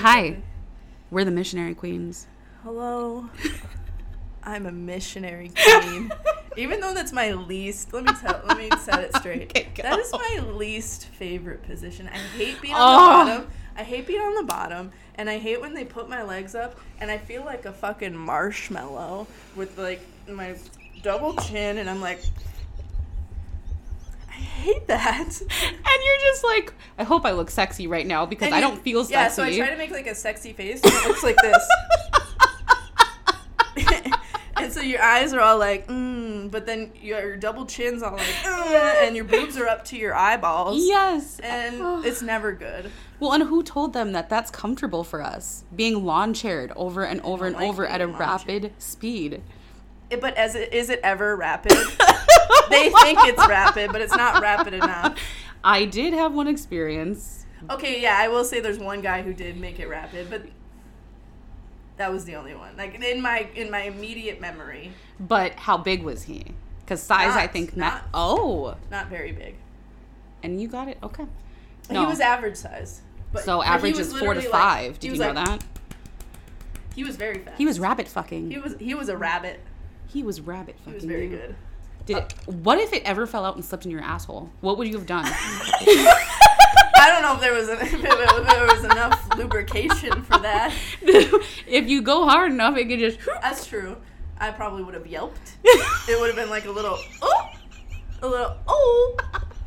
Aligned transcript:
Hi, 0.00 0.38
we're 1.10 1.26
the 1.26 1.30
missionary 1.30 1.74
queens. 1.74 2.26
Hello. 2.62 3.28
I'm 4.42 4.64
a 4.64 4.72
missionary 4.72 5.52
queen. 5.62 6.10
Even 6.56 6.80
though 6.80 6.94
that's 6.94 7.12
my 7.12 7.32
least, 7.32 7.92
let 7.92 8.04
me 8.04 8.12
tell, 8.14 8.40
let 8.46 8.56
me 8.56 8.70
set 8.78 9.00
it 9.00 9.14
straight. 9.16 9.52
Okay, 9.54 9.82
that 9.82 9.98
is 9.98 10.10
my 10.10 10.42
least 10.54 11.04
favorite 11.04 11.62
position. 11.64 12.08
I 12.08 12.16
hate 12.16 12.62
being 12.62 12.72
Oh. 12.74 12.78
on 12.78 13.26
the 13.26 13.32
oh. 13.32 13.36
bottom. 13.40 13.50
I 13.76 13.82
hate 13.82 14.06
being 14.06 14.22
on 14.22 14.36
the 14.36 14.44
bottom, 14.44 14.90
and 15.16 15.28
I 15.28 15.36
hate 15.36 15.60
when 15.60 15.74
they 15.74 15.84
put 15.84 16.08
my 16.08 16.22
legs 16.22 16.54
up, 16.54 16.80
and 16.98 17.10
I 17.10 17.18
feel 17.18 17.44
like 17.44 17.66
a 17.66 17.72
fucking 17.72 18.16
marshmallow 18.16 19.26
with 19.54 19.76
like 19.76 20.00
my 20.26 20.56
double 21.02 21.36
chin, 21.36 21.76
and 21.76 21.90
I'm 21.90 22.00
like, 22.00 22.22
hate 24.60 24.86
that. 24.88 25.40
And 25.40 26.04
you're 26.04 26.20
just 26.30 26.44
like, 26.44 26.72
I 26.98 27.04
hope 27.04 27.24
I 27.26 27.32
look 27.32 27.50
sexy 27.50 27.86
right 27.86 28.06
now 28.06 28.26
because 28.26 28.46
And 28.46 28.54
I 28.54 28.58
you- 28.58 28.64
don't 28.68 28.82
feel 28.82 29.02
sexy. 29.04 29.12
Yeah, 29.14 29.28
so 29.28 29.42
I 29.42 29.56
try 29.56 29.70
to 29.70 29.76
make 29.76 29.90
like 29.90 30.06
a 30.06 30.14
sexy 30.14 30.52
face, 30.52 30.80
and 30.82 30.92
it 30.92 31.04
looks 31.08 31.22
like 31.22 31.36
this. 31.42 31.68
and 34.56 34.72
so 34.72 34.80
your 34.80 35.00
eyes 35.02 35.32
are 35.32 35.40
all 35.40 35.58
like, 35.58 35.86
mm, 35.88 36.50
but 36.50 36.66
then 36.66 36.92
your 37.00 37.36
double 37.36 37.64
chin's 37.66 38.02
all 38.02 38.12
like, 38.16 38.44
uh, 38.44 38.94
and 39.02 39.16
your 39.16 39.24
boobs 39.24 39.56
are 39.56 39.66
up 39.68 39.84
to 39.86 39.96
your 39.96 40.14
eyeballs. 40.14 40.82
yes. 40.86 41.38
And 41.40 41.80
it's 42.04 42.22
never 42.22 42.52
good. 42.52 42.90
Well, 43.18 43.32
and 43.32 43.44
who 43.44 43.62
told 43.62 43.92
them 43.92 44.12
that 44.12 44.28
that's 44.28 44.50
comfortable 44.50 45.04
for 45.04 45.22
us? 45.22 45.64
Being 45.74 46.04
lawn 46.04 46.34
chaired 46.34 46.72
over 46.76 47.04
and 47.04 47.20
over 47.22 47.46
and 47.46 47.54
like 47.56 47.68
over 47.68 47.86
at 47.86 48.00
a 48.00 48.06
rapid 48.06 48.72
speed. 48.78 49.42
But 50.18 50.36
as 50.36 50.54
it, 50.54 50.72
is 50.72 50.90
it 50.90 51.00
ever 51.02 51.36
rapid? 51.36 51.72
they 52.70 52.90
think 52.90 53.18
it's 53.24 53.46
rapid, 53.46 53.92
but 53.92 54.00
it's 54.00 54.14
not 54.16 54.42
rapid 54.42 54.74
enough. 54.74 55.18
I 55.62 55.84
did 55.84 56.12
have 56.14 56.34
one 56.34 56.48
experience. 56.48 57.46
Okay, 57.68 58.00
yeah, 58.00 58.16
I 58.18 58.28
will 58.28 58.44
say 58.44 58.60
there's 58.60 58.78
one 58.78 59.02
guy 59.02 59.22
who 59.22 59.32
did 59.34 59.58
make 59.60 59.78
it 59.78 59.88
rapid, 59.88 60.30
but 60.30 60.42
that 61.98 62.10
was 62.12 62.24
the 62.24 62.34
only 62.36 62.54
one. 62.54 62.76
Like 62.76 62.94
in 63.02 63.20
my 63.20 63.48
in 63.54 63.70
my 63.70 63.82
immediate 63.82 64.40
memory, 64.40 64.92
But 65.20 65.52
how 65.52 65.76
big 65.76 66.02
was 66.02 66.22
he? 66.24 66.44
Because 66.80 67.02
size, 67.02 67.36
I 67.36 67.46
think, 67.46 67.76
not- 67.76 67.92
not. 67.92 68.04
Oh, 68.14 68.76
not 68.90 69.08
very 69.08 69.32
big. 69.32 69.54
and 70.42 70.60
you 70.60 70.66
got 70.66 70.88
it. 70.88 70.98
Okay. 71.02 71.26
He 71.88 71.98
was 71.98 72.20
average 72.20 72.56
size. 72.56 73.02
But, 73.32 73.44
so 73.44 73.62
average 73.62 73.98
is 73.98 74.10
four 74.10 74.20
to 74.20 74.40
literally, 74.40 74.48
like- 74.48 74.60
five. 74.62 74.98
Did 74.98 75.06
you 75.08 75.12
was 75.12 75.20
know 75.20 75.32
like- 75.32 75.46
that? 75.46 75.64
He 76.96 77.04
was 77.04 77.16
very 77.16 77.38
fast. 77.38 77.58
He 77.58 77.66
was 77.66 77.78
rabbit 77.78 78.08
fucking. 78.08 78.50
He 78.50 78.58
was 78.58 78.74
he 78.80 78.94
was 78.94 79.08
a 79.08 79.16
rabbit. 79.16 79.60
He 80.12 80.22
was 80.22 80.40
rabbit 80.40 80.74
He 80.78 80.84
fucking. 80.84 80.94
was 80.94 81.04
very 81.04 81.28
good. 81.28 81.54
Did 82.06 82.16
it, 82.18 82.34
what 82.46 82.78
if 82.78 82.92
it 82.92 83.02
ever 83.04 83.26
fell 83.26 83.44
out 83.44 83.54
and 83.56 83.64
slipped 83.64 83.84
in 83.84 83.90
your 83.90 84.00
asshole? 84.00 84.50
What 84.60 84.78
would 84.78 84.88
you 84.88 84.94
have 84.94 85.06
done? 85.06 85.24
I 87.00 87.08
don't 87.08 87.22
know 87.22 87.34
if 87.34 87.40
there 87.40 87.54
was 87.54 87.68
a, 87.68 87.80
if 87.80 88.46
there 88.46 88.66
was 88.66 88.84
enough 88.84 89.28
lubrication 89.36 90.22
for 90.22 90.38
that. 90.38 90.74
if 91.02 91.88
you 91.88 92.02
go 92.02 92.26
hard 92.28 92.52
enough, 92.52 92.76
it 92.76 92.86
could 92.86 92.98
just. 92.98 93.18
That's 93.40 93.66
true. 93.66 93.96
I 94.38 94.50
probably 94.50 94.82
would 94.82 94.94
have 94.94 95.06
yelped. 95.06 95.56
It 95.64 96.18
would 96.18 96.28
have 96.28 96.36
been 96.36 96.50
like 96.50 96.64
a 96.64 96.70
little 96.70 96.98
oh, 97.22 97.50
a 98.22 98.26
little 98.28 98.56
oh. 98.66 99.16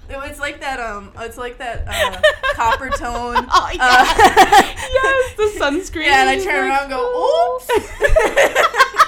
It's 0.09 0.39
like 0.39 0.59
that 0.61 0.79
um. 0.79 1.11
It's 1.19 1.37
like 1.37 1.57
that 1.59 1.85
uh, 1.87 2.21
Coppertone. 2.55 3.47
Oh, 3.49 3.69
yeah. 3.73 3.79
uh, 3.81 4.63
yes, 4.93 5.35
the 5.37 5.59
sunscreen. 5.59 6.05
Yeah, 6.05 6.21
and 6.21 6.29
I 6.29 6.43
turn 6.43 6.67
around 6.69 6.83
and 6.83 6.91
go, 6.91 7.55
oops. 7.55 8.99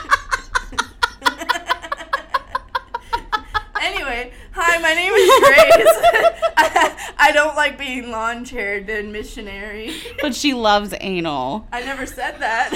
Anyway, 4.06 4.32
hi, 4.52 4.78
my 4.80 4.94
name 4.94 5.14
is 5.14 5.40
Grace. 5.40 5.88
I, 6.58 7.14
I 7.18 7.32
don't 7.32 7.56
like 7.56 7.78
being 7.78 8.12
lawn 8.12 8.46
chaired 8.46 8.90
and 8.90 9.12
missionary. 9.12 9.92
but 10.22 10.36
she 10.36 10.54
loves 10.54 10.94
anal. 11.00 11.68
I 11.72 11.82
never 11.82 12.06
said 12.06 12.40
that. 12.40 12.72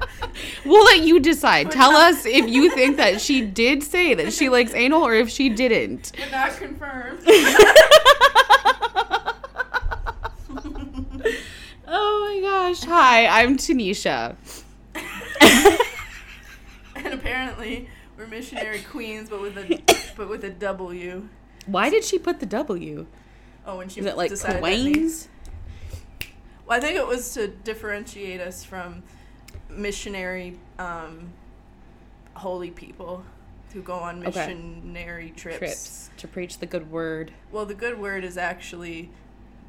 We'll 0.64 0.84
let 0.84 1.00
you 1.00 1.18
decide. 1.18 1.68
But 1.68 1.72
Tell 1.74 1.92
not- 1.92 2.12
us 2.12 2.26
if 2.26 2.46
you 2.48 2.70
think 2.74 2.96
that 2.98 3.20
she 3.20 3.40
did 3.40 3.82
say 3.82 4.14
that 4.14 4.32
she 4.32 4.48
likes 4.50 4.72
anal 4.74 5.02
or 5.02 5.14
if 5.14 5.30
she 5.30 5.48
didn't. 5.48 6.12
but 6.16 6.30
not 6.30 6.56
confirmed. 6.56 7.20
Oh 11.90 12.34
my 12.34 12.40
gosh. 12.46 12.82
Hi, 12.84 13.26
I'm 13.26 13.56
Tanisha. 13.56 14.36
and 16.94 17.14
apparently, 17.14 17.88
we're 18.18 18.26
missionary 18.26 18.80
queens, 18.90 19.30
but 19.30 19.40
with 19.40 19.56
a 19.56 19.80
but 20.16 20.28
with 20.28 20.44
a 20.44 20.50
W. 20.50 21.28
Why 21.66 21.88
did 21.90 22.04
she 22.04 22.18
put 22.18 22.40
the 22.40 22.46
W? 22.46 23.06
Oh, 23.66 23.76
when 23.78 23.88
she 23.88 24.00
Is 24.00 24.06
it 24.06 24.16
like 24.16 24.32
Queens? 24.38 25.28
Well, 26.66 26.76
I 26.76 26.80
think 26.80 26.96
it 26.96 27.06
was 27.06 27.32
to 27.34 27.48
differentiate 27.48 28.40
us 28.40 28.64
from 28.64 29.02
missionary 29.70 30.58
um, 30.78 31.30
holy 32.34 32.70
people 32.70 33.24
who 33.72 33.82
go 33.82 33.94
on 33.94 34.26
Okay. 34.26 34.46
missionary 34.46 35.32
trips. 35.36 35.58
Trips 35.58 36.10
to 36.16 36.28
preach 36.28 36.58
the 36.58 36.66
good 36.66 36.90
word. 36.90 37.32
Well, 37.52 37.66
the 37.66 37.74
good 37.74 37.98
word 37.98 38.24
is 38.24 38.38
actually 38.38 39.10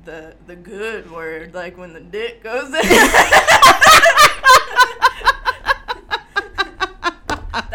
the 0.06 0.36
the 0.48 0.56
good 0.56 1.12
word, 1.12 1.54
like 1.54 1.78
when 1.78 1.94
the 1.94 2.00
dick 2.00 2.44
goes 2.44 2.74
in. 2.74 2.82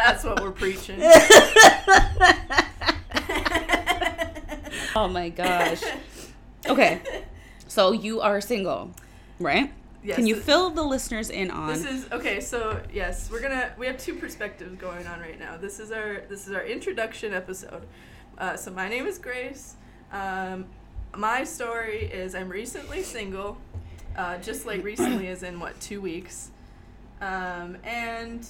That's 0.05 0.25
what 0.25 0.43
we're 0.43 0.51
preaching. 0.53 1.01
Oh 4.97 5.09
my 5.09 5.29
gosh. 5.29 5.83
Okay. 6.69 7.01
So 7.67 7.91
you 7.93 8.21
are 8.21 8.41
single, 8.41 8.93
right? 9.41 9.73
Yes, 10.05 10.17
Can 10.17 10.27
you 10.27 10.37
fill 10.37 10.71
the 10.71 10.83
listeners 10.83 11.31
in 11.31 11.51
on 11.51 11.73
This 11.73 11.85
is 11.85 12.13
okay. 12.13 12.41
So 12.41 12.81
yes, 12.93 13.31
we're 13.31 13.41
gonna 13.41 13.73
we 13.77 13.87
have 13.87 13.99
two 13.99 14.15
perspectives 14.15 14.77
going 14.77 15.07
on 15.07 15.19
right 15.19 15.39
now. 15.39 15.57
This 15.57 15.81
is 15.81 15.91
our 15.91 16.23
this 16.29 16.47
is 16.47 16.53
our 16.53 16.65
introduction 16.65 17.35
episode. 17.35 17.87
Uh, 18.39 18.57
so 18.57 18.71
my 18.71 18.89
name 18.89 19.07
is 19.07 19.19
Grace. 19.19 19.75
Um, 20.13 20.67
my 21.17 21.43
story 21.43 22.05
is 22.05 22.35
I'm 22.35 22.49
recently 22.49 23.03
single, 23.03 23.59
uh, 24.17 24.39
just 24.39 24.65
like 24.67 24.85
recently 24.85 25.29
as 25.29 25.43
in 25.43 25.59
what 25.59 25.81
two 25.81 26.01
weeks, 26.01 26.51
um, 27.21 27.79
and 27.83 28.47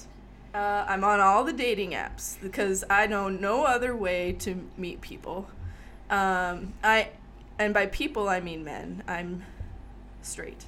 uh, 0.54 0.84
I'm 0.88 1.02
on 1.02 1.20
all 1.20 1.42
the 1.44 1.52
dating 1.52 1.90
apps 1.90 2.40
because 2.40 2.84
I 2.88 3.06
know 3.06 3.28
no 3.28 3.64
other 3.64 3.94
way 3.94 4.32
to 4.40 4.68
meet 4.76 5.00
people. 5.00 5.48
Um, 6.08 6.74
I 6.82 7.10
and 7.58 7.74
by 7.74 7.86
people 7.86 8.28
I 8.28 8.40
mean 8.40 8.64
men. 8.64 9.02
I'm 9.08 9.44
straight. 10.22 10.64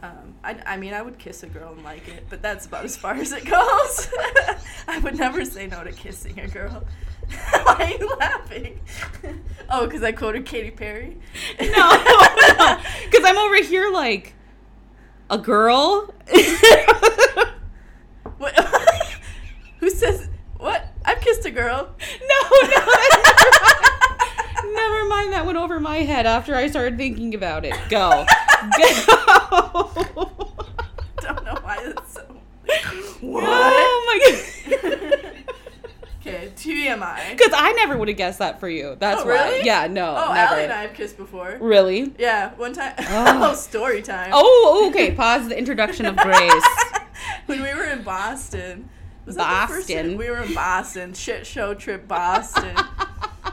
Um, 0.00 0.34
I, 0.44 0.56
I 0.64 0.76
mean, 0.76 0.94
I 0.94 1.02
would 1.02 1.18
kiss 1.18 1.42
a 1.42 1.48
girl 1.48 1.72
and 1.72 1.82
like 1.82 2.06
it, 2.08 2.26
but 2.30 2.40
that's 2.40 2.66
about 2.66 2.84
as 2.84 2.96
far 2.96 3.14
as 3.14 3.32
it 3.32 3.44
goes. 3.44 4.08
I 4.88 5.00
would 5.02 5.18
never 5.18 5.44
say 5.44 5.66
no 5.66 5.82
to 5.82 5.90
kissing 5.90 6.38
a 6.38 6.46
girl. 6.46 6.84
Why 7.50 7.74
are 7.78 7.98
you 7.98 8.16
laughing? 8.18 8.80
oh, 9.70 9.86
because 9.86 10.02
I 10.04 10.12
quoted 10.12 10.46
Katy 10.46 10.70
Perry? 10.70 11.16
No, 11.60 11.66
no. 11.68 12.78
Because 13.04 13.24
I'm 13.24 13.38
over 13.38 13.62
here 13.62 13.90
like 13.90 14.34
a 15.30 15.38
girl. 15.38 16.14
What? 18.38 18.54
Who 19.80 19.90
says 19.90 20.28
what? 20.58 20.94
I've 21.04 21.17
kissed 21.28 21.44
a 21.46 21.50
girl. 21.50 21.88
No, 22.20 22.40
no. 22.62 22.68
Never 24.74 25.04
mind. 25.08 25.32
That 25.32 25.44
went 25.46 25.58
over 25.58 25.80
my 25.80 25.98
head 25.98 26.26
after 26.26 26.54
I 26.54 26.68
started 26.68 26.96
thinking 26.98 27.34
about 27.34 27.64
it. 27.64 27.74
Go. 27.88 28.24
Go. 28.78 30.40
Don't 31.20 31.44
know 31.44 31.58
why 31.62 31.92
that's 31.94 32.12
so. 32.14 32.24
Oh 33.22 34.04
my 34.06 34.18
god. 34.20 35.44
Okay, 36.20 36.50
TMI. 36.56 37.30
Because 37.36 37.52
I 37.54 37.72
never 37.72 37.96
would 37.96 38.08
have 38.08 38.16
guessed 38.16 38.38
that 38.40 38.60
for 38.60 38.68
you. 38.68 38.96
That's 38.98 39.22
Oh, 39.22 39.26
why. 39.26 39.32
really? 39.50 39.64
Yeah, 39.64 39.86
no. 39.86 40.10
Oh, 40.16 40.32
never. 40.34 40.54
Allie 40.54 40.64
and 40.64 40.72
I 40.72 40.82
have 40.82 40.94
kissed 40.94 41.16
before. 41.16 41.56
Really? 41.60 42.12
Yeah, 42.18 42.52
one 42.54 42.72
time. 42.74 42.94
Oh. 42.98 43.50
Oh, 43.50 43.54
story 43.54 44.02
time. 44.02 44.30
Oh, 44.32 44.86
okay. 44.90 45.12
Pause 45.12 45.48
the 45.48 45.58
introduction 45.58 46.04
of 46.06 46.16
Grace. 46.16 46.68
when 47.46 47.62
we 47.62 47.72
were 47.74 47.84
in 47.84 48.02
Boston. 48.02 48.90
Was 49.28 49.36
that 49.36 49.68
the 49.68 49.74
first 49.74 49.88
Boston. 49.88 50.16
We 50.16 50.30
were 50.30 50.38
in 50.42 50.54
Boston. 50.54 51.14
Shit 51.14 51.46
show 51.46 51.74
trip 51.74 52.08
Boston. 52.08 52.74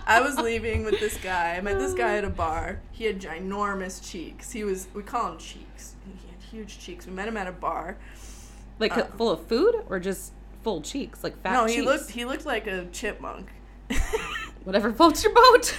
I 0.07 0.21
was 0.21 0.37
leaving 0.37 0.83
with 0.85 0.99
this 0.99 1.17
guy. 1.17 1.55
I 1.55 1.61
met 1.61 1.77
this 1.79 1.93
guy 1.93 2.17
at 2.17 2.23
a 2.23 2.29
bar. 2.29 2.79
He 2.91 3.05
had 3.05 3.19
ginormous 3.19 4.01
cheeks. 4.09 4.51
He 4.51 4.63
was 4.63 4.87
we 4.93 5.03
call 5.03 5.31
him 5.33 5.37
cheeks. 5.37 5.95
He 6.05 6.27
had 6.29 6.41
huge 6.49 6.79
cheeks. 6.79 7.05
We 7.05 7.13
met 7.13 7.27
him 7.27 7.37
at 7.37 7.47
a 7.47 7.51
bar. 7.51 7.97
Like 8.79 8.95
Uh, 8.97 9.05
full 9.17 9.29
of 9.31 9.45
food 9.47 9.83
or 9.89 9.99
just 9.99 10.31
full 10.63 10.81
cheeks, 10.81 11.23
like 11.23 11.39
fat 11.43 11.53
no, 11.53 11.65
he 11.65 11.75
cheeks? 11.75 11.85
looked 11.85 12.11
he 12.11 12.25
looked 12.25 12.45
like 12.45 12.67
a 12.67 12.85
chipmunk. 12.91 13.49
Whatever 14.63 14.91
floats 14.93 15.23
your 15.23 15.33
boat. 15.33 15.75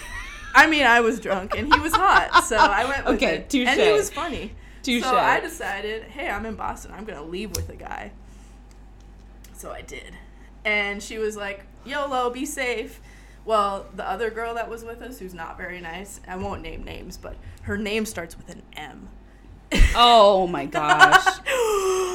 I 0.55 0.67
mean, 0.67 0.85
I 0.87 1.01
was 1.01 1.21
drunk 1.21 1.57
and 1.57 1.73
he 1.73 1.81
was 1.81 1.93
hot, 1.95 2.45
so 2.45 2.57
I 2.57 2.85
went 2.85 3.05
with 3.05 3.17
Okay, 3.17 3.37
it. 3.39 3.51
touche. 3.51 3.69
And 3.69 3.81
he 3.81 3.93
was 3.93 4.11
funny. 4.11 4.53
Touche. 4.83 5.03
So 5.03 5.17
I 5.17 5.41
decided, 5.41 6.05
hey, 6.05 6.29
I'm 6.31 6.47
in 6.47 6.55
Boston. 6.55 6.93
I'm 6.97 7.05
gonna 7.05 7.23
leave 7.25 7.51
with 7.57 7.69
a 7.69 7.77
guy. 7.77 8.13
So 9.57 9.71
I 9.73 9.81
did, 9.83 10.15
and 10.65 11.03
she 11.03 11.19
was 11.19 11.37
like, 11.37 11.65
"YOLO, 11.85 12.31
be 12.31 12.45
safe." 12.47 13.01
Well, 13.45 13.87
the 13.95 14.09
other 14.09 14.29
girl 14.31 14.55
that 14.55 14.69
was 14.69 14.85
with 14.85 15.01
us, 15.03 15.19
who's 15.19 15.33
not 15.35 15.57
very 15.57 15.81
nice, 15.81 16.21
I 16.27 16.37
won't 16.37 16.63
name 16.63 16.83
names, 16.85 17.17
but 17.17 17.37
her 17.63 17.79
name 17.79 18.05
starts 18.05 18.37
with 18.37 18.49
an 18.51 18.63
M. 18.77 19.09
Oh 19.95 20.47
my 20.49 20.67
gosh. 20.67 21.39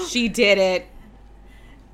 she 0.09 0.27
did 0.29 0.57
it. 0.57 0.87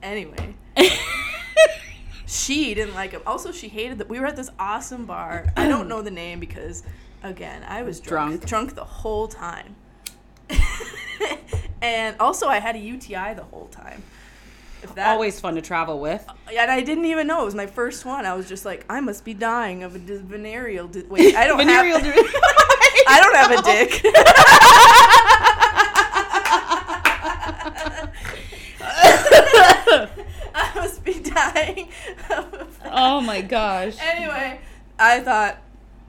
Anyway, 0.02 0.56
she 2.26 2.74
didn't 2.74 2.94
like 2.96 3.12
him. 3.12 3.22
Also, 3.26 3.52
she 3.52 3.68
hated 3.68 4.00
that 4.00 4.10
we 4.10 4.20
were 4.20 4.26
at 4.28 4.36
this 4.36 4.50
awesome 4.60 5.06
bar. 5.06 5.52
I 5.56 5.68
don't 5.68 5.88
know 5.88 6.02
the 6.02 6.12
name 6.12 6.40
because, 6.40 6.84
again, 7.24 7.64
I 7.64 7.84
was 7.84 8.00
drunk, 8.00 8.42
Drunk. 8.42 8.46
drunk 8.48 8.76
the 8.76 8.84
whole 8.84 9.28
time. 9.28 9.76
and 11.82 12.16
also, 12.20 12.48
I 12.48 12.60
had 12.60 12.76
a 12.76 12.80
UTI 12.80 13.34
the 13.34 13.44
whole 13.52 13.68
time. 13.68 14.04
That, 14.96 15.08
Always 15.10 15.40
fun 15.40 15.56
to 15.56 15.62
travel 15.62 16.00
with. 16.00 16.26
and 16.56 16.72
I 16.72 16.82
didn't 16.82 17.06
even 17.06 17.28
know 17.28 17.42
it 17.42 17.46
was 17.46 17.56
my 17.56 17.66
first 17.68 18.06
one. 18.06 18.26
I 18.26 18.34
was 18.36 18.48
just 18.48 18.64
like, 18.66 18.86
I 18.90 19.00
must 19.02 19.26
be 19.26 19.34
dying 19.34 19.84
of 19.84 19.96
a 19.96 20.00
dis- 20.00 20.22
venereal. 20.22 20.88
Di- 20.88 21.04
Wait, 21.10 21.36
I 21.36 21.48
don't 21.48 21.58
Venereal 21.58 22.00
have. 22.00 22.14
disease. 22.16 22.32
I 23.10 23.20
don't 23.22 23.36
have 23.36 23.52
a 23.52 23.62
dick. 23.64 24.02
I 30.54 30.72
must 30.76 31.04
be 31.04 31.20
dying. 31.20 31.90
of 32.30 32.80
oh 32.86 33.22
my 33.22 33.42
gosh. 33.42 33.96
anyway, 34.02 34.60
I 35.00 35.20
thought 35.22 35.58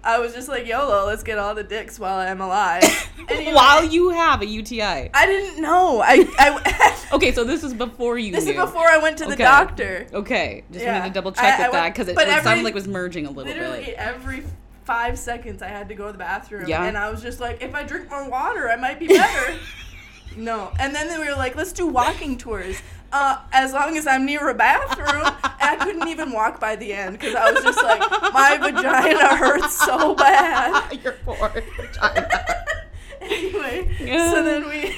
I 0.05 0.19
was 0.19 0.33
just 0.33 0.49
like 0.49 0.67
YOLO. 0.67 1.06
Let's 1.06 1.23
get 1.23 1.39
all 1.39 1.55
the 1.55 1.65
dicks 1.65 1.99
while 1.99 2.19
I'm 2.19 2.41
alive. 2.41 2.83
Anyway, 3.31 3.53
While 3.53 3.85
you 3.85 4.09
have 4.09 4.41
a 4.41 4.47
UTI. 4.47 5.11
I 5.12 5.27
didn't 5.27 5.61
know. 5.61 6.00
I, 6.03 6.25
I 6.39 6.99
Okay, 7.12 7.31
so 7.31 7.45
this 7.45 7.62
is 7.62 7.75
before 7.75 8.17
you 8.19 8.33
this 8.33 8.47
knew. 8.47 8.53
is 8.53 8.56
before 8.59 8.87
I 8.89 8.97
went 8.97 9.19
to 9.19 9.27
the 9.27 9.35
Okay. 9.35 9.43
doctor. 9.45 10.06
Okay, 10.15 10.65
just 10.73 10.83
Yeah. 10.83 10.95
wanted 10.99 11.09
to 11.09 11.15
double 11.15 11.33
check 11.33 11.61
I- 11.61 11.65
I 11.65 11.67
with 11.69 11.73
that 11.73 11.93
because 11.93 12.09
it, 12.09 12.17
it 12.19 12.43
sounded 12.43 12.62
like 12.65 12.71
it 12.71 12.75
was 12.75 12.89
merging 12.89 13.27
a 13.27 13.31
little 13.31 13.53
Literally 13.53 13.85
bit. 13.85 13.97
every 13.99 14.45
five 14.85 15.19
seconds, 15.19 15.61
I 15.61 15.69
had 15.69 15.91
to 15.91 15.95
go 15.95 16.06
to 16.06 16.12
the 16.12 16.19
bathroom, 16.19 16.67
Yeah. 16.67 16.85
and 16.85 16.97
I 16.97 17.11
was 17.11 17.21
just 17.21 17.39
like, 17.39 17.61
if 17.62 17.75
I 17.75 17.83
drink 17.83 18.09
more 18.09 18.27
water, 18.31 18.71
I 18.71 18.77
might 18.77 18.99
be 18.99 19.09
better. 19.09 19.59
no, 20.39 20.73
and 20.81 20.95
then 20.95 21.09
they 21.09 21.19
were 21.19 21.37
like, 21.37 21.55
let's 21.55 21.73
do 21.73 21.87
walking 21.87 22.39
tours. 22.39 22.81
Uh, 23.11 23.39
as 23.53 23.73
long 23.73 23.97
as 23.97 24.07
I'm 24.07 24.27
near 24.27 24.49
a 24.51 24.55
bathroom, 24.55 25.09
and 25.25 25.35
I 25.61 25.77
couldn't 25.83 26.09
even 26.09 26.31
walk 26.31 26.61
by 26.61 26.77
the 26.77 26.93
end 26.93 27.19
because 27.19 27.35
I 27.35 27.51
was 27.51 27.63
just 27.65 27.83
like, 27.83 28.01
my 28.35 28.59
vagina 28.61 29.35
hurts 29.37 29.79
so 29.83 30.15
bad. 30.15 30.93
Your 31.05 31.13
poor 31.25 31.49
vagina. 31.49 32.55
anyway, 33.23 33.97
Yeah. 33.99 34.31
so 34.31 34.45
then 34.45 34.69
we, 34.69 34.83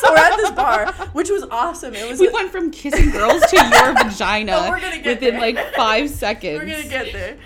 so 0.00 0.10
we're 0.10 0.16
at 0.16 0.36
this 0.38 0.50
bar, 0.50 0.92
which 1.12 1.30
was 1.30 1.44
awesome. 1.52 1.94
It 1.94 2.08
was 2.08 2.18
We 2.18 2.28
a- 2.28 2.32
went 2.32 2.50
from 2.50 2.70
kissing 2.72 3.10
girls 3.10 3.42
to 3.42 3.56
your 3.56 3.92
vagina 3.94 4.66
we're 4.70 4.80
gonna 4.80 4.96
get 4.98 5.06
within 5.20 5.34
there. 5.38 5.40
like 5.40 5.74
five 5.74 6.10
seconds. 6.10 6.58
We're 6.58 6.66
gonna 6.68 6.88
get 6.88 7.12
there. 7.12 7.36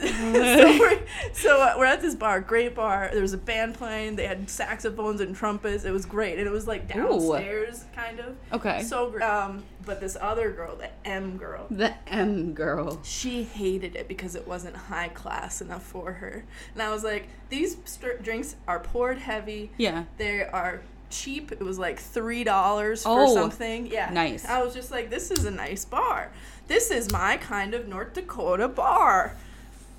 So, 0.00 0.78
we're, 0.78 0.98
so 1.32 1.74
we're 1.78 1.84
at 1.86 2.00
this 2.02 2.14
bar, 2.14 2.40
great 2.40 2.74
bar. 2.74 3.10
There 3.12 3.22
was 3.22 3.32
a 3.32 3.38
band 3.38 3.74
playing. 3.74 4.16
They 4.16 4.26
had 4.26 4.48
saxophones 4.50 5.20
and 5.20 5.34
trumpets. 5.34 5.84
It 5.84 5.90
was 5.92 6.06
great, 6.06 6.38
and 6.38 6.46
it 6.46 6.50
was 6.50 6.66
like 6.66 6.88
downstairs, 6.88 7.84
kind 7.94 8.20
of. 8.20 8.36
Okay. 8.52 8.82
So 8.82 9.10
great. 9.10 9.22
Um, 9.22 9.64
but 9.84 10.00
this 10.00 10.16
other 10.20 10.50
girl, 10.52 10.76
the 10.76 10.90
M 11.08 11.36
girl, 11.36 11.66
the 11.70 11.94
M 12.08 12.52
girl. 12.54 13.00
she 13.02 13.42
hated 13.44 13.96
it 13.96 14.06
because 14.08 14.34
it 14.34 14.46
wasn't 14.46 14.76
high 14.76 15.08
class 15.08 15.60
enough 15.60 15.82
for 15.84 16.12
her. 16.12 16.44
And 16.74 16.82
I 16.82 16.90
was 16.90 17.02
like, 17.02 17.28
these 17.48 17.76
st- 17.84 18.22
drinks 18.22 18.56
are 18.68 18.80
poured 18.80 19.18
heavy. 19.18 19.70
Yeah. 19.78 20.04
They 20.18 20.42
are 20.44 20.82
cheap. 21.10 21.50
It 21.50 21.60
was 21.60 21.78
like 21.78 21.98
three 21.98 22.44
dollars 22.44 23.02
for 23.02 23.22
Oh, 23.22 23.34
something. 23.34 23.86
Yeah, 23.86 24.10
nice. 24.12 24.44
I 24.44 24.62
was 24.62 24.74
just 24.74 24.90
like, 24.90 25.10
this 25.10 25.30
is 25.30 25.44
a 25.44 25.50
nice 25.50 25.84
bar. 25.84 26.30
This 26.68 26.90
is 26.90 27.10
my 27.10 27.36
kind 27.38 27.74
of 27.74 27.88
North 27.88 28.12
Dakota 28.14 28.68
bar. 28.68 29.36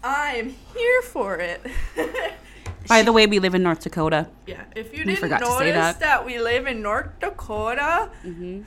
I 0.04 0.36
am 0.36 0.50
here 0.74 1.02
for 1.04 1.38
it. 1.38 1.62
By 2.88 3.04
the 3.04 3.14
way, 3.14 3.28
we 3.28 3.40
live 3.40 3.54
in 3.54 3.62
North 3.64 3.82
Dakota. 3.82 4.28
yeah, 4.48 4.64
if 4.76 4.98
you 4.98 5.06
didn't 5.06 5.30
notice 5.30 5.74
that. 5.74 6.00
that. 6.00 6.26
we 6.26 6.40
live 6.40 6.66
in 6.68 6.82
North 6.82 7.20
Dakota, 7.20 8.10
Mm-hmm. 8.26 8.62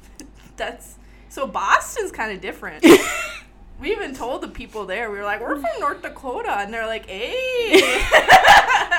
that's 0.56 0.94
so 1.28 1.46
Boston's 1.46 2.12
kind 2.12 2.32
of 2.32 2.40
different. 2.40 2.84
we 3.80 3.90
even 3.92 4.14
told 4.14 4.40
the 4.42 4.48
people 4.48 4.86
there, 4.86 5.10
we 5.10 5.18
were 5.18 5.24
like, 5.24 5.40
we're 5.40 5.56
from 5.56 5.80
North 5.80 6.00
Dakota, 6.00 6.56
and 6.60 6.72
they're 6.72 6.86
like, 6.86 7.06
hey. 7.06 7.80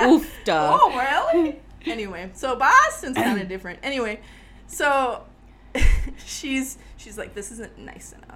Oofda. 0.01 0.77
Oh, 0.79 0.91
really? 0.95 1.59
anyway, 1.85 2.29
so 2.33 2.55
Boston's 2.55 3.15
kind 3.15 3.39
of 3.41 3.47
different. 3.47 3.79
Anyway, 3.81 4.19
so 4.67 5.23
she's 6.25 6.77
she's 6.97 7.17
like, 7.17 7.33
this 7.33 7.51
isn't 7.51 7.77
nice 7.79 8.11
enough. 8.13 8.26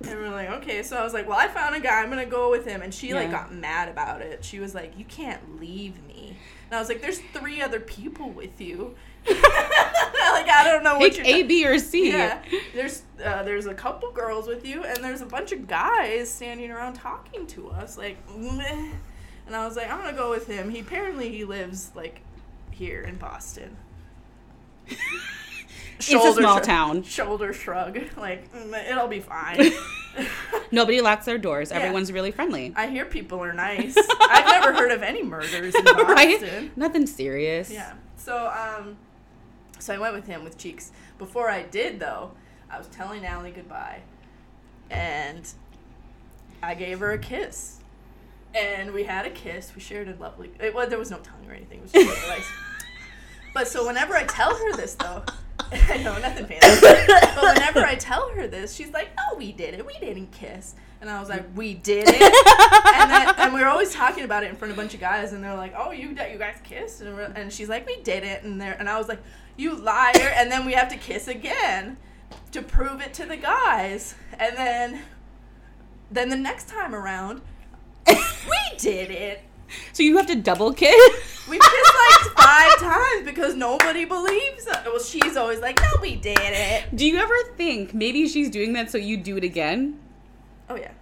And 0.00 0.18
we're 0.18 0.30
like, 0.30 0.50
okay. 0.50 0.82
So 0.82 0.96
I 0.96 1.04
was 1.04 1.14
like, 1.14 1.28
well, 1.28 1.38
I 1.38 1.48
found 1.48 1.74
a 1.74 1.80
guy. 1.80 2.02
I'm 2.02 2.10
gonna 2.10 2.26
go 2.26 2.50
with 2.50 2.66
him. 2.66 2.82
And 2.82 2.92
she 2.92 3.14
like 3.14 3.30
got 3.30 3.52
mad 3.52 3.88
about 3.88 4.20
it. 4.20 4.44
She 4.44 4.60
was 4.60 4.74
like, 4.74 4.98
you 4.98 5.04
can't 5.04 5.60
leave 5.60 6.02
me. 6.06 6.36
And 6.66 6.76
I 6.76 6.80
was 6.80 6.88
like, 6.88 7.00
there's 7.00 7.20
three 7.32 7.62
other 7.62 7.80
people 7.80 8.30
with 8.30 8.60
you. 8.60 8.94
like 9.26 9.38
I 10.48 10.64
don't 10.64 10.84
know 10.84 10.98
what 10.98 11.14
Pick 11.14 11.26
you're. 11.26 11.36
A, 11.36 11.42
B, 11.44 11.66
or 11.66 11.78
C. 11.78 12.10
yeah, 12.10 12.42
there's 12.74 13.02
uh, 13.24 13.42
there's 13.42 13.64
a 13.66 13.72
couple 13.72 14.12
girls 14.12 14.46
with 14.46 14.66
you, 14.66 14.84
and 14.84 15.02
there's 15.02 15.22
a 15.22 15.26
bunch 15.26 15.52
of 15.52 15.66
guys 15.66 16.30
standing 16.30 16.70
around 16.70 16.94
talking 16.94 17.46
to 17.48 17.70
us. 17.70 17.96
Like, 17.96 18.18
meh. 18.36 18.90
and 19.46 19.56
I 19.56 19.66
was 19.66 19.76
like, 19.76 19.90
I'm 19.90 19.98
gonna 19.98 20.16
go 20.16 20.28
with 20.28 20.46
him. 20.46 20.68
He 20.68 20.80
apparently 20.80 21.30
he 21.30 21.44
lives 21.44 21.90
like 21.94 22.20
here 22.70 23.00
in 23.00 23.16
Boston. 23.16 23.76
It's 25.98 26.08
a 26.12 26.32
small 26.32 26.56
shrug- 26.56 26.62
town. 26.62 27.02
Shoulder 27.02 27.52
shrug, 27.52 27.98
like 28.16 28.52
"Mm, 28.52 28.90
it'll 28.90 29.08
be 29.08 29.20
fine. 29.20 29.72
Nobody 30.70 31.00
locks 31.00 31.24
their 31.26 31.38
doors. 31.38 31.70
Yeah. 31.70 31.78
Everyone's 31.78 32.12
really 32.12 32.30
friendly. 32.30 32.72
I 32.76 32.86
hear 32.88 33.04
people 33.04 33.42
are 33.42 33.52
nice. 33.52 33.96
I've 34.20 34.46
never 34.46 34.72
heard 34.72 34.92
of 34.92 35.02
any 35.02 35.22
murders 35.22 35.74
in 35.74 35.84
Boston. 35.84 36.06
right? 36.06 36.76
Nothing 36.76 37.06
serious. 37.06 37.70
Yeah. 37.70 37.94
So 38.16 38.46
um, 38.48 38.96
so 39.78 39.92
I 39.94 39.98
went 39.98 40.14
with 40.14 40.26
him 40.26 40.44
with 40.44 40.56
cheeks. 40.56 40.92
Before 41.18 41.50
I 41.50 41.62
did 41.62 41.98
though, 42.00 42.32
I 42.70 42.78
was 42.78 42.86
telling 42.88 43.24
Allie 43.26 43.50
goodbye, 43.50 44.02
and 44.90 45.48
I 46.62 46.74
gave 46.74 47.00
her 47.00 47.12
a 47.12 47.18
kiss, 47.18 47.78
and 48.54 48.92
we 48.92 49.04
had 49.04 49.26
a 49.26 49.30
kiss. 49.30 49.72
We 49.74 49.80
shared 49.80 50.08
a 50.08 50.14
lovely. 50.16 50.52
It, 50.60 50.74
well, 50.74 50.88
there 50.88 50.98
was 50.98 51.10
no 51.10 51.18
tongue 51.18 51.46
or 51.48 51.52
anything. 51.54 51.78
It 51.78 51.82
was 51.82 51.92
just 51.92 52.28
like, 52.28 52.38
nice. 52.38 52.50
But 53.52 53.68
so 53.68 53.86
whenever 53.86 54.14
I 54.16 54.24
tell 54.24 54.54
her 54.54 54.72
this 54.76 54.94
though. 54.94 55.22
I 55.88 56.02
know, 56.02 56.18
nothing 56.18 56.46
fancy. 56.46 56.80
but 56.80 57.54
whenever 57.54 57.80
I 57.80 57.96
tell 57.96 58.30
her 58.30 58.46
this, 58.46 58.74
she's 58.74 58.92
like, 58.92 59.08
"Oh, 59.18 59.36
we 59.36 59.52
did 59.52 59.74
it. 59.74 59.84
We 59.84 59.94
didn't 59.98 60.30
kiss." 60.32 60.74
And 61.00 61.10
I 61.10 61.20
was 61.20 61.28
like, 61.28 61.44
"We 61.54 61.74
did 61.74 62.06
it." 62.08 62.22
and 62.94 63.10
then, 63.10 63.34
and 63.38 63.54
we 63.54 63.60
were 63.60 63.68
always 63.68 63.92
talking 63.92 64.24
about 64.24 64.44
it 64.44 64.50
in 64.50 64.56
front 64.56 64.72
of 64.72 64.78
a 64.78 64.80
bunch 64.80 64.94
of 64.94 65.00
guys, 65.00 65.32
and 65.32 65.42
they're 65.42 65.56
like, 65.56 65.74
"Oh, 65.76 65.90
you 65.90 66.08
you 66.08 66.38
guys 66.38 66.56
kissed?" 66.62 67.00
And, 67.00 67.18
and 67.36 67.52
she's 67.52 67.68
like, 67.68 67.86
"We 67.86 68.00
didn't." 68.02 68.44
And 68.44 68.60
they 68.60 68.68
and 68.68 68.88
I 68.88 68.98
was 68.98 69.08
like, 69.08 69.22
"You 69.56 69.76
liar!" 69.76 70.32
And 70.36 70.50
then 70.50 70.64
we 70.64 70.72
have 70.72 70.88
to 70.88 70.96
kiss 70.96 71.28
again 71.28 71.96
to 72.52 72.62
prove 72.62 73.00
it 73.00 73.14
to 73.14 73.26
the 73.26 73.36
guys. 73.36 74.14
And 74.38 74.56
then 74.56 75.02
then 76.10 76.28
the 76.28 76.36
next 76.36 76.68
time 76.68 76.94
around, 76.94 77.40
we 78.06 78.16
did 78.78 79.10
it. 79.10 79.42
So 79.92 80.02
you 80.02 80.16
have 80.16 80.26
to 80.28 80.36
double 80.36 80.72
kiss? 80.72 80.94
We 81.46 81.58
kissed 81.58 81.94
like 82.24 82.36
five 82.38 82.78
times 82.78 83.26
because 83.26 83.54
nobody 83.54 84.06
believes 84.06 84.66
us. 84.66 84.82
Well, 84.86 84.98
she's 84.98 85.36
always 85.36 85.60
like, 85.60 85.78
"No, 85.78 85.88
we 86.00 86.16
did 86.16 86.38
it." 86.40 86.96
Do 86.96 87.04
you 87.04 87.18
ever 87.18 87.34
think 87.58 87.92
maybe 87.92 88.26
she's 88.28 88.48
doing 88.48 88.72
that 88.72 88.90
so 88.90 88.96
you 88.96 89.18
do 89.18 89.36
it 89.36 89.44
again? 89.44 90.00
Oh 90.70 90.76
yeah. 90.76 90.92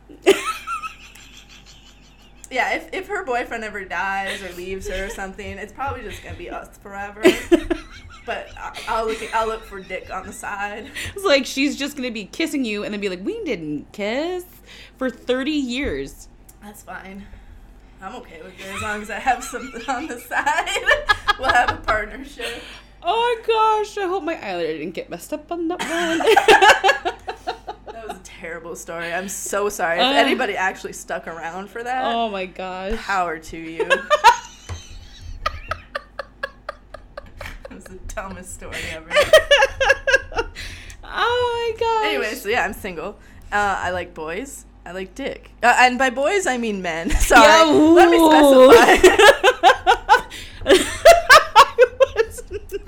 Yeah, 2.50 2.75
if, 2.75 2.93
if 2.93 3.07
her 3.07 3.25
boyfriend 3.25 3.64
ever 3.64 3.85
dies 3.85 4.43
or 4.43 4.52
leaves 4.55 4.88
her 4.88 5.07
or 5.07 5.09
something, 5.09 5.47
it's 5.59 5.73
probably 5.73 6.02
just 6.02 6.23
gonna 6.23 6.37
be 6.37 6.50
us 6.50 6.76
forever. 6.79 7.23
But 8.25 8.50
I- 8.57 8.79
I'll 8.87 9.07
look 9.07 9.19
I'll 9.35 9.49
look 9.49 9.64
for 9.64 9.81
dick 9.81 10.09
on 10.12 10.26
the 10.26 10.33
side. 10.33 10.88
It's 11.14 11.25
like 11.25 11.45
she's 11.45 11.76
just 11.76 11.97
gonna 11.97 12.11
be 12.12 12.25
kissing 12.26 12.64
you 12.64 12.85
and 12.85 12.93
then 12.95 13.00
be 13.00 13.09
like, 13.09 13.25
"We 13.25 13.43
didn't 13.45 13.91
kiss 13.93 14.45
for 14.97 15.11
thirty 15.11 15.50
years." 15.50 16.29
That's 16.62 16.83
fine. 16.83 17.26
I'm 18.03 18.17
okay 18.17 18.43
with 18.43 18.59
it 18.59 18.67
as 18.67 18.83
long 18.83 19.01
as 19.03 19.11
I 19.11 19.19
have 19.21 19.45
something 19.45 19.81
on 19.89 20.09
the 20.09 20.19
side. 20.19 20.69
we'll 21.39 21.51
have 21.53 21.71
a 21.71 21.77
partnership. 21.77 22.63
Oh 23.01 23.37
my 23.39 23.47
gosh! 23.47 23.97
I 23.99 24.09
hope 24.09 24.25
my 24.25 24.35
eyeliner 24.35 24.79
didn't 24.79 24.91
get 24.93 25.09
messed 25.09 25.33
up 25.33 25.51
on 25.53 25.69
that 25.69 25.79
one. 25.81 26.19
That 27.95 28.09
was 28.09 28.17
a 28.17 28.21
terrible 28.25 28.75
story. 28.77 29.13
I'm 29.13 29.29
so 29.29 29.69
sorry. 29.69 29.99
If 29.99 30.05
Uh. 30.05 30.11
anybody 30.19 30.57
actually 30.57 30.93
stuck 30.95 31.27
around 31.29 31.71
for 31.71 31.83
that, 31.83 32.05
oh 32.05 32.29
my 32.29 32.47
gosh! 32.47 32.97
power 32.99 33.39
to 33.39 33.57
you. 33.57 33.89
It 37.71 37.75
was 37.77 37.85
the 37.85 37.99
dumbest 38.15 38.53
story 38.55 38.77
ever. 38.91 39.09
oh 41.05 41.73
my 41.75 41.81
gosh! 41.81 42.05
Anyway, 42.07 42.35
so 42.35 42.49
yeah, 42.51 42.65
I'm 42.65 42.75
single. 42.75 43.19
Uh, 43.51 43.77
I 43.81 43.91
like 43.93 44.13
boys. 44.13 44.67
I 44.85 44.93
like 44.93 45.15
dick. 45.15 45.51
Uh, 45.62 45.75
and 45.79 45.97
by 45.99 46.11
boys, 46.11 46.47
I 46.47 46.59
mean 46.59 46.83
men. 46.83 47.11
Sorry. 47.21 47.43
Yeah, 47.43 47.65
Let 47.73 48.11
me 48.11 48.19
specify. 48.19 49.33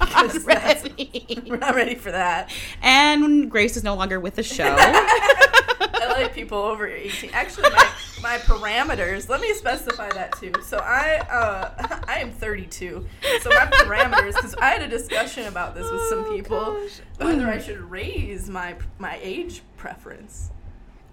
I 0.01 0.23
was 0.25 0.47
not 0.47 0.47
ready. 0.47 1.43
We're 1.47 1.57
not 1.57 1.75
ready 1.75 1.95
for 1.95 2.11
that. 2.11 2.51
And 2.83 3.51
Grace 3.51 3.77
is 3.77 3.85
no 3.85 3.95
longer 3.95 4.21
with 4.21 4.35
the 4.37 4.43
show. 4.43 4.65
I 4.79 6.07
like 6.21 6.35
people 6.35 6.59
over 6.59 6.87
18. 6.87 7.31
Actually, 7.33 7.71
my, 7.71 7.91
my 8.23 8.37
parameters. 8.39 9.29
Let 9.29 9.41
me 9.41 9.53
specify 9.55 10.11
that 10.11 10.33
too. 10.39 10.53
So 10.63 10.79
I 10.79 11.19
uh, 11.31 12.01
I 12.09 12.19
am 12.21 12.31
32. 12.33 13.07
So 13.43 13.51
my 13.51 13.67
parameters, 13.67 14.35
because 14.35 14.55
I 14.57 14.67
had 14.71 14.83
a 14.83 14.89
discussion 14.89 15.47
about 15.47 15.75
this 15.75 15.91
with 15.91 16.03
some 16.09 16.25
Oh, 16.27 16.37
people, 16.37 16.59
gosh. 16.75 17.01
whether 17.19 17.49
I 17.49 17.59
should 17.59 17.81
raise 17.81 18.49
my 18.49 18.77
my 18.99 19.19
age 19.23 19.63
preference. 19.77 20.51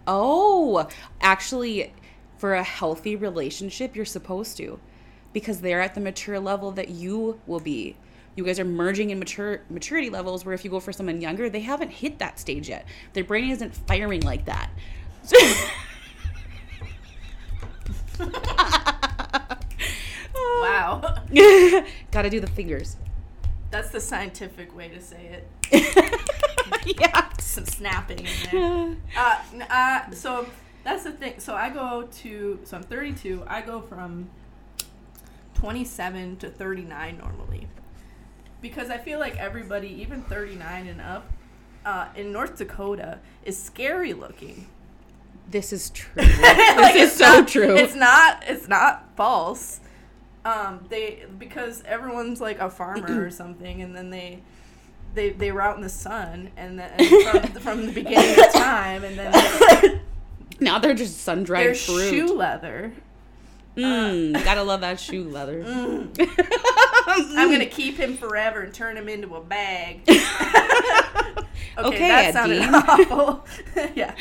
Oh, 0.07 0.87
actually, 1.21 1.93
for 2.37 2.53
a 2.53 2.63
healthy 2.63 3.15
relationship, 3.15 3.95
you're 3.95 4.05
supposed 4.05 4.57
to, 4.57 4.79
because 5.33 5.61
they're 5.61 5.81
at 5.81 5.95
the 5.95 6.01
mature 6.01 6.39
level 6.39 6.71
that 6.71 6.89
you 6.89 7.39
will 7.47 7.59
be. 7.59 7.95
You 8.35 8.45
guys 8.45 8.59
are 8.59 8.65
merging 8.65 9.09
in 9.09 9.19
mature 9.19 9.61
maturity 9.69 10.09
levels. 10.09 10.45
Where 10.45 10.55
if 10.55 10.63
you 10.63 10.71
go 10.71 10.79
for 10.79 10.93
someone 10.93 11.19
younger, 11.21 11.49
they 11.49 11.59
haven't 11.59 11.89
hit 11.91 12.19
that 12.19 12.39
stage 12.39 12.69
yet. 12.69 12.85
Their 13.13 13.25
brain 13.25 13.49
isn't 13.51 13.75
firing 13.87 14.21
like 14.21 14.45
that. 14.45 14.69
Wow, 20.33 21.01
Got 22.11 22.21
to 22.23 22.29
do 22.29 22.39
the 22.39 22.47
fingers. 22.47 22.95
that's 23.71 23.89
the 23.89 23.99
scientific 23.99 24.75
way 24.75 24.89
to 24.89 25.01
say 25.01 25.41
it. 25.71 26.11
yeah. 26.99 27.29
Some 27.39 27.65
snapping 27.65 28.19
in 28.25 28.49
there. 28.51 28.95
Uh, 29.17 29.41
uh, 29.69 30.11
so 30.11 30.45
that's 30.83 31.03
the 31.03 31.11
thing. 31.11 31.35
So 31.39 31.53
I 31.55 31.69
go 31.69 32.07
to, 32.21 32.59
so 32.63 32.77
I'm 32.77 32.83
32. 32.83 33.43
I 33.47 33.61
go 33.61 33.81
from 33.81 34.29
27 35.55 36.37
to 36.37 36.49
39 36.49 37.17
normally. 37.17 37.67
Because 38.61 38.89
I 38.89 38.97
feel 38.97 39.19
like 39.19 39.37
everybody, 39.37 39.87
even 40.01 40.21
39 40.23 40.87
and 40.87 41.01
up, 41.01 41.29
uh, 41.85 42.07
in 42.15 42.31
North 42.31 42.57
Dakota 42.57 43.19
is 43.43 43.61
scary 43.61 44.13
looking. 44.13 44.67
This 45.49 45.73
is 45.73 45.89
true. 45.89 46.11
This 46.15 46.77
Like, 46.77 46.95
is 46.95 47.09
it's 47.09 47.17
so 47.17 47.25
not- 47.39 47.47
true. 47.47 47.75
It's 47.75 47.95
not. 47.95 48.43
It's 48.47 48.67
not 48.67 49.09
false. 49.17 49.79
Um, 50.45 50.85
they 50.89 51.25
because 51.37 51.83
everyone's 51.85 52.39
like 52.41 52.59
a 52.59 52.69
farmer 52.69 53.25
or 53.25 53.29
something, 53.41 53.81
and 53.81 53.95
then 53.95 54.09
they 54.09 54.41
they 55.13 55.29
they 55.31 55.51
were 55.51 55.61
out 55.61 55.75
in 55.75 55.81
the 55.81 55.89
sun, 55.89 56.51
and 56.57 56.79
then 56.79 56.91
from, 57.31 57.41
from 57.61 57.85
the 57.85 57.91
beginning 57.91 58.39
of 58.43 58.53
time, 58.53 59.03
and 59.03 59.17
then 59.19 59.99
now 60.59 60.79
they're 60.79 60.93
just 60.93 61.19
sun 61.21 61.43
dried 61.43 61.77
fruit. 61.77 62.09
shoe 62.09 62.33
leather. 62.35 62.93
Mm, 63.77 64.33
gotta 64.43 64.63
love 64.63 64.81
that 64.81 64.99
shoe 64.99 65.23
leather. 65.23 65.63
Mm. 67.01 67.33
I'm 67.35 67.49
gonna 67.51 67.65
keep 67.65 67.97
him 67.97 68.15
forever 68.15 68.61
and 68.61 68.71
turn 68.71 68.95
him 68.95 69.09
into 69.09 69.35
a 69.35 69.41
bag. 69.41 70.01
okay, 70.07 70.17
Okay, 71.77 71.97
that 71.97 72.25
Ed 72.25 72.31
sounded 72.33 72.61
awful. 72.71 73.45
yeah, 73.95 74.13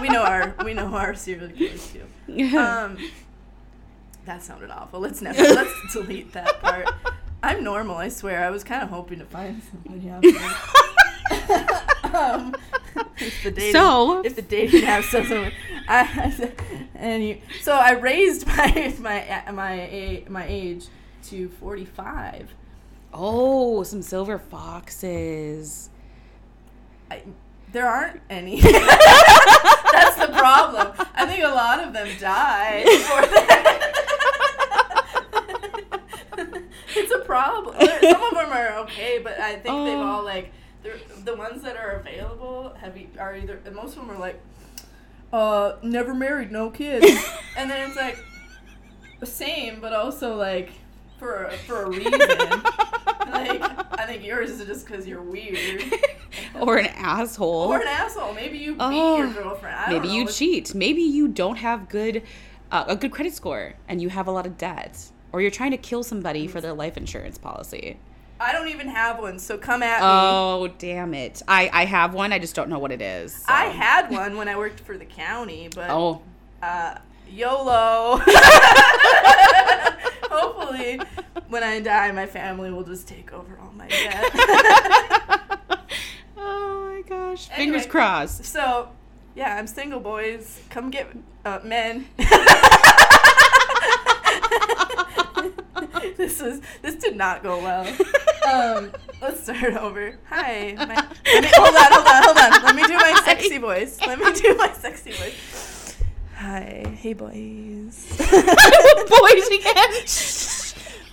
we 0.00 0.08
know 0.08 0.22
our 0.22 0.54
we 0.64 0.72
know 0.72 0.86
our 0.94 1.14
serial 1.14 1.50
killers 1.50 1.92
too. 1.92 2.56
Um, 2.56 2.96
that 4.24 4.42
sounded 4.42 4.70
awful. 4.70 5.00
Let's 5.00 5.20
never 5.20 5.42
let's 5.42 5.70
delete 5.92 6.32
that 6.32 6.60
part. 6.62 6.88
I'm 7.42 7.64
normal, 7.64 7.96
I 7.96 8.08
swear. 8.08 8.44
I 8.44 8.50
was 8.50 8.64
kind 8.64 8.82
of 8.82 8.90
hoping 8.90 9.18
to 9.20 9.24
find 9.24 9.62
somebody 9.84 10.10
out 10.10 10.22
there. 10.22 12.14
um, 12.14 12.54
if 13.18 13.42
the 13.42 13.50
dating, 13.50 13.72
So- 13.72 14.20
if 14.24 14.36
the 14.36 14.42
dating 14.42 14.84
app 14.84 15.04
doesn't, 15.10 15.54
I, 15.88 16.52
and 16.94 17.24
you, 17.24 17.38
so 17.62 17.72
I 17.72 17.92
raised 17.92 18.46
my 18.46 18.94
my 19.00 19.42
my 19.52 20.24
my 20.28 20.44
age 20.46 20.86
to 21.28 21.48
45. 21.48 22.50
oh, 23.14 23.82
some 23.84 24.02
silver 24.02 24.38
foxes. 24.38 25.88
I, 27.10 27.22
there 27.72 27.88
aren't 27.88 28.20
any. 28.28 28.60
That's 28.60 30.16
the 30.16 30.32
problem. 30.36 30.92
I 31.14 31.26
think 31.26 31.42
a 31.44 31.48
lot 31.48 31.80
of 31.82 31.92
them 31.92 32.08
die 32.18 32.82
before 32.84 33.22
that. 33.22 33.86
it's 36.96 37.12
a 37.12 37.18
problem. 37.30 37.76
Some 38.02 38.22
of 38.22 38.34
them 38.34 38.50
are 38.52 38.78
okay, 38.84 39.18
but 39.22 39.38
I 39.38 39.52
think 39.52 39.64
they've 39.64 39.98
Oh. 39.98 40.06
all 40.18 40.24
like 40.24 40.52
the 41.24 41.34
ones 41.36 41.62
that 41.62 41.76
are 41.76 41.92
available 42.00 42.74
have 42.80 42.96
e- 42.96 43.08
are 43.18 43.36
either 43.36 43.60
most 43.72 43.96
of 43.96 44.06
them 44.06 44.10
are 44.10 44.18
like, 44.18 44.40
uh, 45.32 45.76
never 45.82 46.12
married, 46.14 46.50
no 46.50 46.70
kids, 46.70 47.06
and 47.56 47.70
then 47.70 47.86
it's 47.88 47.96
like 47.96 48.18
the 49.20 49.26
same, 49.26 49.80
but 49.80 49.92
also 49.92 50.34
like 50.36 50.70
for 51.18 51.44
a, 51.44 51.52
for 51.52 51.82
a 51.84 51.88
reason. 51.90 52.12
like 53.30 53.62
I 54.00 54.04
think 54.06 54.24
yours 54.24 54.50
is 54.50 54.66
just 54.66 54.86
because 54.86 55.06
you're 55.06 55.22
weird. 55.22 55.82
or 56.60 56.78
an 56.78 56.86
asshole. 56.86 57.68
Or 57.72 57.80
an 57.80 57.86
asshole. 57.86 58.32
Maybe 58.34 58.58
you 58.58 58.72
beat 58.72 58.80
Oh, 58.80 59.18
your 59.18 59.32
girlfriend. 59.32 59.76
Maybe 59.92 60.08
don't 60.08 60.16
you 60.16 60.24
know. 60.24 60.30
cheat. 60.30 60.74
Maybe 60.74 61.02
you 61.02 61.28
don't 61.28 61.56
have 61.56 61.88
good 61.88 62.22
uh, 62.72 62.84
a 62.88 62.96
good 62.96 63.10
credit 63.12 63.34
score 63.34 63.74
and 63.88 64.00
you 64.00 64.08
have 64.08 64.26
a 64.26 64.30
lot 64.30 64.46
of 64.46 64.56
debt. 64.56 65.10
Or 65.32 65.40
you're 65.40 65.50
trying 65.50 65.70
to 65.72 65.76
kill 65.76 66.02
somebody 66.02 66.46
for 66.46 66.60
their 66.60 66.72
life 66.72 66.96
insurance 66.96 67.38
policy. 67.38 67.98
I 68.40 68.52
don't 68.52 68.68
even 68.68 68.88
have 68.88 69.18
one, 69.18 69.38
so 69.38 69.58
come 69.58 69.82
at 69.82 70.00
me. 70.00 70.06
Oh, 70.06 70.68
damn 70.78 71.12
it. 71.14 71.42
I, 71.46 71.68
I 71.72 71.84
have 71.84 72.14
one. 72.14 72.32
I 72.32 72.38
just 72.38 72.54
don't 72.54 72.70
know 72.70 72.78
what 72.78 72.90
it 72.90 73.02
is. 73.02 73.34
so. 73.34 73.44
I 73.48 73.66
had 73.66 74.10
one 74.10 74.36
when 74.38 74.48
I 74.48 74.56
worked 74.56 74.80
for 74.80 74.96
the 74.96 75.04
county, 75.04 75.68
but 75.74 75.90
Oh, 75.90 76.22
uh, 76.62 76.96
YOLO. 77.30 78.20
Hopefully, 80.30 81.00
when 81.48 81.62
I 81.62 81.80
die, 81.80 82.10
my 82.12 82.26
family 82.26 82.70
will 82.70 82.84
just 82.84 83.06
take 83.06 83.32
over 83.32 83.58
all 83.60 83.72
my 83.72 83.88
debt. 83.88 84.30
oh 86.38 86.92
my 86.94 87.02
gosh. 87.08 87.48
Anyway. 87.50 87.56
Fingers 87.72 87.86
crossed. 87.86 88.44
so, 88.44 88.88
yeah, 89.34 89.56
I'm 89.56 89.66
single, 89.66 90.00
boys. 90.00 90.60
Come 90.70 90.90
get 90.90 91.08
uh, 91.44 91.58
men. 91.62 92.06
this 96.16 96.40
was 96.40 96.60
this 96.82 96.96
did 96.96 97.16
not 97.16 97.42
go 97.42 97.58
well. 97.58 97.86
Um, 98.48 98.92
let's 99.20 99.42
start 99.44 99.74
over. 99.76 100.18
Hi. 100.28 100.74
My, 100.76 100.86
me, 100.86 101.48
hold 101.54 101.76
on, 101.76 101.92
hold 101.92 102.06
on, 102.06 102.22
hold 102.24 102.38
on. 102.38 102.62
Let 102.64 102.74
me 102.76 102.82
do 102.86 102.94
my 102.94 103.20
sexy 103.24 103.58
voice. 103.58 103.98
Let 104.06 104.18
me 104.18 104.32
do 104.32 104.54
my 104.56 104.72
sexy 104.72 105.12
voice. 105.12 105.96
Hi. 106.36 106.84
Hey, 106.98 107.12
boys. 107.12 108.06
Boys 108.18 109.46
again. 109.48 109.90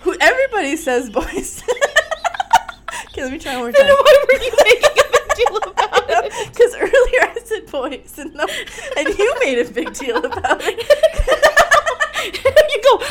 Who 0.02 0.16
everybody 0.20 0.76
says 0.76 1.10
boys. 1.10 1.62
okay, 3.08 3.22
let 3.24 3.32
me 3.32 3.38
try 3.38 3.54
one 3.54 3.62
more 3.64 3.72
Then 3.72 3.86
time. 3.88 3.96
why 3.96 4.24
were 4.26 4.40
you 4.42 4.52
making 4.64 4.90
a 4.90 5.10
big 5.12 5.36
deal 5.36 5.56
about 5.56 6.04
it? 6.08 6.48
Because 6.52 6.74
earlier 6.76 7.20
I 7.20 7.36
said 7.44 7.66
boys, 7.70 8.14
and 8.18 8.32
no, 8.34 8.46
and 8.96 9.08
you 9.18 9.34
made 9.40 9.58
a 9.58 9.70
big 9.70 9.92
deal 9.92 10.18
about 10.24 10.60
it. 10.62 10.78
you 12.70 12.82
go 12.82 13.02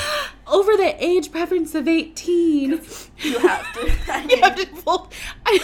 over 0.48 0.78
the 0.78 0.96
age 1.04 1.32
preference 1.32 1.76
of 1.76 1.88
18. 1.88 2.70
you 3.20 3.40
have 3.40 3.74
to. 3.74 3.92
I 4.08 4.26
You 4.30 4.42
have 4.42 4.56
to 4.56 4.66
pull. 4.68 5.10
I, 5.46 5.60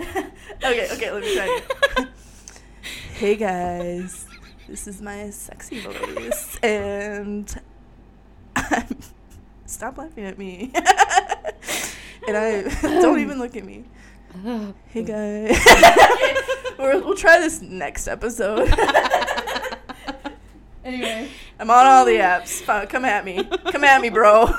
okay, 0.64 0.88
okay, 0.92 1.10
let 1.10 1.22
me 1.22 1.34
try. 1.34 1.60
Hey 3.14 3.36
guys, 3.36 4.26
this 4.68 4.86
is 4.86 5.02
my 5.02 5.30
sexy 5.30 5.80
voice, 5.80 6.58
and 6.62 7.60
I'm, 8.54 8.96
stop 9.66 9.98
laughing 9.98 10.24
at 10.24 10.38
me. 10.38 10.70
and 10.74 12.36
I 12.36 12.62
don't 12.82 13.18
even 13.18 13.38
look 13.38 13.56
at 13.56 13.64
me. 13.64 13.84
Hey 14.88 15.02
guys, 15.02 15.58
we'll, 16.78 17.00
we'll 17.04 17.16
try 17.16 17.38
this 17.38 17.60
next 17.60 18.08
episode. 18.08 18.68
anyway, 20.84 21.28
I'm 21.58 21.70
on 21.70 21.86
all 21.86 22.04
the 22.04 22.16
apps. 22.16 22.62
Fine, 22.62 22.86
Come 22.88 23.04
at 23.04 23.24
me, 23.24 23.44
come 23.70 23.84
at 23.84 24.00
me, 24.00 24.10
bro. 24.10 24.48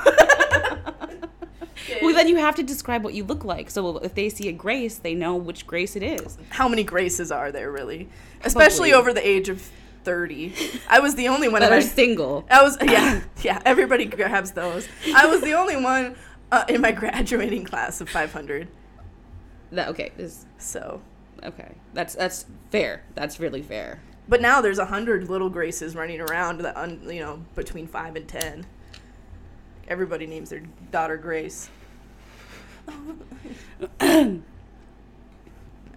Well, 2.02 2.14
then 2.14 2.28
you 2.28 2.36
have 2.36 2.54
to 2.54 2.62
describe 2.62 3.02
what 3.04 3.14
you 3.14 3.24
look 3.24 3.44
like. 3.44 3.70
So 3.70 3.98
if 3.98 4.14
they 4.14 4.28
see 4.28 4.48
a 4.48 4.52
Grace, 4.52 4.98
they 4.98 5.14
know 5.14 5.36
which 5.36 5.66
Grace 5.66 5.96
it 5.96 6.02
is. 6.02 6.38
How 6.50 6.68
many 6.68 6.84
graces 6.84 7.30
are 7.32 7.50
there 7.52 7.70
really? 7.70 8.08
Especially 8.44 8.90
Probably. 8.90 9.10
over 9.10 9.12
the 9.12 9.26
age 9.26 9.48
of 9.48 9.68
30. 10.04 10.54
I 10.88 11.00
was 11.00 11.14
the 11.14 11.28
only 11.28 11.48
one 11.48 11.60
That 11.60 11.70
that 11.70 11.78
are 11.78 11.82
single. 11.82 12.46
I 12.50 12.62
was 12.62 12.78
yeah 12.82 13.22
yeah. 13.42 13.60
Everybody 13.66 14.06
grabs 14.06 14.52
those. 14.52 14.88
I 15.14 15.26
was 15.26 15.40
the 15.42 15.52
only 15.54 15.76
one 15.76 16.16
uh, 16.50 16.64
in 16.68 16.80
my 16.80 16.92
graduating 17.02 17.64
class 17.64 18.00
of 18.00 18.08
500. 18.08 18.68
That 19.72 19.88
okay. 19.88 20.12
Is 20.16 20.46
So, 20.58 21.02
okay. 21.44 21.72
That's 21.94 22.14
that's 22.14 22.46
fair. 22.70 23.02
That's 23.14 23.40
really 23.40 23.62
fair. 23.62 24.00
but 24.28 24.40
now 24.40 24.60
there's 24.60 24.78
a 24.78 24.86
hundred 24.86 25.28
little 25.28 25.50
graces 25.50 25.94
running 25.96 26.20
around 26.20 26.60
that 26.60 26.76
un, 26.76 27.00
you 27.10 27.20
know 27.20 27.42
between 27.54 27.86
five 27.86 28.16
and 28.16 28.28
ten. 28.28 28.66
Everybody 29.88 30.26
names 30.26 30.50
their 30.50 30.62
daughter 30.92 31.16
Grace. 31.16 31.68
I 34.00 34.40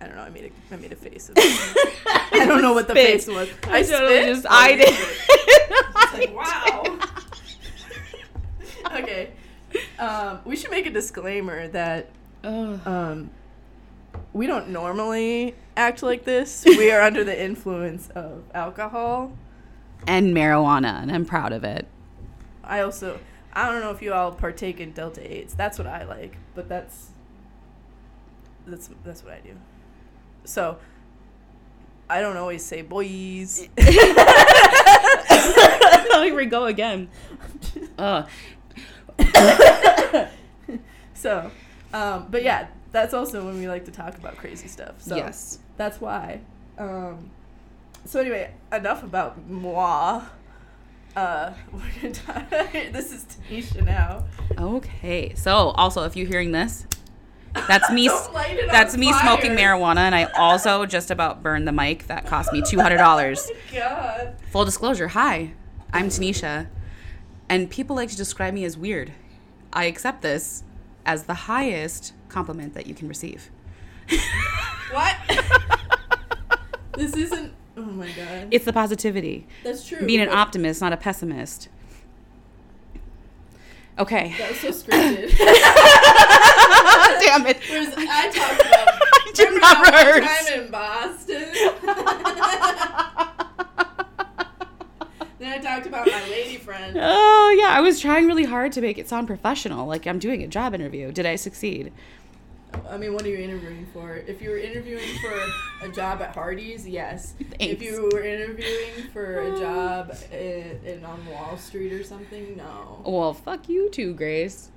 don't 0.08 0.16
know. 0.16 0.22
I 0.24 0.30
made 0.30 0.46
a 0.46 0.74
I 0.74 0.78
made 0.78 0.92
a 0.92 0.96
face. 0.96 1.30
I 1.38 2.46
don't 2.48 2.62
know 2.62 2.74
what 2.74 2.88
the 2.88 2.94
Spit. 2.94 3.06
face 3.08 3.28
was. 3.28 3.50
I, 3.68 3.80
I 3.80 3.84
totally 3.84 4.26
just 4.26 4.46
Oh, 4.46 4.50
I 4.52 4.76
did. 4.76 4.88
It's 4.90 6.14
like, 6.14 6.36
wow. 6.36 7.00
okay. 9.00 9.32
Um, 10.00 10.40
we 10.46 10.56
should 10.56 10.72
make 10.72 10.86
a 10.86 10.92
disclaimer 10.92 11.68
that 11.70 12.10
um, 12.44 13.30
we 14.34 14.48
don't 14.48 14.70
normally 14.70 15.56
act 15.78 16.04
like 16.04 16.24
this. 16.26 16.64
We 16.78 16.92
are 16.92 17.02
under 17.02 17.24
the 17.24 17.40
influence 17.40 18.10
of 18.10 18.44
alcohol. 18.54 19.32
And 20.08 20.36
marijuana, 20.36 21.02
and 21.02 21.12
I'm 21.12 21.26
proud 21.26 21.54
of 21.54 21.64
it. 21.64 21.88
I 22.64 22.82
also 22.82 23.20
I 23.54 23.72
don't 23.72 23.82
know 23.82 23.92
if 23.92 24.02
you 24.02 24.14
all 24.14 24.32
partake 24.32 24.80
in 24.80 24.92
Delta 24.92 25.22
Eights. 25.22 25.54
That's 25.54 25.78
what 25.78 25.88
I 25.88 26.04
like, 26.04 26.38
but 26.56 26.68
that's 26.68 27.12
that's 28.66 28.90
that's 29.04 29.24
what 29.24 29.34
I 29.34 29.40
do. 29.40 29.56
So 30.44 30.78
I 32.10 32.22
don't 32.22 32.38
always 32.38 32.66
say 32.66 32.82
boys. 32.82 33.68
Here 36.24 36.36
we 36.36 36.46
go 36.46 36.66
again. 36.66 37.10
Uh, 37.96 38.26
so, 41.14 41.52
um, 41.94 42.28
but 42.30 42.44
yeah, 42.44 42.68
that's 42.94 43.14
also 43.14 43.44
when 43.44 43.58
we 43.58 43.68
like 43.68 43.84
to 43.86 43.92
talk 43.92 44.18
about 44.18 44.38
crazy 44.38 44.70
stuff. 44.70 45.02
So 45.02 45.18
yes. 45.18 45.60
that's 45.76 46.00
why. 46.00 46.40
Um, 46.78 47.32
so 48.06 48.22
anyway, 48.22 48.52
enough 48.72 49.04
about 49.04 49.50
moi. 49.50 50.24
Uh, 51.16 51.54
we're 51.74 51.82
gonna 52.02 52.14
talk, 52.14 52.50
this 52.50 53.12
is 53.12 53.26
Tanisha 53.26 53.84
now. 53.84 54.24
Okay. 54.58 55.34
So, 55.36 55.70
also, 55.72 56.04
if 56.04 56.16
you're 56.16 56.28
hearing 56.28 56.52
this, 56.52 56.86
that's 57.54 57.92
me. 57.92 58.08
Don't 58.10 58.34
light 58.34 58.58
it 58.58 58.64
on 58.64 58.68
that's 58.68 58.96
me 58.96 59.12
fire. 59.12 59.22
smoking 59.22 59.52
marijuana, 59.52 59.98
and 59.98 60.16
I 60.16 60.26
also 60.38 60.86
just 60.86 61.12
about 61.12 61.44
burned 61.44 61.68
the 61.68 61.72
mic. 61.72 62.08
That 62.08 62.26
cost 62.26 62.54
me 62.54 62.62
two 62.62 62.80
hundred 62.80 62.98
dollars. 62.98 63.50
Oh 63.52 63.56
god. 63.74 64.36
Full 64.52 64.66
disclosure. 64.66 65.10
Hi, 65.10 65.54
I'm 65.92 66.10
Tanisha, 66.10 66.68
and 67.50 67.70
people 67.70 67.96
like 67.96 68.10
to 68.10 68.18
describe 68.18 68.54
me 68.54 68.64
as 68.66 68.78
weird. 68.78 69.12
I 69.72 69.86
accept 69.86 70.22
this 70.24 70.64
as 71.06 71.24
the 71.24 71.34
highest 71.34 72.14
compliment 72.34 72.74
that 72.74 72.88
you 72.88 72.94
can 72.96 73.08
receive. 73.08 73.50
What? 74.92 75.16
this 76.98 77.16
isn't. 77.16 77.54
Oh 77.78 77.82
my 77.82 78.08
god. 78.12 78.50
It's 78.52 78.66
the 78.66 78.74
positivity. 78.74 79.48
That's 79.64 79.88
true. 79.88 80.06
Being 80.06 80.22
an 80.22 80.30
optimist, 80.30 80.82
not 80.82 80.94
a 80.94 80.98
pessimist. 80.98 81.70
Okay. 83.98 84.34
That 84.38 84.50
was 84.50 84.60
so 84.60 84.70
scripted. 84.72 85.38
Damn 87.22 87.46
it. 87.48 87.60
Whereas 87.70 87.94
I 87.98 88.30
talked 88.30 88.62
about. 88.62 88.88
I 89.14 89.32
did 89.36 89.62
not 89.62 89.88
rehearse. 89.88 90.46
time 90.46 90.60
in 90.62 90.72
Boston. 90.72 91.48
then 95.40 95.52
I 95.54 95.58
talked 95.60 95.88
about 95.88 96.06
my 96.06 96.30
lady 96.30 96.58
friend. 96.58 96.96
Oh 97.00 97.56
yeah, 97.60 97.70
I 97.70 97.82
was 97.82 98.00
trying 98.00 98.28
really 98.28 98.44
hard 98.46 98.72
to 98.74 98.82
make 98.82 98.98
it 99.00 99.10
sound 99.10 99.26
professional, 99.28 99.88
like 99.88 100.06
I'm 100.06 100.20
doing 100.20 100.44
a 100.44 100.48
job 100.48 100.76
interview. 100.76 101.12
Did 101.12 101.26
I 101.26 101.36
succeed? 101.36 101.92
I 102.90 102.98
mean, 102.98 103.14
what 103.14 103.24
are 103.26 103.30
you 103.30 103.38
interviewing 103.38 103.86
for? 103.94 104.16
If 104.16 104.42
you 104.42 104.50
were 104.50 104.58
interviewing 104.58 105.08
for 105.22 105.86
a 105.86 105.92
job 105.92 106.22
at 106.22 106.36
Hardee's, 106.36 106.88
yes. 106.88 107.34
If 107.60 107.82
you 107.82 108.10
were 108.12 108.24
interviewing 108.24 109.10
for 109.12 109.42
a 109.42 109.60
job 109.60 110.16
in, 110.32 110.80
in 110.86 111.06
on 111.06 111.26
Wall 111.28 111.58
Street 111.58 111.94
or 111.94 112.04
something, 112.04 112.56
no. 112.58 113.02
Well, 113.06 113.34
fuck 113.34 113.68
you 113.70 113.90
too, 113.90 114.14
Grace. 114.14 114.70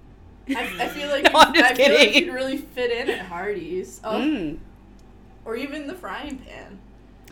I, 0.48 0.62
I 0.80 0.88
feel 0.88 1.08
like 1.08 1.24
No, 1.32 1.40
I'm 1.40 1.54
just 1.54 1.72
I 1.72 1.74
feel 1.74 1.94
like 1.94 2.14
you'd 2.14 2.32
really 2.32 2.56
fit 2.58 2.90
in 2.90 3.08
at 3.10 3.26
Hardee's, 3.26 4.00
oh, 4.04 4.12
Mm. 4.20 4.58
or 5.44 5.56
even 5.56 5.86
the 5.86 5.94
frying 5.94 6.38
pan. 6.38 6.78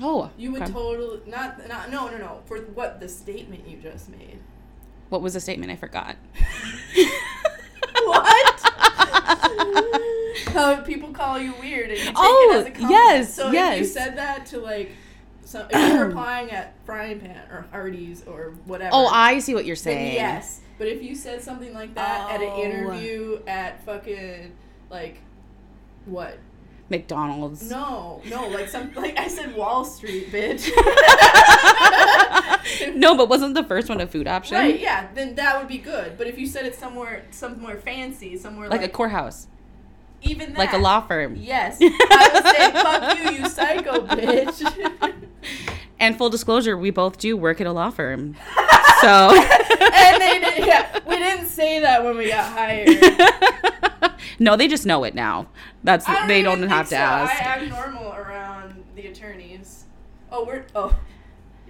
Oh, 0.02 0.30
You 0.36 0.50
would 0.52 0.62
okay. 0.62 0.72
totally 0.72 1.20
not 1.26 1.68
not 1.68 1.90
no 1.90 2.08
no 2.08 2.18
no 2.18 2.40
for 2.46 2.58
what 2.58 2.98
the 2.98 3.08
statement 3.08 3.68
you 3.68 3.76
just 3.78 4.08
made. 4.08 4.40
What 5.08 5.22
was 5.22 5.34
the 5.34 5.40
statement? 5.40 5.70
I 5.70 5.76
forgot. 5.76 6.16
What? 8.06 8.60
How 10.48 10.76
people 10.80 11.10
call 11.10 11.38
you 11.38 11.54
weird 11.60 11.90
and 11.90 11.98
you 11.98 12.04
take 12.06 12.14
Oh, 12.16 12.50
it 12.52 12.56
as 12.60 12.66
a 12.66 12.70
compliment. 12.70 12.90
yes, 12.90 13.34
So 13.34 13.52
if 13.52 13.78
you 13.78 13.84
said 13.84 14.16
that 14.18 14.46
to 14.46 14.58
like, 14.58 14.92
some, 15.44 15.66
if 15.70 15.92
you're 15.94 16.08
applying 16.10 16.50
at 16.50 16.74
Frying 16.86 17.20
Pan 17.20 17.48
or 17.50 17.66
Hardee's 17.72 18.24
or 18.26 18.54
whatever. 18.64 18.90
Oh, 18.92 19.06
I 19.06 19.38
see 19.40 19.54
what 19.54 19.64
you're 19.64 19.76
saying. 19.76 20.14
yes. 20.14 20.60
But 20.78 20.88
if 20.88 21.02
you 21.02 21.14
said 21.14 21.42
something 21.42 21.72
like 21.72 21.94
that 21.94 22.30
at 22.32 22.40
an 22.40 22.48
Oh. 22.50 22.62
interview 22.62 23.40
at 23.46 23.84
fucking 23.84 24.52
like, 24.90 25.18
what? 26.06 26.38
McDonald's. 26.90 27.70
No, 27.70 28.20
no, 28.28 28.46
like 28.48 28.68
some 28.68 28.92
like 28.94 29.18
I 29.18 29.28
said 29.28 29.56
Wall 29.56 29.84
Street, 29.86 30.30
bitch. 30.30 30.68
no, 32.96 33.16
but 33.16 33.28
wasn't 33.28 33.54
the 33.54 33.64
first 33.64 33.88
one 33.88 34.00
a 34.00 34.06
food 34.06 34.26
option? 34.26 34.56
right? 34.56 34.78
Yeah, 34.78 35.08
then 35.14 35.34
that 35.36 35.58
would 35.58 35.68
be 35.68 35.78
good. 35.78 36.18
But 36.18 36.26
if 36.26 36.38
you 36.38 36.46
said 36.46 36.66
it 36.66 36.74
somewhere 36.74 37.24
somewhere 37.30 37.76
fancy, 37.78 38.36
somewhere 38.36 38.68
Like 38.68 38.82
like, 38.82 38.90
a 38.90 38.92
courthouse, 38.92 39.46
even 40.24 40.52
that, 40.52 40.58
like 40.58 40.72
a 40.72 40.78
law 40.78 41.00
firm. 41.00 41.36
Yes. 41.36 41.78
I 41.80 42.30
would 42.34 42.44
say, 42.44 42.70
fuck 42.72 43.18
you, 43.18 43.38
you 43.38 43.48
psycho 43.48 44.06
bitch. 44.06 45.14
And 46.00 46.18
full 46.18 46.28
disclosure, 46.28 46.76
we 46.76 46.90
both 46.90 47.18
do 47.18 47.36
work 47.36 47.60
at 47.60 47.66
a 47.66 47.72
law 47.72 47.90
firm. 47.90 48.36
So 49.00 49.30
and 49.34 50.22
they 50.22 50.38
did, 50.40 50.66
yeah, 50.66 50.98
we 51.06 51.16
didn't 51.16 51.46
say 51.46 51.80
that 51.80 52.02
when 52.04 52.16
we 52.16 52.28
got 52.28 52.50
hired. 52.52 52.88
no, 54.38 54.56
they 54.56 54.66
just 54.66 54.86
know 54.86 55.04
it 55.04 55.14
now. 55.14 55.48
That's 55.82 56.06
don't 56.06 56.26
they 56.26 56.40
don't 56.40 56.62
have 56.62 56.88
think 56.88 57.00
to 57.00 57.06
so. 57.06 57.12
ask. 57.12 57.34
I 57.42 57.44
act 57.44 57.68
normal 57.68 58.14
around 58.14 58.82
the 58.94 59.08
attorneys. 59.08 59.84
Oh, 60.32 60.44
we're, 60.46 60.64
oh, 60.74 60.96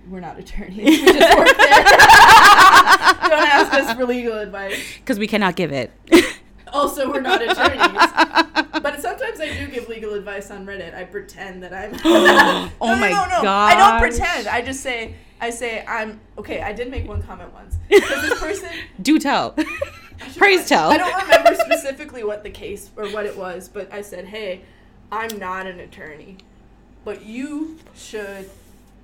we're 0.09 0.21
not 0.21 0.39
attorneys. 0.39 0.85
We 0.85 1.05
just 1.07 1.39
work 1.39 1.57
there. 1.57 1.85
don't 1.85 3.49
ask 3.49 3.73
us 3.75 3.97
for 3.97 4.07
legal 4.07 4.39
advice. 4.39 4.81
Because 5.01 5.19
we 5.19 5.27
cannot 5.27 5.57
give 5.57 5.73
it. 5.73 5.91
Also, 6.75 7.11
we're 7.11 7.21
not 7.21 7.41
attorneys. 7.41 8.61
But 8.85 9.01
sometimes 9.01 9.41
I 9.41 9.49
do 9.57 9.67
give 9.69 9.89
legal 9.89 10.13
advice 10.13 10.51
on 10.51 10.67
Reddit. 10.67 10.95
I 10.95 11.05
pretend 11.05 11.63
that 11.63 11.73
I'm. 11.73 11.95
Oh 12.81 12.87
no, 12.87 12.95
no, 12.95 13.01
my 13.01 13.09
no, 13.09 13.43
no. 13.43 13.51
I 13.51 13.75
don't 13.77 13.99
pretend. 13.99 14.47
I 14.47 14.61
just 14.61 14.81
say, 14.81 15.15
I 15.41 15.49
say 15.49 15.85
I'm 15.87 16.21
okay. 16.37 16.61
I 16.61 16.75
did 16.75 16.91
make 16.91 17.09
one 17.09 17.23
comment 17.23 17.53
once. 17.55 17.79
this 17.89 18.39
person. 18.39 18.69
Do 19.01 19.19
tell. 19.19 19.55
I 19.57 19.65
Praise 20.37 20.69
tell. 20.69 20.91
I 20.91 20.99
don't 20.99 21.23
remember 21.23 21.55
specifically 21.55 22.25
what 22.25 22.43
the 22.43 22.51
case 22.51 22.91
or 22.95 23.07
what 23.09 23.25
it 23.25 23.39
was, 23.39 23.69
but 23.69 23.91
I 23.91 24.03
said, 24.03 24.27
hey, 24.27 24.63
I'm 25.11 25.39
not 25.39 25.67
an 25.67 25.81
attorney, 25.81 26.37
but 27.05 27.25
you 27.25 27.79
should 27.95 28.51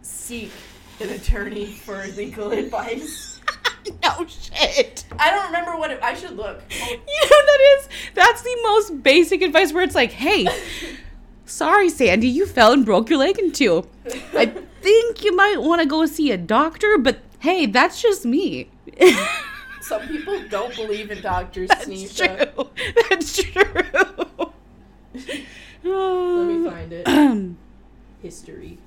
seek 0.02 0.52
an 1.00 1.09
attorney 1.09 1.66
for 1.66 2.06
legal 2.16 2.50
advice. 2.50 3.39
No 3.87 3.93
oh, 4.05 4.27
shit. 4.27 5.05
I 5.19 5.31
don't 5.31 5.47
remember 5.47 5.77
what 5.77 5.90
it. 5.90 6.01
I 6.03 6.14
should 6.14 6.37
look. 6.37 6.62
Oh, 6.71 6.90
You 6.90 6.97
know 6.97 7.47
that 7.47 7.79
is? 7.79 7.88
That's 8.14 8.43
the 8.43 8.57
most 8.64 9.03
basic 9.03 9.43
advice 9.43 9.73
where 9.73 9.83
it's 9.83 9.95
like, 9.95 10.12
hey, 10.12 10.47
sorry, 11.47 11.88
Sandy, 11.88 12.29
you 12.29 12.47
fell 12.47 12.73
and 12.73 12.85
broke 12.85 13.11
your 13.11 13.19
leg 13.19 13.38
in 13.38 13.53
two. 13.53 13.87
I 14.35 14.47
think 14.83 15.25
you 15.25 15.35
might 15.35 15.61
want 15.61 15.81
to 15.81 15.87
go 15.87 16.07
see 16.07 16.31
a 16.31 16.37
doctor, 16.37 16.99
but 16.99 17.19
hey, 17.40 17.66
that's 17.66 18.01
just 18.03 18.25
me. 18.25 18.69
Some 19.83 20.03
people 20.09 20.40
don't 20.49 20.75
believe 20.77 21.11
in 21.11 21.21
doctors, 21.21 21.69
That's 21.69 21.87
Sneesha. 21.87 22.55
true. 22.55 22.71
That's 23.09 23.43
true. 23.43 24.53
Let 25.83 26.47
me 26.47 26.71
find 26.71 26.93
it. 26.93 27.57
History. 28.23 28.79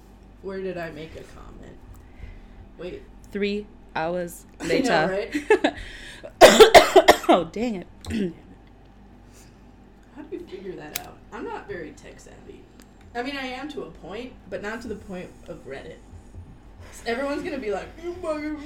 Where 0.44 0.62
did 0.62 0.78
I 0.78 0.92
make 0.92 1.12
a 1.16 1.24
comment? 1.24 1.78
Wait. 2.78 3.02
Three 3.32 3.66
hours 3.96 4.46
know, 4.62 4.68
later. 4.68 5.32
right? 5.62 5.76
oh, 7.30 7.50
dang 7.52 7.76
it. 7.76 7.88
How 10.16 10.22
do 10.24 10.36
you 10.38 10.46
figure 10.46 10.74
that 10.74 11.00
out? 11.00 11.18
I'm 11.32 11.46
not 11.46 11.68
very 11.68 11.92
tech 11.92 12.20
savvy. 12.20 12.62
I 13.16 13.22
mean, 13.24 13.38
I 13.38 13.46
am 13.46 13.70
to 13.70 13.84
a 13.84 13.92
point, 13.92 14.34
but 14.50 14.62
not 14.62 14.82
to 14.82 14.88
the 14.88 14.96
point 14.96 15.30
of 15.48 15.66
Reddit. 15.68 15.98
Everyone's 17.06 17.44
gonna 17.44 17.60
be 17.60 17.72
like, 17.72 17.88
oh 18.24 18.58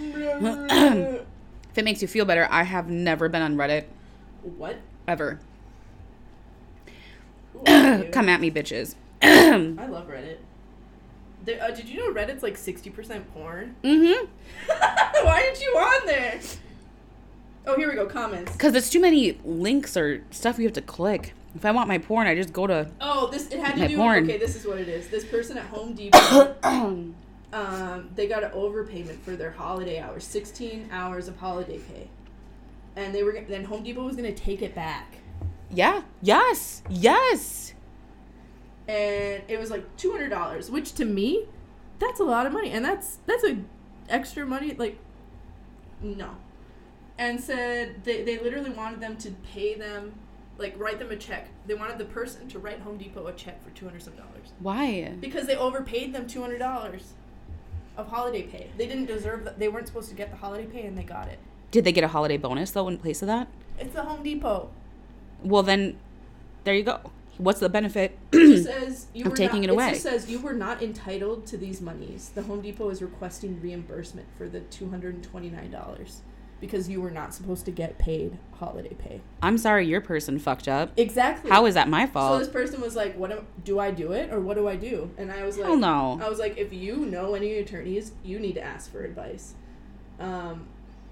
if 1.72 1.78
it 1.78 1.86
makes 1.86 2.02
you 2.02 2.08
feel 2.08 2.26
better, 2.26 2.48
I 2.50 2.63
have 2.63 2.90
never 2.90 3.30
been 3.30 3.42
on 3.42 3.56
Reddit 3.56 3.86
what? 4.42 4.78
ever. 5.08 5.40
You? 7.66 8.10
Come 8.12 8.30
at 8.30 8.40
me, 8.40 8.52
bitches. 8.52 8.94
I 9.22 9.56
love 9.88 10.08
Reddit. 10.08 10.38
There, 11.45 11.62
uh, 11.62 11.71
did 11.71 11.88
you 11.88 12.00
know 12.00 12.13
Reddit's 12.13 12.43
like 12.43 12.56
60% 12.56 13.23
porn? 13.34 13.76
mm-hmm. 13.84 14.26
Why 15.26 15.43
aren't 15.45 15.62
you 15.62 15.69
on 15.78 16.06
there? 16.06 16.39
Oh, 17.65 17.76
here 17.76 17.89
we 17.89 17.95
go. 17.95 18.06
Comments. 18.06 18.52
Because 18.52 18.76
it's 18.76 18.89
too 18.89 19.02
many 19.02 19.39
links 19.43 19.97
or 19.97 20.23
stuff 20.32 20.58
you 20.58 20.65
have 20.65 20.73
to 20.73 20.82
click. 20.82 21.34
If 21.56 21.65
I 21.65 21.71
want 21.71 21.88
my 21.88 21.97
porn, 21.97 22.28
I 22.28 22.36
just 22.36 22.54
go 22.54 22.67
to. 22.67 22.89
Oh, 23.02 23.30
this 23.30 23.47
it 23.47 23.60
had 23.60 23.76
to 23.76 23.88
do. 23.88 23.97
porn. 23.97 24.23
Okay, 24.26 24.38
this 24.38 24.56
is 24.56 24.65
what 24.65 24.78
it 24.78 24.88
is. 24.88 25.08
This 25.10 25.26
person 25.26 25.58
at 25.58 25.65
Home 25.65 25.93
Depot, 25.93 26.56
um, 26.63 28.10
they 28.15 28.28
got 28.28 28.43
an 28.43 28.52
overpayment 28.52 29.19
for 29.19 29.36
their 29.36 29.52
holiday 29.52 30.00
hours, 30.00 30.23
16 30.23 30.89
hours 30.91 31.28
of 31.28 31.38
holiday 31.38 31.80
pay, 31.80 32.10
and 32.95 33.13
they 33.13 33.23
were 33.23 33.38
then 33.47 33.63
Home 33.65 33.84
Depot 33.84 34.04
was 34.04 34.15
gonna 34.15 34.34
take 34.34 34.62
it 34.62 34.76
back, 34.76 35.17
yeah. 35.71 36.04
Yes. 36.21 36.82
Yes. 36.89 37.73
And 38.88 39.43
it 39.47 39.60
was 39.60 39.69
like 39.69 39.95
two 39.97 40.12
hundred 40.12 40.30
dollars, 40.30 40.71
which 40.71 40.93
to 40.93 41.06
me, 41.06 41.45
that's 42.00 42.19
a 42.19 42.23
lot 42.23 42.45
of 42.45 42.54
money, 42.54 42.71
and 42.71 42.84
that's 42.84 43.17
that's 43.26 43.43
a 43.43 43.58
extra 44.10 44.45
money 44.45 44.73
like, 44.73 44.97
no, 46.02 46.32
and 47.17 47.39
said 47.41 48.04
they 48.04 48.23
they 48.23 48.38
literally 48.39 48.69
wanted 48.69 49.00
them 49.02 49.17
to 49.17 49.32
pay 49.54 49.76
them 49.76 50.13
like 50.58 50.78
write 50.80 51.00
them 51.00 51.12
a 51.12 51.15
check. 51.15 51.50
They 51.65 51.73
wanted 51.73 51.97
the 51.97 52.06
person 52.06 52.47
to 52.50 52.60
write 52.60 52.80
Home 52.82 52.97
Depot 52.97 53.28
a 53.28 53.34
check 53.34 53.63
for 53.63 53.69
two 53.71 53.86
hundred 53.86 54.04
some 54.04 54.15
dollars 54.15 54.54
Why? 54.60 55.13
because 55.19 55.45
they 55.47 55.56
overpaid 55.56 56.13
them 56.13 56.28
two 56.28 56.41
hundred 56.41 56.60
dollars 56.60 57.13
of 57.97 58.08
holiday 58.08 58.43
pay. 58.43 58.69
They 58.78 58.88
didn't 58.88 59.06
deserve 59.06 59.43
that. 59.45 59.60
They 59.60 59.67
weren't 59.67 59.88
supposed 59.88 60.10
to 60.10 60.15
get 60.15 60.32
the 60.32 60.38
holiday 60.38 60.65
pay, 60.65 60.86
and 60.86 60.97
they 60.97 61.04
got 61.04 61.28
it. 61.28 61.39
Did 61.71 61.84
they 61.84 61.91
get 61.91 62.04
a 62.04 62.08
holiday 62.08 62.38
bonus 62.38 62.71
though 62.71 62.88
in 62.88 62.97
place 62.97 63.21
of 63.21 63.28
that? 63.28 63.47
It's 63.80 63.93
the 63.93 64.04
Home 64.04 64.23
Depot. 64.23 64.69
Well, 65.43 65.62
then, 65.63 65.97
there 66.63 66.73
you 66.73 66.84
go. 66.84 67.12
What's 67.38 67.60
the 67.60 67.69
benefit? 67.69 68.17
It 68.32 68.47
just 68.47 68.65
says 68.65 69.08
you 69.13 69.26
Of 69.26 69.32
were 69.32 69.38
taking 69.38 69.62
not, 69.62 69.69
it 69.69 69.69
away. 69.71 69.89
just 69.91 70.04
says 70.04 70.30
you 70.30 70.39
were 70.39 70.54
not 70.54 70.82
entitled 70.82 71.45
to 71.47 71.58
these 71.58 71.82
monies. 71.82 72.32
The 72.34 72.43
Home 72.43 72.62
Depot 72.62 72.89
is 72.89 73.02
requesting 73.02 73.62
reimbursement 73.62 74.28
for 74.38 74.47
the 74.47 74.62
two 74.62 74.89
hundred 74.89 75.15
and 75.15 75.23
twenty 75.23 75.50
nine 75.50 75.71
dollars 75.71 76.21
because 76.60 76.89
you 76.89 77.00
were 77.00 77.12
not 77.12 77.36
supposed 77.36 77.65
to 77.65 77.71
get 77.71 78.00
paid 78.00 78.36
holiday 78.54 78.93
pay. 78.95 79.21
I'm 79.43 79.60
sorry, 79.60 79.86
your 79.86 80.02
person 80.02 80.39
fucked 80.39 80.67
up. 80.67 80.91
Exactly. 80.97 81.52
How 81.52 81.67
is 81.67 81.76
that 81.76 81.88
my 81.88 82.08
fault? 82.08 82.34
So 82.34 82.39
this 82.39 82.50
person 82.50 82.82
was 82.82 82.95
like, 82.95 83.15
"What 83.15 83.32
am, 83.32 83.45
do 83.63 83.80
I 83.80 83.91
do 83.91 84.12
it 84.13 84.34
or 84.34 84.39
what 84.39 84.56
do 84.58 84.67
I 84.67 84.76
do?" 84.76 85.12
And 85.17 85.32
I 85.32 85.43
was 85.45 85.58
like, 85.58 85.67
Hell 85.67 85.78
no. 85.78 86.19
I 86.21 86.28
was 86.30 86.39
like, 86.39 86.58
if 86.58 86.73
you 86.73 87.06
know 87.06 87.36
any 87.36 87.58
attorneys, 87.60 88.13
you 88.23 88.39
need 88.39 88.54
to 88.54 88.62
ask 88.63 88.91
for 88.91 89.04
advice. 89.04 89.54
Um, 90.19 90.67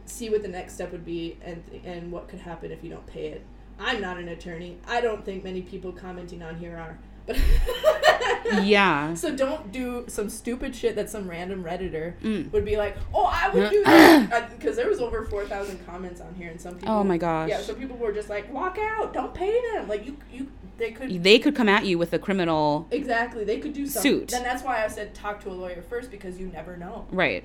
see 0.08 0.30
what 0.32 0.42
the 0.42 0.48
next 0.48 0.74
step 0.74 0.92
would 0.92 1.06
be 1.06 1.38
and 1.44 1.64
and 1.84 2.12
what 2.12 2.28
could 2.28 2.40
happen 2.40 2.72
if 2.72 2.84
you 2.84 2.90
don't 2.90 3.06
pay 3.06 3.28
it. 3.28 3.44
I'm 3.80 4.02
not 4.02 4.18
an 4.18 4.28
attorney. 4.30 4.78
I 4.88 5.02
don't 5.02 5.24
think 5.26 5.44
many 5.44 5.62
people 5.62 5.92
commenting 5.92 6.42
on 6.42 6.56
here 6.58 6.78
are. 6.78 6.98
But 7.28 7.38
yeah. 8.64 9.14
so 9.16 9.36
don't 9.36 9.72
do 9.72 10.06
some 10.08 10.30
stupid 10.30 10.76
shit 10.76 10.96
that 10.96 11.10
some 11.10 11.28
random 11.30 11.64
redditor 11.64 12.14
Mm. 12.22 12.52
would 12.52 12.64
be 12.66 12.78
like, 12.78 12.96
"Oh, 13.14 13.26
I 13.26 13.50
would 13.50 13.72
do 13.72 13.84
that," 13.86 14.52
because 14.58 14.76
there 14.76 14.88
was 14.88 15.00
over 15.00 15.24
four 15.26 15.46
thousand 15.46 15.84
comments 15.88 16.22
on 16.22 16.34
here, 16.36 16.50
and 16.52 16.62
some 16.62 16.76
people. 16.76 16.94
Oh 16.94 17.04
my 17.04 17.18
gosh. 17.18 17.50
Yeah, 17.50 17.62
so 17.62 17.74
people 17.74 17.98
were 17.98 18.12
just 18.12 18.30
like, 18.30 18.52
"Walk 18.54 18.78
out! 18.80 19.14
Don't 19.14 19.34
pay 19.34 19.60
them!" 19.74 19.88
Like 19.88 20.06
you, 20.06 20.18
you, 20.32 20.52
they 20.78 20.92
could 20.92 21.24
They 21.24 21.40
could 21.40 21.56
come 21.56 21.68
at 21.70 21.86
you 21.86 21.98
with 21.98 22.14
a 22.14 22.20
criminal. 22.20 22.88
Exactly. 22.92 23.44
They 23.44 23.60
could 23.60 23.74
do 23.74 23.88
something. 23.88 24.12
Suit. 24.20 24.28
Then 24.30 24.44
that's 24.44 24.64
why 24.64 24.84
I 24.84 24.88
said 24.88 25.14
talk 25.16 25.42
to 25.44 25.50
a 25.50 25.54
lawyer 25.54 25.82
first 25.82 26.12
because 26.12 26.40
you 26.40 26.48
never 26.48 26.78
know. 26.78 27.08
Right. 27.12 27.44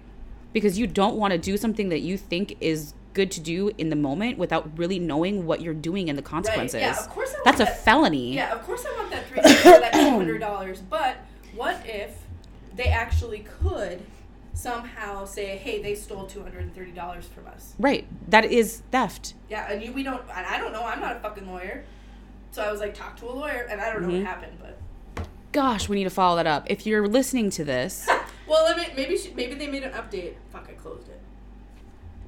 Because 0.52 0.78
you 0.78 0.86
don't 0.86 1.16
want 1.16 1.32
to 1.32 1.38
do 1.38 1.56
something 1.56 1.88
that 1.90 2.00
you 2.00 2.16
think 2.18 2.56
is 2.60 2.92
good 3.14 3.30
to 3.32 3.40
do 3.40 3.70
in 3.78 3.90
the 3.90 3.96
moment 3.96 4.38
without 4.38 4.78
really 4.78 4.98
knowing 4.98 5.46
what 5.46 5.60
you're 5.60 5.74
doing 5.74 6.08
and 6.08 6.18
the 6.18 6.22
consequences. 6.22 6.80
Yeah, 6.80 6.98
of 6.98 7.08
course 7.10 7.30
I 7.30 7.34
want 7.34 7.44
That's 7.44 7.60
a 7.60 7.66
felony. 7.66 8.34
Yeah, 8.34 8.52
of 8.54 8.62
course 8.62 8.84
I 8.86 8.96
want 8.96 9.10
that 9.10 9.26
three 9.28 9.40
that 9.42 9.92
two 9.92 10.10
hundred 10.10 10.38
dollars. 10.38 10.80
But 10.80 11.16
what 11.54 11.82
if 11.84 12.16
they 12.76 12.84
actually 12.86 13.40
could 13.60 14.00
somehow 14.54 15.24
say, 15.24 15.56
"Hey, 15.56 15.82
they 15.82 15.94
stole 15.94 16.26
two 16.26 16.42
hundred 16.42 16.62
and 16.62 16.74
thirty 16.74 16.92
dollars 16.92 17.26
from 17.26 17.46
us." 17.46 17.74
Right. 17.78 18.06
That 18.28 18.44
is 18.44 18.82
theft. 18.90 19.34
Yeah, 19.48 19.70
and 19.70 19.82
you, 19.82 19.92
we 19.92 20.02
don't. 20.02 20.22
And 20.34 20.46
I 20.46 20.58
don't 20.58 20.72
know. 20.72 20.82
I'm 20.84 21.00
not 21.00 21.16
a 21.16 21.20
fucking 21.20 21.46
lawyer. 21.50 21.84
So 22.52 22.62
I 22.62 22.70
was 22.72 22.80
like, 22.80 22.94
talk 22.94 23.16
to 23.18 23.26
a 23.26 23.32
lawyer, 23.32 23.66
and 23.70 23.80
I 23.80 23.92
don't 23.92 24.02
know 24.02 24.08
Mhm. 24.08 24.18
what 24.18 24.26
happened, 24.26 24.58
but 24.60 24.76
Gosh, 25.52 25.88
we 25.88 25.96
need 25.96 26.04
to 26.04 26.10
follow 26.10 26.36
that 26.36 26.46
up. 26.46 26.64
If 26.68 26.84
you're 26.86 27.06
listening 27.08 27.50
to 27.50 27.64
this, 27.64 28.08
well, 28.48 28.64
let 28.64 28.76
me, 28.76 28.86
maybe 28.96 29.16
she, 29.16 29.32
maybe 29.34 29.54
they 29.54 29.66
made 29.68 29.82
an 29.84 29.92
update. 29.92 30.34
Fuck, 30.52 30.66
I 30.68 30.72
closed 30.74 31.08
it. 31.08 31.19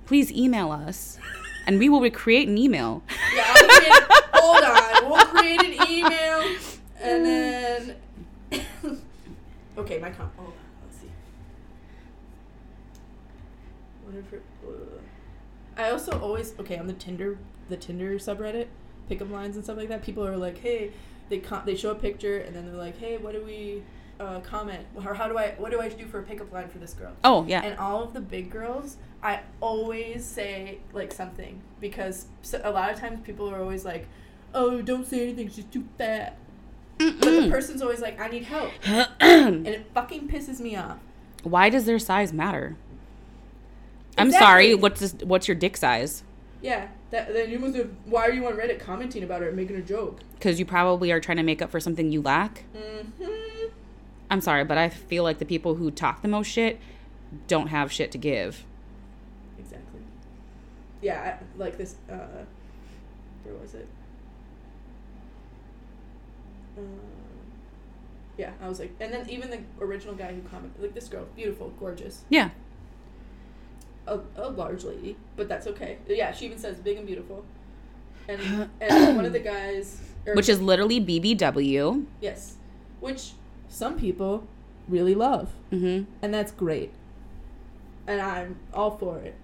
Please 0.07 0.33
email 0.33 0.73
us 0.73 1.19
and 1.67 1.79
we 1.79 1.88
will 1.88 2.01
recreate 2.01 2.49
an 2.49 2.59
email. 2.59 3.03
Yeah, 3.35 3.45
hold 4.35 4.65
on. 4.65 5.11
We'll 5.11 5.27
create 5.27 5.62
an 5.62 5.88
email 5.91 6.57
and 7.01 7.25
then. 7.25 7.97
okay, 9.79 9.99
my 9.99 10.11
com. 10.11 10.31
Hold 10.37 10.49
on. 10.49 10.55
Let's 10.85 11.01
see. 11.01 11.11
Whatever. 14.05 14.43
uh, 14.67 15.83
I 15.83 15.91
also 15.91 16.19
always 16.21 16.55
okay 16.61 16.77
on 16.77 16.87
the 16.87 16.93
Tinder 16.93 17.38
the 17.69 17.77
Tinder 17.77 18.19
subreddit 18.19 18.67
pickup 19.09 19.31
lines 19.31 19.57
and 19.57 19.65
stuff 19.65 19.77
like 19.77 19.88
that. 19.88 20.03
People 20.03 20.27
are 20.27 20.37
like, 20.37 20.59
hey, 20.59 20.91
they 21.29 21.38
com- 21.38 21.62
they 21.65 21.75
show 21.75 21.91
a 21.91 21.95
picture 21.95 22.38
and 22.38 22.55
then 22.55 22.67
they're 22.67 22.75
like, 22.75 22.99
hey, 22.99 23.17
what 23.17 23.33
do 23.33 23.43
we 23.43 23.83
uh, 24.21 24.41
comment 24.41 24.87
or 24.95 25.15
how 25.15 25.29
do 25.29 25.38
I 25.38 25.55
what 25.59 25.71
do 25.71 25.81
I 25.81 25.88
do 25.88 26.07
for 26.07 26.21
a 26.21 26.23
pickup 26.23 26.53
line 26.53 26.69
for 26.69 26.79
this 26.79 26.95
girl? 26.95 27.12
Oh, 27.25 27.45
yeah. 27.47 27.62
And 27.62 27.79
all 27.79 28.03
of 28.03 28.12
the 28.12 28.21
big 28.21 28.51
girls, 28.51 28.97
I 29.23 29.41
always 29.61 30.25
say 30.25 30.79
like 30.93 31.13
something 31.13 31.61
because 31.81 32.27
so, 32.43 32.61
a 32.65 32.71
lot 32.71 32.93
of 32.93 32.99
times 32.99 33.21
people 33.23 33.49
are 33.49 33.61
always 33.61 33.85
like, 33.85 34.09
"Oh, 34.55 34.83
don't 34.83 35.07
say 35.07 35.23
anything. 35.23 35.49
She's 35.49 35.65
too 35.65 35.85
fat." 35.97 36.37
But 36.99 37.21
the 37.21 37.49
person's 37.51 37.83
always 37.83 38.01
like, 38.01 38.21
"I 38.21 38.29
need 38.29 38.45
help," 38.45 38.73
and 39.21 39.67
it 39.67 39.87
fucking 39.95 40.29
pisses 40.29 40.61
me 40.61 40.77
off. 40.77 40.99
Why 41.45 41.71
does 41.71 41.85
their 41.85 41.99
size 41.99 42.33
matter? 42.33 42.77
I'm 44.19 44.31
sorry. 44.31 44.75
What's 44.75 45.01
this, 45.01 45.15
what's 45.25 45.49
your 45.49 45.57
dick 45.57 45.77
size? 45.77 46.23
Yeah, 46.61 46.89
that 47.11 47.33
then 47.33 47.51
you 47.51 47.59
must 47.59 47.77
have. 47.77 47.91
Why 48.07 48.27
are 48.27 48.33
you 48.33 48.47
on 48.47 48.55
Reddit 48.55 48.79
commenting 48.79 49.23
about 49.23 49.43
it 49.43 49.49
and 49.49 49.57
making 49.57 49.77
a 49.77 49.83
joke? 49.83 50.21
Because 50.35 50.59
you 50.59 50.65
probably 50.65 51.11
are 51.13 51.21
trying 51.21 51.39
to 51.39 51.43
make 51.43 51.63
up 51.63 51.71
for 51.71 51.81
something 51.81 52.11
you 52.11 52.23
lack. 52.23 52.65
Mm-hmm. 52.77 53.69
I'm 54.31 54.41
sorry, 54.41 54.65
but 54.65 54.79
I 54.79 54.89
feel 54.89 55.25
like 55.25 55.39
the 55.39 55.45
people 55.45 55.75
who 55.75 55.91
talk 55.91 56.23
the 56.23 56.29
most 56.29 56.47
shit 56.47 56.81
don't 57.49 57.69
have 57.69 57.93
shit 57.93 58.11
to 58.13 58.19
give. 58.19 58.65
Yeah, 61.03 61.38
like 61.59 61.77
this. 61.77 61.97
Uh, 62.11 62.17
where 63.45 63.55
was 63.61 63.75
it? 63.75 63.87
Um, 66.79 66.85
yeah, 68.38 68.53
I 68.62 68.69
was 68.69 68.79
like, 68.81 68.93
and 69.01 69.12
then 69.12 69.29
even 69.29 69.51
the 69.51 69.59
original 69.85 70.15
guy 70.15 70.33
who 70.33 70.41
commented, 70.43 70.81
like 70.81 70.95
this 70.95 71.09
girl, 71.09 71.27
beautiful, 71.37 71.71
gorgeous, 71.79 72.25
Yeah. 72.31 72.51
a, 74.07 74.21
a 74.37 74.49
large 74.49 74.85
lady, 74.85 75.17
but 75.37 75.49
that's 75.49 75.67
okay. 75.67 75.99
Yeah, 76.09 76.33
she 76.33 76.47
even 76.47 76.59
says 76.59 76.77
big 76.79 76.97
and 76.97 77.07
beautiful. 77.07 77.45
And 78.29 78.41
and 78.81 79.17
one 79.17 79.25
of 79.27 79.33
the 79.33 79.41
guys, 79.41 80.01
or, 80.27 80.35
Which 80.35 80.49
is 80.49 80.61
literally 80.62 81.01
BBW. 81.01 82.07
yes, 82.21 82.57
which 83.01 83.33
some 83.69 83.99
people 83.99 84.47
really 84.88 85.15
love, 85.15 85.51
Mm-hmm. 85.73 86.05
and 86.23 86.33
that's 86.35 86.53
great. 86.53 86.93
And 88.07 88.21
I'm 88.21 88.57
all 88.73 88.97
for 88.97 89.19
it. 89.19 89.35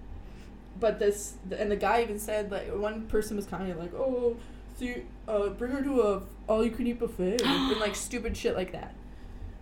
But 0.79 0.99
this, 0.99 1.35
and 1.57 1.69
the 1.71 1.75
guy 1.75 2.01
even 2.01 2.19
said 2.19 2.51
like 2.51 2.67
one 2.73 3.07
person 3.07 3.35
was 3.35 3.45
commenting 3.45 3.77
like, 3.77 3.93
"Oh, 3.93 4.37
see, 4.77 5.03
uh, 5.27 5.49
bring 5.49 5.71
her 5.71 5.83
to 5.83 6.01
a 6.01 6.21
all-you-can-eat 6.47 6.99
buffet," 6.99 7.41
and 7.43 7.79
like 7.79 7.95
stupid 8.07 8.37
shit 8.37 8.55
like 8.55 8.71
that. 8.71 8.93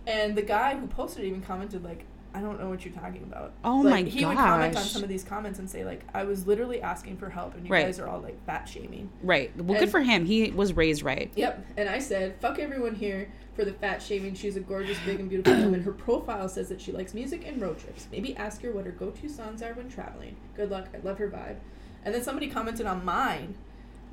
And 0.06 0.36
the 0.36 0.42
guy 0.42 0.76
who 0.76 0.86
posted 0.86 1.24
it 1.24 1.28
even 1.28 1.42
commented 1.42 1.84
like, 1.84 2.04
"I 2.34 2.40
don't 2.40 2.60
know 2.60 2.68
what 2.68 2.84
you're 2.84 2.94
talking 2.94 3.22
about." 3.22 3.52
Oh 3.64 3.78
like, 3.80 4.04
my 4.04 4.10
He 4.10 4.24
would 4.24 4.36
comment 4.36 4.76
on 4.76 4.82
some 4.82 5.02
of 5.02 5.08
these 5.08 5.24
comments 5.24 5.58
and 5.58 5.68
say 5.68 5.84
like, 5.84 6.02
"I 6.14 6.24
was 6.24 6.46
literally 6.46 6.82
asking 6.82 7.16
for 7.16 7.30
help, 7.30 7.54
and 7.54 7.66
you 7.66 7.72
Right. 7.72 7.86
guys 7.86 7.98
are 7.98 8.08
all 8.08 8.20
like 8.20 8.44
fat 8.46 8.68
shaming." 8.68 9.10
Right. 9.22 9.50
Well, 9.56 9.78
good 9.78 9.90
for 9.90 10.00
him. 10.00 10.24
He 10.24 10.50
was 10.50 10.74
raised 10.74 11.02
right. 11.02 11.30
Yep. 11.34 11.66
And 11.76 11.88
I 11.88 11.98
said, 11.98 12.36
fuck 12.40 12.58
everyone 12.58 12.94
here 12.94 13.30
for 13.54 13.64
the 13.64 13.72
fat 13.72 14.00
shaming. 14.02 14.34
She's 14.34 14.56
a 14.56 14.60
gorgeous, 14.60 14.98
big, 15.04 15.18
and 15.20 15.28
beautiful 15.28 15.54
woman. 15.64 15.82
Her 15.82 15.92
profile 15.92 16.48
says 16.48 16.68
that 16.68 16.80
she 16.80 16.92
likes 16.92 17.14
music 17.14 17.44
and 17.46 17.60
road 17.60 17.78
trips. 17.78 18.06
Maybe 18.12 18.36
ask 18.36 18.62
her 18.62 18.72
what 18.72 18.84
her 18.86 18.92
go 18.92 19.10
to 19.10 19.28
songs 19.28 19.62
are 19.62 19.72
when 19.74 19.88
traveling. 19.88 20.36
Good 20.56 20.70
luck. 20.70 20.88
I 20.94 20.98
love 21.04 21.18
her 21.18 21.28
vibe. 21.28 21.56
And 22.04 22.14
then 22.14 22.22
somebody 22.22 22.48
commented 22.48 22.86
on 22.86 23.04
mine. 23.04 23.54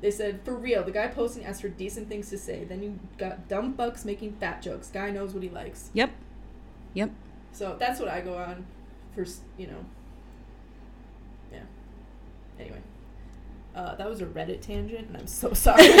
They 0.00 0.10
said, 0.10 0.40
for 0.44 0.54
real, 0.54 0.82
the 0.84 0.90
guy 0.90 1.06
posting 1.06 1.44
asked 1.44 1.62
for 1.62 1.68
decent 1.68 2.08
things 2.08 2.28
to 2.30 2.38
say. 2.38 2.64
Then 2.64 2.82
you 2.82 2.98
got 3.16 3.48
dumb 3.48 3.74
fucks 3.74 4.04
making 4.04 4.32
fat 4.34 4.60
jokes. 4.60 4.88
Guy 4.90 5.10
knows 5.10 5.32
what 5.32 5.42
he 5.42 5.48
likes. 5.48 5.90
Yep. 5.94 6.10
Yep. 6.94 7.10
So 7.56 7.74
that's 7.78 7.98
what 7.98 8.08
I 8.10 8.20
go 8.20 8.34
on 8.36 8.66
for, 9.14 9.24
you 9.56 9.66
know. 9.68 9.84
Yeah. 11.50 11.60
Anyway. 12.60 12.80
Uh, 13.74 13.94
that 13.94 14.06
was 14.08 14.20
a 14.20 14.26
Reddit 14.26 14.60
tangent, 14.60 15.08
and 15.08 15.16
I'm 15.16 15.26
so 15.26 15.52
sorry. 15.54 15.88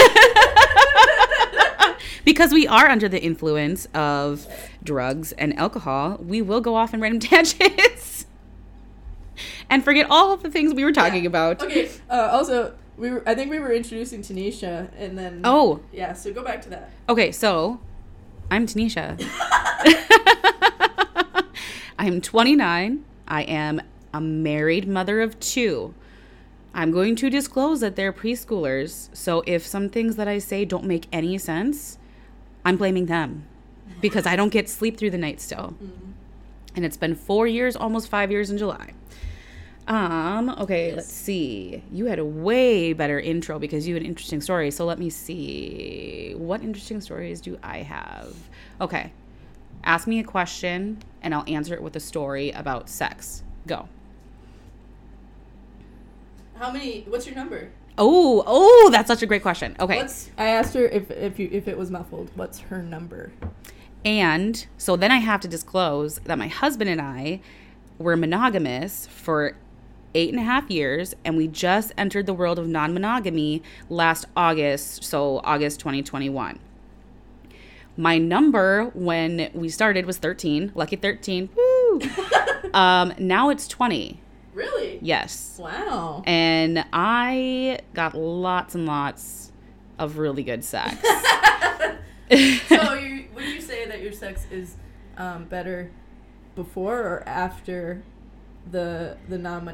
because 2.26 2.52
we 2.52 2.66
are 2.66 2.86
under 2.88 3.08
the 3.08 3.22
influence 3.22 3.86
of 3.94 4.46
drugs 4.84 5.32
and 5.32 5.58
alcohol, 5.58 6.18
we 6.20 6.42
will 6.42 6.60
go 6.60 6.74
off 6.74 6.92
in 6.92 7.00
random 7.00 7.20
tangents 7.30 8.26
and 9.70 9.82
forget 9.82 10.06
all 10.10 10.32
of 10.32 10.42
the 10.42 10.50
things 10.50 10.74
we 10.74 10.84
were 10.84 10.92
talking 10.92 11.22
Yeah. 11.24 11.28
about. 11.28 11.62
Okay. 11.62 11.88
Uh, 12.10 12.28
also, 12.32 12.74
we 12.98 13.10
were. 13.10 13.22
I 13.26 13.34
think 13.34 13.50
we 13.50 13.58
were 13.60 13.72
introducing 13.72 14.20
Tanisha, 14.20 14.88
and 14.98 15.16
then. 15.16 15.40
Oh, 15.44 15.80
Yeah. 15.90 16.12
So 16.12 16.34
go 16.34 16.42
back 16.44 16.60
to 16.62 16.68
that. 16.70 16.90
okay. 17.08 17.32
So 17.32 17.80
I'm 18.50 18.66
Tanisha. 18.66 19.16
I'm 21.98 22.20
29. 22.20 23.04
I 23.26 23.42
am 23.42 23.80
a 24.12 24.20
married 24.20 24.86
mother 24.86 25.22
of 25.22 25.38
two. 25.40 25.94
I'm 26.74 26.90
going 26.90 27.16
to 27.16 27.30
disclose 27.30 27.80
that 27.80 27.96
they're 27.96 28.12
preschoolers. 28.12 29.08
So 29.16 29.42
if 29.46 29.66
some 29.66 29.88
things 29.88 30.16
that 30.16 30.28
I 30.28 30.38
say 30.38 30.66
don't 30.66 30.84
make 30.84 31.06
any 31.10 31.38
sense, 31.38 31.98
I'm 32.64 32.76
blaming 32.76 33.06
them 33.06 33.46
because 34.02 34.26
I 34.26 34.36
don't 34.36 34.50
get 34.50 34.68
sleep 34.68 34.98
through 34.98 35.10
the 35.10 35.18
night 35.18 35.40
still. 35.40 35.74
And 36.74 36.84
it's 36.84 36.98
been 36.98 37.14
four 37.14 37.46
years, 37.46 37.76
almost 37.76 38.08
five 38.08 38.30
years 38.30 38.50
in 38.50 38.58
July. 38.58 38.92
Um, 39.88 40.50
okay, 40.50 40.94
let's 40.94 41.10
see. 41.10 41.82
You 41.90 42.06
had 42.06 42.18
a 42.18 42.24
way 42.24 42.92
better 42.92 43.18
intro 43.18 43.58
because 43.58 43.86
you 43.88 43.94
had 43.94 44.02
an 44.02 44.08
interesting 44.08 44.42
story. 44.42 44.70
So 44.70 44.84
let 44.84 44.98
me 44.98 45.08
see. 45.08 46.34
What 46.36 46.60
interesting 46.60 47.00
stories 47.00 47.40
do 47.40 47.58
I 47.62 47.78
have? 47.78 48.34
Okay. 48.80 49.12
Ask 49.84 50.06
me 50.06 50.18
a 50.18 50.24
question 50.24 50.98
and 51.22 51.34
I'll 51.34 51.44
answer 51.46 51.74
it 51.74 51.82
with 51.82 51.96
a 51.96 52.00
story 52.00 52.50
about 52.50 52.88
sex. 52.88 53.42
Go. 53.66 53.88
How 56.56 56.70
many? 56.70 57.02
What's 57.08 57.26
your 57.26 57.34
number? 57.34 57.70
Oh, 57.98 58.42
oh, 58.46 58.90
that's 58.92 59.08
such 59.08 59.22
a 59.22 59.26
great 59.26 59.42
question. 59.42 59.76
Okay. 59.80 59.98
What's 59.98 60.30
I 60.38 60.48
asked 60.48 60.74
her 60.74 60.86
if 60.86 61.10
if 61.10 61.38
you 61.38 61.48
if 61.50 61.68
it 61.68 61.76
was 61.76 61.90
muffled. 61.90 62.30
What's 62.34 62.60
her 62.60 62.82
number? 62.82 63.32
And 64.04 64.66
so 64.78 64.96
then 64.96 65.10
I 65.10 65.16
have 65.16 65.40
to 65.40 65.48
disclose 65.48 66.18
that 66.20 66.38
my 66.38 66.48
husband 66.48 66.88
and 66.90 67.00
I 67.00 67.40
were 67.98 68.16
monogamous 68.16 69.06
for 69.06 69.56
eight 70.14 70.30
and 70.30 70.38
a 70.38 70.44
half 70.44 70.70
years, 70.70 71.14
and 71.24 71.36
we 71.36 71.48
just 71.48 71.92
entered 71.98 72.26
the 72.26 72.34
world 72.34 72.58
of 72.58 72.68
non 72.68 72.94
monogamy 72.94 73.62
last 73.88 74.26
August, 74.36 75.04
so 75.04 75.40
August 75.44 75.80
2021. 75.80 76.58
My 77.96 78.18
number 78.18 78.90
when 78.94 79.50
we 79.54 79.68
started 79.68 80.04
was 80.06 80.18
13, 80.18 80.72
lucky 80.74 80.96
13. 80.96 81.48
Woo! 81.56 82.00
um, 82.74 83.14
now 83.18 83.48
it's 83.50 83.66
20. 83.68 84.20
Really? 84.54 84.98
Yes. 85.02 85.58
Wow. 85.58 86.22
And 86.26 86.84
I 86.92 87.80
got 87.94 88.14
lots 88.14 88.74
and 88.74 88.86
lots 88.86 89.52
of 89.98 90.18
really 90.18 90.42
good 90.42 90.64
sex. 90.64 90.94
so 92.68 92.94
you, 92.94 93.26
would 93.34 93.44
you 93.44 93.60
say 93.60 93.86
that 93.86 94.02
your 94.02 94.12
sex 94.12 94.46
is 94.50 94.76
um, 95.16 95.44
better 95.44 95.90
before 96.54 96.98
or 97.00 97.22
after 97.28 98.02
the 98.70 99.16
the 99.28 99.38
non 99.38 99.64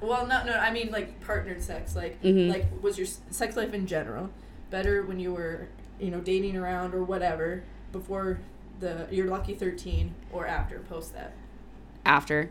well 0.00 0.26
no 0.26 0.44
no 0.44 0.52
I 0.54 0.72
mean 0.72 0.90
like 0.90 1.20
partnered 1.24 1.62
sex 1.62 1.94
like 1.94 2.20
Mhm. 2.22 2.48
like 2.48 2.66
was 2.82 2.98
your 2.98 3.06
sex 3.06 3.54
life 3.56 3.72
in 3.72 3.86
general 3.86 4.30
better 4.70 5.04
when 5.04 5.20
you 5.20 5.32
were 5.32 5.68
you 6.00 6.10
know 6.10 6.20
dating 6.20 6.56
around 6.56 6.94
or 6.94 7.04
whatever 7.04 7.62
before 7.92 8.40
the 8.80 9.06
your 9.10 9.26
lucky 9.26 9.54
13 9.54 10.14
or 10.32 10.46
after 10.46 10.78
post 10.80 11.12
that 11.14 11.32
after 12.06 12.50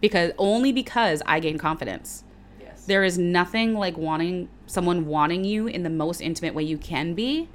because 0.00 0.30
only 0.38 0.70
because 0.72 1.20
I 1.26 1.40
gained 1.40 1.58
confidence. 1.58 2.22
yes 2.60 2.84
There 2.84 3.02
is 3.02 3.18
nothing 3.18 3.74
like 3.74 3.96
wanting 3.96 4.48
someone 4.66 5.06
wanting 5.06 5.44
you 5.44 5.66
in 5.66 5.82
the 5.82 5.90
most 5.90 6.20
intimate 6.20 6.54
way 6.54 6.62
you 6.62 6.78
can 6.78 7.14
be 7.14 7.48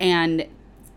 and 0.00 0.46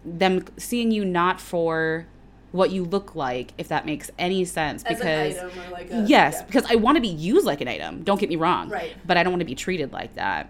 them 0.04 0.44
seeing 0.58 0.90
you 0.92 1.06
not 1.06 1.40
for 1.40 2.08
what 2.52 2.72
you 2.72 2.84
look 2.84 3.16
like 3.16 3.54
if 3.58 3.68
that 3.70 3.86
makes 3.86 4.10
any 4.20 4.44
sense 4.44 4.84
as 4.84 4.98
because 4.98 5.38
an 5.38 5.46
item 5.48 5.60
or 5.60 5.72
like 5.72 5.92
a 5.92 6.06
yes 6.08 6.36
yeah. 6.40 6.46
because 6.46 6.66
I 6.70 6.76
want 6.76 6.96
to 6.98 7.02
be 7.02 7.08
used 7.08 7.46
like 7.46 7.62
an 7.62 7.68
item 7.68 8.04
don't 8.04 8.20
get 8.20 8.30
me 8.30 8.36
wrong 8.36 8.70
Right. 8.70 8.94
but 9.06 9.16
I 9.18 9.24
don't 9.24 9.32
want 9.32 9.42
to 9.42 9.46
be 9.46 9.56
treated 9.56 9.94
like 9.94 10.16
that 10.16 10.50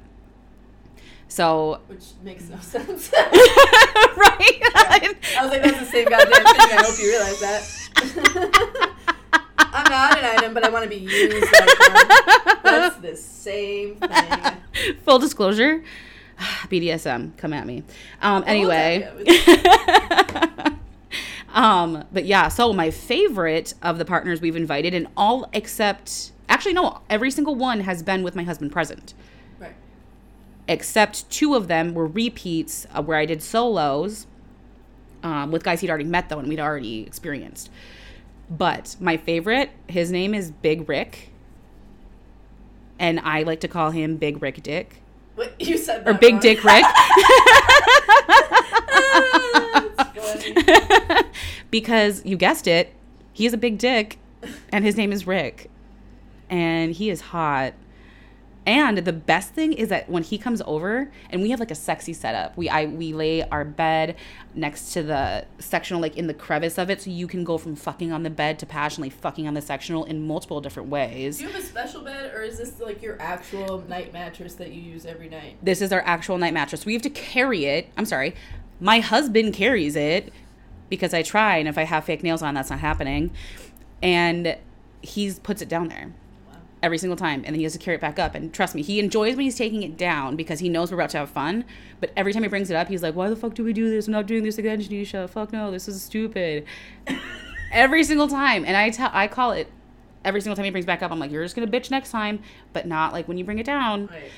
so 1.31 1.79
which 1.87 2.03
makes 2.23 2.49
no 2.49 2.59
sense. 2.59 3.11
Right? 4.17 4.61
I 4.75 5.15
was 5.41 5.49
like 5.51 5.63
that's 5.63 5.79
the 5.79 5.85
same 5.85 6.09
goddamn 6.09 6.33
thing. 6.33 6.43
I 6.43 6.83
hope 6.85 6.99
you 6.99 7.09
realize 7.09 7.39
that. 7.39 8.91
I'm 9.57 9.89
not 9.89 10.17
an 10.19 10.25
item 10.25 10.53
but 10.53 10.65
I 10.65 10.69
want 10.69 10.83
to 10.83 10.89
be 10.89 10.97
used 10.97 11.51
like 11.53 12.63
that's 12.63 12.97
the 12.97 13.15
same 13.15 13.95
thing. 13.95 14.97
Full 15.05 15.19
disclosure, 15.19 15.81
BDSM, 16.37 17.37
come 17.37 17.53
at 17.53 17.65
me. 17.65 17.83
Um, 18.21 18.43
anyway. 18.45 19.07
um, 21.53 22.03
but 22.11 22.25
yeah, 22.25 22.49
so 22.49 22.73
my 22.73 22.91
favorite 22.91 23.73
of 23.81 23.97
the 23.97 24.05
partners 24.05 24.41
we've 24.41 24.57
invited, 24.57 24.93
and 24.93 25.07
all 25.15 25.49
except, 25.53 26.31
actually, 26.49 26.73
no, 26.73 27.01
every 27.09 27.31
single 27.31 27.55
one 27.55 27.81
has 27.81 28.03
been 28.03 28.23
with 28.23 28.35
my 28.35 28.43
husband 28.43 28.71
present, 28.71 29.13
except 30.71 31.29
two 31.29 31.53
of 31.53 31.67
them 31.67 31.93
were 31.93 32.07
repeats 32.07 32.87
uh, 32.93 33.03
where 33.03 33.17
I 33.17 33.25
did 33.25 33.43
solos 33.43 34.25
um, 35.23 35.51
with 35.51 35.63
guys 35.63 35.81
he'd 35.81 35.89
already 35.89 36.05
met, 36.05 36.29
though, 36.29 36.39
and 36.39 36.47
we'd 36.47 36.59
already 36.59 37.01
experienced. 37.01 37.69
But 38.49 38.95
my 38.99 39.17
favorite, 39.17 39.71
his 39.87 40.11
name 40.11 40.33
is 40.33 40.51
Big 40.51 40.87
Rick. 40.87 41.29
And 42.97 43.19
I 43.19 43.43
like 43.43 43.59
to 43.61 43.67
call 43.67 43.91
him 43.91 44.17
Big 44.17 44.41
Rick 44.41 44.63
Dick. 44.63 45.01
What 45.35 45.59
you 45.59 45.77
said 45.77 46.07
Or 46.07 46.13
Big 46.13 46.33
wrong. 46.33 46.41
Dick 46.41 46.63
Rick. 46.63 46.85
Because 51.71 52.21
you 52.25 52.35
guessed 52.35 52.67
it, 52.67 52.93
he 53.31 53.45
is 53.45 53.53
a 53.53 53.57
big 53.57 53.77
dick, 53.77 54.19
and 54.73 54.83
his 54.83 54.97
name 54.97 55.13
is 55.13 55.25
Rick, 55.25 55.71
and 56.49 56.91
he 56.91 57.09
is 57.09 57.21
hot. 57.21 57.73
And 58.63 58.99
the 58.99 59.13
best 59.13 59.53
thing 59.53 59.73
is 59.73 59.89
that 59.89 60.07
when 60.07 60.21
he 60.21 60.37
comes 60.37 60.61
over, 60.67 61.11
and 61.31 61.41
we 61.41 61.49
have 61.49 61.59
like 61.59 61.71
a 61.71 61.75
sexy 61.75 62.13
setup. 62.13 62.55
We 62.55 62.69
I 62.69 62.85
we 62.85 63.11
lay 63.11 63.41
our 63.41 63.65
bed 63.65 64.15
next 64.53 64.93
to 64.93 65.01
the 65.01 65.45
sectional, 65.57 65.99
like 65.99 66.15
in 66.15 66.27
the 66.27 66.33
crevice 66.35 66.77
of 66.77 66.91
it, 66.91 67.01
so 67.01 67.09
you 67.09 67.25
can 67.25 67.43
go 67.43 67.57
from 67.57 67.75
fucking 67.75 68.11
on 68.11 68.21
the 68.21 68.29
bed 68.29 68.59
to 68.59 68.67
passionately 68.67 69.09
fucking 69.09 69.47
on 69.47 69.55
the 69.55 69.61
sectional 69.61 70.05
in 70.05 70.27
multiple 70.27 70.61
different 70.61 70.89
ways. 70.89 71.39
Do 71.39 71.45
you 71.45 71.49
have 71.49 71.59
a 71.59 71.65
special 71.65 72.03
bed, 72.03 72.31
or 72.35 72.43
is 72.43 72.59
this 72.59 72.79
like 72.79 73.01
your 73.01 73.19
actual 73.19 73.83
night 73.87 74.13
mattress 74.13 74.53
that 74.55 74.71
you 74.71 74.81
use 74.81 75.07
every 75.07 75.29
night? 75.29 75.57
This 75.63 75.81
is 75.81 75.91
our 75.91 76.01
actual 76.01 76.37
night 76.37 76.53
mattress. 76.53 76.85
We 76.85 76.93
have 76.93 77.01
to 77.01 77.09
carry 77.09 77.65
it. 77.65 77.87
I'm 77.97 78.05
sorry. 78.05 78.35
My 78.79 78.99
husband 78.99 79.55
carries 79.55 79.95
it 79.95 80.31
because 80.87 81.15
I 81.15 81.23
try, 81.23 81.57
and 81.57 81.67
if 81.67 81.79
I 81.79 81.83
have 81.83 82.05
fake 82.05 82.21
nails 82.21 82.43
on, 82.43 82.53
that's 82.53 82.69
not 82.69 82.79
happening. 82.79 83.31
And 84.03 84.57
he 85.01 85.33
puts 85.33 85.63
it 85.63 85.69
down 85.69 85.87
there. 85.87 86.13
Every 86.83 86.97
single 86.97 87.15
time, 87.15 87.39
and 87.45 87.47
then 87.47 87.55
he 87.55 87.63
has 87.63 87.73
to 87.73 87.79
carry 87.79 87.95
it 87.95 88.01
back 88.01 88.17
up. 88.17 88.33
And 88.35 88.51
trust 88.53 88.73
me, 88.75 88.81
he 88.81 88.99
enjoys 88.99 89.35
when 89.35 89.43
he's 89.45 89.57
taking 89.57 89.83
it 89.83 89.97
down 89.97 90.35
because 90.35 90.59
he 90.59 90.67
knows 90.69 90.91
we're 90.91 90.97
about 90.97 91.11
to 91.11 91.19
have 91.19 91.29
fun. 91.29 91.63
But 91.99 92.11
every 92.17 92.33
time 92.33 92.41
he 92.43 92.49
brings 92.49 92.71
it 92.71 92.75
up, 92.75 92.87
he's 92.87 93.03
like, 93.03 93.15
"Why 93.15 93.29
the 93.29 93.35
fuck 93.35 93.53
do 93.53 93.63
we 93.63 93.73
do 93.73 93.89
this? 93.89 94.07
I'm 94.07 94.13
not 94.13 94.25
doing 94.25 94.43
this 94.43 94.57
again, 94.57 94.81
Janisha. 94.81 95.29
Fuck 95.29 95.53
no, 95.53 95.69
this 95.71 95.87
is 95.87 96.01
stupid." 96.01 96.65
every 97.71 98.03
single 98.03 98.27
time, 98.27 98.65
and 98.65 98.75
I 98.75 98.89
tell, 98.89 99.09
I 99.13 99.27
call 99.27 99.51
it 99.51 99.69
every 100.25 100.41
single 100.41 100.55
time 100.55 100.65
he 100.65 100.71
brings 100.71 100.85
back 100.85 101.01
up. 101.01 101.11
I'm 101.11 101.19
like, 101.19 101.31
"You're 101.31 101.43
just 101.43 101.55
gonna 101.55 101.67
bitch 101.67 101.89
next 101.91 102.11
time, 102.11 102.39
but 102.73 102.85
not 102.87 103.13
like 103.13 103.27
when 103.27 103.37
you 103.37 103.43
bring 103.43 103.59
it 103.59 103.65
down." 103.65 104.07
Right. 104.07 104.31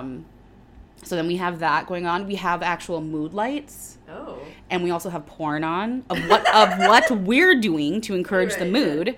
Um, 0.00 0.24
so 1.02 1.14
then 1.14 1.26
we 1.26 1.36
have 1.36 1.60
that 1.60 1.86
going 1.86 2.06
on. 2.06 2.26
We 2.26 2.34
have 2.36 2.62
actual 2.62 3.00
mood 3.00 3.32
lights, 3.34 3.98
Oh. 4.10 4.38
and 4.70 4.82
we 4.82 4.90
also 4.90 5.10
have 5.10 5.26
porn 5.26 5.62
on 5.62 6.04
of 6.10 6.18
what 6.28 6.46
of 6.54 6.78
what 6.78 7.10
we're 7.10 7.54
doing 7.60 8.00
to 8.02 8.14
encourage 8.14 8.54
the 8.54 8.60
Right, 8.64 8.72
mood. 8.72 9.16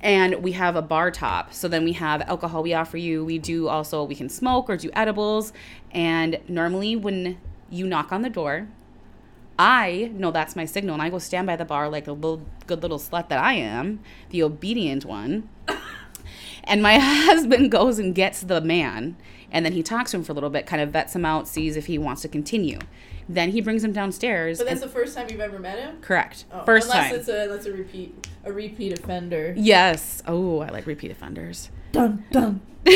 And 0.00 0.42
we 0.42 0.52
have 0.52 0.76
a 0.76 0.82
bar 0.82 1.10
top. 1.10 1.52
So 1.52 1.66
then 1.66 1.84
we 1.84 1.92
have 1.94 2.22
alcohol 2.22 2.62
we 2.62 2.72
offer 2.72 2.96
you. 2.96 3.24
We 3.24 3.38
do 3.38 3.68
also 3.68 4.04
we 4.04 4.14
can 4.14 4.28
smoke 4.28 4.70
or 4.70 4.76
do 4.76 4.90
edibles. 4.92 5.52
And 5.90 6.38
normally 6.48 6.94
when 6.94 7.38
you 7.70 7.86
knock 7.86 8.12
on 8.12 8.22
the 8.22 8.30
door, 8.30 8.68
I 9.58 10.12
know 10.14 10.30
that's 10.30 10.54
my 10.54 10.64
signal, 10.64 10.94
and 10.94 11.02
I 11.02 11.10
go 11.10 11.18
stand 11.18 11.48
by 11.48 11.56
the 11.56 11.64
bar 11.64 11.88
like 11.88 12.06
a 12.06 12.12
little 12.12 12.42
good 12.68 12.80
little 12.80 12.98
slut 12.98 13.28
that 13.28 13.42
I 13.42 13.54
am, 13.54 14.00
the 14.30 14.42
obedient 14.42 15.04
one. 15.04 15.48
And 16.64 16.82
my 16.82 16.98
husband 17.02 17.70
goes 17.70 17.98
and 17.98 18.14
gets 18.14 18.42
the 18.42 18.60
man, 18.60 19.16
and 19.50 19.64
then 19.64 19.72
he 19.72 19.82
talks 19.82 20.10
to 20.10 20.18
him 20.18 20.22
for 20.22 20.32
a 20.32 20.34
little 20.34 20.50
bit, 20.50 20.66
kind 20.66 20.82
of 20.82 20.90
vets 20.90 21.16
him 21.16 21.24
out, 21.24 21.48
sees 21.48 21.76
if 21.78 21.86
he 21.86 21.96
wants 21.96 22.20
to 22.22 22.28
continue. 22.28 22.78
Then 23.28 23.50
he 23.50 23.60
brings 23.60 23.84
him 23.84 23.92
downstairs. 23.92 24.58
But 24.58 24.68
that's 24.68 24.80
the 24.80 24.88
first 24.88 25.14
time 25.16 25.26
you've 25.30 25.40
ever 25.40 25.58
met 25.58 25.78
him. 25.78 26.00
correct. 26.00 26.44
Oh, 26.52 26.64
First 26.64 26.86
unless 26.88 27.10
time. 27.10 27.18
it's 27.20 27.28
a 27.28 27.46
that's 27.48 27.66
a 27.66 27.72
repeat 27.72 28.26
a 28.44 28.52
repeat 28.52 28.98
offender. 28.98 29.54
yes. 29.56 30.22
Oh, 30.26 30.60
I 30.60 30.68
like 30.70 30.86
repeat 30.86 31.10
offenders. 31.10 31.70
Dun 31.92 32.24
dun. 32.30 32.60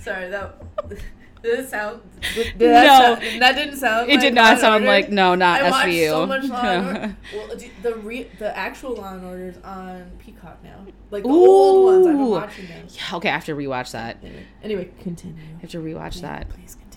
Sorry, 0.00 0.30
that 0.30 0.62
did 1.42 1.58
it 1.60 1.68
sound? 1.68 2.00
Did 2.34 2.58
No. 2.58 2.66
that, 2.70 3.18
sound, 3.22 3.42
that 3.42 3.54
didn't 3.56 3.76
sound. 3.76 4.10
It 4.10 4.14
like 4.14 4.20
did 4.22 4.34
not 4.34 4.58
sound 4.58 4.84
Order? 4.84 4.86
like 4.86 5.10
no, 5.10 5.34
not 5.34 5.62
I 5.62 5.70
watched 5.70 5.88
SVU. 5.88 6.08
so 6.08 6.26
much 6.26 6.44
Law 6.44 6.60
and 6.62 6.86
Order. 6.96 7.16
Well, 7.34 7.56
the 7.82 7.94
re- 7.96 8.28
the 8.38 8.56
actual 8.56 8.94
Law 8.94 9.12
and 9.14 9.24
Orders 9.24 9.56
on 9.62 10.10
Peacock 10.18 10.62
now, 10.64 10.84
like 11.10 11.24
the 11.24 11.28
old 11.28 11.84
ones. 11.84 12.06
I've 12.06 12.12
been 12.16 12.26
watching 12.30 12.66
them. 12.68 12.86
Yeah, 12.88 13.16
okay, 13.16 13.28
I 13.28 13.32
have 13.32 13.44
to 13.46 13.54
rewatch 13.54 13.92
that. 13.92 14.18
Anyway, 14.22 14.46
anyway 14.62 14.90
continue. 15.02 15.36
I 15.58 15.60
have 15.60 15.70
to 15.70 15.78
rewatch 15.78 16.16
Yeah, 16.22 16.28
that. 16.38 16.48
Please 16.48 16.74
continue. 16.74 16.87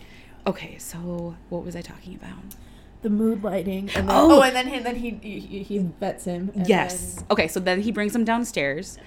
Okay, 0.48 0.78
so 0.78 1.36
what 1.50 1.64
was 1.64 1.76
I 1.76 1.82
talking 1.82 2.16
about? 2.16 2.56
The 3.04 3.10
mood 3.10 3.44
lighting. 3.44 3.90
And 3.96 4.08
then, 4.10 4.16
Oh. 4.16 4.40
oh. 4.40 4.42
and 4.42 4.56
then 4.56 4.68
he, 4.68 4.80
then 4.80 4.96
he, 4.96 5.10
he 5.22 5.64
he 5.64 5.78
vets 6.00 6.26
him. 6.26 6.52
yes. 6.66 7.16
then- 7.16 7.26
Okay, 7.32 7.48
so 7.48 7.60
then 7.60 7.82
he 7.82 7.92
brings 7.92 8.16
him 8.16 8.24
downstairs, 8.26 8.98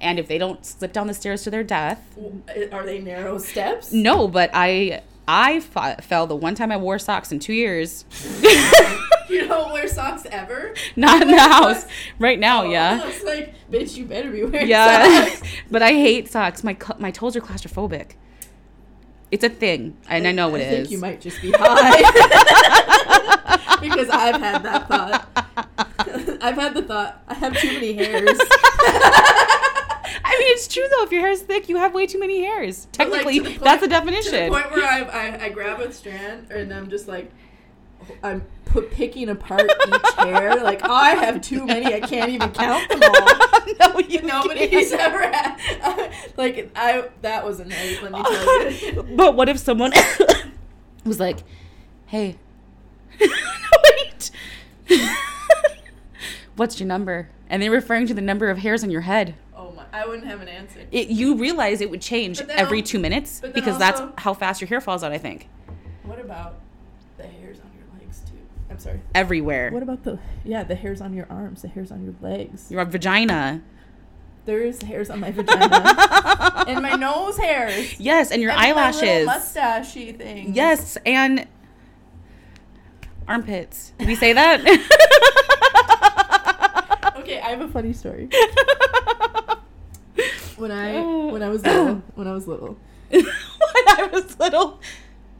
and 0.00 0.18
if 0.18 0.26
they 0.28 0.38
don't 0.38 0.64
slip 0.64 0.92
down 0.92 1.06
the 1.06 1.14
stairs 1.14 1.42
to 1.44 1.50
their 1.50 1.62
death, 1.64 2.00
uh, 2.18 2.74
are 2.74 2.84
they 2.84 2.98
narrow 3.00 3.38
steps? 3.38 3.92
no. 3.92 4.26
But 4.28 4.50
I 4.52 5.02
I 5.28 5.60
fell 5.60 6.26
the 6.26 6.34
one 6.36 6.54
time 6.56 6.72
I 6.72 6.76
wore 6.76 6.98
socks 6.98 7.30
in 7.32 7.38
two 7.38 7.52
years. 7.54 8.04
You 9.30 9.46
don't 9.46 9.70
wear 9.72 9.86
socks 9.86 10.26
ever. 10.32 10.74
Not 10.96 11.22
in 11.22 11.28
the 11.28 11.38
house. 11.38 11.82
socks? 11.82 11.92
Right 12.18 12.36
now, 12.36 12.64
Oh, 12.64 12.70
yeah. 12.70 13.06
It's 13.06 13.22
like, 13.22 13.54
bitch, 13.70 13.96
you 13.96 14.04
better 14.04 14.28
be 14.28 14.42
wearing 14.42 14.66
Yeah. 14.68 15.28
socks. 15.28 15.42
but 15.70 15.82
I 15.84 15.90
hate 15.92 16.28
socks. 16.28 16.64
My 16.64 16.76
my 16.98 17.12
toes 17.12 17.36
are 17.36 17.40
claustrophobic. 17.40 18.14
It's 19.30 19.44
a 19.44 19.48
thing, 19.48 19.96
and 20.08 20.26
I 20.26 20.32
know 20.32 20.54
it 20.56 20.60
I 20.60 20.62
is. 20.62 20.76
think 20.78 20.90
you 20.90 20.98
might 20.98 21.20
just 21.20 21.40
be 21.40 21.52
high. 21.54 22.00
because 23.80 24.08
I've 24.10 24.40
had 24.40 24.62
that 24.64 24.88
thought. 24.88 25.28
I've 26.42 26.56
had 26.56 26.74
the 26.74 26.82
thought. 26.82 27.22
I 27.28 27.34
have 27.34 27.56
too 27.56 27.72
many 27.72 27.92
hairs. 27.92 28.28
I 30.22 30.36
mean, 30.38 30.48
it's 30.52 30.66
true 30.66 30.84
though. 30.96 31.04
If 31.04 31.12
your 31.12 31.20
hair's 31.20 31.42
thick, 31.42 31.68
you 31.68 31.76
have 31.76 31.94
way 31.94 32.06
too 32.06 32.18
many 32.18 32.40
hairs. 32.42 32.86
Like, 32.86 32.92
Technically, 32.92 33.38
to 33.38 33.44
the 33.44 33.58
that's 33.58 33.80
the 33.82 33.88
definition. 33.88 34.32
To 34.32 34.38
the 34.38 34.48
point 34.48 34.70
where 34.72 34.84
I, 34.84 35.00
I, 35.02 35.44
I 35.44 35.48
grab 35.50 35.80
a 35.80 35.92
strand 35.92 36.50
and 36.50 36.72
I'm 36.72 36.90
just 36.90 37.06
like, 37.06 37.30
I'm 38.22 38.42
put 38.70 38.90
picking 38.90 39.28
apart 39.28 39.62
each 39.88 40.14
hair. 40.18 40.62
Like 40.62 40.80
oh, 40.84 40.92
I 40.92 41.10
have 41.16 41.40
too 41.40 41.66
many, 41.66 41.92
I 41.94 42.00
can't 42.00 42.30
even 42.30 42.50
count 42.52 42.88
them 42.88 43.00
all. 43.02 43.28
no, 43.92 43.98
you 44.00 44.22
Nobody's 44.26 44.90
can't. 44.90 45.00
ever 45.00 45.20
had. 45.22 46.12
like 46.36 46.70
I, 46.76 47.08
that 47.22 47.44
was 47.44 47.60
a 47.60 47.64
night. 47.64 47.98
Let 48.02 48.12
me 48.12 48.22
tell 48.22 48.70
you. 48.72 49.16
but 49.16 49.34
what 49.36 49.48
if 49.48 49.58
someone 49.58 49.92
was 51.04 51.18
like, 51.20 51.38
"Hey, 52.06 52.36
wait, 53.20 54.30
what's 56.56 56.78
your 56.80 56.86
number?" 56.86 57.28
And 57.48 57.62
they're 57.62 57.70
referring 57.70 58.06
to 58.06 58.14
the 58.14 58.20
number 58.20 58.48
of 58.50 58.58
hairs 58.58 58.84
on 58.84 58.90
your 58.90 59.00
head. 59.02 59.34
Oh 59.56 59.72
my! 59.72 59.84
I 59.92 60.06
wouldn't 60.06 60.26
have 60.26 60.40
an 60.40 60.48
answer. 60.48 60.80
It, 60.92 61.08
you 61.08 61.36
realize 61.36 61.80
it 61.80 61.90
would 61.90 62.00
change 62.02 62.40
every 62.50 62.82
two 62.82 62.98
minutes 63.00 63.40
because 63.54 63.78
that's 63.78 64.00
how 64.18 64.34
fast 64.34 64.60
your 64.60 64.68
hair 64.68 64.80
falls 64.80 65.02
out. 65.02 65.12
I 65.12 65.18
think 65.18 65.48
What 66.04 66.20
about 66.20 66.60
sorry. 68.80 69.00
everywhere. 69.14 69.70
What 69.70 69.82
about 69.82 70.02
the 70.04 70.18
yeah 70.44 70.62
the 70.64 70.74
hairs 70.74 71.00
on 71.00 71.14
your 71.14 71.26
arms, 71.30 71.62
the 71.62 71.68
hairs 71.68 71.90
on 71.92 72.02
your 72.04 72.14
legs? 72.20 72.70
your 72.70 72.84
vagina, 72.84 73.62
There's 74.46 74.82
hairs 74.82 75.10
on 75.10 75.20
my 75.20 75.30
vagina 75.30 76.64
and 76.68 76.82
my 76.82 76.96
nose 76.96 77.36
hairs. 77.38 77.98
yes, 78.00 78.30
and 78.30 78.40
your 78.42 78.50
and 78.52 78.60
eyelashes, 78.60 79.28
mustachy 79.28 80.16
thing. 80.16 80.54
yes, 80.54 80.96
and 81.06 81.46
armpits. 83.28 83.92
Did 83.98 84.08
we 84.08 84.14
say 84.16 84.32
that? 84.32 84.60
Okay, 87.20 87.38
I 87.40 87.50
have 87.50 87.60
a 87.60 87.68
funny 87.68 87.92
story. 87.92 88.28
When 90.56 90.70
I 90.70 90.96
uh. 90.96 91.26
when 91.30 91.42
I 91.42 91.48
was 91.48 91.62
little, 91.64 92.02
when 92.14 92.26
I 92.26 92.32
was 92.32 92.46
little, 92.48 92.76
when 93.10 93.24
I 93.88 94.08
was 94.12 94.38
little. 94.38 94.80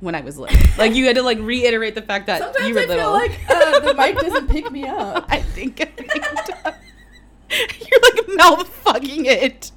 When 0.01 0.15
I 0.15 0.23
was 0.23 0.39
little, 0.39 0.57
like 0.79 0.95
you 0.95 1.05
had 1.07 1.17
to 1.17 1.23
like 1.23 1.39
reiterate 1.41 1.95
the 1.95 2.01
fact 2.03 2.27
that 2.29 2.41
sometimes 2.41 2.69
you 2.69 2.75
were 2.75 2.81
I 2.81 2.85
little. 2.87 3.05
feel 3.05 3.13
like 3.13 3.51
uh, 3.51 3.81
the 3.81 3.95
mic 3.95 4.17
doesn't 4.19 4.49
pick 4.49 4.71
me 4.73 4.87
up. 4.87 5.27
I 5.31 5.41
think 5.41 5.79
I 5.81 5.85
think- 5.85 6.15
you're 7.91 8.01
like 8.01 8.29
mouth 8.37 8.67
fucking 8.69 9.27
it. 9.27 9.71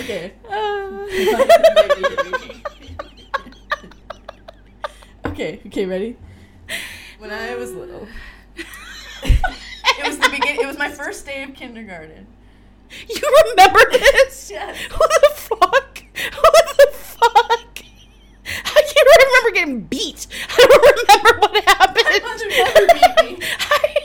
okay. 0.00 0.32
Uh, 0.48 1.06
okay, 5.26 5.60
okay, 5.66 5.86
ready? 5.86 6.16
When 7.18 7.30
I 7.30 7.54
was 7.54 7.72
little, 7.72 8.06
it 8.56 10.06
was 10.06 10.18
the 10.18 10.28
begin. 10.30 10.60
It 10.60 10.66
was 10.66 10.78
my 10.78 10.90
first 10.90 11.24
day 11.26 11.42
of 11.42 11.54
kindergarten. 11.54 12.26
you 13.08 13.44
remember 13.50 13.80
this? 13.90 14.50
Yes. 14.50 14.78
Who 14.90 14.98
the 14.98 15.30
fuck? 15.34 16.02
Who 16.14 16.42
the 16.76 16.88
fuck? 16.92 17.82
I 18.46 18.82
can't 18.82 19.08
remember 19.18 19.50
getting 19.54 19.80
beat. 19.82 20.26
I 20.50 20.66
don't 20.68 21.08
remember 21.08 21.40
what 21.40 21.64
happened. 21.64 22.04
My 22.04 22.20
mother 22.22 22.48
never 22.48 22.86
beat 22.94 23.38
me. 23.40 23.46
I, 23.58 23.96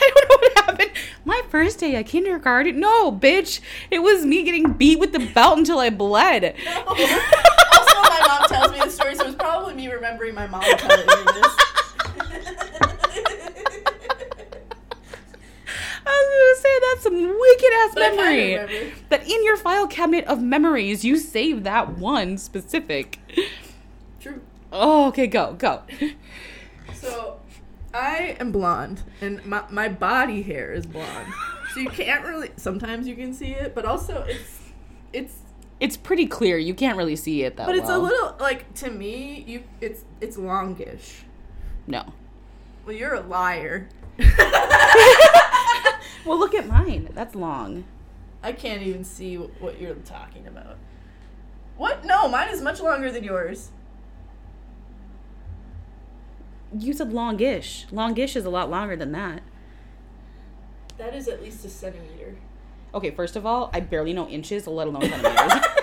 I 0.00 0.12
don't 0.14 0.28
know 0.28 0.36
what 0.40 0.66
happened. 0.66 0.90
My 1.24 1.42
first 1.50 1.80
day 1.80 1.96
at 1.96 2.06
kindergarten. 2.06 2.80
No, 2.80 3.12
bitch. 3.12 3.60
It 3.90 4.00
was 4.00 4.24
me 4.24 4.44
getting 4.44 4.72
beat 4.72 4.98
with 4.98 5.12
the 5.12 5.26
belt 5.34 5.58
until 5.58 5.78
I 5.78 5.90
bled. 5.90 6.54
No. 6.64 6.72
also, 6.86 6.96
my 6.96 8.24
mom 8.26 8.48
tells 8.48 8.72
me 8.72 8.78
the 8.78 8.90
story, 8.90 9.14
so 9.14 9.26
it's 9.26 9.34
probably 9.34 9.74
me 9.74 9.88
remembering 9.88 10.34
my 10.34 10.46
mom 10.46 10.62
telling 10.62 11.06
me 11.06 11.32
this. 11.34 11.67
That's 16.90 17.02
some 17.02 17.14
wicked 17.14 17.72
ass 17.74 17.94
But 17.94 18.16
memory. 18.16 18.92
That 19.08 19.28
in 19.28 19.44
your 19.44 19.56
file 19.56 19.86
cabinet 19.86 20.24
of 20.26 20.42
memories, 20.42 21.04
you 21.04 21.16
save 21.16 21.64
that 21.64 21.98
one 21.98 22.38
specific. 22.38 23.18
True. 24.20 24.40
Oh, 24.72 25.08
okay, 25.08 25.26
go, 25.26 25.54
go. 25.54 25.82
So, 26.94 27.40
I 27.94 28.36
am 28.38 28.52
blonde, 28.52 29.02
and 29.20 29.44
my, 29.46 29.64
my 29.70 29.88
body 29.88 30.42
hair 30.42 30.72
is 30.72 30.86
blonde. 30.86 31.32
So 31.74 31.80
you 31.80 31.90
can't 31.90 32.24
really. 32.24 32.50
Sometimes 32.56 33.06
you 33.06 33.14
can 33.14 33.32
see 33.34 33.52
it, 33.52 33.74
but 33.74 33.84
also 33.84 34.24
it's 34.26 34.58
it's. 35.12 35.34
It's 35.80 35.96
pretty 35.96 36.26
clear. 36.26 36.58
You 36.58 36.74
can't 36.74 36.96
really 36.96 37.14
see 37.14 37.44
it 37.44 37.56
that 37.56 37.66
But 37.66 37.76
it's 37.76 37.88
a 37.88 37.98
little 37.98 38.34
like 38.40 38.74
to 38.76 38.90
me. 38.90 39.44
You 39.46 39.62
it's 39.80 40.04
it's 40.20 40.36
longish. 40.36 41.22
No. 41.86 42.12
Well, 42.84 42.96
you're 42.96 43.14
a 43.14 43.20
liar. 43.20 43.88
Well, 46.28 46.38
look 46.38 46.54
at 46.54 46.68
mine. 46.68 47.08
That's 47.14 47.34
long. 47.34 47.84
I 48.42 48.52
can't 48.52 48.82
even 48.82 49.02
see 49.02 49.36
what 49.36 49.80
you're 49.80 49.94
talking 49.94 50.46
about. 50.46 50.76
What? 51.78 52.04
No, 52.04 52.28
mine 52.28 52.50
is 52.50 52.60
much 52.60 52.80
longer 52.80 53.10
than 53.10 53.24
yours. 53.24 53.70
You 56.76 56.92
said 56.92 57.14
longish. 57.14 57.86
Longish 57.90 58.36
is 58.36 58.44
a 58.44 58.50
lot 58.50 58.68
longer 58.68 58.94
than 58.94 59.12
that. 59.12 59.42
That 60.98 61.14
is 61.14 61.28
at 61.28 61.42
least 61.42 61.64
a 61.64 61.70
centimeter. 61.70 62.36
Okay, 62.92 63.10
first 63.10 63.34
of 63.34 63.46
all, 63.46 63.70
I 63.72 63.80
barely 63.80 64.12
know 64.12 64.28
inches, 64.28 64.66
let 64.66 64.86
alone 64.86 65.02
centimeters. 65.08 65.52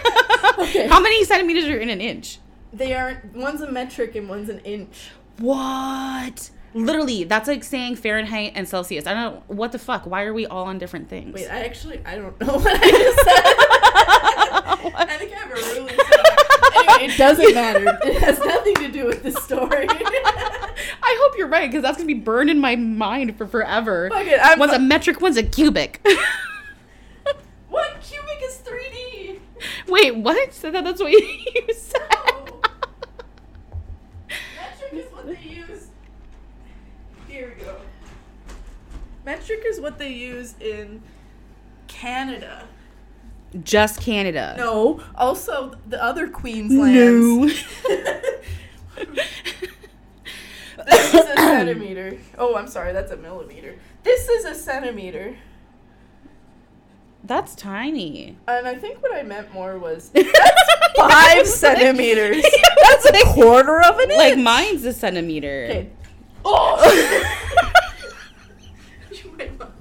Okay. 0.57 0.87
How 0.87 1.01
many 1.01 1.25
centimeters 1.25 1.65
are 1.65 1.77
in 1.77 1.89
an 1.89 1.99
inch? 1.99 2.39
They 2.71 2.93
aren't. 2.93 3.35
One's 3.35 3.59
a 3.59 3.69
metric 3.69 4.15
and 4.15 4.29
one's 4.29 4.47
an 4.47 4.59
inch. 4.59 5.09
What? 5.37 6.49
Literally, 6.75 7.23
that's 7.23 7.47
like 7.47 7.63
saying 7.63 7.95
Fahrenheit 7.95 8.51
and 8.53 8.67
Celsius. 8.67 9.07
I 9.07 9.13
don't 9.13 9.33
know 9.33 9.43
what 9.47 9.71
the 9.71 9.79
fuck. 9.79 10.05
Why 10.05 10.23
are 10.23 10.33
we 10.33 10.45
all 10.45 10.65
on 10.65 10.77
different 10.77 11.07
things? 11.09 11.33
Wait, 11.33 11.47
I 11.47 11.63
actually 11.63 12.01
I 12.05 12.17
don't 12.17 12.37
know 12.41 12.47
what 12.57 12.67
I 12.67 12.89
just 12.89 13.17
said. 13.17 13.43
I 14.97 15.15
think 15.17 15.31
I 15.33 15.35
have 15.37 15.51
a 15.51 15.55
ruler. 15.55 15.89
somewhere. 15.89 15.95
Anyway, 16.75 17.13
it 17.13 17.17
doesn't 17.17 17.53
matter. 17.55 17.97
It 18.05 18.21
has 18.21 18.39
nothing 18.39 18.75
to 18.75 18.91
do 18.91 19.05
with 19.05 19.23
the 19.23 19.31
story. 19.31 19.87
I 19.89 21.17
hope 21.21 21.37
you're 21.37 21.47
right 21.47 21.69
because 21.71 21.81
that's 21.81 21.97
gonna 21.97 22.07
be 22.07 22.13
burned 22.13 22.49
in 22.49 22.59
my 22.59 22.75
mind 22.75 23.37
for 23.37 23.47
forever. 23.47 24.09
Fuck 24.09 24.27
it, 24.27 24.39
I'm 24.43 24.59
one's 24.59 24.73
a 24.73 24.79
metric, 24.79 25.21
one's 25.21 25.37
a 25.37 25.43
cubic. 25.43 26.05
What 27.69 28.01
cubic 28.01 28.41
is 28.43 28.57
3D? 28.65 29.39
Wait, 29.87 30.15
what? 30.17 30.53
So 30.53 30.71
that, 30.71 30.83
that's 30.83 31.01
what 31.01 31.11
you 31.11 31.63
said. 31.73 32.01
No. 32.11 32.61
Metric 34.29 34.93
is 34.93 35.11
what 35.13 35.25
they 35.25 35.39
use. 35.41 35.84
Here 37.35 37.53
we 37.59 37.65
go. 37.65 37.75
Metric 39.25 39.63
is 39.65 39.81
what 39.81 39.99
they 39.99 40.13
use 40.13 40.55
in 40.61 41.01
Canada. 41.89 42.65
Just 43.61 43.99
Canada. 43.99 44.55
No, 44.57 45.01
also 45.15 45.73
the 45.85 46.01
other 46.01 46.29
Queenslands. 46.29 47.61
this 50.85 51.13
is 51.13 51.25
a 51.25 51.35
centimeter. 51.35 52.17
Oh, 52.37 52.55
I'm 52.55 52.69
sorry, 52.69 52.93
that's 52.93 53.11
a 53.11 53.17
millimeter. 53.17 53.75
This 54.03 54.29
is 54.29 54.45
a 54.45 54.55
centimeter. 54.55 55.35
That's 57.25 57.53
tiny. 57.53 58.37
And 58.47 58.65
I 58.65 58.75
think 58.75 59.03
what 59.03 59.13
I 59.13 59.23
meant 59.23 59.53
more 59.53 59.77
was 59.77 60.09
five 60.95 61.45
centimeters. 61.45 62.45
That's 62.81 63.05
a 63.07 63.25
quarter 63.33 63.81
of 63.81 63.99
an 63.99 64.07
Like 64.07 64.11
inch. 64.11 64.17
Like 64.17 64.37
mine's 64.37 64.85
a 64.85 64.93
centimeter. 64.93 65.67
Okay. 65.69 65.89
Oh! 66.47 66.77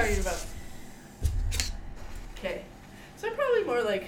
talking 0.00 0.20
about. 0.20 0.46
Okay. 2.38 2.62
So 3.16 3.28
I'm 3.28 3.34
probably 3.34 3.64
more 3.64 3.82
like. 3.82 4.06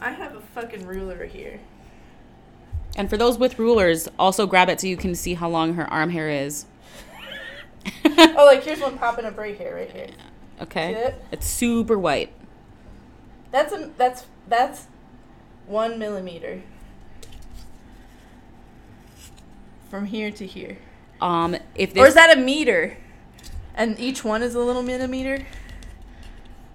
I 0.00 0.12
have 0.12 0.34
a 0.34 0.40
fucking 0.40 0.86
ruler 0.86 1.26
here. 1.26 1.60
And 2.96 3.10
for 3.10 3.16
those 3.16 3.38
with 3.38 3.58
rulers, 3.58 4.08
also 4.18 4.46
grab 4.46 4.68
it 4.68 4.80
so 4.80 4.86
you 4.86 4.96
can 4.96 5.14
see 5.14 5.34
how 5.34 5.48
long 5.48 5.74
her 5.74 5.92
arm 5.92 6.10
hair 6.10 6.28
is. 6.30 6.66
Oh, 8.20 8.44
like 8.44 8.64
here's 8.64 8.80
one 8.80 8.98
popping 8.98 9.24
up 9.24 9.38
right 9.38 9.56
here, 9.56 9.74
right 9.74 9.90
here. 9.90 10.08
okay. 10.60 10.92
See 10.92 10.98
it? 11.00 11.24
It's 11.30 11.46
super 11.46 11.96
white. 11.96 12.32
That's 13.50 13.72
a 13.72 13.90
that's 13.96 14.26
that's 14.48 14.86
one 15.66 15.98
millimeter 15.98 16.62
from 19.88 20.06
here 20.06 20.30
to 20.32 20.46
here. 20.46 20.78
Um, 21.20 21.56
if 21.76 21.94
this 21.94 22.02
Or 22.02 22.06
is 22.08 22.14
that 22.14 22.36
a 22.36 22.40
meter? 22.40 22.96
And 23.78 23.98
each 24.00 24.24
one 24.24 24.42
is 24.42 24.56
a 24.56 24.60
little 24.60 24.82
millimeter. 24.82 25.46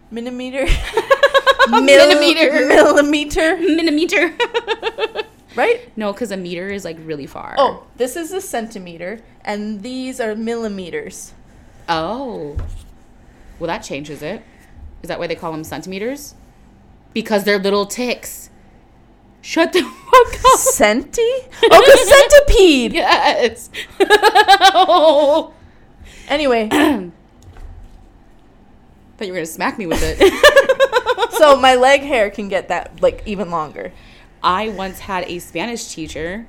Millimeter. 0.10 0.66
Millimeter. 1.70 2.68
Millimeter. 2.68 3.58
millimeter? 3.58 4.34
right? 5.56 5.98
No, 5.98 6.14
because 6.14 6.32
a 6.32 6.38
meter 6.38 6.70
is 6.70 6.86
like 6.86 6.98
really 7.04 7.26
far. 7.26 7.56
Oh, 7.58 7.86
this 7.98 8.16
is 8.16 8.32
a 8.32 8.42
centimeter, 8.42 9.20
and 9.44 9.82
these 9.82 10.20
are 10.20 10.36
millimeters. 10.36 11.34
Oh. 11.88 12.58
Well, 13.60 13.68
that 13.68 13.80
changes 13.80 14.22
it. 14.22 14.42
Is 15.02 15.10
that 15.10 15.20
why 15.20 15.28
they 15.28 15.36
call 15.36 15.52
them 15.52 15.64
centimeters? 15.64 16.36
Because 17.14 17.44
they're 17.44 17.60
little 17.60 17.86
ticks. 17.86 18.50
Shut 19.42 19.74
the 19.74 19.82
fuck 19.82 20.34
up. 20.46 20.60
Centi? 20.60 21.50
Oh, 21.64 21.84
the 21.86 22.48
centipede. 22.48 22.94
Yes. 22.94 23.70
oh. 24.74 25.54
Anyway, 26.30 26.70
Thought 29.18 29.28
you 29.28 29.34
were 29.34 29.38
gonna 29.38 29.46
smack 29.46 29.78
me 29.78 29.86
with 29.86 30.02
it. 30.02 31.32
so 31.34 31.56
my 31.56 31.76
leg 31.76 32.02
hair 32.02 32.32
can 32.32 32.50
get 32.50 32.70
that 32.70 33.02
like 33.02 33.22
even 33.26 33.52
longer. 33.52 33.92
I 34.42 34.70
once 34.70 35.00
had 35.00 35.24
a 35.26 35.38
Spanish 35.40 35.94
teacher, 35.94 36.48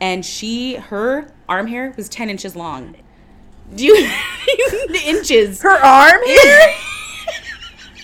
and 0.00 0.24
she 0.24 0.76
her 0.76 1.30
arm 1.48 1.66
hair 1.66 1.92
was 1.96 2.08
ten 2.08 2.30
inches 2.30 2.56
long. 2.56 2.96
Do 3.74 3.84
you 3.84 3.94
the 4.88 5.02
inches? 5.04 5.60
Her 5.60 5.76
arm 5.76 6.24
hair? 6.24 6.74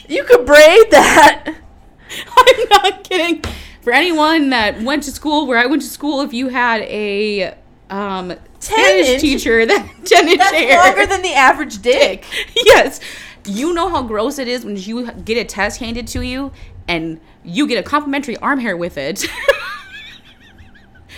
you 0.09 0.23
could 0.25 0.45
braid 0.45 0.91
that. 0.91 1.55
I'm 2.37 2.69
not 2.69 3.05
kidding. 3.05 3.43
For 3.81 3.93
anyone 3.93 4.51
that 4.51 4.83
went 4.83 5.05
to 5.05 5.12
school 5.12 5.47
where 5.47 5.59
I 5.59 5.64
went 5.64 5.81
to 5.81 5.89
school, 5.89 6.21
if 6.21 6.35
you 6.35 6.49
had 6.49 6.83
a 6.83 7.57
um, 7.89 8.35
Spanish 8.61 9.09
inch? 9.09 9.20
teacher 9.20 9.66
that 9.66 9.88
ten 10.04 10.28
inch 10.28 10.38
That's 10.38 10.52
hair, 10.52 10.78
longer 10.78 11.07
than 11.07 11.22
the 11.22 11.34
average 11.34 11.80
dick. 11.82 12.24
yes, 12.57 13.00
you 13.46 13.72
know 13.74 13.88
how 13.88 14.02
gross 14.02 14.38
it 14.38 14.48
is 14.48 14.64
when 14.64 14.76
you 14.76 15.11
get 15.12 15.36
a 15.38 15.44
test 15.44 15.78
handed 15.80 16.07
to 16.09 16.22
you 16.22 16.52
and 16.88 17.20
you 17.44 17.66
get 17.66 17.78
a 17.78 17.82
complimentary 17.82 18.36
arm 18.38 18.59
hair 18.61 18.76
with 18.76 18.96
it. 18.98 19.24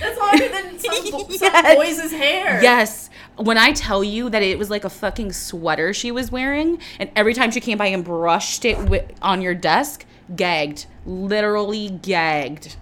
That's 0.00 0.18
longer 0.18 0.48
than 0.48 0.78
some, 0.78 1.10
bo- 1.10 1.28
some 1.30 1.52
boys' 1.76 2.10
hair. 2.12 2.62
yes. 2.62 3.10
When 3.36 3.56
I 3.56 3.72
tell 3.72 4.02
you 4.02 4.28
that 4.30 4.42
it 4.42 4.58
was 4.58 4.68
like 4.68 4.84
a 4.84 4.90
fucking 4.90 5.32
sweater 5.32 5.92
she 5.94 6.10
was 6.10 6.32
wearing, 6.32 6.80
and 6.98 7.08
every 7.14 7.34
time 7.34 7.50
she 7.52 7.60
came 7.60 7.78
by 7.78 7.86
and 7.86 8.04
brushed 8.04 8.64
it 8.64 8.74
wi- 8.78 9.06
on 9.22 9.42
your 9.42 9.54
desk, 9.54 10.04
gagged, 10.34 10.86
literally 11.06 11.88
gagged. 11.90 12.76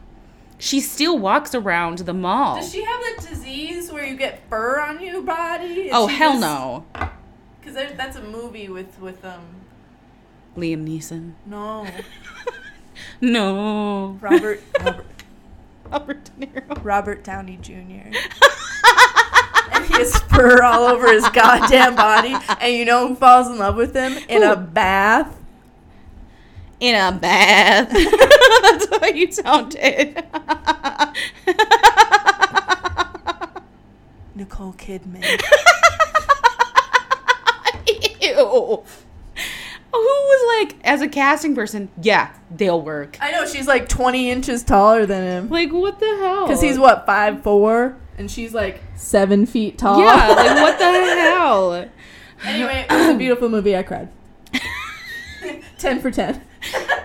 She 0.59 0.81
still 0.81 1.19
walks 1.19 1.55
around 1.55 1.99
the 1.99 2.15
mall. 2.15 2.57
Does 2.57 2.73
she 2.73 2.83
have 2.83 3.01
that 3.01 3.27
disease 3.29 3.93
where 3.93 4.05
you 4.07 4.17
get 4.17 4.49
fur 4.49 4.81
on 4.81 5.03
your 5.03 5.21
body? 5.23 5.91
oh 5.93 6.07
hell 6.07 6.39
no, 6.39 6.85
Because 7.61 7.75
that's 7.97 8.17
a 8.17 8.23
movie 8.23 8.69
with 8.69 8.99
with 9.01 9.25
um 9.25 9.43
Liam 10.57 10.87
Neeson. 10.89 11.33
no 11.45 11.87
No, 13.21 14.17
Robert 14.23 14.63
Robert, 14.81 15.07
Robert 15.91 16.25
De 16.25 16.47
Niro. 16.47 16.85
Robert 16.85 17.23
Downey 17.25 17.59
Jr. 17.61 17.73
and 19.73 19.85
he 19.85 19.93
has 19.95 20.17
fur 20.23 20.63
all 20.63 20.85
over 20.85 21.11
his 21.13 21.29
goddamn 21.31 21.95
body, 21.97 22.35
and 22.61 22.75
you 22.75 22.85
know 22.87 23.09
who 23.09 23.15
falls 23.15 23.49
in 23.49 23.59
love 23.59 23.77
with 23.77 23.95
him 23.95 24.17
in 24.31 24.43
a 24.43 24.57
bath? 24.57 25.37
In 26.79 26.95
a 26.95 27.11
bath. 27.13 27.91
That's 28.63 28.87
what 28.91 29.17
you 29.17 29.33
sounded. 29.33 30.15
Nicole 34.35 34.75
Kidman. 34.75 35.25
Ew. 38.21 38.85
Who 39.93 39.99
was 40.03 40.69
like, 40.69 40.77
as 40.85 41.01
a 41.01 41.09
casting 41.09 41.55
person, 41.55 41.89
yeah, 42.03 42.35
they'll 42.51 42.83
work. 42.83 43.17
I 43.21 43.31
know 43.31 43.47
she's 43.47 43.67
like 43.67 43.89
20 43.89 44.31
inches 44.31 44.63
taller 44.63 45.07
than 45.07 45.23
him. 45.23 45.49
Like, 45.49 45.73
what 45.73 45.99
the 45.99 46.07
hell? 46.19 46.47
Because 46.47 46.61
he's 46.61 46.79
what 46.79 47.07
five 47.07 47.43
four, 47.43 47.97
and 48.19 48.31
she's 48.31 48.53
like 48.53 48.83
seven 48.95 49.47
feet 49.47 49.79
tall. 49.79 50.01
Yeah, 50.01 50.29
like, 50.29 50.57
what 50.61 50.79
the 50.79 50.85
hell? 50.85 51.89
Anyway, 52.45 52.85
it 52.91 52.93
was 52.93 53.15
a 53.15 53.17
beautiful 53.17 53.49
movie. 53.49 53.75
I 53.75 53.83
cried. 53.83 54.11
ten 55.79 56.01
for 56.03 56.11
ten. 56.11 56.43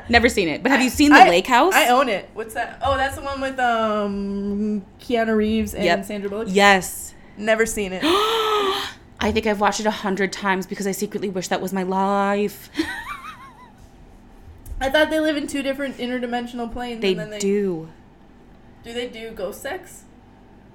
Never 0.10 0.28
seen 0.30 0.48
it. 0.50 0.62
But 0.64 0.72
have 0.72 0.82
you 0.82 0.90
seen 0.90 1.12
The 1.12 1.20
I- 1.22 1.30
Lake 1.30 1.48
House? 1.48 1.74
I 1.74 1.88
own 1.90 2.10
it. 2.10 2.30
What's 2.34 2.54
that? 2.56 2.80
Oh, 2.84 2.98
that's 2.98 3.16
the 3.16 3.22
one 3.22 3.40
with 3.42 3.58
um 3.60 4.86
Keanu 5.00 5.36
Reeves 5.36 5.74
and 5.74 5.84
Yep. 5.86 6.06
Sandra 6.06 6.30
Bullock. 6.30 6.48
yes. 6.52 7.14
Never 7.38 7.66
seen 7.66 7.94
it. 7.94 8.02
I 9.24 9.32
think 9.32 9.46
I've 9.48 9.62
watched 9.62 9.80
it 9.80 9.86
a 9.86 9.92
hundred 9.92 10.34
times 10.34 10.66
because 10.68 10.86
I 10.88 10.92
secretly 10.92 11.30
wish 11.30 11.48
that 11.50 11.62
was 11.62 11.72
my 11.74 11.84
life. 11.84 12.70
I 14.80 14.90
thought 14.90 15.10
they 15.12 15.20
live 15.20 15.38
in 15.38 15.46
two 15.48 15.62
different 15.62 15.98
interdimensional 15.98 16.72
planes. 16.72 17.02
they 17.02 17.12
and 17.12 17.20
then 17.20 17.30
they 17.30 17.40
do. 17.40 17.90
Do 18.84 18.94
they 18.94 19.08
do 19.08 19.30
ghost 19.32 19.62
sex? 19.62 20.06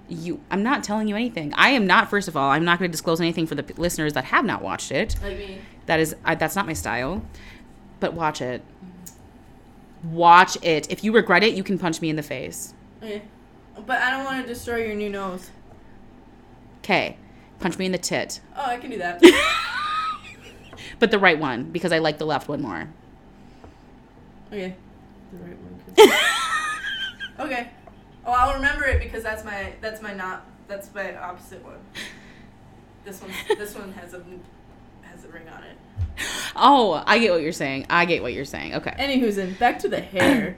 You, 0.09 0.41
I'm 0.49 0.63
not 0.63 0.85
telling 0.85 1.09
you 1.09 1.17
anything. 1.17 1.53
I 1.57 1.71
am 1.71 1.85
not. 1.89 2.09
First 2.09 2.29
of 2.29 2.37
all, 2.37 2.51
I'm 2.51 2.65
not 2.65 2.79
going 2.79 2.89
to 2.89 2.93
disclose 2.93 3.21
anything 3.21 3.49
for 3.49 3.57
the 3.57 3.65
p- 3.65 3.75
listeners 3.77 4.13
that 4.13 4.27
have 4.27 4.45
not 4.45 4.63
watched 4.63 4.93
it. 4.93 5.17
Like 5.21 5.37
me. 5.37 5.59
That 5.87 5.99
is, 5.99 6.15
I, 6.25 6.37
that's 6.37 6.55
not 6.55 6.67
my 6.67 6.73
style. 6.75 7.23
But 8.01 8.15
watch 8.15 8.41
it. 8.41 8.63
Watch 10.05 10.57
it. 10.63 10.91
If 10.91 11.03
you 11.03 11.13
regret 11.13 11.43
it, 11.43 11.55
you 11.55 11.65
can 11.65 11.79
punch 11.79 12.01
me 12.01 12.11
in 12.11 12.17
the 12.17 12.23
face. 12.23 12.75
Okay. 13.03 13.23
But 13.85 14.01
I 14.01 14.11
don't 14.11 14.25
want 14.25 14.43
to 14.43 14.53
destroy 14.53 14.85
your 14.85 14.95
new 14.95 15.11
nose. 15.11 15.51
Okay, 16.79 17.17
punch 17.59 17.79
me 17.79 17.87
in 17.87 17.93
the 17.93 17.99
tit, 17.99 18.41
Oh, 18.57 18.65
I 18.65 18.77
can 18.77 18.91
do 18.91 18.99
that. 18.99 19.21
but 21.01 21.11
the 21.11 21.19
right 21.19 21.37
one 21.37 21.65
because 21.65 21.91
I 21.91 21.99
like 21.99 22.19
the 22.19 22.25
left 22.25 22.49
one 22.49 22.63
more. 22.63 22.89
okay. 24.53 24.77
The 25.33 25.39
right 25.39 25.57
one. 25.59 26.17
okay. 27.47 27.71
Oh, 28.25 28.31
I'll 28.31 28.55
remember 28.55 28.85
it 28.85 29.01
because 29.03 29.25
that's 29.25 29.45
my 29.45 29.73
that's 29.81 30.01
my 30.01 30.15
not 30.15 30.47
that's 30.69 30.95
my 30.95 31.17
opposite 31.17 31.65
one. 31.65 31.79
This 33.05 33.21
one 33.21 33.33
this 33.59 33.75
one 33.75 33.93
has 33.95 34.15
a 34.15 34.23
has 35.03 35.25
a 35.25 35.29
ring 35.29 35.49
on 35.49 35.65
it. 35.65 35.77
Oh, 36.57 37.03
I 37.07 37.19
get 37.19 37.33
what 37.33 37.43
you're 37.43 37.53
saying. 37.53 37.87
I 37.91 38.07
get 38.07 38.23
what 38.23 38.33
you're 38.33 38.47
saying. 38.47 38.75
Okay. 38.77 38.95
Anywho's 38.99 39.37
in 39.37 39.55
back 39.55 39.79
to 39.81 39.89
the 39.89 40.01
hair. 40.01 40.57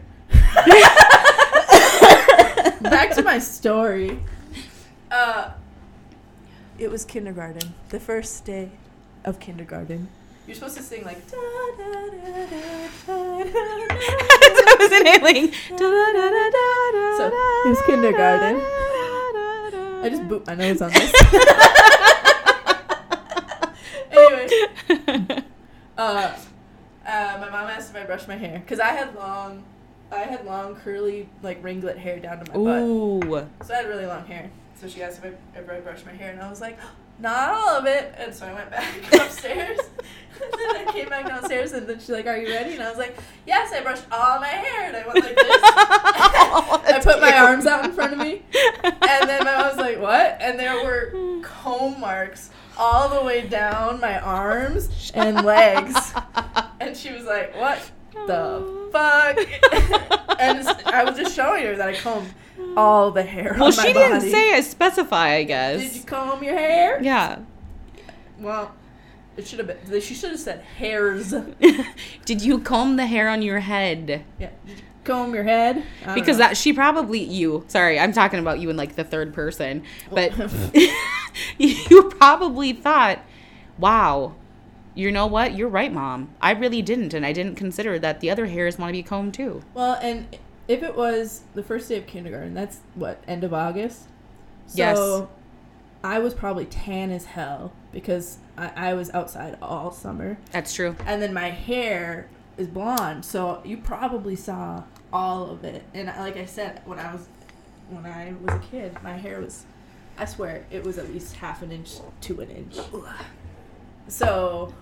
back 2.80 3.14
to 3.14 3.22
my 3.22 3.38
story. 3.40 4.20
Uh, 5.10 5.50
it 6.78 6.90
was 6.90 7.04
kindergarten, 7.04 7.74
the 7.88 7.98
first 7.98 8.44
day 8.44 8.70
of 9.24 9.40
kindergarten. 9.40 10.08
You're 10.46 10.54
supposed 10.54 10.76
to 10.76 10.82
sing 10.82 11.04
like. 11.04 11.28
da, 11.30 11.36
da, 11.36 11.76
da, 11.76 11.90
da, 12.10 12.46
da, 12.46 13.44
da, 13.44 13.44
da, 13.44 13.58
I 14.68 14.76
was 14.78 14.92
inhaling. 14.92 15.52
So, 17.18 17.26
it 17.66 17.68
was 17.68 17.82
kindergarten. 17.86 18.60
I 20.00 20.08
just 20.08 20.22
booped 20.22 20.46
my 20.46 20.54
nose 20.54 20.80
on 20.80 20.92
this. 20.92 21.12
uh, 25.98 26.36
uh, 27.06 27.38
my 27.40 27.48
mom 27.50 27.70
asked 27.70 27.90
if 27.90 27.96
I 27.96 28.04
brushed 28.04 28.28
my 28.28 28.36
hair 28.36 28.60
because 28.60 28.80
I 28.80 28.88
had 28.88 29.14
long, 29.14 29.64
I 30.12 30.20
had 30.20 30.44
long 30.44 30.76
curly 30.76 31.28
like 31.42 31.62
ringlet 31.62 31.98
hair 31.98 32.18
down 32.18 32.44
to 32.44 32.50
my 32.50 32.56
butt. 32.64 32.82
So 33.64 33.74
I 33.74 33.78
had 33.78 33.86
really 33.88 34.06
long 34.06 34.26
hair. 34.26 34.50
So 34.80 34.86
she 34.88 35.02
asked 35.02 35.18
if 35.18 35.24
I, 35.24 35.58
if 35.58 35.68
I 35.68 35.80
brushed 35.80 36.06
my 36.06 36.12
hair, 36.12 36.30
and 36.32 36.40
I 36.40 36.48
was 36.48 36.60
like, 36.60 36.78
not 37.18 37.50
all 37.50 37.78
of 37.78 37.86
it. 37.86 38.14
And 38.16 38.32
so 38.32 38.46
I 38.46 38.52
went 38.54 38.70
back 38.70 38.86
upstairs. 39.12 39.78
and 39.80 40.52
then 40.58 40.88
I 40.88 40.92
came 40.92 41.08
back 41.08 41.26
downstairs, 41.26 41.72
and 41.72 41.86
then 41.86 41.98
she's 41.98 42.10
like, 42.10 42.26
"Are 42.26 42.36
you 42.36 42.48
ready?" 42.48 42.74
And 42.74 42.82
I 42.82 42.88
was 42.88 42.98
like, 42.98 43.16
"Yes, 43.46 43.72
I 43.72 43.80
brushed 43.80 44.04
all 44.12 44.38
my 44.38 44.46
hair." 44.46 44.86
And 44.86 44.96
I 44.96 45.06
went 45.06 45.24
like 45.24 45.34
this. 45.34 45.62
I 45.64 47.00
put 47.02 47.20
my 47.20 47.36
arms 47.36 47.66
out 47.66 47.84
in 47.84 47.92
front 47.92 48.12
of 48.12 48.18
me, 48.20 48.42
and 48.84 49.28
then 49.28 49.44
my 49.44 49.56
mom 49.56 49.68
was 49.68 49.76
like, 49.76 49.98
"What?" 49.98 50.38
And 50.40 50.58
there 50.58 50.84
were 50.84 51.40
comb 51.42 51.98
marks 52.00 52.50
all 52.78 53.08
the 53.08 53.22
way 53.24 53.46
down 53.46 54.00
my 54.00 54.18
arms 54.20 55.10
and 55.14 55.44
legs. 55.44 56.12
And 56.80 56.96
she 56.96 57.12
was 57.12 57.24
like, 57.24 57.56
"What 57.56 57.90
the 58.28 58.88
fuck?" 58.92 59.36
and 60.40 60.66
I 60.86 61.02
was 61.02 61.16
just 61.18 61.34
showing 61.34 61.64
her 61.64 61.74
that 61.74 61.88
I 61.88 61.94
combed 61.96 62.32
all 62.76 63.10
the 63.10 63.24
hair 63.24 63.56
Well, 63.58 63.64
on 63.70 63.76
my 63.76 63.82
she 63.84 63.92
didn't 63.92 64.18
body. 64.20 64.30
say 64.30 64.54
I 64.54 64.60
specify, 64.60 65.30
I 65.30 65.42
guess. 65.42 65.80
Did 65.80 65.96
you 65.96 66.02
comb 66.04 66.44
your 66.44 66.56
hair? 66.56 67.02
Yeah. 67.02 67.40
Well, 68.38 68.72
it 69.36 69.48
should 69.48 69.58
have 69.58 69.66
been. 69.66 70.00
She 70.00 70.14
should 70.14 70.30
have 70.30 70.38
said 70.38 70.60
hairs. 70.60 71.34
Did 72.24 72.42
you 72.42 72.60
comb 72.60 72.94
the 72.94 73.06
hair 73.06 73.28
on 73.28 73.42
your 73.42 73.58
head? 73.58 74.24
Yeah. 74.38 74.50
Comb 75.08 75.34
your 75.34 75.44
head? 75.44 75.82
Because 76.14 76.38
know. 76.38 76.44
that 76.44 76.56
she 76.56 76.72
probably 76.72 77.18
you. 77.20 77.64
Sorry, 77.68 77.98
I'm 77.98 78.12
talking 78.12 78.38
about 78.38 78.60
you 78.60 78.70
in 78.70 78.76
like 78.76 78.94
the 78.94 79.04
third 79.04 79.34
person. 79.34 79.82
But 80.10 80.32
you 81.58 82.10
probably 82.18 82.72
thought, 82.72 83.20
"Wow, 83.78 84.34
you 84.94 85.10
know 85.10 85.26
what? 85.26 85.54
You're 85.56 85.68
right, 85.68 85.92
mom. 85.92 86.30
I 86.40 86.52
really 86.52 86.82
didn't, 86.82 87.14
and 87.14 87.24
I 87.26 87.32
didn't 87.32 87.56
consider 87.56 87.98
that 87.98 88.20
the 88.20 88.30
other 88.30 88.46
hairs 88.46 88.78
want 88.78 88.90
to 88.90 88.92
be 88.92 89.02
combed 89.02 89.34
too." 89.34 89.62
Well, 89.74 89.98
and 90.02 90.36
if 90.68 90.82
it 90.82 90.94
was 90.94 91.42
the 91.54 91.62
first 91.62 91.88
day 91.88 91.96
of 91.96 92.06
kindergarten, 92.06 92.54
that's 92.54 92.80
what 92.94 93.22
end 93.26 93.42
of 93.44 93.54
August. 93.54 94.02
So 94.66 94.76
Yes. 94.76 95.28
I 96.04 96.18
was 96.18 96.34
probably 96.34 96.66
tan 96.66 97.10
as 97.10 97.24
hell 97.24 97.72
because 97.90 98.38
I, 98.56 98.90
I 98.90 98.94
was 98.94 99.10
outside 99.10 99.56
all 99.62 99.90
summer, 99.90 100.38
That's 100.52 100.74
true. 100.74 100.94
and 101.06 101.20
then 101.22 101.32
my 101.32 101.48
hair 101.50 102.28
is 102.58 102.68
blonde. 102.68 103.24
So 103.24 103.62
you 103.64 103.78
probably 103.78 104.36
saw 104.36 104.82
all 105.12 105.50
of 105.50 105.64
it. 105.64 105.82
And 105.94 106.08
like 106.08 106.36
I 106.36 106.44
said, 106.44 106.82
when 106.84 106.98
I 106.98 107.12
was 107.12 107.28
when 107.90 108.06
I 108.06 108.34
was 108.42 108.54
a 108.54 108.58
kid, 108.70 108.96
my 109.02 109.14
hair 109.14 109.40
was, 109.40 109.64
I 110.18 110.24
swear, 110.24 110.64
it 110.70 110.84
was 110.84 110.98
at 110.98 111.10
least 111.12 111.36
half 111.36 111.62
an 111.62 111.72
inch 111.72 111.96
to 112.22 112.40
an 112.40 112.50
inch. 112.50 112.76
So, 114.08 114.74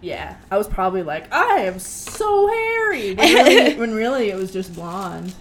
yeah, 0.00 0.36
I 0.50 0.58
was 0.58 0.68
probably 0.68 1.02
like, 1.02 1.32
I 1.32 1.62
am 1.62 1.78
so 1.78 2.46
hairy. 2.46 3.14
When 3.14 3.34
really, 3.34 3.74
when 3.78 3.94
really 3.94 4.30
it 4.30 4.36
was 4.36 4.52
just 4.52 4.74
blonde. 4.74 5.34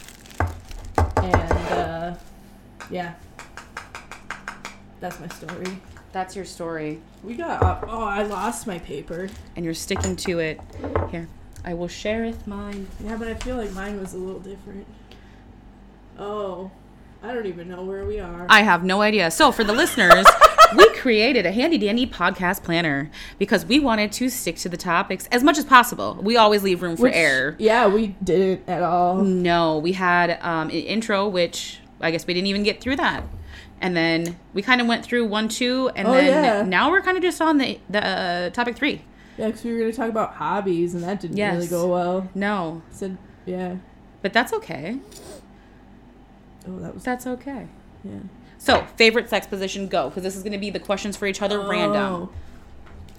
And, 1.17 1.36
uh, 1.71 2.15
yeah. 2.89 3.15
That's 4.99 5.19
my 5.19 5.28
story. 5.28 5.80
That's 6.11 6.36
your 6.36 6.45
story. 6.45 7.01
We 7.23 7.36
got 7.36 7.61
up. 7.61 7.86
Oh, 7.88 8.03
I 8.03 8.23
lost 8.23 8.65
my 8.65 8.80
paper. 8.80 9.30
And 9.55 9.65
you're 9.65 9.73
sticking 9.73 10.15
to 10.17 10.39
it. 10.39 10.61
Here, 11.11 11.28
I 11.66 11.74
will 11.74 11.88
shareth 11.88 12.45
mine. 12.47 12.88
Yeah, 13.03 13.18
but 13.18 13.28
I 13.28 13.34
feel 13.34 13.57
like 13.57 13.72
mine 13.72 13.99
was 13.99 14.13
a 14.13 14.18
little 14.18 14.39
different. 14.39 14.86
Oh, 16.18 16.72
I 17.24 17.34
don't 17.34 17.47
even 17.47 17.68
know 17.68 17.84
where 17.84 18.05
we 18.05 18.20
are. 18.20 18.45
I 18.49 18.61
have 18.61 18.84
no 18.84 19.01
idea. 19.01 19.32
So, 19.32 19.51
for 19.51 19.63
the 19.63 19.74
listeners, 19.74 20.26
we 20.78 20.88
created 20.93 21.45
a 21.45 21.51
handy 21.51 21.78
dandy 21.80 22.05
podcast 22.05 22.63
planner 22.63 23.09
because 23.39 23.66
we 23.66 23.80
wanted 23.80 24.11
to 24.13 24.30
stick 24.30 24.57
to 24.57 24.70
the 24.70 24.78
topics 24.78 25.28
as 25.32 25.43
much 25.43 25.57
as 25.57 25.66
possible. 25.66 26.20
We 26.22 26.38
always 26.38 26.61
leave 26.63 26.82
room 26.84 26.95
for 26.97 27.03
Which- 27.03 27.16
error. 27.16 27.55
Yeah, 27.57 27.88
we 27.88 28.16
didn't 28.24 28.70
at 28.70 28.84
all. 28.84 29.24
No, 29.24 29.80
we 29.80 29.93
had 29.93 30.38
um, 30.41 30.68
an 30.70 30.76
intro, 30.76 31.28
which 31.28 31.80
I 31.99 32.11
guess 32.11 32.28
we 32.28 32.34
didn't 32.36 32.47
even 32.47 32.63
get 32.63 32.80
through 32.80 32.97
that. 32.97 33.24
And 33.82 33.97
then 33.97 34.38
we 34.53 34.61
kind 34.61 34.80
of 34.80 34.88
went 34.88 35.03
through 35.03 35.26
one, 35.26 35.49
two, 35.49 35.89
and 35.95 36.07
Oh, 36.07 36.13
then 36.13 36.26
yeah. 36.43 36.61
now 36.61 36.91
we're 36.91 37.01
kind 37.01 37.18
of 37.18 37.24
just 37.24 37.41
on 37.41 37.57
the 37.57 37.80
the 37.89 38.05
uh, 38.05 38.49
topic 38.51 38.76
three. 38.78 39.01
Yeah, 39.38 39.47
because 39.47 39.63
we 39.63 39.73
were 39.73 39.79
going 39.79 39.91
to 39.91 39.97
talk 39.97 40.09
about 40.09 40.33
hobbies, 40.36 40.93
and 40.93 41.03
that 41.03 41.19
didn't 41.19 41.38
really 41.38 41.67
go 41.67 41.88
well. 41.88 42.29
No, 42.33 42.81
Said, 42.91 43.17
yeah. 43.45 43.75
but 44.21 44.31
that's 44.31 44.53
okay. 44.53 44.99
Oh, 46.67 46.79
that 46.79 46.93
was 46.93 47.03
That's 47.03 47.27
okay. 47.27 47.67
yeah. 48.03 48.19
So, 48.57 48.86
favorite 48.95 49.29
sex 49.29 49.45
position, 49.45 49.88
go, 49.88 50.09
because 50.09 50.23
this 50.23 50.36
is 50.36 50.41
going 50.41 50.53
to 50.53 50.57
be 50.57 50.69
the 50.69 50.79
questions 50.79 51.15
for 51.15 51.27
each 51.27 51.41
other 51.41 51.61
oh. 51.61 51.69
random. 51.69 52.13
Oh. 52.13 52.29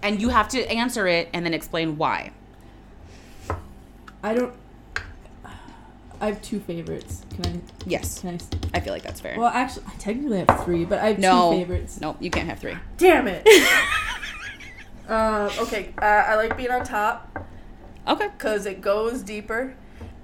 And 0.03 0.21
you 0.21 0.31
have 0.31 0.49
to 0.49 0.67
answer 0.71 1.07
it 1.07 1.29
and 1.33 1.45
then 1.45 1.55
explain 1.55 1.97
why. 1.99 2.33
I 4.23 4.35
don't. 4.35 4.55
I 6.21 6.27
have 6.27 6.41
two 6.41 6.61
favorites. 6.61 7.23
Can 7.35 7.47
I? 7.47 7.61
Yes, 7.87 8.21
Can 8.21 8.31
I? 8.31 8.79
I 8.79 8.81
feel 8.81 8.93
like 8.93 9.03
that's 9.03 9.21
fair. 9.21 9.39
Well, 9.39 9.51
actually, 9.53 9.85
I 9.87 9.95
technically 9.99 10.39
have 10.39 10.65
three, 10.65 10.85
but 10.85 10.99
I 10.99 11.09
have 11.09 11.19
no, 11.19 11.53
two 11.53 11.59
favorites. 11.59 12.01
no, 12.01 12.17
you 12.21 12.31
can't 12.31 12.49
have 12.49 12.59
three. 12.59 12.77
Damn 12.97 13.29
it. 13.29 13.47
um, 15.09 15.51
okay, 15.61 15.93
uh, 16.01 16.05
I 16.05 16.35
like 16.37 16.57
being 16.57 16.71
on 16.71 16.85
top 16.85 17.47
Okay. 18.07 18.29
because 18.29 18.67
it 18.67 18.81
goes 18.81 19.23
deeper, 19.23 19.75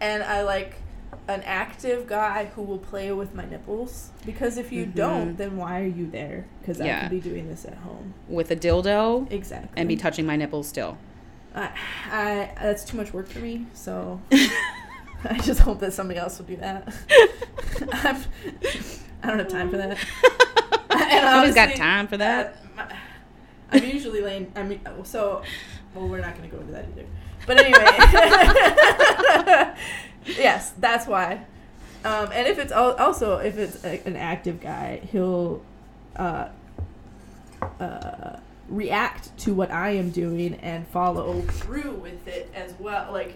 and 0.01 0.23
I 0.23 0.43
like 0.43 0.75
an 1.29 1.43
active 1.45 2.07
guy 2.09 2.47
who 2.57 2.63
will 2.63 2.79
play 2.79 3.13
with 3.13 3.35
my 3.35 3.45
nipples. 3.45 4.11
Because 4.27 4.57
if 4.59 4.73
you 4.73 4.87
Mhm. 4.87 4.95
don't, 4.95 5.37
then 5.37 5.57
why 5.57 5.81
are 5.81 5.87
you 5.87 6.09
there? 6.11 6.47
Because 6.61 6.81
I 6.81 7.01
could 7.03 7.11
be 7.11 7.21
doing 7.21 7.49
this 7.49 7.65
at 7.65 7.75
home. 7.75 8.15
With 8.29 8.51
a 8.51 8.57
dildo 8.57 9.31
Exactly. 9.31 9.69
and 9.77 9.89
be 9.89 9.97
touching 9.97 10.27
my 10.27 10.37
nipples 10.37 10.69
still. 10.69 10.99
I, 11.55 11.71
I 12.11 12.51
that's 12.61 12.83
too 12.85 12.97
much 12.97 13.13
work 13.13 13.29
for 13.29 13.39
me. 13.41 13.67
So 13.75 14.21
I 14.33 15.39
just 15.43 15.61
hope 15.61 15.79
that 15.81 15.93
somebody 15.93 16.19
else 16.19 16.39
will 16.39 16.47
do 16.47 16.57
that. 16.57 16.93
I'm, 17.93 18.17
I 19.23 19.29
don't 19.29 19.39
have 19.39 19.49
time 19.49 19.71
for 19.71 19.77
that. 19.77 19.99
And 20.95 21.25
Nobody's 21.25 21.55
got 21.55 21.75
time 21.75 22.07
for 22.07 22.17
that. 22.19 22.57
I'm 23.73 23.85
usually 23.85 24.21
laying. 24.21 24.53
I 24.55 24.63
mean, 24.63 24.81
so 25.05 25.43
well, 25.95 26.09
we're 26.09 26.21
not 26.21 26.37
going 26.37 26.49
to 26.49 26.55
go 26.57 26.61
into 26.61 26.73
that 26.73 26.87
either. 26.93 27.07
But 27.47 27.59
anyway, 27.59 27.85
yes, 30.39 30.73
that's 30.79 31.07
why. 31.07 31.45
Um, 32.05 32.31
and 32.33 32.47
if 32.49 32.59
it's 32.59 32.73
al- 32.73 32.97
also 32.97 33.39
if 33.39 33.59
it's 33.59 33.85
a, 33.85 34.01
an 34.07 34.17
active 34.17 34.61
guy, 34.61 35.01
he'll 35.11 35.63
uh, 36.17 36.49
uh, 37.81 38.37
react 38.69 39.37
to 39.39 39.55
what 39.55 39.71
I 39.71 39.91
am 39.91 40.11
doing 40.11 40.55
and 40.57 40.87
follow 40.89 41.41
through 41.43 41.93
with 41.93 42.27
it 42.27 42.51
as 42.55 42.75
well. 42.79 43.13
Like, 43.13 43.35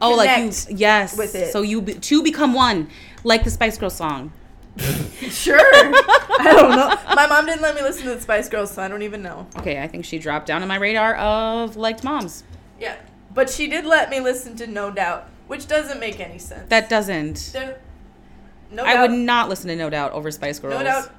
Oh, 0.00 0.14
like 0.14 0.38
you, 0.38 0.76
yes. 0.76 1.16
with 1.16 1.34
it. 1.34 1.52
So 1.52 1.62
you 1.62 1.80
be, 1.80 1.94
two 1.94 2.22
become 2.22 2.52
one, 2.52 2.90
like 3.24 3.44
the 3.44 3.50
Spice 3.50 3.78
Girls 3.78 3.96
song. 3.96 4.30
sure. 5.30 5.58
I 5.62 6.52
don't 6.54 6.70
know. 6.76 7.14
My 7.14 7.26
mom 7.26 7.46
didn't 7.46 7.62
let 7.62 7.74
me 7.74 7.82
listen 7.82 8.04
to 8.04 8.14
the 8.14 8.20
Spice 8.20 8.48
Girls, 8.48 8.70
so 8.70 8.82
I 8.82 8.88
don't 8.88 9.02
even 9.02 9.22
know. 9.22 9.46
Okay, 9.58 9.82
I 9.82 9.88
think 9.88 10.04
she 10.04 10.18
dropped 10.18 10.46
down 10.46 10.62
on 10.62 10.68
my 10.68 10.76
radar 10.76 11.14
of 11.16 11.76
liked 11.76 12.04
moms. 12.04 12.44
Yeah, 12.78 12.96
but 13.34 13.48
she 13.48 13.66
did 13.68 13.84
let 13.86 14.10
me 14.10 14.20
listen 14.20 14.54
to 14.56 14.66
No 14.66 14.90
Doubt, 14.90 15.28
which 15.46 15.66
doesn't 15.66 15.98
make 15.98 16.20
any 16.20 16.38
sense. 16.38 16.68
That 16.68 16.88
doesn't. 16.88 17.50
There- 17.52 17.80
no 18.70 18.84
I 18.84 18.94
doubt, 18.94 19.10
would 19.10 19.18
not 19.18 19.48
listen 19.48 19.68
to 19.68 19.76
No 19.76 19.88
Doubt 19.88 20.12
over 20.12 20.30
Spice 20.30 20.58
Girls. 20.58 20.74
no 20.74 20.82
doubt 20.82 21.10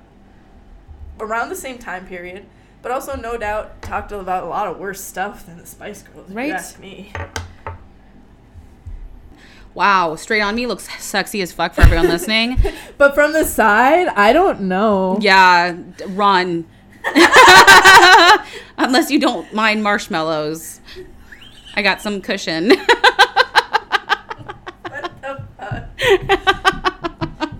around 1.19 1.49
the 1.49 1.55
same 1.55 1.77
time 1.77 2.05
period, 2.05 2.45
but 2.81 2.91
also 2.91 3.15
no 3.15 3.37
doubt 3.37 3.81
talked 3.81 4.11
about 4.11 4.43
a 4.43 4.47
lot 4.47 4.67
of 4.67 4.77
worse 4.77 5.01
stuff 5.03 5.45
than 5.45 5.57
the 5.57 5.65
Spice 5.65 6.03
Girls. 6.03 6.29
If 6.29 6.35
Right? 6.35 6.47
you 6.47 6.53
ask 6.53 6.77
me. 6.79 7.11
Wow, 9.77 10.15
straight 10.15 10.41
on 10.41 10.55
me 10.55 10.65
looks 10.65 10.89
sexy 10.99 11.39
as 11.43 11.51
fuck 11.51 11.75
for 11.75 11.81
everyone 11.81 12.07
listening. 12.07 12.57
But 12.97 13.13
from 13.13 13.31
the 13.31 13.45
side, 13.45 14.07
I 14.07 14.33
don't 14.33 14.61
know. 14.61 15.19
Yeah, 15.21 15.77
run. 16.07 16.65
Unless 18.79 19.11
you 19.11 19.19
don't 19.19 19.53
mind 19.53 19.83
marshmallows. 19.83 20.81
I 21.75 21.83
got 21.83 22.01
some 22.01 22.21
cushion. 22.21 22.71
What 24.81 25.11
the 25.21 25.43
fuck? 25.59 25.83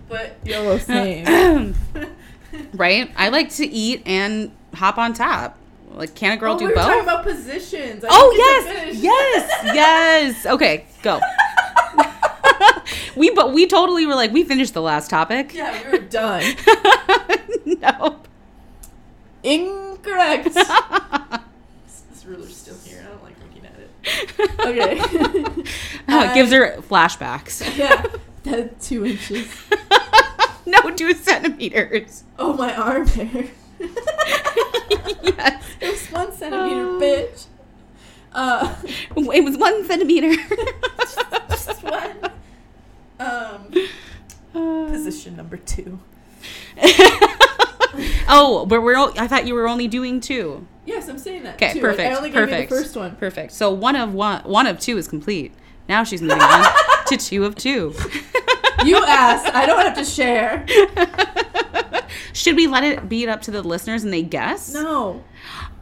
But 0.09 0.37
yellow 0.43 0.79
same. 0.79 1.75
right? 2.73 3.11
I 3.15 3.29
like 3.29 3.51
to 3.57 3.67
eat 3.67 4.01
and 4.07 4.51
hop 4.73 4.97
on 4.97 5.13
top. 5.13 5.55
Like, 5.91 6.15
can 6.15 6.31
a 6.31 6.37
girl 6.37 6.55
oh, 6.55 6.57
do 6.57 6.65
we 6.65 6.71
were 6.71 6.77
talking 6.77 7.03
about 7.03 7.23
positions. 7.23 8.03
I 8.03 8.07
Oh 8.09 8.63
didn't 8.65 8.73
get 8.73 8.93
to 8.93 8.97
yes, 8.97 9.61
yes, 9.63 9.75
yes. 9.75 10.45
Okay, 10.47 10.87
go. 11.03 11.19
We 13.17 13.29
but 13.31 13.53
we 13.53 13.65
totally 13.67 14.05
were 14.05 14.15
like 14.15 14.31
we 14.31 14.43
finished 14.43 14.73
the 14.73 14.81
last 14.81 15.09
topic. 15.09 15.53
yeah, 15.53 15.91
we 15.91 15.97
were 15.97 16.05
done. 16.05 16.43
nope. 17.65 18.27
Incorrect. 19.43 20.53
this 20.53 22.25
ruler's 22.25 22.55
still 22.55 22.75
here. 22.83 23.05
I 23.05 23.09
don't 23.09 23.23
like 23.23 23.35
looking 23.39 23.65
at 23.65 23.73
it. 23.79 23.89
Okay. 24.59 25.73
Oh, 26.09 26.23
it 26.31 26.33
gives 26.35 26.53
her 26.53 26.77
flashbacks. 26.89 27.77
yeah, 27.77 28.01
that 28.43 28.79
two 28.79 29.05
inches. 29.05 29.45
no, 30.65 30.79
two 30.95 31.13
centimeters. 31.13 32.23
Oh, 32.39 32.53
my 32.53 32.73
arm 32.73 33.05
hair. 33.07 33.49
yes. 33.79 35.63
It 35.81 35.91
was 35.91 36.07
one 36.11 36.31
centimeter, 36.31 36.87
Oh. 36.87 36.99
bitch. 37.01 37.45
Uh, 38.33 38.73
It 39.17 39.43
was 39.43 39.57
one 39.57 39.85
centimeter. 39.85 40.33
just 41.49 41.83
one. 41.83 42.31
Um, 43.19 43.73
Uh, 44.53 44.87
position 44.91 45.35
number 45.35 45.57
two. 45.57 45.99
oh, 48.27 48.65
but 48.67 48.81
we're. 48.81 48.97
o- 48.97 49.13
I 49.17 49.27
thought 49.27 49.45
you 49.47 49.53
were 49.55 49.67
only 49.67 49.87
doing 49.87 50.19
two. 50.19 50.65
Yes, 50.85 51.09
I'm 51.09 51.17
saying 51.17 51.43
that. 51.43 51.55
Okay, 51.55 51.79
perfect. 51.79 52.11
I 52.11 52.15
only 52.15 52.29
gave 52.29 52.43
perfect. 52.45 52.71
you 52.71 52.77
the 52.77 52.83
first 52.83 52.95
one. 52.95 53.15
Perfect. 53.15 53.51
So 53.51 53.71
one 53.71 53.95
of 53.95 54.13
one, 54.13 54.43
one 54.43 54.67
of 54.67 54.79
two 54.79 54.97
is 54.97 55.07
complete. 55.07 55.53
Now 55.89 56.03
she's 56.03 56.21
moving 56.21 56.39
on 56.41 56.65
to 57.07 57.17
two 57.17 57.43
of 57.45 57.55
two. 57.55 57.93
You 58.85 58.97
asked. 58.97 59.53
I 59.53 59.65
don't 59.65 59.79
have 59.85 59.95
to 59.97 60.05
share. 60.05 60.65
Should 62.33 62.55
we 62.55 62.67
let 62.67 62.83
it 62.83 63.09
be 63.09 63.27
up 63.27 63.41
to 63.43 63.51
the 63.51 63.61
listeners 63.63 64.03
and 64.03 64.13
they 64.13 64.21
guess? 64.21 64.73
No. 64.73 65.23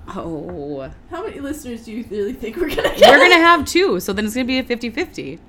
Oh. 0.07 0.91
How 1.09 1.23
many 1.23 1.39
listeners 1.39 1.83
do 1.85 1.91
you 1.91 2.05
really 2.09 2.33
think 2.33 2.55
we're 2.57 2.69
gonna 2.69 2.95
get? 2.95 3.09
We're 3.09 3.17
going 3.17 3.31
to 3.31 3.37
have 3.37 3.65
two, 3.65 3.99
so 3.99 4.13
then 4.13 4.25
it's 4.25 4.33
going 4.35 4.45
to 4.45 4.47
be 4.47 4.59
a 4.59 4.63
50 4.63 4.89
50. 4.91 5.39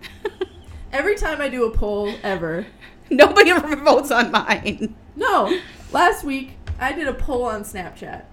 Every 0.92 1.16
time 1.16 1.40
I 1.40 1.48
do 1.48 1.64
a 1.64 1.70
poll 1.70 2.14
ever. 2.22 2.66
Nobody 3.10 3.50
ever 3.50 3.76
votes 3.76 4.10
on 4.10 4.30
mine. 4.30 4.94
No. 5.14 5.58
Last 5.92 6.24
week 6.24 6.52
I 6.78 6.92
did 6.92 7.06
a 7.08 7.14
poll 7.14 7.44
on 7.44 7.62
Snapchat. 7.62 8.24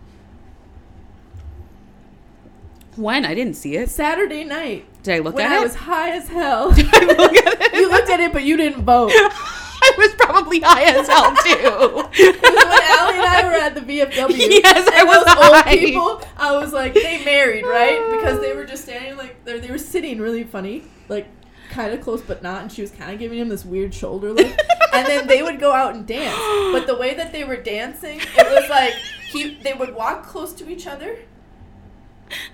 When? 2.96 3.26
I 3.26 3.34
didn't 3.34 3.56
see 3.56 3.76
it. 3.76 3.90
Saturday 3.90 4.44
night 4.44 4.86
Did 5.02 5.16
I 5.16 5.20
look 5.20 5.36
when 5.36 5.46
at 5.48 5.52
I 5.54 5.58
it? 5.60 5.64
was 5.64 5.76
high 5.76 6.12
as 6.12 6.28
hell. 6.28 6.72
I 6.76 7.06
look 7.18 7.36
at 7.36 7.62
it. 7.62 7.74
you 7.74 7.90
looked 7.90 8.10
at 8.10 8.20
it, 8.20 8.32
but 8.32 8.44
you 8.44 8.56
didn't 8.56 8.84
vote. 8.84 9.12
I 9.16 9.92
was 9.98 10.14
probably 10.16 10.60
high 10.60 10.84
as 10.84 11.08
hell 11.08 11.32
too. 11.36 12.10
It 12.16 12.42
was 12.42 12.54
when 12.54 12.84
Allie 12.84 13.18
and 13.18 13.26
I 13.26 13.44
were 13.46 13.54
at 13.56 13.76
the 13.76 13.82
VFW. 13.82 14.38
Yes, 14.64 14.88
I 14.94 15.04
was 15.04 15.26
those 15.26 15.36
old 15.46 15.56
high. 15.64 15.78
people. 15.78 16.22
I 16.38 16.56
was 16.56 16.72
like, 16.72 16.94
they 16.94 17.24
married, 17.26 17.66
right? 17.66 18.00
Because 18.12 18.40
they 18.40 18.54
were 18.56 18.66
just 18.66 18.84
standing 18.84 19.18
like 19.18 19.44
they 19.44 19.70
were 19.70 19.78
sitting 19.80 20.20
really 20.22 20.44
funny, 20.44 20.84
like 21.10 21.28
kind 21.74 21.94
of 21.94 22.02
close 22.02 22.22
but 22.22 22.42
not, 22.44 22.62
and 22.62 22.72
she 22.72 22.82
was 22.82 22.92
kind 22.92 23.12
of 23.12 23.20
giving 23.20 23.40
him 23.40 23.50
this 23.50 23.66
weird 23.66 23.94
shoulder 23.94 24.32
look. 24.32 24.48
and 24.94 25.08
then 25.08 25.28
they 25.28 25.42
would 25.42 25.60
go 25.60 25.72
out 25.74 25.96
and 25.96 26.06
dance, 26.06 26.38
but 26.72 26.86
the 26.88 26.96
way 26.96 27.14
that 27.16 27.32
they 27.32 27.44
were 27.44 27.58
dancing, 27.58 28.20
it 28.22 28.62
was 28.62 28.70
like 28.70 28.94
he 29.32 29.56
they 29.64 29.74
would 29.74 29.94
walk 29.96 30.26
close 30.26 30.54
to 30.54 30.70
each 30.70 30.88
other. 30.88 31.18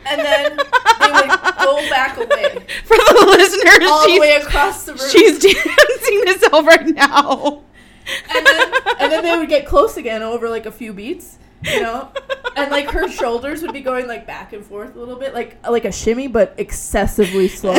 And 0.05 0.19
then 0.19 0.57
they 0.57 1.11
would 1.11 1.29
go 1.29 1.89
back 1.89 2.17
away, 2.17 2.65
For 2.83 2.97
the 2.97 3.25
listeners, 3.37 3.89
all 3.89 4.05
the 4.07 4.19
way 4.19 4.33
across 4.33 4.85
the 4.85 4.93
room. 4.93 5.09
she's 5.09 5.39
dancing 5.39 6.21
myself 6.25 6.65
right 6.65 6.87
now. 6.87 7.63
and 8.35 8.45
then 8.45 8.73
and 8.99 9.11
then 9.11 9.23
they 9.23 9.37
would 9.37 9.47
get 9.49 9.65
close 9.65 9.95
again 9.95 10.21
over 10.23 10.49
like 10.49 10.65
a 10.65 10.71
few 10.71 10.91
beats, 10.91 11.37
you 11.63 11.81
know, 11.81 12.09
and 12.55 12.71
like 12.71 12.89
her 12.91 13.09
shoulders 13.09 13.61
would 13.61 13.73
be 13.73 13.81
going 13.81 14.07
like 14.07 14.25
back 14.25 14.53
and 14.53 14.65
forth 14.65 14.95
a 14.95 14.99
little 14.99 15.15
bit, 15.15 15.33
like 15.33 15.57
like 15.67 15.85
a 15.85 15.91
shimmy, 15.91 16.27
but 16.27 16.53
excessively 16.57 17.47
slow. 17.47 17.73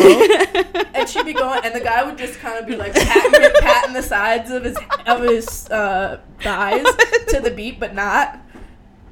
and 0.94 1.08
she'd 1.08 1.26
be 1.26 1.32
going, 1.32 1.60
and 1.64 1.74
the 1.74 1.80
guy 1.80 2.02
would 2.04 2.18
just 2.18 2.38
kind 2.40 2.58
of 2.58 2.66
be 2.66 2.76
like 2.76 2.94
patting, 2.94 3.50
patting 3.60 3.92
the 3.94 4.02
sides 4.02 4.50
of 4.50 4.64
his 4.64 4.76
of 5.06 5.22
his 5.22 5.68
uh, 5.70 6.20
thighs 6.40 6.84
to 7.28 7.40
the 7.40 7.50
beat, 7.50 7.80
but 7.80 7.94
not. 7.94 8.40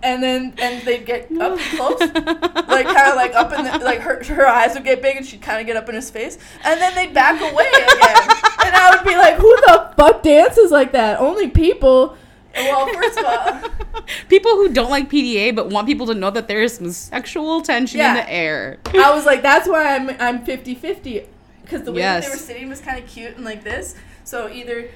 And 0.00 0.22
then 0.22 0.54
and 0.58 0.80
they'd 0.82 1.04
get 1.04 1.32
up 1.40 1.58
close, 1.58 1.98
like 1.98 2.86
kind 2.86 3.08
of 3.08 3.16
like 3.16 3.34
up 3.34 3.52
in 3.52 3.64
the 3.64 3.84
like 3.84 4.00
her 4.00 4.22
her 4.24 4.46
eyes 4.46 4.74
would 4.74 4.84
get 4.84 5.02
big, 5.02 5.16
and 5.16 5.26
she'd 5.26 5.42
kind 5.42 5.60
of 5.60 5.66
get 5.66 5.76
up 5.76 5.88
in 5.88 5.94
his 5.94 6.10
face, 6.10 6.38
and 6.62 6.80
then 6.80 6.94
they'd 6.94 7.12
back 7.12 7.40
away 7.40 7.66
again, 7.66 8.28
and 8.64 8.76
I 8.76 8.94
would 8.94 9.04
be 9.04 9.16
like, 9.16 9.34
"Who 9.36 9.56
the 9.66 9.92
fuck 9.96 10.22
dances 10.22 10.70
like 10.70 10.92
that? 10.92 11.18
Only 11.18 11.48
people." 11.48 12.16
Well, 12.58 12.86
first 12.92 13.18
of 13.18 13.24
all, 13.24 14.02
people 14.28 14.52
who 14.52 14.68
don't 14.72 14.90
like 14.90 15.08
PDA 15.10 15.54
but 15.54 15.68
want 15.70 15.86
people 15.86 16.06
to 16.06 16.14
know 16.14 16.30
that 16.30 16.48
there 16.48 16.62
is 16.62 16.74
some 16.76 16.90
sexual 16.90 17.60
tension 17.62 18.00
in 18.00 18.14
the 18.14 18.30
air. 18.30 18.78
I 18.94 19.14
was 19.14 19.24
like, 19.26 19.42
that's 19.42 19.68
why 19.68 19.94
I'm 19.94 20.10
I'm 20.20 20.44
50 20.44 20.74
50 20.74 21.26
because 21.62 21.82
the 21.82 21.92
way 21.92 22.00
that 22.02 22.22
they 22.22 22.28
were 22.30 22.36
sitting 22.36 22.68
was 22.68 22.80
kind 22.80 23.02
of 23.02 23.08
cute 23.08 23.36
and 23.36 23.44
like 23.44 23.62
this. 23.64 23.94
So 24.24 24.48
either 24.48 24.90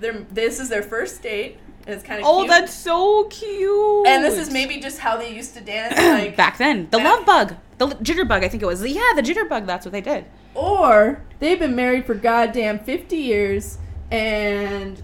this 0.00 0.60
is 0.60 0.68
their 0.68 0.82
first 0.82 1.22
date 1.22 1.58
and 1.86 1.94
it's 1.94 2.02
kind 2.02 2.20
of 2.20 2.26
Oh, 2.26 2.38
cute, 2.40 2.48
that's 2.48 2.74
so 2.74 3.24
cute. 3.24 4.06
and 4.06 4.24
this 4.24 4.38
is 4.38 4.52
maybe 4.52 4.78
just 4.80 4.98
how 4.98 5.16
they 5.16 5.34
used 5.34 5.54
to 5.54 5.60
dance, 5.60 5.96
like 5.96 6.36
back 6.36 6.58
then. 6.58 6.88
The 6.90 6.98
back- 6.98 7.04
love 7.06 7.26
bug, 7.26 7.54
the 7.78 7.86
jitterbug. 7.96 8.42
I 8.44 8.48
think 8.48 8.62
it 8.62 8.66
was. 8.66 8.84
Yeah, 8.84 9.12
the 9.14 9.22
jitterbug. 9.22 9.66
That's 9.66 9.86
what 9.86 9.92
they 9.92 10.00
did. 10.00 10.24
or 10.54 11.22
they've 11.38 11.58
been 11.58 11.76
married 11.76 12.06
for 12.06 12.14
goddamn 12.14 12.78
50 12.80 13.16
years 13.16 13.78
and 14.10 15.00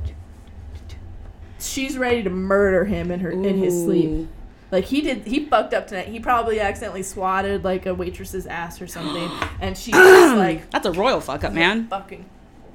she's 1.63 1.97
ready 1.99 2.23
to 2.23 2.31
murder 2.31 2.85
him 2.85 3.11
in 3.11 3.21
her 3.21 3.31
in 3.31 3.59
his 3.59 3.75
sleep. 3.85 4.29
Like 4.71 4.85
he 4.87 5.03
did, 5.03 5.27
he 5.27 5.45
fucked 5.47 5.75
up 5.75 5.87
tonight. 5.87 6.09
He 6.09 6.19
probably 6.19 6.59
accidentally 6.61 7.03
swatted 7.03 7.63
like 7.63 7.85
a 7.87 7.95
waitress's 7.95 8.47
ass 8.47 8.81
or 8.81 8.87
something, 8.87 9.31
and 9.61 9.77
she's 9.77 9.95
just 9.95 10.37
like 10.37 10.71
That's 10.71 10.87
a 10.87 10.93
royal 10.93 11.21
fuck 11.21 11.45
up, 11.45 11.53
man. 11.53 11.89
fucking, 11.89 12.25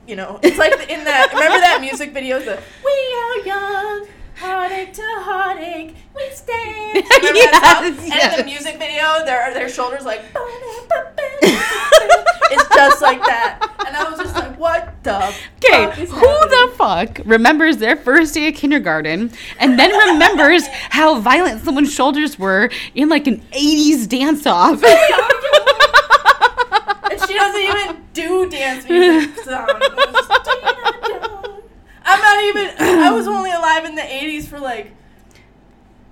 you 0.07 0.15
know, 0.15 0.39
it's 0.43 0.57
like 0.59 0.73
in 0.89 1.03
that. 1.05 1.29
remember 1.33 1.59
that 1.59 1.79
music 1.81 2.11
video? 2.11 2.39
The 2.39 2.61
"We 2.85 2.91
are 3.17 3.37
young, 3.47 4.07
heartache 4.35 4.93
to 4.93 5.01
heartache, 5.01 5.95
we 6.15 6.29
stand." 6.31 7.03
Yes, 7.37 8.07
yes. 8.07 8.33
And 8.33 8.41
the 8.41 8.45
music 8.45 8.77
video, 8.77 9.23
their 9.25 9.53
their 9.53 9.69
shoulders 9.69 10.05
like. 10.05 10.21
it's 11.41 12.69
just 12.75 13.01
like 13.01 13.19
that, 13.21 13.59
and 13.87 13.95
I 13.95 14.09
was 14.09 14.19
just 14.19 14.35
like, 14.35 14.46
"What 14.57 15.03
the 15.03 15.33
Okay, 15.63 16.05
who 16.05 16.19
the 16.19 16.73
fuck 16.77 17.19
remembers 17.25 17.77
their 17.77 17.95
first 17.95 18.33
day 18.33 18.47
of 18.49 18.55
kindergarten 18.55 19.31
and 19.59 19.77
then 19.79 19.91
remembers 20.11 20.67
how 20.89 21.19
violent 21.19 21.63
someone's 21.63 21.93
shoulders 21.93 22.37
were 22.39 22.69
in 22.95 23.09
like 23.09 23.27
an 23.27 23.41
80s 23.51 24.07
dance 24.07 24.45
off? 24.45 24.83
And 27.09 27.21
she 27.21 27.33
doesn't 27.35 27.61
even 27.61 28.03
do 28.13 28.49
dance 28.49 28.87
music. 28.87 29.29
I'm 32.09 32.21
not 32.21 32.43
even. 32.43 32.69
I 32.79 33.11
was 33.11 33.27
only 33.27 33.51
alive 33.51 33.85
in 33.85 33.95
the 33.95 34.01
'80s 34.01 34.45
for 34.45 34.59
like 34.59 34.91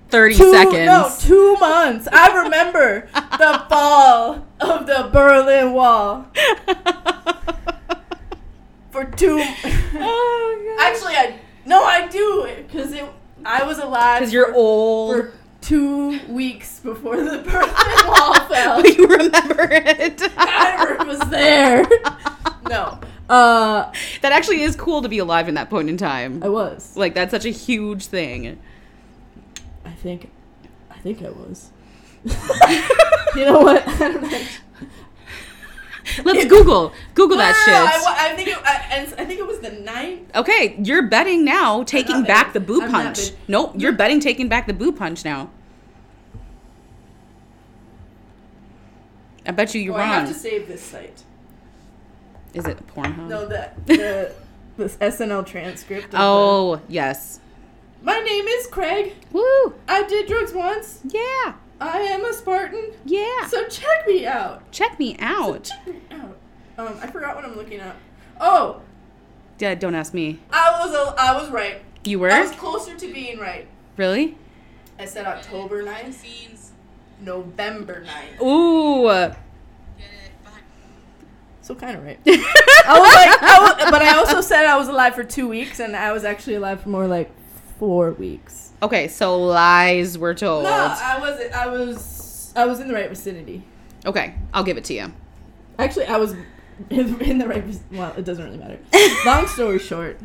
30 0.08 0.34
two, 0.34 0.52
seconds. 0.52 0.86
no, 0.86 1.10
two 1.20 1.56
months. 1.58 2.08
I 2.12 2.42
remember 2.44 3.08
the 3.12 3.64
fall 3.68 4.46
of 4.60 4.86
the 4.86 5.10
Berlin 5.12 5.72
Wall 5.72 6.26
for 8.96 9.04
two. 9.16 9.38
oh, 9.94 10.76
Actually, 10.80 11.14
I 11.14 11.38
no, 11.66 11.82
I 11.84 12.06
do 12.08 12.48
because 12.66 12.92
it. 12.92 13.04
I 13.44 13.64
was 13.64 13.78
alive 13.78 14.20
Because 14.20 14.32
you're 14.32 14.54
old. 14.54 15.14
for 15.16 15.32
two 15.60 16.18
weeks 16.28 16.80
before 16.80 17.16
the 17.16 17.38
Berlin 17.42 18.06
Wall 18.06 18.34
fell. 18.48 18.82
But 18.82 18.96
you 18.96 19.06
remember 19.06 19.68
it. 19.70 20.20
I 20.38 21.04
was 21.06 21.18
there. 21.30 21.84
No, 22.68 22.98
uh, 23.28 23.92
that 24.22 24.32
actually 24.32 24.62
is 24.62 24.74
cool 24.74 25.02
to 25.02 25.08
be 25.08 25.18
alive 25.18 25.48
in 25.48 25.54
that 25.54 25.68
point 25.68 25.88
in 25.90 25.96
time. 25.96 26.42
I 26.42 26.48
was. 26.48 26.96
Like, 26.96 27.14
that's 27.14 27.30
such 27.30 27.44
a 27.44 27.50
huge 27.50 28.06
thing. 28.06 28.58
I 29.84 29.90
think, 29.92 30.30
I 30.90 30.98
think 30.98 31.22
I 31.22 31.30
was. 31.30 31.70
you 32.24 33.44
know 33.44 33.60
what? 33.60 33.86
I 33.86 33.98
don't 33.98 34.22
know. 34.22 34.40
Let's 36.24 36.44
Google. 36.46 36.92
Google 37.14 37.38
that 37.38 37.56
No, 37.66 37.72
no, 37.84 37.90
shit. 37.90 38.06
I, 38.08 38.32
I 38.32 38.36
think 38.36 38.48
it, 38.48 38.58
I, 38.64 39.22
I 39.22 39.24
think 39.24 39.40
it 39.40 39.46
was 39.46 39.58
the 39.60 39.70
ninth. 39.72 40.34
Okay, 40.36 40.76
you're 40.82 41.02
betting 41.02 41.44
now, 41.44 41.82
taking 41.82 42.22
back 42.22 42.52
the 42.52 42.60
boo 42.60 42.82
I'm 42.82 42.90
punch. 42.90 43.30
Nope, 43.48 43.74
you're 43.76 43.92
betting 43.92 44.20
taking 44.20 44.48
back 44.48 44.66
the 44.66 44.74
boo 44.74 44.92
punch 44.92 45.24
now. 45.24 45.50
I 49.46 49.52
bet 49.52 49.74
you 49.74 49.80
you're 49.80 49.94
Oh, 49.94 49.98
I 49.98 50.04
have 50.06 50.28
to 50.28 50.34
save 50.34 50.66
this 50.66 50.82
site. 50.82 51.22
Is 52.52 52.66
it 52.66 52.84
Pornhub? 52.88 53.28
No, 53.28 53.46
the 53.46 53.70
the 53.86 54.32
this 54.76 54.96
SNL 54.96 55.46
transcript. 55.46 56.06
Of 56.06 56.10
the- 56.12 56.18
Oh, 56.20 56.80
yes. 56.88 57.40
my 58.02 58.18
name 58.18 58.46
is 58.46 58.66
Craig. 58.66 59.14
Woo! 59.32 59.74
I 59.88 60.04
did 60.08 60.26
drugs 60.26 60.52
once. 60.52 61.00
Yeah, 61.04 61.54
I 61.80 61.98
am 61.98 62.24
a 62.24 62.32
Spartan. 62.32 62.92
yeah. 63.04 63.46
So 63.48 63.66
check 63.68 64.06
me 64.06 64.26
out. 64.26 64.70
Check 64.72 64.98
me 64.98 65.16
So 65.18 65.24
out. 65.24 65.64
check 65.64 65.86
me 65.86 66.00
out. 66.10 66.36
Um, 66.78 66.98
I 67.02 67.06
forgot 67.06 67.36
what 67.36 67.44
I'm 67.44 67.56
looking 67.56 67.80
at. 67.80 67.96
Oh, 68.40 68.80
Yeah, 69.58 69.74
don't 69.74 69.94
ask 69.94 70.12
me. 70.14 70.38
I 70.50 70.78
was 70.84 70.94
a, 70.94 71.14
I 71.20 71.32
was 71.40 71.50
right. 71.50 71.82
You 72.04 72.18
were. 72.18 72.30
I 72.30 72.40
was 72.42 72.50
closer 72.52 72.94
to 72.96 73.12
being 73.12 73.38
right. 73.38 73.66
Really? 73.96 74.36
I 74.98 75.04
said 75.06 75.26
October 75.26 75.82
9th. 75.82 76.68
November 77.20 78.04
9th. 78.04 78.42
Ooh. 78.42 79.34
So 81.62 81.74
kind 81.74 81.96
of 81.98 82.04
right. 82.04 82.18
I 82.26 82.98
was 82.98 83.14
like, 83.14 83.42
I 83.42 83.58
was, 83.60 83.90
but 83.90 84.00
I 84.02 84.16
also 84.16 84.40
said 84.40 84.66
I 84.66 84.76
was 84.76 84.86
alive 84.88 85.14
for 85.16 85.24
two 85.24 85.48
weeks, 85.48 85.80
and 85.80 85.96
I 85.96 86.12
was 86.12 86.24
actually 86.24 86.54
alive 86.54 86.80
for 86.82 86.90
more 86.90 87.08
like 87.08 87.30
four 87.78 88.12
weeks. 88.12 88.65
Okay, 88.82 89.08
so 89.08 89.38
lies 89.42 90.18
were 90.18 90.34
told. 90.34 90.64
No, 90.64 90.70
I 90.70 91.18
was, 91.18 91.40
I 91.52 91.66
was, 91.66 92.52
I 92.54 92.66
was 92.66 92.80
in 92.80 92.88
the 92.88 92.94
right 92.94 93.08
vicinity. 93.08 93.62
Okay, 94.04 94.34
I'll 94.52 94.64
give 94.64 94.76
it 94.76 94.84
to 94.84 94.94
you. 94.94 95.12
Actually, 95.78 96.06
I 96.06 96.16
was 96.18 96.32
in, 96.90 97.20
in 97.20 97.38
the 97.38 97.48
right. 97.48 97.64
Well, 97.90 98.12
it 98.16 98.24
doesn't 98.24 98.44
really 98.44 98.58
matter. 98.58 98.78
Long 99.26 99.46
story 99.46 99.78
short, 99.78 100.20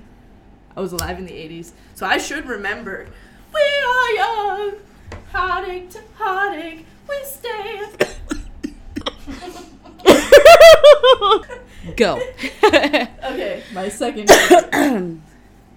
I 0.76 0.82
was 0.82 0.92
alive 0.92 1.18
in 1.18 1.26
the 1.26 1.32
'80s, 1.32 1.72
so 1.96 2.06
I 2.06 2.18
should 2.18 2.46
remember. 2.46 3.08
We 3.54 3.62
are 3.62 4.10
young, 4.14 4.74
heartache 5.32 5.90
to 5.92 6.00
heartache, 6.18 6.86
we 7.10 7.16
stay. 7.24 7.82
Go. 11.98 12.22
Okay, 12.64 13.64
my 13.74 13.90
second 13.90 14.30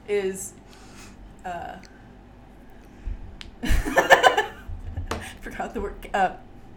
is 0.08 0.52
uh 1.44 1.76
forgot 5.40 5.74
the 5.74 5.80
word 5.80 5.94
uh 6.12 6.32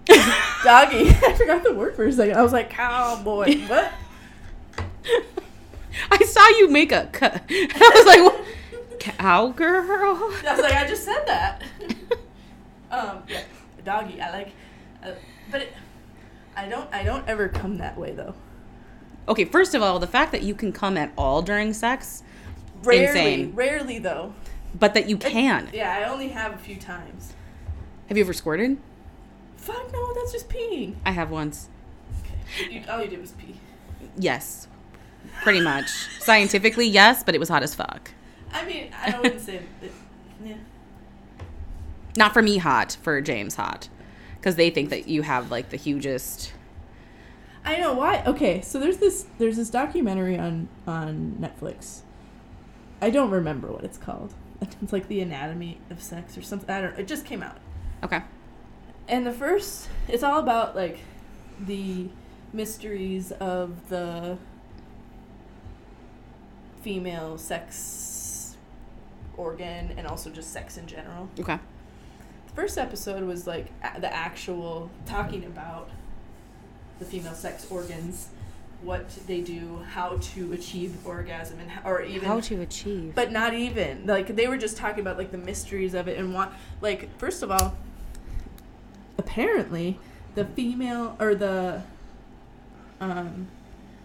doggy. 0.06 1.10
I 1.10 1.36
forgot 1.38 1.64
the 1.64 1.74
word 1.74 1.96
for 1.96 2.06
a 2.06 2.12
second. 2.12 2.36
I 2.38 2.42
was 2.42 2.54
like 2.54 2.70
cowboy. 2.70 3.56
What? 3.68 3.92
I 6.12 6.24
saw 6.26 6.48
you 6.60 6.70
make 6.70 6.92
a 6.92 7.10
cut. 7.12 7.42
I 7.50 7.92
was 7.96 8.06
like, 8.06 8.22
what? 8.22 8.46
cowgirl? 9.00 9.82
I 10.46 10.52
was 10.52 10.62
like, 10.62 10.74
I 10.74 10.88
just 10.88 11.04
said 11.04 11.24
that. 11.26 11.64
um, 12.92 13.24
yeah, 13.28 13.42
doggy. 13.84 14.22
I 14.22 14.32
like, 14.32 14.52
uh, 15.04 15.12
but 15.50 15.62
it, 15.64 15.74
I 16.56 16.68
don't. 16.68 16.94
I 16.94 17.04
don't 17.04 17.28
ever 17.28 17.48
come 17.48 17.78
that 17.78 17.98
way 17.98 18.12
though. 18.12 18.36
Okay, 19.28 19.46
first 19.46 19.74
of 19.76 19.82
all, 19.82 20.00
the 20.00 20.08
fact 20.08 20.32
that 20.32 20.44
you 20.44 20.54
can 20.54 20.72
come 20.72 20.98
at 20.98 21.12
all 21.18 21.42
during 21.42 21.74
sex, 21.74 22.24
Rarely, 22.84 23.08
Insane. 23.08 23.56
rarely 23.56 24.00
though. 24.00 24.34
But 24.78 24.94
that 24.94 25.10
you 25.10 25.18
can. 25.18 25.70
Yeah, 25.74 25.92
I 25.92 26.10
only 26.10 26.30
have 26.30 26.54
a 26.54 26.58
few 26.58 26.76
times. 26.76 27.34
Have 28.08 28.18
you 28.18 28.24
ever 28.24 28.34
squirted? 28.34 28.78
Fuck 29.58 29.92
no, 29.92 30.14
that's 30.14 30.32
just 30.32 30.50
peeing. 30.50 30.96
I 31.06 31.12
have 31.12 31.30
once. 31.30 31.70
Okay. 32.22 32.74
You, 32.74 32.84
all 32.90 33.02
you 33.02 33.10
did 33.10 33.20
was 33.20 33.32
pee. 33.32 33.56
Yes. 34.18 34.68
Pretty 35.44 35.62
much. 35.62 35.90
Scientifically, 36.20 36.88
yes, 36.88 37.24
but 37.24 37.36
it 37.36 37.40
was 37.40 37.50
hot 37.50 37.64
as 37.64 37.76
fuck. 37.76 38.12
I 38.54 38.66
mean, 38.66 38.92
I 38.94 39.18
wouldn't 39.20 39.42
say 39.42 39.62
that. 39.82 39.92
Yeah. 40.44 40.56
Not 42.16 42.34
for 42.34 42.42
me 42.42 42.58
hot, 42.58 42.98
for 43.02 43.20
James 43.22 43.56
hot. 43.56 43.90
Because 44.36 44.56
they 44.56 44.70
think 44.70 44.90
that 44.90 45.08
you 45.08 45.24
have 45.24 45.52
like 45.52 45.70
the 45.70 45.78
hugest. 45.78 46.54
I 47.66 47.78
know 47.78 47.94
why. 47.94 48.24
Okay, 48.26 48.62
so 48.62 48.80
there's 48.80 48.98
this 48.98 49.26
there's 49.40 49.58
this 49.58 49.70
documentary 49.70 50.38
on 50.38 50.70
on 50.88 51.38
Netflix. 51.42 52.02
I 53.02 53.10
don't 53.10 53.30
remember 53.30 53.68
what 53.68 53.84
it's 53.84 53.98
called. 53.98 54.34
It's 54.82 54.94
like 54.94 55.08
the 55.08 55.22
anatomy 55.22 55.80
of 55.90 56.02
sex 56.02 56.38
or 56.38 56.42
something. 56.42 56.70
I 56.70 56.82
don't. 56.82 56.94
know. 56.94 57.00
It 57.00 57.08
just 57.08 57.26
came 57.26 57.44
out. 57.44 57.58
Okay. 58.04 58.22
And 59.08 59.26
the 59.26 59.32
first, 59.32 59.88
it's 60.08 60.24
all 60.24 60.40
about 60.40 60.76
like 60.76 61.00
the 61.60 62.10
mysteries 62.54 63.32
of 63.34 63.90
the 63.90 64.38
female 66.82 67.38
sex 67.38 68.56
organ 69.36 69.94
and 69.98 70.08
also 70.08 70.30
just 70.30 70.52
sex 70.52 70.78
in 70.78 70.88
general. 70.88 71.30
Okay. 71.40 71.60
The 72.48 72.54
first 72.54 72.78
episode 72.78 73.24
was 73.24 73.46
like 73.48 73.68
the 74.00 74.12
actual 74.12 74.90
talking 75.06 75.46
about 75.46 75.90
the 77.00 77.06
female 77.06 77.36
sex 77.36 77.70
organs, 77.70 78.30
what 78.82 79.10
they 79.28 79.42
do, 79.42 79.82
how 79.92 80.18
to 80.22 80.54
achieve 80.54 80.96
orgasm, 81.06 81.60
and 81.60 81.70
or 81.84 82.02
even 82.02 82.28
How 82.28 82.40
to 82.42 82.62
achieve. 82.62 83.14
but 83.16 83.32
not 83.32 83.54
even 83.54 84.06
like 84.06 84.36
they 84.36 84.48
were 84.48 84.58
just 84.58 84.78
talking 84.78 85.00
about 85.00 85.18
like 85.18 85.32
the 85.32 85.38
mysteries 85.38 85.94
of 85.94 86.08
it 86.08 86.18
and 86.18 86.34
what 86.34 86.54
like 86.82 87.16
first 87.18 87.42
of 87.44 87.52
all 87.52 87.76
apparently 89.18 90.00
the 90.36 90.46
female 90.46 91.16
or 91.20 91.34
the 91.34 91.82
um 93.02 93.48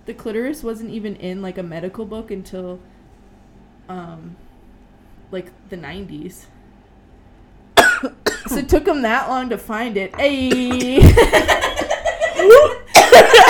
the 0.07 0.14
clitoris 0.14 0.62
wasn't 0.62 0.91
even 0.91 1.16
in 1.16 1.43
like 1.43 1.59
a 1.59 1.62
medical 1.62 2.07
book 2.07 2.31
until 2.31 2.81
um 3.89 4.37
like 5.31 5.51
the 5.68 5.77
90s 5.77 6.47
so 8.47 8.57
it 8.57 8.68
took 8.68 8.85
them 8.87 9.03
that 9.03 9.29
long 9.29 9.49
to 9.51 9.59
find 9.59 9.97
it. 9.97 10.14
Hey 10.16 10.99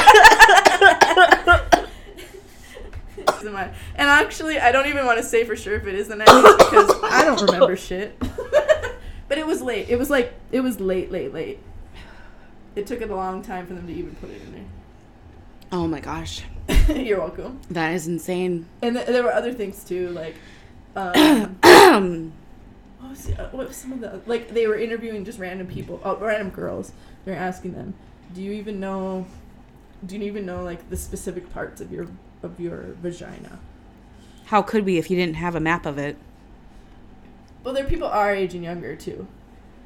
And 3.45 4.09
actually, 4.09 4.59
I 4.59 4.73
don't 4.73 4.87
even 4.87 5.07
want 5.07 5.19
to 5.19 5.25
say 5.25 5.45
for 5.45 5.57
sure 5.57 5.77
if 5.77 5.87
it 5.87 5.95
is 5.95 6.09
the 6.09 6.17
90s 6.17 6.59
because 6.59 6.91
I 7.03 7.25
don't 7.25 7.41
remember 7.43 7.77
shit. 7.77 8.19
but 9.29 9.39
it 9.39 9.47
was 9.47 9.63
late. 9.63 9.89
It 9.89 9.99
was 9.99 10.11
like, 10.11 10.35
it 10.51 10.61
was 10.61 10.81
late, 10.81 11.11
late, 11.11 11.33
late. 11.33 11.59
It 12.75 12.87
took 12.87 13.01
it 13.01 13.11
a 13.11 13.15
long 13.15 13.43
time 13.43 13.67
for 13.67 13.75
them 13.75 13.87
to 13.87 13.93
even 13.93 14.15
put 14.17 14.31
it 14.31 14.41
in 14.43 14.53
there. 14.53 14.65
oh 15.73 15.87
my 15.87 16.01
gosh. 16.01 16.43
You're 16.95 17.19
welcome. 17.19 17.61
That 17.71 17.93
is 17.95 18.07
insane. 18.07 18.67
And 18.83 18.95
th- 18.97 19.07
there 19.07 19.23
were 19.23 19.33
other 19.33 19.53
things 19.53 19.85
too, 19.85 20.09
like, 20.11 20.37
um, 20.97 21.57
what 22.99 23.11
was, 23.11 23.25
the, 23.27 23.35
what 23.51 23.69
was 23.69 23.77
some 23.77 23.93
of 23.93 24.01
the, 24.01 24.21
like, 24.27 24.49
they 24.51 24.67
were 24.67 24.77
interviewing 24.79 25.25
just 25.25 25.39
random 25.39 25.67
people, 25.67 26.01
oh, 26.05 26.17
random 26.17 26.51
girls. 26.51 26.93
They're 27.25 27.37
asking 27.37 27.75
them, 27.75 27.95
do 28.35 28.43
you 28.43 28.53
even 28.53 28.81
know, 28.81 29.27
do 30.07 30.17
you 30.17 30.23
even 30.25 30.47
know, 30.47 30.63
like, 30.63 30.89
the 30.89 30.97
specific 30.97 31.53
parts 31.53 31.81
of 31.81 31.93
your, 31.93 32.07
of 32.43 32.61
your 32.61 32.97
vagina? 33.01 33.59
How 34.47 34.63
could 34.63 34.85
we 34.85 34.99
if 34.99 35.11
you 35.11 35.17
didn't 35.17 35.37
have 35.37 35.55
a 35.55 35.61
map 35.61 35.87
of 35.87 35.99
it? 35.99 36.17
Well, 37.65 37.75
there 37.75 37.85
are 37.85 37.89
people 37.89 38.09
our 38.09 38.35
age 38.35 38.55
and 38.55 38.65
younger 38.65 38.97
too. 38.97 39.27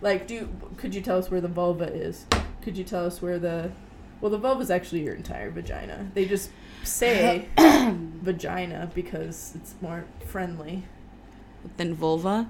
Like, 0.00 0.26
do 0.26 0.48
could 0.76 0.94
you 0.94 1.00
tell 1.00 1.18
us 1.18 1.30
where 1.30 1.40
the 1.40 1.48
vulva 1.48 1.92
is? 1.92 2.26
Could 2.62 2.76
you 2.76 2.84
tell 2.84 3.06
us 3.06 3.22
where 3.22 3.38
the 3.38 3.70
well, 4.20 4.30
the 4.30 4.38
vulva 4.38 4.62
is 4.62 4.70
actually 4.70 5.02
your 5.02 5.14
entire 5.14 5.50
vagina. 5.50 6.10
They 6.14 6.24
just 6.24 6.50
say 6.82 7.48
vagina 7.58 8.90
because 8.94 9.52
it's 9.54 9.74
more 9.80 10.06
friendly. 10.26 10.84
than 11.76 11.94
vulva, 11.94 12.48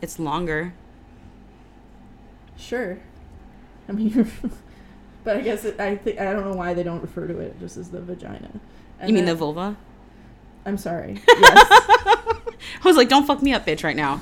it's 0.00 0.18
longer. 0.18 0.72
Sure. 2.56 2.98
I 3.88 3.92
mean, 3.92 4.30
but 5.24 5.36
I 5.36 5.40
guess 5.42 5.64
it, 5.64 5.78
I 5.78 5.96
think 5.96 6.18
I 6.18 6.32
don't 6.32 6.44
know 6.44 6.56
why 6.56 6.72
they 6.72 6.82
don't 6.82 7.02
refer 7.02 7.26
to 7.26 7.38
it 7.38 7.60
just 7.60 7.76
as 7.76 7.90
the 7.90 8.00
vagina. 8.00 8.60
And 9.00 9.08
you 9.10 9.14
mean 9.14 9.24
the 9.26 9.34
vulva? 9.34 9.76
I'm 10.64 10.78
sorry. 10.78 11.20
Yes. 11.28 11.66
I 11.70 12.82
was 12.84 12.96
like, 12.96 13.08
don't 13.08 13.26
fuck 13.26 13.42
me 13.42 13.52
up, 13.52 13.66
bitch, 13.66 13.84
right 13.84 13.96
now. 13.96 14.20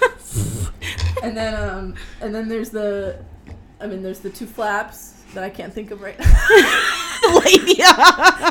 and 1.22 1.36
then 1.36 1.54
um 1.54 1.94
and 2.20 2.34
then 2.34 2.48
there's 2.48 2.70
the 2.70 3.18
I 3.80 3.86
mean 3.86 4.02
there's 4.02 4.20
the 4.20 4.30
two 4.30 4.46
flaps 4.46 5.22
that 5.34 5.44
I 5.44 5.50
can't 5.50 5.72
think 5.72 5.90
of 5.90 6.00
right 6.00 6.18
now. 6.20 6.26
Labia. 7.34 7.92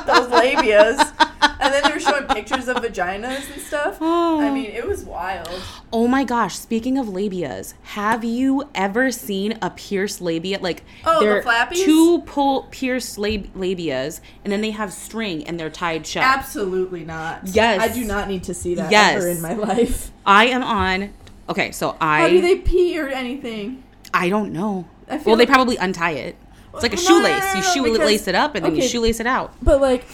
those 0.06 0.28
labias. 0.30 1.53
And 1.64 1.74
then 1.74 1.84
they 1.84 1.94
were 1.94 2.00
showing 2.00 2.26
pictures 2.28 2.68
of 2.68 2.78
vaginas 2.78 3.52
and 3.54 3.62
stuff. 3.62 3.98
Oh. 4.02 4.42
I 4.42 4.52
mean, 4.52 4.66
it 4.72 4.86
was 4.88 5.04
wild. 5.06 5.50
Oh 5.92 6.08
my 6.08 6.24
gosh, 6.24 6.56
speaking 6.58 6.98
of 6.98 7.08
labias, 7.08 7.74
have 7.84 8.24
you 8.24 8.70
ever 8.76 9.12
seen 9.12 9.58
a 9.62 9.70
pierced 9.70 10.22
labia? 10.22 10.60
Like 10.60 10.84
Oh, 11.06 11.20
the 11.24 11.42
flappies? 11.42 11.84
two 11.86 12.22
pull 12.26 12.64
pierced 12.72 13.18
lab- 13.18 13.54
labias 13.54 14.20
and 14.44 14.52
then 14.52 14.62
they 14.62 14.72
have 14.72 14.92
string 14.92 15.46
and 15.48 15.60
they're 15.60 15.70
tied 15.70 16.06
shut. 16.06 16.24
Absolutely 16.24 17.04
not. 17.06 17.42
Yes. 17.48 17.80
I 17.82 17.94
do 17.94 18.04
not 18.04 18.28
need 18.28 18.44
to 18.46 18.54
see 18.54 18.76
that 18.76 18.92
Yes. 18.92 19.18
ever 19.18 19.28
in 19.30 19.42
my 19.42 19.54
life. 19.54 20.12
I 20.26 20.48
am 20.48 20.64
on 20.64 21.14
Okay, 21.50 21.72
so 21.72 21.96
I 22.00 22.22
How 22.22 22.30
do 22.30 22.42
they 22.42 22.56
pee 22.58 22.98
or 23.00 23.08
anything? 23.08 23.84
I 24.14 24.30
don't 24.30 24.52
know. 24.54 24.86
I 25.10 25.18
feel 25.18 25.32
Well, 25.32 25.36
they 25.38 25.46
probably 25.46 25.76
untie 25.78 26.12
it. 26.12 26.36
It's 26.74 26.82
like 26.84 26.94
a 26.94 26.96
No, 26.96 27.02
no, 27.02 27.10
no, 27.20 27.26
shoelace. 27.28 27.54
no, 27.54 27.60
You 27.60 27.64
shoelace 27.64 27.98
because- 28.22 28.28
it 28.30 28.36
up 28.36 28.56
and 28.56 28.66
then 28.66 28.76
you 28.76 28.82
shoelace 28.82 29.20
it 29.20 29.28
out. 29.28 29.54
But 29.62 29.80
like 29.82 30.06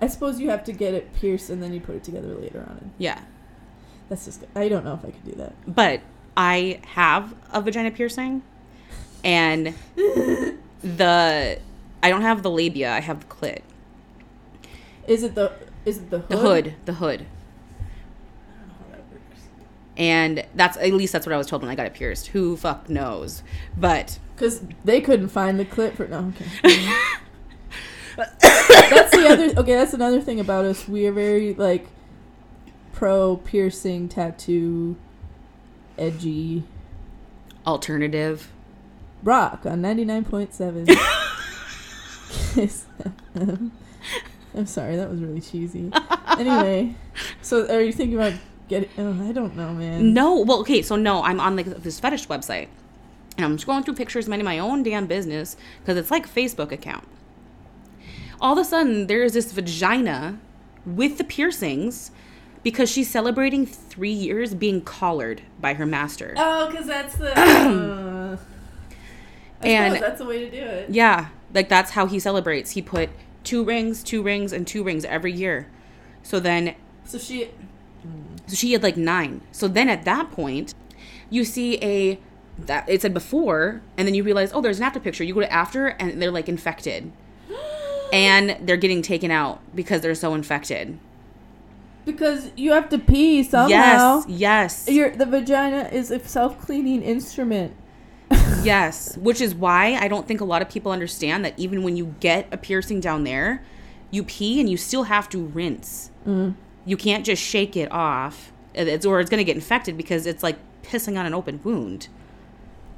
I 0.00 0.08
suppose 0.08 0.40
you 0.40 0.50
have 0.50 0.64
to 0.64 0.72
get 0.72 0.94
it 0.94 1.14
pierced 1.14 1.50
and 1.50 1.62
then 1.62 1.72
you 1.72 1.80
put 1.80 1.94
it 1.96 2.04
together 2.04 2.34
later 2.34 2.60
on. 2.60 2.90
Yeah. 2.98 3.20
That's 4.08 4.24
just 4.24 4.44
I 4.54 4.68
don't 4.68 4.84
know 4.84 4.94
if 4.94 5.04
I 5.04 5.10
could 5.10 5.24
do 5.24 5.32
that. 5.32 5.54
But 5.66 6.00
I 6.36 6.80
have 6.88 7.34
a 7.52 7.60
vagina 7.62 7.90
piercing 7.90 8.42
and 9.24 9.74
the 10.82 11.58
I 12.02 12.10
don't 12.10 12.22
have 12.22 12.42
the 12.42 12.50
labia, 12.50 12.92
I 12.92 13.00
have 13.00 13.20
the 13.20 13.26
clit. 13.26 13.62
Is 15.06 15.22
it 15.22 15.34
the 15.34 15.52
is 15.84 15.98
it 15.98 16.10
the 16.10 16.18
hood? 16.18 16.28
The 16.28 16.36
hood, 16.36 16.74
the 16.84 16.92
hood. 16.94 17.26
I 17.80 18.58
don't 18.58 18.68
know 18.68 18.74
how 18.74 18.96
that 18.96 19.12
works. 19.12 19.42
And 19.96 20.44
that's 20.54 20.76
at 20.76 20.92
least 20.92 21.12
that's 21.12 21.26
what 21.26 21.32
I 21.32 21.38
was 21.38 21.46
told 21.46 21.62
when 21.62 21.70
I 21.70 21.74
got 21.74 21.86
it 21.86 21.94
pierced. 21.94 22.28
Who 22.28 22.56
fuck 22.56 22.88
knows? 22.90 23.42
But 23.76 24.18
Because 24.34 24.62
they 24.84 25.00
couldn't 25.00 25.28
find 25.28 25.58
the 25.58 25.64
clip 25.64 25.96
for 25.96 26.06
no. 26.06 26.32
Okay. 26.64 26.94
that's 28.16 29.10
the 29.10 29.26
other. 29.28 29.60
Okay, 29.60 29.74
that's 29.74 29.92
another 29.94 30.20
thing 30.20 30.40
about 30.40 30.64
us. 30.64 30.88
We 30.88 31.06
are 31.06 31.12
very 31.12 31.54
like 31.54 31.86
pro 32.92 33.36
piercing, 33.36 34.08
tattoo, 34.08 34.96
edgy 35.98 36.64
alternative. 37.66 38.50
rock 39.22 39.66
on 39.66 39.82
ninety 39.82 40.04
nine 40.04 40.24
point 40.24 40.54
seven. 40.54 40.86
I'm 44.54 44.64
sorry, 44.64 44.96
that 44.96 45.10
was 45.10 45.20
really 45.20 45.40
cheesy. 45.42 45.92
Anyway, 46.38 46.94
so 47.42 47.66
are 47.66 47.82
you 47.82 47.92
thinking 47.92 48.16
about 48.16 48.32
getting? 48.68 48.88
Oh, 48.96 49.28
I 49.28 49.32
don't 49.32 49.54
know, 49.56 49.74
man. 49.74 50.14
No, 50.14 50.40
well, 50.40 50.60
okay, 50.60 50.80
so 50.80 50.96
no, 50.96 51.22
I'm 51.22 51.40
on 51.40 51.56
like 51.56 51.66
this 51.66 52.00
fetish 52.00 52.28
website, 52.28 52.68
and 53.36 53.44
I'm 53.44 53.58
scrolling 53.58 53.84
through 53.84 53.94
pictures, 53.94 54.26
minding 54.28 54.46
my 54.46 54.58
own 54.58 54.82
damn 54.82 55.06
business, 55.06 55.56
because 55.80 55.98
it's 55.98 56.10
like 56.10 56.24
a 56.26 56.28
Facebook 56.28 56.72
account. 56.72 57.04
All 58.40 58.52
of 58.52 58.58
a 58.58 58.64
sudden, 58.64 59.06
there 59.06 59.22
is 59.22 59.32
this 59.34 59.52
vagina 59.52 60.38
with 60.84 61.18
the 61.18 61.24
piercings, 61.24 62.10
because 62.62 62.90
she's 62.90 63.08
celebrating 63.08 63.64
three 63.64 64.10
years 64.10 64.52
being 64.54 64.80
collared 64.80 65.42
by 65.60 65.74
her 65.74 65.86
master. 65.86 66.34
Oh, 66.36 66.68
because 66.68 66.86
that's 66.86 67.16
the. 67.16 68.38
Uh, 69.62 69.66
And- 69.66 70.02
that's 70.02 70.18
the 70.18 70.26
way 70.26 70.40
to 70.40 70.50
do 70.50 70.58
it. 70.62 70.90
Yeah, 70.90 71.28
like 71.54 71.70
that's 71.70 71.92
how 71.92 72.04
he 72.06 72.18
celebrates. 72.20 72.72
He 72.72 72.82
put 72.82 73.08
two 73.42 73.64
rings, 73.64 74.02
two 74.02 74.22
rings, 74.22 74.52
and 74.52 74.66
two 74.66 74.84
rings 74.84 75.06
every 75.06 75.32
year. 75.32 75.66
So 76.22 76.38
then 76.40 76.74
So 77.06 77.16
she. 77.18 77.48
So 78.46 78.54
she 78.54 78.72
had 78.74 78.82
like 78.82 78.98
nine. 78.98 79.40
So 79.52 79.66
then 79.66 79.88
at 79.88 80.04
that 80.04 80.30
point, 80.30 80.74
you 81.30 81.42
see 81.44 81.78
a 81.82 82.20
that 82.58 82.86
it 82.86 83.00
said 83.00 83.14
before, 83.14 83.80
and 83.96 84.06
then 84.06 84.14
you 84.14 84.22
realize, 84.22 84.52
oh, 84.52 84.60
there's 84.60 84.76
an 84.78 84.84
after 84.84 85.00
picture. 85.00 85.24
You 85.24 85.32
go 85.32 85.40
to 85.40 85.50
after, 85.52 85.88
and 85.88 86.20
they're 86.20 86.30
like 86.30 86.50
infected, 86.50 87.10
and 88.12 88.56
they're 88.66 88.76
getting 88.76 89.02
taken 89.02 89.30
out 89.30 89.60
because 89.74 90.00
they're 90.00 90.14
so 90.14 90.34
infected. 90.34 90.98
Because 92.04 92.52
you 92.56 92.72
have 92.72 92.88
to 92.90 92.98
pee 92.98 93.42
somehow. 93.42 94.22
Yes, 94.26 94.26
yes, 94.28 94.88
Your 94.88 95.10
the 95.10 95.26
vagina 95.26 95.88
is 95.92 96.10
a 96.10 96.20
self 96.20 96.60
cleaning 96.60 97.02
instrument. 97.02 97.74
yes. 98.62 99.16
Which 99.16 99.40
is 99.40 99.54
why 99.54 99.94
I 99.94 100.08
don't 100.08 100.26
think 100.26 100.40
a 100.40 100.44
lot 100.44 100.62
of 100.62 100.68
people 100.68 100.92
understand 100.92 101.44
that 101.44 101.54
even 101.56 101.82
when 101.82 101.96
you 101.96 102.14
get 102.20 102.48
a 102.52 102.56
piercing 102.56 103.00
down 103.00 103.24
there, 103.24 103.62
you 104.10 104.22
pee 104.22 104.60
and 104.60 104.68
you 104.68 104.76
still 104.76 105.04
have 105.04 105.28
to 105.30 105.46
rinse. 105.46 106.10
Mm-hmm. 106.26 106.58
You 106.84 106.96
can't 106.96 107.24
just 107.24 107.42
shake 107.42 107.76
it 107.76 107.90
off, 107.90 108.52
it's, 108.74 109.04
or 109.04 109.18
it's 109.20 109.28
going 109.28 109.38
to 109.38 109.44
get 109.44 109.56
infected 109.56 109.96
because 109.96 110.26
it's 110.26 110.42
like 110.42 110.56
pissing 110.82 111.18
on 111.18 111.26
an 111.26 111.34
open 111.34 111.60
wound. 111.64 112.08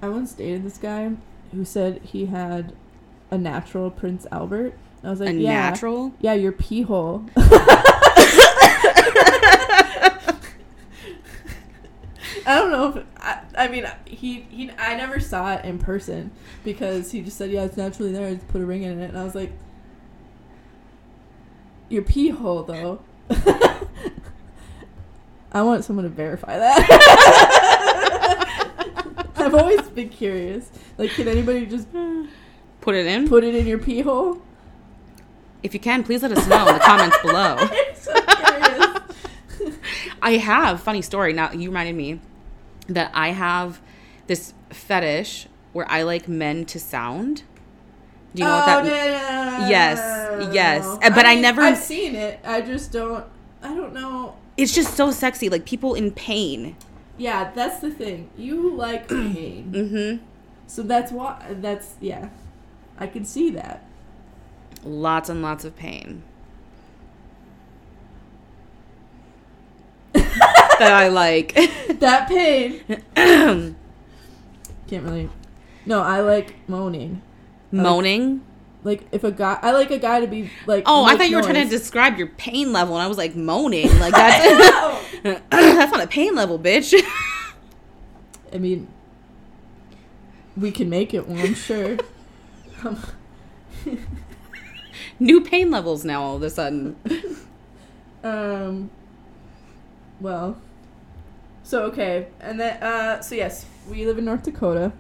I 0.03 0.09
once 0.09 0.35
dated 0.35 0.65
this 0.65 0.79
guy 0.79 1.13
who 1.53 1.65
said 1.65 2.01
he 2.03 2.27
had 2.27 2.75
a 3.31 3.39
natural 3.39 3.91
Prince 3.91 4.27
Albert. 4.31 4.75
I 5.05 5.11
was 5.11 5.21
like, 5.21 5.31
A 5.31 5.33
yeah, 5.35 5.71
natural. 5.71 6.13
yeah, 6.21 6.35
your 6.35 6.53
pee 6.53 6.83
hole. 6.83 7.25
I 12.47 12.55
don't 12.59 12.71
know 12.71 12.97
if 12.97 13.05
I, 13.19 13.41
I 13.57 13.69
mean 13.69 13.87
he 14.07 14.41
he 14.51 14.71
I 14.79 14.95
never 14.97 15.21
saw 15.21 15.53
it 15.55 15.65
in 15.67 15.79
person 15.79 16.31
because 16.65 17.11
he 17.13 17.21
just 17.21 17.37
said 17.37 17.51
yeah 17.51 17.65
it's 17.65 17.77
naturally 17.77 18.11
there 18.13 18.35
just 18.35 18.49
put 18.49 18.63
a 18.63 18.65
ring 18.65 18.83
in 18.85 18.99
it 19.01 19.09
and 19.11 19.19
I 19.19 19.25
was 19.25 19.35
like 19.35 19.53
your 21.91 22.03
pee 22.03 22.31
hole 22.31 22.63
though 22.63 23.01
I 25.53 25.63
want 25.63 25.85
someone 25.85 26.05
to 26.05 26.09
verify 26.11 26.57
that 26.59 26.87
I've 29.37 29.55
always 29.55 29.83
been 29.91 30.09
curious 30.09 30.71
like 30.97 31.11
can 31.11 31.29
anybody 31.29 31.67
just 31.67 31.89
Put 32.81 32.95
it 32.95 33.07
in. 33.07 33.29
put 33.29 33.45
it 33.45 33.55
in 33.55 33.67
your 33.67 33.79
pee 33.79 34.01
hole 34.01 34.41
If 35.63 35.75
you 35.75 35.81
can, 35.81 36.05
please 36.05 36.23
let 36.23 36.33
us 36.33 36.47
know 36.47 36.67
in 36.69 36.75
the 36.75 36.81
comments 36.81 37.17
below. 37.23 37.57
I'm 37.59 37.95
so 37.97 38.15
curious. 38.23 39.77
I 40.23 40.33
have 40.37 40.81
funny 40.83 41.03
story. 41.03 41.33
Now 41.33 41.53
you 41.53 41.69
reminded 41.71 41.97
me 41.97 42.21
that 42.89 43.11
I 43.15 43.29
have 43.31 43.81
this 44.29 44.55
fetish 44.71 45.49
where 45.73 45.91
I 45.91 46.03
like 46.03 46.29
men 46.29 46.65
to 46.67 46.79
sound. 46.81 47.43
Do 48.35 48.43
you 48.43 48.49
know 48.49 48.55
what 48.57 48.67
that? 48.67 48.85
Oh, 48.85 48.89
no, 48.89 48.91
no, 48.91 49.59
no, 49.63 49.69
Yes, 49.69 50.53
yes. 50.55 50.99
but 51.01 51.25
I 51.27 51.33
mean, 51.35 51.43
never- 51.43 51.63
I've 51.63 51.79
seen 51.79 52.15
it. 52.15 52.41
I 52.45 52.61
just 52.61 52.93
don't. 52.93 53.25
I 53.63 53.75
don't 53.75 53.93
know. 53.93 54.37
It's 54.57 54.75
just 54.75 54.95
so 54.95 55.11
sexy, 55.11 55.49
like 55.49 55.65
people 55.65 55.95
in 55.95 56.11
pain. 56.13 56.77
Yeah, 57.17 57.51
that's 57.53 57.81
the 57.81 57.91
thing. 57.91 58.31
You 58.37 58.71
like 58.75 59.09
pain, 59.09 59.73
Mm-hmm. 59.73 60.25
so 60.69 60.83
that's 60.83 61.11
why. 61.11 61.55
That's 61.61 61.95
yeah. 62.01 62.29
I 62.99 63.07
can 63.09 63.25
see 63.25 63.51
that. 63.51 63.85
Lots 64.85 65.29
and 65.29 65.43
lots 65.43 65.65
of 65.65 65.77
pain. 65.77 66.23
that 70.13 70.81
I 70.81 71.09
like. 71.09 71.57
That 71.99 72.29
pain. 72.29 72.81
Can't 73.17 73.75
really. 74.89 75.29
No, 75.85 76.01
I 76.01 76.21
like 76.21 76.55
moaning. 76.69 77.23
Moaning. 77.73 78.43
Like 78.85 79.09
if 79.11 79.25
a 79.25 79.33
guy, 79.33 79.59
I 79.61 79.73
like 79.73 79.91
a 79.91 79.99
guy 79.99 80.21
to 80.21 80.29
be 80.29 80.51
like. 80.67 80.85
Oh, 80.87 81.05
I 81.05 81.17
thought 81.17 81.29
you 81.29 81.37
were 81.37 81.43
trying 81.43 81.65
to 81.65 81.69
describe 81.69 82.17
your 82.19 82.29
pain 82.29 82.73
level, 82.73 82.95
and 82.95 83.03
I 83.03 83.09
was 83.09 83.19
like 83.19 83.35
moaning. 83.35 83.89
Like 83.99 84.15
that's 84.15 85.43
that's 85.51 85.93
not 85.93 86.05
a 86.05 86.07
pain 86.07 86.37
level, 86.37 86.59
bitch. 86.59 86.95
I 88.53 88.59
mean, 88.59 88.87
we 90.57 90.71
can 90.71 90.89
make 90.89 91.13
it 91.13 91.27
one, 91.27 91.41
I'm 91.41 91.55
sure. 91.55 91.99
Um, 92.85 93.03
New 95.21 95.41
pain 95.41 95.71
levels 95.71 96.05
now. 96.05 96.23
All 96.23 96.37
of 96.37 96.43
a 96.43 96.51
sudden. 96.51 96.97
um. 98.25 98.91
Well. 100.21 100.57
So 101.65 101.83
okay, 101.85 102.29
and 102.41 102.59
then 102.59 102.83
uh, 102.83 103.21
so 103.21 103.35
yes, 103.35 103.67
we 103.89 104.07
live 104.07 104.19
in 104.19 104.25
North 104.25 104.43
Dakota. 104.45 104.93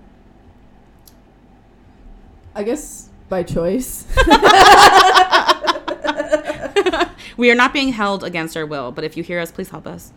I 2.54 2.62
guess 2.62 3.08
by 3.28 3.42
choice. 3.42 4.06
we 7.36 7.50
are 7.50 7.54
not 7.54 7.72
being 7.72 7.92
held 7.92 8.24
against 8.24 8.56
our 8.56 8.66
will, 8.66 8.90
but 8.92 9.04
if 9.04 9.16
you 9.16 9.22
hear 9.22 9.40
us, 9.40 9.50
please 9.52 9.70
help 9.70 9.86
us. 9.86 10.12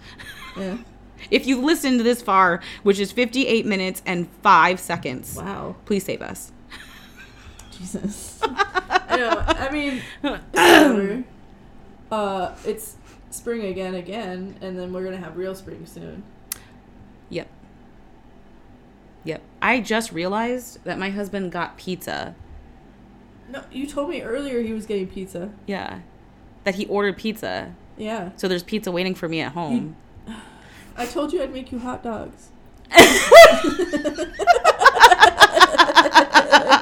yeah. 0.57 0.77
If 1.29 1.45
you've 1.45 1.63
listened 1.63 1.99
this 1.99 2.19
far, 2.21 2.61
which 2.81 2.99
is 2.99 3.11
58 3.11 3.63
minutes 3.65 4.01
and 4.07 4.27
5 4.41 4.79
seconds, 4.79 5.35
Wow. 5.37 5.75
please 5.85 6.03
save 6.03 6.19
us. 6.21 6.51
Jesus. 7.81 8.39
I 8.43 9.17
know. 9.17 9.43
I 9.47 9.71
mean, 9.71 10.01
it's. 10.53 11.27
Uh, 12.11 12.55
it's 12.65 12.97
spring 13.31 13.65
again, 13.65 13.95
again, 13.95 14.55
and 14.61 14.77
then 14.77 14.93
we're 14.93 15.03
gonna 15.03 15.17
have 15.17 15.37
real 15.37 15.55
spring 15.55 15.85
soon. 15.85 16.23
Yep. 17.29 17.47
Yep. 19.23 19.41
I 19.61 19.79
just 19.79 20.11
realized 20.11 20.83
that 20.83 20.99
my 20.99 21.09
husband 21.09 21.51
got 21.51 21.77
pizza. 21.77 22.35
No, 23.49 23.63
you 23.71 23.87
told 23.87 24.09
me 24.09 24.21
earlier 24.21 24.61
he 24.61 24.73
was 24.73 24.85
getting 24.85 25.07
pizza. 25.07 25.51
Yeah. 25.65 25.99
That 26.63 26.75
he 26.75 26.85
ordered 26.87 27.17
pizza. 27.17 27.73
Yeah. 27.97 28.31
So 28.35 28.47
there's 28.47 28.63
pizza 28.63 28.91
waiting 28.91 29.15
for 29.15 29.27
me 29.27 29.41
at 29.41 29.53
home. 29.53 29.95
I 30.97 31.05
told 31.05 31.33
you 31.33 31.41
I'd 31.41 31.53
make 31.53 31.71
you 31.71 31.79
hot 31.79 32.03
dogs. 32.03 32.49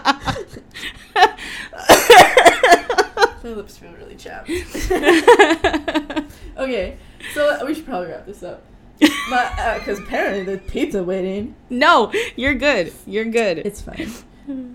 My 3.44 3.52
lips 3.52 3.78
feel 3.78 3.92
really 3.94 4.16
chapped. 4.16 4.50
okay, 6.58 6.98
so 7.34 7.66
we 7.66 7.74
should 7.74 7.86
probably 7.86 8.10
wrap 8.10 8.26
this 8.26 8.44
up. 8.44 8.64
Because 9.00 10.00
apparently 10.00 10.44
the 10.44 10.58
pizza 10.60 11.04
waiting. 11.04 11.56
no, 11.70 12.12
you're 12.36 12.56
good. 12.56 12.92
You're 13.06 13.26
good. 13.26 13.60
It's 13.60 13.82
fine. 13.82 14.12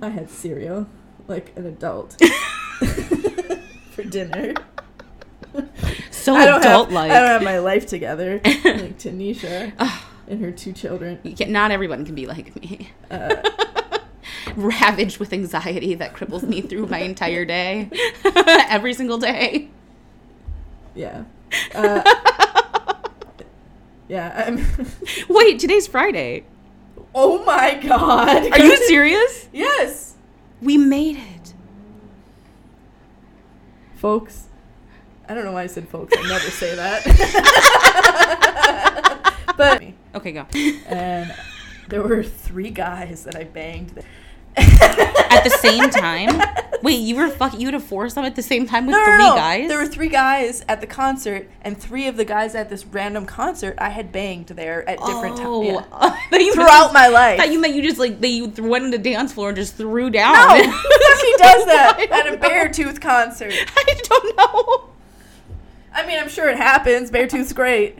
I 0.01 0.09
had 0.09 0.31
cereal 0.31 0.87
like 1.29 1.53
an 1.57 1.67
adult 1.67 2.21
for 3.91 4.03
dinner. 4.05 4.55
so 6.11 6.35
I 6.35 6.47
don't 6.47 6.61
adult 6.61 6.89
have, 6.89 6.95
like. 6.95 7.11
I 7.11 7.21
don't 7.21 7.29
have 7.29 7.43
my 7.43 7.59
life 7.59 7.87
together 7.87 8.35
like 8.45 8.99
Tanisha 8.99 9.73
and 10.29 10.41
her 10.41 10.51
two 10.51 10.73
children. 10.73 11.21
Not 11.49 11.71
everyone 11.71 12.05
can 12.05 12.15
be 12.15 12.27
like 12.27 12.55
me. 12.61 12.91
Uh, 13.11 13.37
Ravaged 14.57 15.19
with 15.19 15.33
anxiety 15.33 15.95
that 15.95 16.15
cripples 16.15 16.43
me 16.43 16.61
through 16.61 16.87
my 16.87 16.99
entire 16.99 17.45
day. 17.45 17.91
Every 18.69 18.95
single 18.95 19.19
day. 19.19 19.69
yeah. 20.95 21.25
Uh, 21.75 22.03
yeah. 24.09 24.45
I'm. 24.47 24.65
Wait, 25.29 25.59
today's 25.61 25.87
Friday. 25.87 26.45
oh 27.15 27.45
my 27.45 27.75
god. 27.75 28.51
Are 28.53 28.59
you 28.65 28.77
serious? 28.89 29.49
Yes, 29.53 30.15
We 30.61 30.77
made 30.79 31.17
it. 31.17 31.55
folks. 33.97 34.47
I 35.29 35.33
don't 35.35 35.45
know 35.45 35.53
why 35.53 35.63
I 35.63 35.67
said 35.69 35.89
folks. 35.89 36.13
I 36.17 36.23
never 36.29 36.51
say 36.51 36.75
that. 36.75 37.03
but 39.57 39.83
Okay, 40.15 40.33
go. 40.33 40.47
and 40.87 41.35
there 41.89 42.03
were 42.03 42.23
three 42.23 42.71
guys 42.71 43.25
that 43.25 43.35
I 43.37 43.45
banged. 43.45 44.03
At 44.57 45.43
the 45.45 45.51
same 45.51 45.91
time? 45.91 46.41
Wait, 46.83 46.97
you 47.01 47.17
were 47.17 47.29
fuck 47.31 47.59
you 47.59 47.67
had 47.67 47.75
a 47.75 47.81
foursome 47.81 48.25
at 48.27 48.37
the 48.37 48.43
same 48.43 48.67
time 48.67 48.87
with 48.87 48.93
No, 48.93 48.99
no, 48.99 49.05
three 49.05 49.25
no. 49.25 49.35
guys? 49.35 49.69
There 49.69 49.79
were 49.79 49.87
three 49.87 50.11
guys 50.11 50.63
at 50.69 50.83
the 50.83 50.87
concert, 50.87 51.49
and 51.63 51.79
three 51.79 52.09
of 52.09 52.17
the 52.19 52.27
guys 52.27 52.55
at 52.55 52.69
this 52.69 52.85
random 52.85 53.25
concert 53.25 53.75
I 53.79 53.89
had 53.89 54.13
banged 54.13 54.49
there 54.49 54.87
at 54.89 54.99
different 54.99 55.37
oh. 55.41 55.81
times. 55.91 56.45
You 56.45 56.53
Throughout 56.53 56.93
my 56.93 57.07
I 57.07 57.09
life. 57.09 57.39
thought 57.39 57.51
you 57.51 57.59
meant 57.59 57.75
you 57.75 57.83
just 57.83 57.99
like 57.99 58.21
they 58.21 58.29
you 58.29 58.49
went 58.59 58.85
on 58.85 58.91
the 58.91 58.99
dance 58.99 59.33
floor 59.33 59.49
and 59.49 59.57
just 59.57 59.77
threw 59.77 60.11
down. 60.11 60.35
no, 60.35 60.55
he 60.57 61.35
does 61.39 61.65
that 61.67 62.07
at 62.11 62.27
a 62.27 62.37
don't 62.37 63.01
concert. 63.01 63.53
I 63.77 64.01
don't 64.03 64.37
know. 64.37 64.91
I 65.95 66.07
mean, 66.07 66.19
I'm 66.19 66.29
sure 66.29 66.49
it 66.51 66.57
happens. 66.57 67.11
Beartooth's 67.11 67.53
great. 67.53 67.99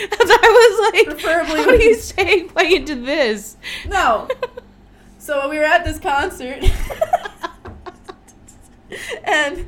I 0.12 0.70
was 0.70 0.92
like, 0.92 1.06
Preferably 1.18 1.56
how 1.62 1.66
do 1.66 1.72
you 1.72 1.78
he's- 1.90 2.04
stay 2.04 2.42
quiet 2.42 2.86
to 2.86 2.94
this? 2.94 3.56
No. 3.86 4.28
So 5.20 5.50
we 5.50 5.58
were 5.58 5.64
at 5.64 5.84
this 5.84 5.98
concert. 5.98 6.64
and 9.24 9.66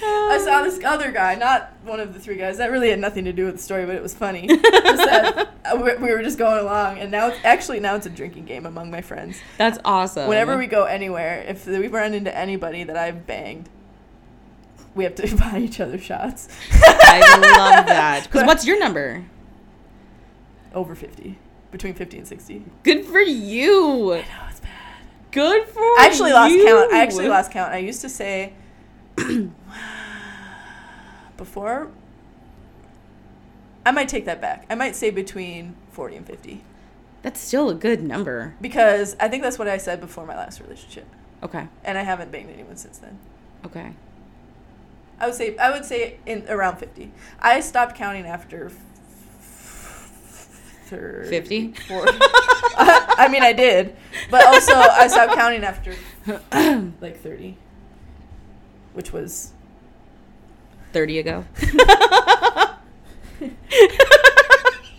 I 0.00 0.40
saw 0.44 0.62
this 0.62 0.78
other 0.84 1.10
guy, 1.10 1.34
not 1.34 1.72
one 1.82 1.98
of 1.98 2.14
the 2.14 2.20
three 2.20 2.36
guys. 2.36 2.58
That 2.58 2.70
really 2.70 2.90
had 2.90 3.00
nothing 3.00 3.24
to 3.24 3.32
do 3.32 3.46
with 3.46 3.56
the 3.56 3.62
story, 3.62 3.84
but 3.84 3.96
it 3.96 4.02
was 4.02 4.14
funny. 4.14 4.46
That, 4.46 5.48
uh, 5.64 5.76
we 5.76 5.96
we 5.96 6.12
were 6.14 6.22
just 6.22 6.38
going 6.38 6.60
along, 6.60 7.00
and 7.00 7.10
now 7.10 7.26
it's 7.28 7.38
actually 7.42 7.80
now 7.80 7.96
it's 7.96 8.06
a 8.06 8.10
drinking 8.10 8.44
game 8.44 8.64
among 8.64 8.92
my 8.92 9.00
friends. 9.00 9.38
That's 9.58 9.80
awesome. 9.84 10.28
Whenever 10.28 10.56
we 10.56 10.68
go 10.68 10.84
anywhere, 10.84 11.44
if 11.48 11.66
we 11.66 11.88
run 11.88 12.14
into 12.14 12.32
anybody 12.36 12.84
that 12.84 12.96
I've 12.96 13.26
banged, 13.26 13.68
we 14.94 15.02
have 15.02 15.16
to 15.16 15.34
buy 15.36 15.58
each 15.58 15.80
other 15.80 15.98
shots. 15.98 16.46
I 16.70 17.18
love 17.40 17.86
that. 17.86 18.28
Because 18.30 18.46
what's 18.46 18.64
your 18.64 18.78
number? 18.78 19.24
Over 20.74 20.94
fifty, 20.94 21.38
between 21.70 21.94
fifty 21.94 22.18
and 22.18 22.26
sixty. 22.26 22.64
Good 22.82 23.04
for 23.04 23.20
you. 23.20 23.70
No, 24.08 24.12
it's 24.48 24.60
bad. 24.60 24.70
Good 25.30 25.68
for 25.68 25.80
I 25.80 25.96
actually 26.06 26.32
lost 26.32 26.54
count. 26.54 26.92
I 26.92 27.02
actually 27.02 27.28
lost 27.28 27.50
count. 27.50 27.72
I 27.72 27.78
used 27.78 28.00
to 28.02 28.08
say 28.08 28.52
before. 31.36 31.90
I 33.84 33.90
might 33.90 34.08
take 34.08 34.24
that 34.26 34.40
back. 34.40 34.64
I 34.70 34.74
might 34.74 34.94
say 34.94 35.10
between 35.10 35.74
forty 35.90 36.16
and 36.16 36.26
fifty 36.26 36.62
That's 37.22 37.40
still 37.40 37.68
a 37.68 37.74
good 37.74 38.02
number. 38.02 38.54
because 38.60 39.16
I 39.18 39.28
think 39.28 39.42
that's 39.42 39.58
what 39.58 39.68
I 39.68 39.76
said 39.78 40.00
before 40.00 40.24
my 40.24 40.36
last 40.36 40.60
relationship, 40.60 41.06
Okay. 41.42 41.66
and 41.84 41.98
I 41.98 42.02
haven't 42.02 42.30
banged 42.30 42.50
anyone 42.50 42.76
since 42.76 42.98
then. 42.98 43.18
Okay. 43.66 43.92
I 45.18 45.26
would 45.26 45.34
say 45.34 45.56
I 45.56 45.70
would 45.70 45.84
say 45.84 46.18
in 46.26 46.44
around 46.48 46.76
fifty. 46.78 47.10
I 47.40 47.60
stopped 47.60 47.96
counting 47.96 48.24
after. 48.26 48.70
F- 50.92 50.98
30, 50.98 51.28
50? 51.28 51.72
40. 51.88 52.12
I 52.76 53.28
mean, 53.30 53.42
I 53.42 53.52
did, 53.52 53.94
but 54.30 54.46
also 54.46 54.72
I 54.74 55.06
stopped 55.08 55.34
counting 55.34 55.62
after 55.64 55.94
like 57.00 57.20
thirty, 57.20 57.56
which 58.94 59.12
was 59.12 59.52
30 60.92 61.18
ago. 61.20 61.44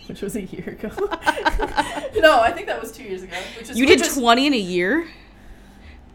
which 0.06 0.20
was 0.22 0.36
a 0.36 0.42
year 0.42 0.70
ago. 0.70 0.88
no, 2.20 2.40
I 2.40 2.52
think 2.54 2.66
that 2.66 2.80
was 2.80 2.92
two 2.92 3.02
years 3.04 3.22
ago. 3.22 3.36
Which 3.58 3.70
is 3.70 3.78
You 3.78 3.86
which 3.86 3.98
did 3.98 4.06
is- 4.08 4.16
20 4.16 4.46
in 4.46 4.54
a 4.54 4.58
year? 4.58 5.08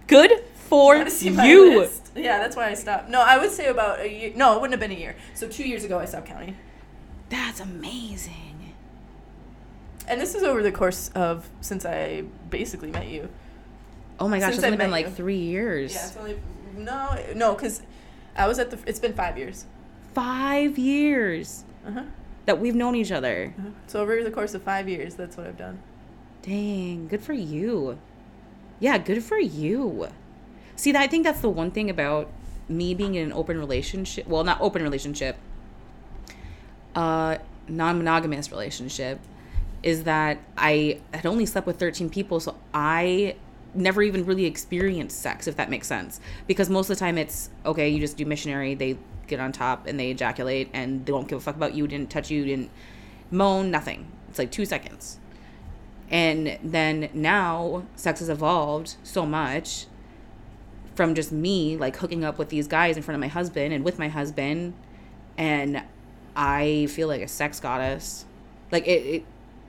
Good 0.07 0.31
for 0.55 0.95
I 0.95 0.97
wanna 0.99 1.09
see 1.11 1.29
my 1.29 1.45
you. 1.45 1.87
Yeah, 2.15 2.39
that's 2.39 2.55
why 2.55 2.69
I 2.69 2.73
stopped. 2.73 3.09
No, 3.09 3.21
I 3.21 3.37
would 3.37 3.51
say 3.51 3.67
about 3.67 3.99
a 3.99 4.11
year. 4.11 4.31
No, 4.35 4.53
it 4.55 4.61
wouldn't 4.61 4.79
have 4.79 4.89
been 4.89 4.95
a 4.97 4.99
year. 4.99 5.15
So 5.35 5.47
two 5.47 5.67
years 5.67 5.83
ago, 5.83 5.99
I 5.99 6.05
stopped 6.05 6.27
counting. 6.27 6.57
That's 7.29 7.59
amazing. 7.59 8.58
And 10.09 10.19
this 10.19 10.33
is 10.35 10.43
over 10.43 10.61
the 10.63 10.71
course 10.71 11.09
of 11.15 11.47
since 11.61 11.85
I 11.85 12.23
basically 12.49 12.89
met 12.91 13.07
you. 13.07 13.29
Oh 14.19 14.27
my 14.27 14.39
gosh, 14.39 14.47
Since 14.47 14.57
it's 14.57 14.65
only 14.65 14.77
been 14.77 14.91
like 14.91 15.05
you. 15.05 15.11
three 15.11 15.37
years. 15.37 15.93
Yeah, 15.93 16.07
it's 16.07 16.17
only 16.17 16.39
no, 16.75 17.17
no, 17.35 17.53
because 17.53 17.81
I 18.35 18.47
was 18.47 18.59
at 18.59 18.71
the. 18.71 18.79
It's 18.87 18.99
been 18.99 19.13
five 19.13 19.37
years. 19.37 19.65
five 20.13 20.77
years 20.77 21.63
Uh-huh. 21.87 22.03
that 22.45 22.59
we've 22.59 22.75
known 22.75 22.95
each 22.95 23.11
other. 23.11 23.53
uh-huh. 23.57 23.69
So 23.87 24.01
over 24.01 24.21
the 24.23 24.31
course 24.31 24.53
of 24.55 24.63
five 24.63 24.89
years, 24.89 25.15
that's 25.15 25.37
what 25.37 25.45
I've 25.47 25.57
done. 25.57 25.79
Dang, 26.41 27.07
good 27.07 27.21
for 27.21 27.33
you. 27.33 27.97
Yeah, 28.79 28.97
good 28.97 29.23
for 29.23 29.37
you. 29.39 30.07
See, 30.75 30.93
I 30.95 31.07
think 31.07 31.23
that's 31.25 31.41
the 31.41 31.49
one 31.49 31.69
thing 31.71 31.89
about 31.89 32.29
me 32.67 32.93
being 32.95 33.15
in 33.15 33.25
an 33.27 33.33
open 33.33 33.57
relationship. 33.59 34.25
Well, 34.27 34.43
not 34.43 34.59
open 34.61 34.81
relationship. 34.83 35.37
Uh, 36.95 37.37
non-monogamous 37.67 38.51
relationship 38.51 39.19
is 39.83 40.03
that 40.03 40.39
I 40.57 40.99
had 41.13 41.25
only 41.25 41.45
slept 41.45 41.67
with 41.67 41.79
13 41.79 42.09
people, 42.09 42.39
so 42.39 42.55
I 42.73 43.35
never 43.73 44.01
even 44.01 44.25
really 44.25 44.45
experienced 44.45 45.21
sex, 45.21 45.47
if 45.47 45.55
that 45.57 45.69
makes 45.69 45.87
sense. 45.87 46.19
Because 46.47 46.69
most 46.69 46.89
of 46.89 46.97
the 46.97 46.99
time 46.99 47.17
it's 47.17 47.49
okay, 47.65 47.89
you 47.89 47.99
just 47.99 48.17
do 48.17 48.25
missionary, 48.25 48.75
they 48.75 48.97
get 49.27 49.39
on 49.39 49.51
top 49.51 49.87
and 49.87 49.99
they 49.99 50.09
ejaculate 50.09 50.69
and 50.73 51.05
they 51.05 51.11
don't 51.11 51.27
give 51.27 51.37
a 51.37 51.41
fuck 51.41 51.55
about 51.55 51.73
you, 51.73 51.87
didn't 51.87 52.09
touch 52.09 52.29
you, 52.29 52.45
didn't 52.45 52.71
moan, 53.31 53.71
nothing. 53.71 54.11
It's 54.29 54.39
like 54.39 54.51
two 54.51 54.65
seconds. 54.65 55.19
And 56.09 56.57
then 56.63 57.09
now 57.13 57.83
sex 57.95 58.19
has 58.19 58.29
evolved 58.29 58.95
so 59.03 59.25
much 59.25 59.85
from 60.95 61.15
just 61.15 61.31
me 61.31 61.77
like 61.77 61.95
hooking 61.97 62.25
up 62.25 62.37
with 62.37 62.49
these 62.49 62.67
guys 62.67 62.97
in 62.97 63.03
front 63.03 63.15
of 63.15 63.21
my 63.21 63.27
husband 63.27 63.73
and 63.73 63.85
with 63.85 63.99
my 63.99 64.09
husband 64.09 64.73
and 65.37 65.83
I 66.35 66.87
feel 66.87 67.07
like 67.07 67.21
a 67.21 67.27
sex 67.27 67.59
goddess. 67.59 68.25
Like 68.71 68.87
it, 68.87 69.05
it 69.05 69.25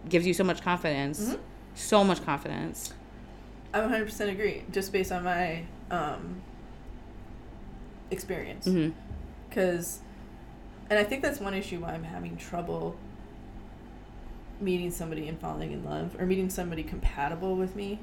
gives 0.09 0.27
you 0.27 0.35
so 0.35 0.45
much 0.45 0.63
confidence. 0.63 1.21
Mhm. 1.31 1.39
So 1.75 2.05
much 2.05 2.25
confidence. 2.25 2.93
I 3.73 3.81
100% 3.81 4.29
agree, 4.31 4.65
just 4.73 4.93
based 4.93 5.13
on 5.13 5.23
my 5.25 5.65
um, 5.91 6.43
experience. 8.11 8.69
Because, 9.49 10.01
and 10.89 10.99
I 10.99 11.05
think 11.05 11.23
that's 11.23 11.39
one 11.41 11.55
issue 11.55 11.81
why 11.81 11.93
I'm 11.93 12.05
having 12.05 12.37
trouble 12.37 12.97
meeting 14.61 14.91
somebody 14.91 15.27
and 15.29 15.39
falling 15.41 15.73
in 15.73 15.85
love 15.85 16.17
or 16.21 16.27
meeting 16.27 16.51
somebody 16.51 16.83
compatible 16.83 17.57
with 17.57 17.75
me 17.75 17.99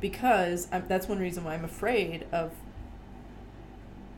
because 0.00 0.66
I'm, 0.72 0.84
that's 0.88 1.06
one 1.08 1.18
reason 1.18 1.44
why 1.44 1.54
I'm 1.54 1.64
afraid 1.64 2.24
of 2.32 2.52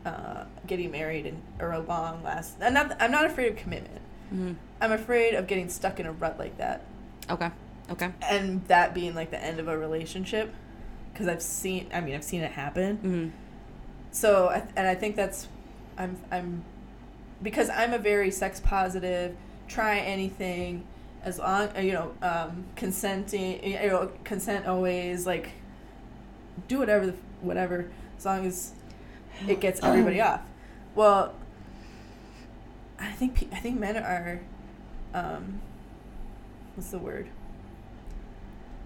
uh, 0.04 0.44
getting 0.66 0.90
married 0.90 1.26
and 1.26 1.42
or 1.58 1.72
a 1.72 1.80
long 1.80 2.22
last. 2.22 2.56
I'm 2.62 2.72
not. 2.74 2.96
I'm 3.00 3.10
not 3.10 3.24
afraid 3.26 3.50
of 3.50 3.56
commitment. 3.56 4.00
hmm 4.30 4.52
I'm 4.80 4.92
afraid 4.92 5.34
of 5.34 5.46
getting 5.46 5.68
stuck 5.68 6.00
in 6.00 6.06
a 6.06 6.12
rut 6.12 6.38
like 6.38 6.56
that 6.58 6.84
Okay. 7.30 7.50
Okay. 7.90 8.10
and 8.22 8.64
that 8.68 8.94
being 8.94 9.14
like 9.16 9.30
the 9.30 9.42
end 9.42 9.58
of 9.58 9.66
a 9.66 9.76
relationship 9.76 10.52
because 11.12 11.26
I've 11.26 11.42
seen. 11.42 11.88
I 11.92 12.00
mean, 12.00 12.14
I've 12.14 12.24
seen 12.24 12.40
it 12.40 12.52
happen. 12.52 12.96
hmm 12.96 13.28
So, 14.12 14.48
and 14.76 14.86
I 14.86 14.94
think 14.94 15.16
that's, 15.16 15.48
I'm, 15.98 16.16
I'm, 16.30 16.64
because 17.42 17.68
I'm 17.68 17.92
a 17.92 17.98
very 17.98 18.30
sex 18.30 18.60
positive, 18.60 19.36
try 19.68 19.98
anything, 19.98 20.84
as 21.24 21.38
long, 21.38 21.68
uh, 21.76 21.80
you 21.80 21.92
know, 21.92 22.12
um, 22.22 22.64
consenting, 22.76 23.62
you 23.64 23.88
know, 23.88 24.10
consent 24.24 24.66
always, 24.66 25.26
like, 25.26 25.50
do 26.68 26.78
whatever, 26.78 27.06
the, 27.06 27.14
whatever, 27.40 27.90
as 28.16 28.24
long 28.24 28.46
as 28.46 28.72
it 29.48 29.60
gets 29.60 29.80
everybody 29.82 30.20
off. 30.20 30.40
Well, 30.94 31.34
I 32.98 33.10
think, 33.12 33.34
pe- 33.34 33.56
I 33.56 33.60
think 33.60 33.78
men 33.78 33.96
are, 33.96 34.40
um, 35.14 35.60
what's 36.80 36.90
the 36.92 36.98
word? 36.98 37.28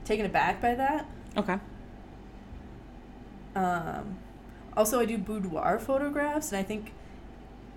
Taken 0.05 0.27
aback 0.27 0.61
by 0.61 0.75
that. 0.75 1.07
Okay. 1.37 1.59
Um, 3.55 4.17
also, 4.77 4.99
I 4.99 5.05
do 5.05 5.17
boudoir 5.17 5.79
photographs, 5.79 6.51
and 6.51 6.59
I 6.59 6.65
think 6.65 6.93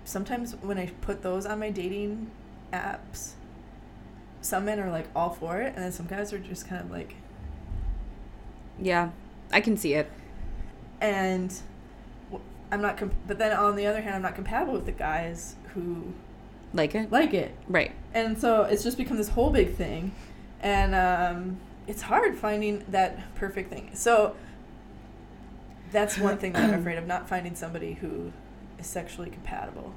sometimes 0.04 0.56
when 0.56 0.76
I 0.76 0.86
put 1.02 1.22
those 1.22 1.46
on 1.46 1.60
my 1.60 1.70
dating 1.70 2.32
apps, 2.72 3.34
some 4.40 4.64
men 4.64 4.80
are 4.80 4.90
like 4.90 5.06
all 5.14 5.30
for 5.30 5.60
it, 5.60 5.74
and 5.76 5.84
then 5.84 5.92
some 5.92 6.06
guys 6.06 6.32
are 6.32 6.38
just 6.40 6.66
kind 6.66 6.80
of 6.80 6.90
like, 6.90 7.14
Yeah, 8.76 9.10
I 9.52 9.60
can 9.60 9.76
see 9.76 9.94
it. 9.94 10.10
and 11.00 11.54
I'm 12.72 12.82
not. 12.82 12.96
Com- 12.96 13.12
but 13.28 13.38
then 13.38 13.56
on 13.56 13.76
the 13.76 13.86
other 13.86 14.00
hand, 14.02 14.16
I'm 14.16 14.22
not 14.22 14.34
compatible 14.34 14.72
with 14.74 14.84
the 14.86 14.92
guys 14.92 15.54
who 15.74 16.12
Like 16.78 16.94
it? 16.94 17.12
like 17.12 17.34
it, 17.34 17.54
Right. 17.68 17.92
and 18.14 18.38
so 18.40 18.62
it's 18.62 18.82
just 18.82 18.96
become 18.96 19.16
this 19.18 19.28
whole 19.28 19.50
big 19.50 19.74
thing, 19.74 20.12
and 20.62 20.94
um, 20.94 21.58
it's 21.86 22.00
hard 22.02 22.36
finding 22.38 22.84
that 22.88 23.34
perfect 23.34 23.68
thing. 23.70 23.90
So 23.94 24.34
that's 25.92 26.16
one 26.18 26.38
thing 26.38 26.52
that 26.52 26.64
I'm 26.64 26.74
afraid 26.80 26.96
of 26.98 27.06
not 27.06 27.28
finding 27.28 27.54
somebody 27.54 27.94
who 27.94 28.32
is 28.78 28.86
sexually 28.86 29.28
compatible. 29.30 29.92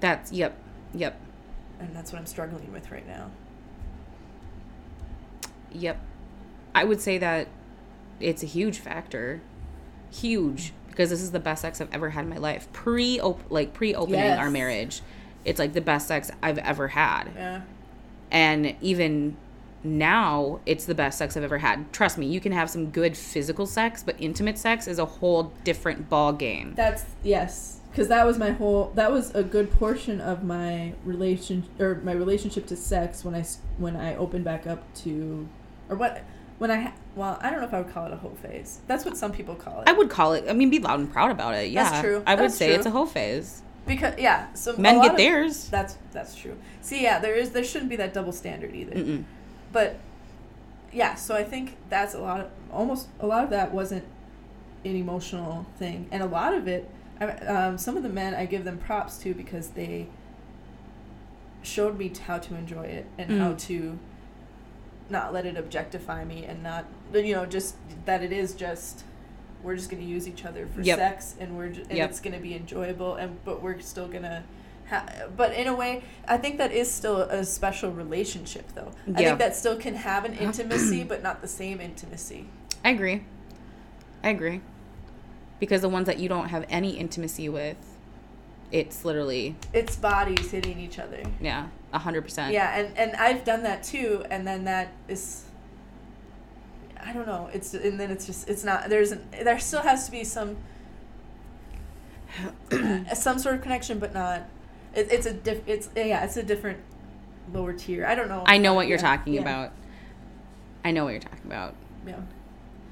That's 0.00 0.32
yep. 0.32 0.56
Yep. 0.94 1.20
and 1.80 1.94
that's 1.94 2.12
what 2.12 2.18
I'm 2.18 2.26
struggling 2.26 2.72
with 2.72 2.90
right 2.90 3.06
now. 3.06 3.30
Yep. 5.72 6.00
I 6.74 6.84
would 6.84 7.00
say 7.00 7.18
that 7.18 7.48
it's 8.20 8.42
a 8.42 8.46
huge 8.46 8.78
factor. 8.78 9.40
Huge. 10.10 10.72
Because 10.88 11.10
this 11.10 11.20
is 11.20 11.30
the 11.32 11.40
best 11.40 11.62
sex 11.62 11.80
I've 11.80 11.92
ever 11.92 12.10
had 12.10 12.24
in 12.24 12.30
my 12.30 12.38
life. 12.38 12.72
Pre 12.72 13.20
like 13.50 13.72
pre 13.74 13.94
opening 13.94 14.20
our 14.32 14.50
marriage. 14.50 15.00
It's 15.48 15.58
like 15.58 15.72
the 15.72 15.80
best 15.80 16.08
sex 16.08 16.30
I've 16.42 16.58
ever 16.58 16.88
had. 16.88 17.24
Yeah. 17.34 17.62
And 18.30 18.76
even 18.80 19.36
now 19.84 20.60
it's 20.66 20.84
the 20.84 20.94
best 20.94 21.18
sex 21.18 21.36
I've 21.36 21.44
ever 21.44 21.58
had. 21.58 21.92
Trust 21.92 22.18
me, 22.18 22.26
you 22.26 22.40
can 22.40 22.52
have 22.52 22.68
some 22.70 22.90
good 22.90 23.16
physical 23.16 23.66
sex, 23.66 24.02
but 24.02 24.16
intimate 24.18 24.58
sex 24.58 24.86
is 24.86 24.98
a 24.98 25.04
whole 25.04 25.52
different 25.64 26.08
ball 26.08 26.32
game. 26.32 26.74
That's 26.74 27.04
yes, 27.22 27.80
because 27.90 28.08
that 28.08 28.26
was 28.26 28.38
my 28.38 28.50
whole. 28.50 28.92
That 28.94 29.12
was 29.12 29.34
a 29.34 29.42
good 29.42 29.70
portion 29.70 30.20
of 30.20 30.42
my 30.42 30.94
relation 31.04 31.64
or 31.78 31.96
my 31.96 32.12
relationship 32.12 32.66
to 32.66 32.76
sex 32.76 33.24
when 33.24 33.34
I 33.34 33.44
when 33.78 33.96
I 33.96 34.16
opened 34.16 34.44
back 34.44 34.66
up 34.66 34.82
to, 34.96 35.48
or 35.88 35.96
what 35.96 36.22
when 36.58 36.70
I 36.70 36.92
well 37.14 37.38
I 37.40 37.50
don't 37.50 37.60
know 37.60 37.66
if 37.66 37.74
I 37.74 37.80
would 37.80 37.92
call 37.92 38.06
it 38.06 38.12
a 38.12 38.16
whole 38.16 38.36
phase. 38.42 38.80
That's 38.88 39.04
what 39.04 39.16
some 39.16 39.32
people 39.32 39.54
call 39.54 39.82
it. 39.82 39.88
I 39.88 39.92
would 39.92 40.10
call 40.10 40.32
it 40.32 40.44
I 40.48 40.52
mean 40.52 40.70
be 40.70 40.80
loud 40.80 41.00
and 41.00 41.12
proud 41.12 41.30
about 41.30 41.54
it. 41.54 41.70
Yeah. 41.70 41.84
That's 41.88 42.00
true. 42.02 42.22
I 42.26 42.34
would 42.34 42.44
That's 42.46 42.56
say 42.56 42.68
true. 42.68 42.76
it's 42.76 42.86
a 42.86 42.90
whole 42.90 43.06
phase. 43.06 43.62
Because 43.88 44.14
yeah, 44.18 44.52
so 44.54 44.76
Men 44.76 45.00
get 45.02 45.12
of- 45.12 45.16
theirs. 45.16 45.68
That's 45.68 45.96
that's 46.12 46.34
true. 46.34 46.56
See, 46.82 47.02
yeah, 47.02 47.18
there 47.18 47.34
is 47.34 47.50
there 47.50 47.64
shouldn't 47.64 47.90
be 47.90 47.96
that 47.96 48.12
double 48.14 48.32
standard 48.32 48.74
either. 48.74 48.94
Mm-mm. 48.94 49.24
but 49.72 49.96
yeah 50.90 51.14
so 51.14 51.34
i 51.36 51.44
think 51.44 51.76
that's 51.90 52.14
a 52.14 52.18
lot 52.18 52.40
of 52.40 52.48
almost 52.72 53.08
a 53.20 53.26
lot 53.26 53.44
of 53.44 53.50
that 53.50 53.74
wasn't 53.74 54.02
an 54.86 54.96
emotional 54.96 55.66
thing 55.78 56.08
and 56.10 56.22
a 56.22 56.26
lot 56.26 56.54
of 56.54 56.66
it 56.66 56.88
um, 57.46 57.76
some 57.76 57.94
of 57.98 58.02
the 58.02 58.08
men 58.08 58.34
i 58.34 58.46
give 58.46 58.64
them 58.64 58.78
props 58.78 59.18
to 59.18 59.34
because 59.34 59.68
they 59.80 60.06
showed 61.62 61.98
me 61.98 62.10
how 62.26 62.38
to 62.38 62.54
enjoy 62.54 62.84
it 62.84 63.04
and 63.18 63.38
how 63.38 63.52
Mm. 63.52 63.58
to 63.66 63.98
not 65.10 65.32
let 65.34 65.44
it 65.44 65.56
objectify 65.58 66.24
me 66.24 66.44
and 66.46 66.62
not 66.62 66.86
you 67.12 67.34
know 67.34 67.44
just 67.44 67.74
that 68.06 68.22
it 68.22 68.32
is 68.32 68.54
just 68.54 69.04
we're 69.62 69.76
just 69.76 69.90
going 69.90 70.02
to 70.02 70.08
use 70.08 70.28
each 70.28 70.44
other 70.44 70.66
for 70.74 70.80
Yep. 70.82 70.98
sex 70.98 71.34
and 71.40 71.56
we're 71.56 71.68
ju- 71.70 71.84
and 71.88 71.98
Yep. 71.98 72.10
it's 72.10 72.20
going 72.20 72.34
to 72.34 72.40
be 72.40 72.54
enjoyable 72.54 73.14
and 73.16 73.36
but 73.44 73.62
we're 73.62 73.80
still 73.80 74.06
going 74.08 74.22
to 74.22 74.42
ha- 74.88 75.06
but 75.36 75.52
in 75.52 75.66
a 75.66 75.74
way 75.74 76.02
i 76.26 76.36
think 76.36 76.58
that 76.58 76.72
is 76.72 76.90
still 76.90 77.22
a 77.22 77.44
special 77.44 77.90
relationship 77.90 78.64
though 78.74 78.90
i 79.14 79.18
think 79.24 79.38
that 79.38 79.54
still 79.56 79.76
can 79.76 79.94
have 79.94 80.24
an 80.24 80.34
intimacy 80.46 81.02
but 81.04 81.22
not 81.22 81.40
the 81.40 81.48
same 81.48 81.80
intimacy 81.80 82.46
I 82.84 82.90
agree. 82.90 83.24
I 84.22 84.28
agree. 84.30 84.60
Because 85.58 85.80
the 85.82 85.88
ones 85.88 86.06
that 86.06 86.20
you 86.20 86.28
don't 86.28 86.48
have 86.50 86.64
any 86.70 86.96
intimacy 86.96 87.48
with, 87.48 87.76
it's 88.70 89.04
literally 89.04 89.56
it's 89.72 89.96
bodies 89.96 90.50
hitting 90.52 90.78
each 90.78 90.98
other 91.00 91.20
yeah, 91.40 91.66
a 91.92 91.98
hundred 91.98 92.22
percent. 92.22 92.52
yeah 92.52 92.78
and 92.78 92.96
and 92.96 93.16
i've 93.16 93.42
done 93.44 93.64
that 93.64 93.82
too 93.82 94.24
and 94.30 94.46
then 94.46 94.64
that 94.64 94.92
is 95.08 95.44
i 97.08 97.12
don't 97.12 97.26
know. 97.26 97.48
It's 97.54 97.72
and 97.72 97.98
then 97.98 98.10
it's 98.10 98.26
just 98.26 98.48
it's 98.50 98.64
not 98.64 98.90
there's 98.90 99.12
an, 99.12 99.26
there 99.42 99.58
still 99.58 99.80
has 99.80 100.04
to 100.04 100.10
be 100.12 100.24
some 100.24 100.58
some 103.14 103.38
sort 103.38 103.54
of 103.54 103.62
connection 103.62 103.98
but 103.98 104.12
not 104.12 104.42
it, 104.94 105.08
it's 105.10 105.26
a 105.26 105.32
diff 105.32 105.62
it's 105.66 105.88
yeah 105.96 106.24
it's 106.24 106.36
a 106.36 106.42
different 106.42 106.78
lower 107.52 107.72
tier. 107.72 108.04
I 108.04 108.14
don't 108.14 108.28
know. 108.28 108.42
I 108.46 108.58
know 108.58 108.74
what 108.74 108.88
you're 108.88 108.98
Yeah, 108.98 109.16
talking 109.16 109.32
yeah, 109.34 109.40
about. 109.40 109.72
I 110.84 110.90
know 110.90 111.04
what 111.04 111.12
you're 111.12 111.20
talking 111.20 111.46
about. 111.46 111.74
yeah. 112.06 112.20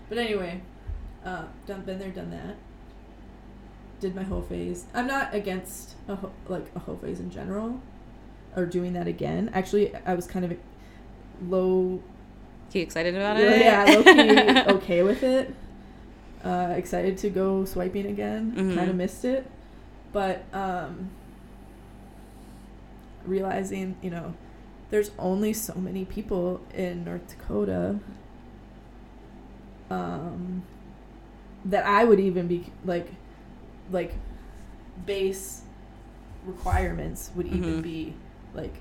But 0.09 0.17
anyway 0.19 0.62
uh 1.25 1.45
done 1.67 1.83
been 1.83 1.99
there 1.99 2.11
done 2.11 2.31
that. 2.31 2.57
Did 4.01 4.14
my 4.14 4.23
whole 4.23 4.43
phase. 4.43 4.85
I'm 4.95 5.07
not 5.07 5.35
against 5.35 5.97
a 6.09 6.17
ho- 6.17 6.33
like 6.49 6.67
a 6.75 6.79
whole 6.79 6.97
phase 6.97 7.21
in 7.21 7.31
general 7.31 7.81
or 8.57 8.64
doing 8.64 8.95
that 8.95 9.07
again. 9.07 9.51
Actually 9.53 9.95
i 10.07 10.14
was 10.14 10.27
kind 10.27 10.45
of 10.47 10.57
low 11.47 12.03
You 12.73 12.83
excited 12.83 13.14
about 13.14 13.39
it? 13.39 13.59
yeah 13.61 13.85
low 13.85 14.03
key 14.03 14.61
okay 14.77 15.03
with 15.03 15.23
it 15.23 15.55
uh 16.45 16.75
excited 16.77 17.17
to 17.19 17.31
go 17.31 17.64
swiping 17.64 18.07
again 18.07 18.53
Mhm. 18.57 18.75
kind 18.75 18.91
of 18.91 18.97
missed 18.97 19.25
it 19.25 19.51
but 20.12 20.45
um 20.53 21.11
realizing 23.25 23.97
you 24.03 24.11
know 24.11 24.35
there's 24.91 25.11
only 25.19 25.53
so 25.53 25.75
many 25.75 26.05
people 26.05 26.61
in 26.75 27.05
north 27.05 27.27
dakota 27.29 27.99
um 29.91 30.62
that 31.64 31.85
i 31.87 32.05
would 32.05 32.21
even 32.21 32.47
be 32.47 32.67
like 32.85 33.09
like 33.91 34.14
base 35.05 35.62
requirements 36.45 37.31
would 37.35 37.47
even 37.47 37.79
Mhm. 37.79 37.83
be 37.83 38.14
like 38.55 38.75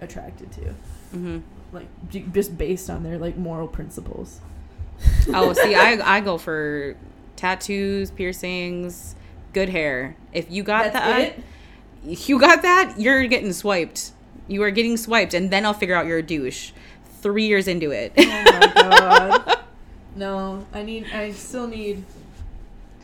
attracted 0.00 0.50
to, 0.52 0.74
hmm 1.12 1.38
like 1.72 1.86
just 2.32 2.56
based 2.56 2.88
on 2.90 3.02
their 3.02 3.18
like 3.18 3.36
moral 3.36 3.68
principles. 3.68 4.40
Oh, 5.34 5.52
see, 5.52 5.74
I 5.74 5.98
I 6.16 6.20
go 6.20 6.38
for 6.38 6.96
tattoos, 7.36 8.10
piercings, 8.12 9.16
good 9.52 9.68
hair. 9.68 10.16
If 10.32 10.50
you 10.50 10.62
got 10.62 10.92
That's 10.92 10.94
that, 10.94 11.20
it. 12.06 12.28
you 12.28 12.38
got 12.38 12.62
that, 12.62 13.00
you're 13.00 13.26
getting 13.26 13.52
swiped. 13.52 14.12
You 14.48 14.62
are 14.62 14.70
getting 14.70 14.96
swiped, 14.96 15.34
and 15.34 15.50
then 15.50 15.64
I'll 15.66 15.74
figure 15.74 15.94
out 15.96 16.06
you're 16.06 16.18
a 16.18 16.22
douche. 16.22 16.72
Three 17.20 17.46
years 17.46 17.66
into 17.68 17.90
it. 17.90 18.12
Oh 18.16 18.24
my 18.24 18.72
god. 18.74 19.58
No, 20.14 20.66
I 20.74 20.82
need. 20.82 21.06
I 21.12 21.32
still 21.32 21.66
need. 21.66 22.04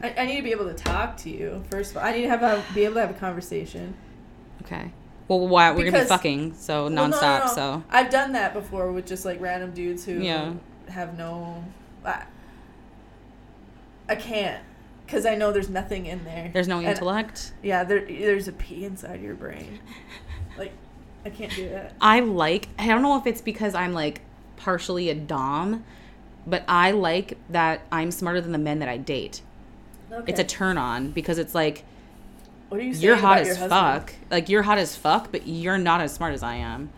I, 0.02 0.12
I 0.18 0.26
need 0.26 0.36
to 0.36 0.42
be 0.42 0.50
able 0.50 0.66
to 0.66 0.74
talk 0.74 1.16
to 1.18 1.30
you. 1.30 1.64
First 1.70 1.92
of 1.92 1.96
all, 1.96 2.02
I 2.04 2.12
need 2.12 2.22
to 2.22 2.28
have 2.28 2.42
a 2.42 2.62
be 2.74 2.84
able 2.84 2.94
to 2.96 3.00
have 3.00 3.10
a 3.10 3.14
conversation. 3.18 3.94
okay. 4.62 4.92
Well, 5.28 5.46
why 5.46 5.70
we're 5.72 5.84
gonna 5.90 6.02
be 6.04 6.08
fucking 6.08 6.54
so 6.54 6.82
Well, 6.84 6.90
no, 6.90 7.06
no, 7.06 7.16
nonstop. 7.16 7.46
no. 7.46 7.52
So 7.54 7.82
I've 7.90 8.10
done 8.10 8.32
that 8.32 8.54
before 8.54 8.90
with 8.92 9.06
just 9.06 9.24
like 9.24 9.40
random 9.40 9.72
dudes 9.72 10.04
who 10.04 10.14
Yeah. 10.14 10.54
have 10.88 11.16
no. 11.18 11.62
I, 12.04 12.24
I 14.08 14.16
can't 14.16 14.62
because 15.04 15.26
I 15.26 15.34
know 15.34 15.52
there's 15.52 15.68
nothing 15.70 16.06
in 16.06 16.24
there. 16.24 16.50
there's 16.52 16.68
no 16.68 16.78
And- 16.78 16.88
intellect. 16.88 17.52
Yeah, 17.62 17.84
there, 17.84 18.00
there's 18.04 18.48
a 18.48 18.52
pea 18.52 18.84
inside 18.84 19.20
your 19.22 19.34
brain. 19.34 19.78
Like, 20.56 20.72
I 21.24 21.30
can't 21.30 21.54
do 21.54 21.68
that. 21.70 21.94
I 22.00 22.20
like. 22.20 22.68
I 22.78 22.86
don't 22.86 23.02
know 23.02 23.16
if 23.18 23.26
it's 23.26 23.40
because 23.40 23.74
I'm 23.74 23.92
like 23.92 24.22
partially 24.56 25.08
a 25.10 25.14
dom, 25.14 25.84
but 26.46 26.64
I 26.66 26.90
like 26.92 27.36
that 27.50 27.82
I'm 27.92 28.10
smarter 28.10 28.40
than 28.40 28.52
the 28.52 28.58
men 28.58 28.78
that 28.80 28.88
I 28.88 28.96
date. 28.96 29.42
Okay. 30.10 30.30
It's 30.32 30.40
a 30.40 30.44
turn 30.44 30.78
on 30.78 31.10
because 31.10 31.38
it's 31.38 31.54
like 31.54 31.84
What 32.68 32.80
are 32.80 32.84
you 32.84 32.92
saying 32.92 33.04
you're 33.04 33.16
hot 33.16 33.44
your 33.44 33.52
as 33.52 33.58
husband? 33.58 33.70
fuck. 33.70 34.14
Like 34.30 34.48
you're 34.48 34.62
hot 34.62 34.78
as 34.78 34.94
fuck, 34.94 35.32
but 35.32 35.46
you're 35.46 35.78
not 35.78 36.00
as 36.00 36.12
smart 36.12 36.34
as 36.34 36.42
I 36.42 36.56
am. 36.56 36.90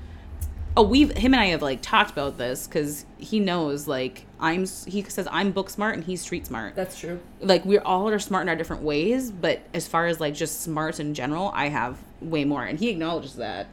Oh, 0.77 0.83
we've 0.83 1.11
him 1.17 1.35
and 1.35 1.41
I 1.41 1.47
have 1.47 1.63
like 1.63 1.81
talked 1.83 2.11
about 2.11 2.39
this 2.39 2.67
because 2.67 3.05
he 3.19 3.41
knows 3.41 3.87
like 3.89 4.27
I'm. 4.39 4.67
He 4.87 5.03
says 5.05 5.29
I'm 5.31 5.53
book 5.53 5.71
smart 5.71 5.95
and 5.95 6.05
he's 6.05 6.21
street 6.23 6.47
smart. 6.47 6.75
That's 6.75 6.99
true. 6.99 7.21
Like 7.41 7.65
we're 7.65 7.83
all 7.83 8.09
are 8.09 8.19
smart 8.19 8.43
in 8.43 8.49
our 8.49 8.57
different 8.57 8.83
ways, 8.83 9.31
but 9.31 9.63
as 9.75 9.87
far 9.87 10.07
as 10.07 10.21
like 10.21 10.35
just 10.35 10.61
smarts 10.61 10.99
in 11.01 11.15
general, 11.15 11.51
I 11.55 11.69
have 11.69 11.99
way 12.21 12.45
more, 12.45 12.65
and 12.65 12.79
he 12.79 12.89
acknowledges 12.89 13.35
that. 13.37 13.69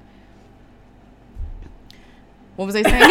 What 2.56 2.66
was 2.66 2.76
I 2.76 2.82
saying? 2.82 3.04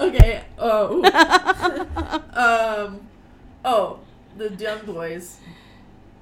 okay. 0.00 0.44
Oh. 0.58 1.02
um. 2.86 3.00
Oh, 3.64 3.98
the 4.36 4.50
dumb 4.50 4.86
boys 4.86 5.38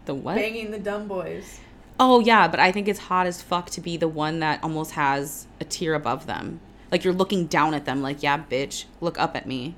the 0.08 0.14
what? 0.14 0.34
banging 0.34 0.72
the 0.72 0.78
dumb 0.78 1.06
boys. 1.06 1.60
Oh 2.00 2.18
yeah, 2.20 2.48
but 2.48 2.58
I 2.58 2.72
think 2.72 2.88
it's 2.88 2.98
hot 2.98 3.26
as 3.26 3.42
fuck 3.42 3.70
to 3.70 3.80
be 3.80 3.96
the 3.96 4.08
one 4.08 4.40
that 4.40 4.62
almost 4.64 4.92
has 4.92 5.46
a 5.60 5.64
tier 5.64 5.94
above 5.94 6.26
them. 6.26 6.60
Like 6.90 7.04
you're 7.04 7.14
looking 7.14 7.46
down 7.46 7.74
at 7.74 7.84
them, 7.84 8.02
like 8.02 8.22
yeah, 8.22 8.42
bitch, 8.42 8.86
look 9.00 9.18
up 9.20 9.36
at 9.36 9.46
me. 9.46 9.74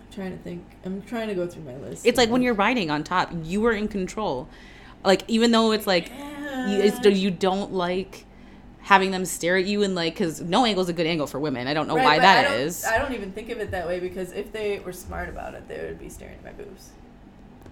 I'm 0.00 0.12
trying 0.14 0.36
to 0.36 0.42
think. 0.44 0.64
I'm 0.84 1.02
trying 1.02 1.28
to 1.28 1.34
go 1.34 1.46
through 1.46 1.62
my 1.62 1.76
list. 1.76 2.06
It's 2.06 2.18
like 2.18 2.30
when 2.30 2.42
you're 2.42 2.54
riding 2.54 2.90
on 2.90 3.02
top, 3.02 3.30
you 3.42 3.64
are 3.66 3.72
in 3.72 3.88
control. 3.88 4.48
Like 5.04 5.22
even 5.26 5.50
though 5.50 5.72
it's 5.72 5.86
like 5.86 6.10
you, 6.10 6.80
it's, 6.80 7.04
you 7.04 7.30
don't 7.30 7.72
like 7.72 8.26
having 8.82 9.10
them 9.10 9.24
stare 9.24 9.56
at 9.56 9.64
you 9.64 9.82
and 9.82 9.94
like 9.94 10.12
because 10.12 10.42
no 10.42 10.66
angle 10.66 10.82
is 10.82 10.90
a 10.90 10.92
good 10.92 11.06
angle 11.06 11.26
for 11.26 11.40
women. 11.40 11.66
I 11.66 11.72
don't 11.72 11.88
know 11.88 11.96
Right, 11.96 12.04
why 12.04 12.18
that 12.18 12.50
I 12.50 12.54
is. 12.56 12.84
I 12.84 12.98
don't 12.98 13.14
even 13.14 13.32
think 13.32 13.48
of 13.48 13.58
it 13.58 13.70
that 13.70 13.86
way 13.86 14.00
because 14.00 14.32
if 14.32 14.52
they 14.52 14.80
were 14.80 14.92
smart 14.92 15.30
about 15.30 15.54
it, 15.54 15.66
they 15.68 15.80
would 15.80 15.98
be 15.98 16.10
staring 16.10 16.34
at 16.34 16.44
my 16.44 16.52
boobs. 16.52 16.90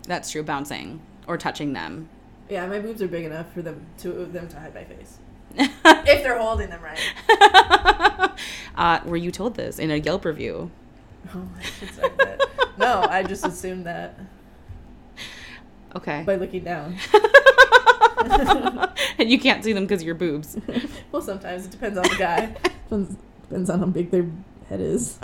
That's 0.04 0.30
true, 0.30 0.42
bouncing 0.42 1.00
or 1.26 1.36
touching 1.38 1.72
them. 1.72 2.08
Yeah, 2.48 2.66
my 2.66 2.80
boobs 2.80 3.00
are 3.02 3.08
big 3.08 3.24
enough 3.24 3.52
for 3.52 3.62
them 3.62 3.86
to 3.98 4.26
them 4.26 4.48
to 4.48 4.58
hide 4.58 4.74
my 4.74 4.84
face 4.84 5.18
if 5.54 6.22
they're 6.22 6.38
holding 6.38 6.68
them 6.70 6.80
right. 6.82 8.30
uh, 8.76 9.00
were 9.04 9.16
you 9.16 9.30
told 9.30 9.54
this 9.54 9.78
in 9.78 9.90
a 9.90 9.96
Yelp 9.96 10.24
review? 10.24 10.70
Oh, 11.34 11.48
I 11.58 11.62
should 11.62 11.90
start 11.94 12.18
that. 12.18 12.40
No, 12.78 13.02
I 13.08 13.22
just 13.22 13.46
assumed 13.46 13.86
that 13.86 14.18
Okay. 15.94 16.22
by 16.24 16.36
looking 16.36 16.64
down. 16.64 16.96
and 19.18 19.30
you 19.30 19.38
can't 19.38 19.62
see 19.62 19.72
them 19.72 19.84
because 19.84 20.00
of 20.00 20.06
your 20.06 20.14
boobs. 20.14 20.56
well, 21.10 21.22
sometimes 21.22 21.66
it 21.66 21.70
depends 21.70 21.98
on 21.98 22.04
the 22.04 22.16
guy. 22.18 22.46
depends, 22.84 23.16
depends 23.42 23.70
on 23.70 23.78
how 23.80 23.86
big 23.86 24.10
their 24.10 24.26
head 24.68 24.80
is. 24.80 25.18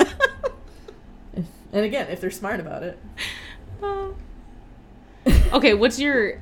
If- 1.35 1.47
and 1.73 1.85
again, 1.85 2.09
if 2.11 2.21
they're 2.21 2.31
smart 2.31 2.61
about 2.61 2.83
it. 2.83 2.99
Okay, 5.53 5.75
what's 5.75 5.99
your 5.99 6.41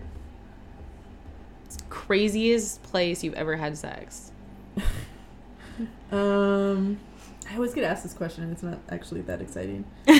craziest 1.89 2.83
place 2.83 3.23
you've 3.25 3.35
ever 3.35 3.57
had 3.57 3.77
sex? 3.77 4.33
Um, 6.13 6.99
I 7.51 7.55
always 7.57 7.75
get 7.75 7.85
asked 7.85 8.03
this 8.05 8.15
question, 8.15 8.45
and 8.45 8.53
it's 8.53 8.63
not 8.63 8.79
actually 8.89 9.23
that 9.23 9.41
exciting. 9.41 9.85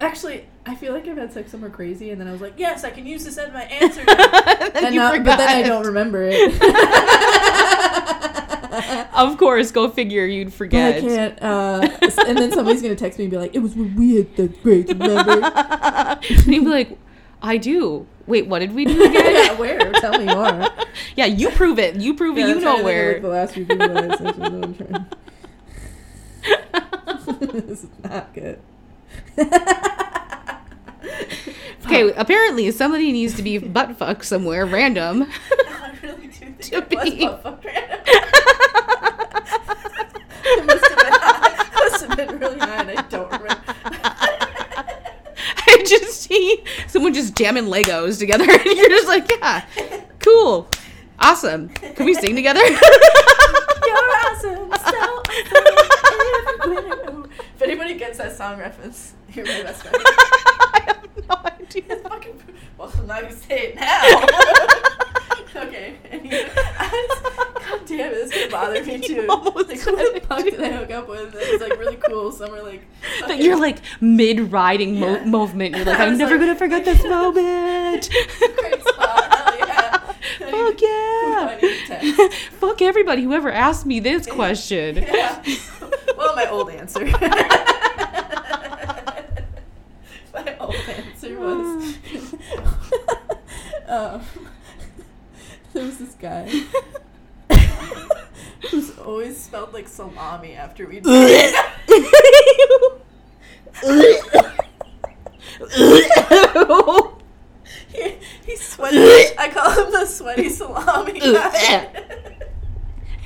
Actually, 0.00 0.46
I 0.64 0.76
feel 0.76 0.92
like 0.92 1.08
I've 1.08 1.16
had 1.16 1.32
sex 1.32 1.50
somewhere 1.50 1.70
crazy, 1.70 2.10
and 2.10 2.20
then 2.20 2.28
I 2.28 2.32
was 2.32 2.40
like, 2.40 2.54
"Yes, 2.56 2.84
I 2.84 2.90
can 2.90 3.04
use 3.04 3.24
this 3.24 3.36
as 3.36 3.52
my 3.52 3.64
answer." 3.64 4.04
now." 4.06 4.14
and 4.14 4.76
and 4.76 4.94
you 4.94 5.00
now- 5.00 5.10
but 5.18 5.36
then 5.38 5.48
I 5.48 5.62
don't 5.62 5.86
remember 5.86 6.22
it. 6.30 6.52
Of 9.14 9.36
course, 9.38 9.70
go 9.70 9.88
figure. 9.90 10.24
You'd 10.26 10.46
But 10.48 10.54
forget. 10.54 10.96
I 10.96 11.00
can't. 11.00 11.42
Uh, 11.42 11.88
and 12.26 12.38
then 12.38 12.52
somebody's 12.52 12.82
gonna 12.82 12.94
text 12.96 13.18
me 13.18 13.24
and 13.24 13.30
be 13.30 13.36
like, 13.38 13.54
"It 13.54 13.58
was 13.60 13.74
when 13.74 13.94
we 13.96 14.16
had 14.16 14.36
the 14.36 14.48
great, 14.48 14.88
remember?" 14.88 15.42
and 15.54 16.46
you'd 16.46 16.64
be 16.64 16.70
like, 16.70 16.98
"I 17.42 17.56
do." 17.56 18.06
Wait, 18.26 18.46
what 18.46 18.58
did 18.58 18.74
we 18.74 18.84
do 18.84 19.02
again? 19.04 19.34
yeah, 19.34 19.54
where? 19.54 19.78
Tell 19.94 20.18
me 20.18 20.26
more. 20.26 20.68
yeah, 21.16 21.24
you 21.24 21.50
prove 21.50 21.78
it. 21.78 21.96
You 21.96 22.12
prove 22.14 22.36
Yeah, 22.36 22.48
it. 22.48 22.50
I'm 22.50 22.58
You 22.58 22.64
know 22.64 22.70
to 22.72 22.76
think 22.76 22.78
of, 22.80 22.84
where. 22.84 23.12
like, 23.14 23.22
the 23.22 23.28
last 23.28 23.54
few 23.54 23.64
people 23.66 23.96
I 23.98 24.02
had 24.02 24.18
sex 24.18 24.36
with, 24.38 24.52
I'm 24.52 24.74
trying. 24.74 25.06
this 27.66 27.84
is 27.84 27.90
not 28.04 28.34
good. 28.34 28.60
Okay, 31.86 32.12
apparently 32.16 32.70
somebody 32.70 33.12
needs 33.12 33.34
to 33.36 33.42
be 33.42 33.56
butt 33.58 33.96
fucked 33.96 34.26
somewhere 34.26 34.66
random. 34.66 35.26
I 35.50 35.94
really 36.02 36.26
do 36.26 36.32
think 36.32 36.60
To 36.60 36.76
it 36.76 36.94
was 36.94 37.10
be- 37.10 37.20
butt 37.24 37.42
fucked 37.42 37.64
random. 37.64 37.98
It 40.48 40.66
must 40.66 40.88
have 40.88 40.98
been 40.98 41.12
high. 41.12 41.68
Must 41.74 42.04
have 42.04 42.16
been 42.16 42.38
really 42.38 42.58
high, 42.58 42.80
and 42.82 42.90
I 42.90 43.02
don't 43.02 43.30
remember. 43.30 43.62
I 45.66 45.84
just 45.86 46.22
see 46.22 46.64
someone 46.86 47.14
just 47.14 47.34
jamming 47.36 47.64
Legos 47.64 48.18
together, 48.18 48.44
and 48.50 48.64
you're 48.64 48.88
just 48.88 49.08
like, 49.08 49.30
yeah, 49.30 49.64
cool, 50.18 50.68
awesome. 51.20 51.68
Can 51.68 52.06
we 52.06 52.14
sing 52.14 52.34
together? 52.34 52.60
You're 53.86 53.96
awesome, 53.96 54.70
so 54.70 55.22
awesome. 56.64 57.30
If 57.54 57.62
anybody 57.62 57.94
gets 57.94 58.18
that 58.18 58.36
song 58.36 58.58
reference, 58.58 59.14
you're 59.32 59.46
my 59.46 59.62
best 59.62 59.82
friend. 59.82 59.96
I 60.04 60.82
have 60.86 61.08
no 61.28 61.36
idea. 61.44 61.82
It's 61.88 62.02
fucking. 62.02 62.42
Well, 62.76 62.92
not 63.06 63.22
gonna 63.22 63.34
say 63.34 63.68
it 63.68 63.76
now. 63.76 65.04
okay. 65.56 65.96
God 66.10 67.86
damn 67.86 68.12
it, 68.12 68.14
this 68.14 68.32
is 68.32 68.50
gonna 68.50 68.50
bother 68.50 68.84
me 68.84 68.98
too. 69.00 69.26
Almost 69.28 69.68
Like, 69.68 69.80
who 69.80 69.96
the 69.96 70.20
fuck 70.26 70.44
did 70.44 70.60
I 70.62 70.70
hook 70.72 70.90
up 70.90 71.08
with? 71.08 71.34
It 71.34 71.52
was 71.52 71.60
like 71.68 71.78
really 71.78 71.96
cool. 71.96 72.32
Some 72.32 72.50
were 72.50 72.62
like. 72.62 72.82
That 73.20 73.30
okay. 73.32 73.44
you're 73.44 73.58
like 73.58 73.78
mid 74.00 74.52
riding 74.52 74.98
mo- 75.00 75.14
Yeah. 75.16 75.24
movement. 75.24 75.76
You're 75.76 75.84
like, 75.84 75.98
I'm 76.00 76.16
never 76.16 76.32
like- 76.32 76.40
gonna 76.40 76.56
forget 76.56 76.84
this 76.84 77.02
moment. 77.04 78.08
Great 78.56 78.80
spot. 78.86 79.34
Hell 79.34 79.58
yeah. 79.58 79.90
Fuck 80.38 80.80
yeah. 80.80 81.58
need 81.60 81.86
to 81.86 81.86
text. 81.86 82.34
Fuck 82.52 82.82
everybody 82.82 83.22
who 83.22 83.32
ever 83.32 83.50
asked 83.50 83.86
me 83.86 84.00
this 84.00 84.26
question. 84.26 84.96
Yeah. 84.96 85.42
Well, 86.16 86.34
my 86.34 86.48
old 86.50 86.70
answer. 86.70 87.04
my 90.34 90.56
old 90.58 90.74
answer 90.74 91.38
was. 91.38 91.94
um, 93.86 94.20
there 95.74 95.84
was 95.84 95.98
this 95.98 96.14
guy 96.14 96.48
who's 98.70 98.98
always 98.98 99.38
smelled 99.38 99.74
like 99.74 99.86
salami 99.86 100.54
after 100.54 100.86
we'd. 100.86 101.04
he, 107.92 108.16
he's 108.46 108.66
sweaty. 108.66 108.96
I 109.38 109.50
call 109.52 109.70
him 109.72 109.92
the 109.92 110.06
sweaty 110.06 110.48
salami 110.48 111.20
guy. 111.20 111.90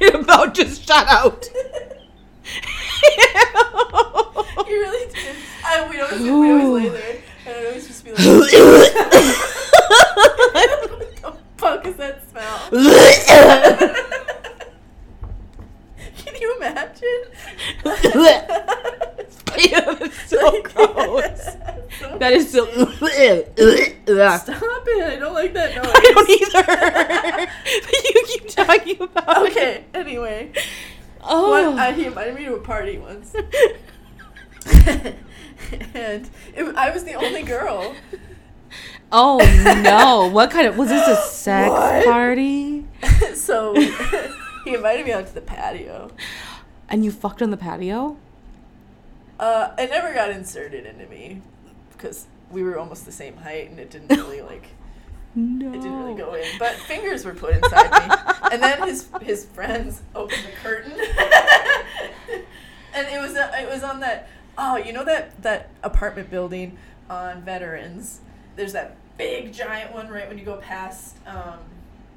Your 0.00 0.22
mouth 0.24 0.52
just 0.52 0.84
shut 0.84 1.06
out. 1.06 1.48
He 4.66 4.74
really 4.74 5.12
did. 5.12 5.36
I, 5.64 5.88
we 5.88 6.00
always 6.00 6.20
we 6.20 6.28
always 6.30 6.68
lay 6.68 6.88
there, 6.88 7.22
and 7.46 7.56
I'd 7.56 7.66
always 7.66 7.86
just 7.86 8.04
be 8.04 8.10
like, 8.12 8.20
"What 11.72 11.84
the 11.84 11.92
fuck 11.92 11.94
is 11.94 11.96
that 11.96 12.22
smell?" 12.30 12.58
Can 16.18 16.34
you 16.40 16.48
imagine? 16.56 17.22
So 20.26 20.62
gross. 20.74 21.40
That 22.18 22.32
is 22.32 22.50
so. 22.50 22.64
Stop 22.72 23.02
it! 23.02 23.52
I 25.04 25.16
don't 25.18 25.34
like 25.34 25.52
that 25.52 25.74
noise. 25.76 25.92
I 25.94 26.00
don't 26.14 26.30
either. 26.30 26.64
but 27.82 28.04
you 28.04 28.22
keep 28.26 28.48
talking 28.48 29.00
about 29.02 29.46
it. 29.46 29.50
Okay. 29.52 29.84
Anyway, 29.94 30.52
Oh. 31.22 31.50
one, 31.50 31.78
uh, 31.78 31.92
he 31.92 32.06
invited 32.06 32.34
me 32.34 32.44
to 32.46 32.54
a 32.54 32.60
party 32.60 32.96
once, 32.98 33.34
and 34.64 35.14
it, 36.54 36.76
I 36.76 36.90
was 36.90 37.04
the 37.04 37.14
only 37.14 37.42
girl. 37.42 37.94
Oh 39.12 39.38
no! 39.82 40.28
What 40.28 40.50
kind 40.50 40.66
of 40.66 40.76
was 40.76 40.88
this 40.88 41.06
a 41.06 41.16
sex 41.16 41.70
What? 41.70 42.04
party? 42.12 42.84
so 43.34 43.74
he 44.64 44.74
invited 44.74 45.06
me 45.06 45.12
out 45.12 45.26
to 45.26 45.34
the 45.34 45.40
patio. 45.40 46.10
And 46.88 47.04
you 47.04 47.10
fucked 47.12 47.42
on 47.42 47.50
the 47.50 47.56
patio? 47.56 48.16
Uh, 49.38 49.70
it 49.78 49.90
never 49.90 50.12
got 50.14 50.30
inserted 50.30 50.86
into 50.86 51.06
me 51.06 51.40
because 51.92 52.26
we 52.50 52.62
were 52.62 52.78
almost 52.78 53.04
the 53.06 53.12
same 53.12 53.36
height, 53.38 53.70
and 53.70 53.78
it 53.80 53.90
didn't 53.90 54.08
really 54.16 54.40
like 54.42 54.66
No. 55.34 55.68
it 55.68 55.72
didn't 55.82 55.98
really 55.98 56.14
go 56.14 56.34
in. 56.34 56.44
But 56.58 56.72
fingers 56.74 57.24
were 57.24 57.34
put 57.34 57.54
inside 57.56 57.90
me, 57.90 58.14
and 58.52 58.62
then 58.62 58.82
his 58.86 59.08
his 59.22 59.44
friends 59.46 60.02
opened 60.14 60.44
the 60.44 60.52
curtain, 60.62 60.92
and 62.94 63.06
it 63.08 63.20
was 63.20 63.34
uh, 63.36 63.50
it 63.58 63.68
was 63.68 63.82
on 63.82 64.00
that 64.00 64.28
oh 64.58 64.76
you 64.76 64.92
know 64.92 65.04
that 65.04 65.40
that 65.42 65.70
apartment 65.82 66.30
building 66.30 66.76
on 67.08 67.42
Veterans. 67.42 68.20
There's 68.54 68.74
that 68.74 68.96
big 69.18 69.52
giant 69.52 69.92
one 69.92 70.08
right 70.08 70.28
when 70.28 70.38
you 70.38 70.44
go 70.44 70.56
past 70.56 71.16
um, 71.26 71.58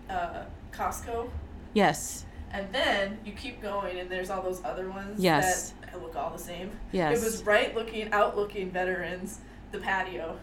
uh, 0.09 0.43
Costco. 0.71 1.29
Yes. 1.73 2.25
And 2.51 2.67
then 2.71 3.17
you 3.25 3.33
keep 3.33 3.61
going, 3.61 3.99
and 3.99 4.09
there's 4.09 4.29
all 4.29 4.41
those 4.41 4.63
other 4.63 4.89
ones 4.89 5.21
Yes. 5.21 5.73
that 5.81 6.01
look 6.01 6.15
all 6.15 6.29
the 6.29 6.41
same. 6.41 6.71
Yes. 6.91 7.21
It 7.21 7.25
was 7.25 7.43
right 7.43 7.75
looking, 7.75 8.11
out 8.11 8.37
looking 8.37 8.71
veterans, 8.71 9.39
the 9.71 9.79
patio. 9.79 10.39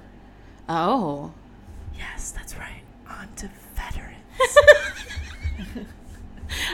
Oh. 0.69 1.33
Yes, 1.97 2.33
that's 2.33 2.57
right. 2.57 2.83
On 3.09 3.29
to 3.37 3.49
veterans. 3.75 4.17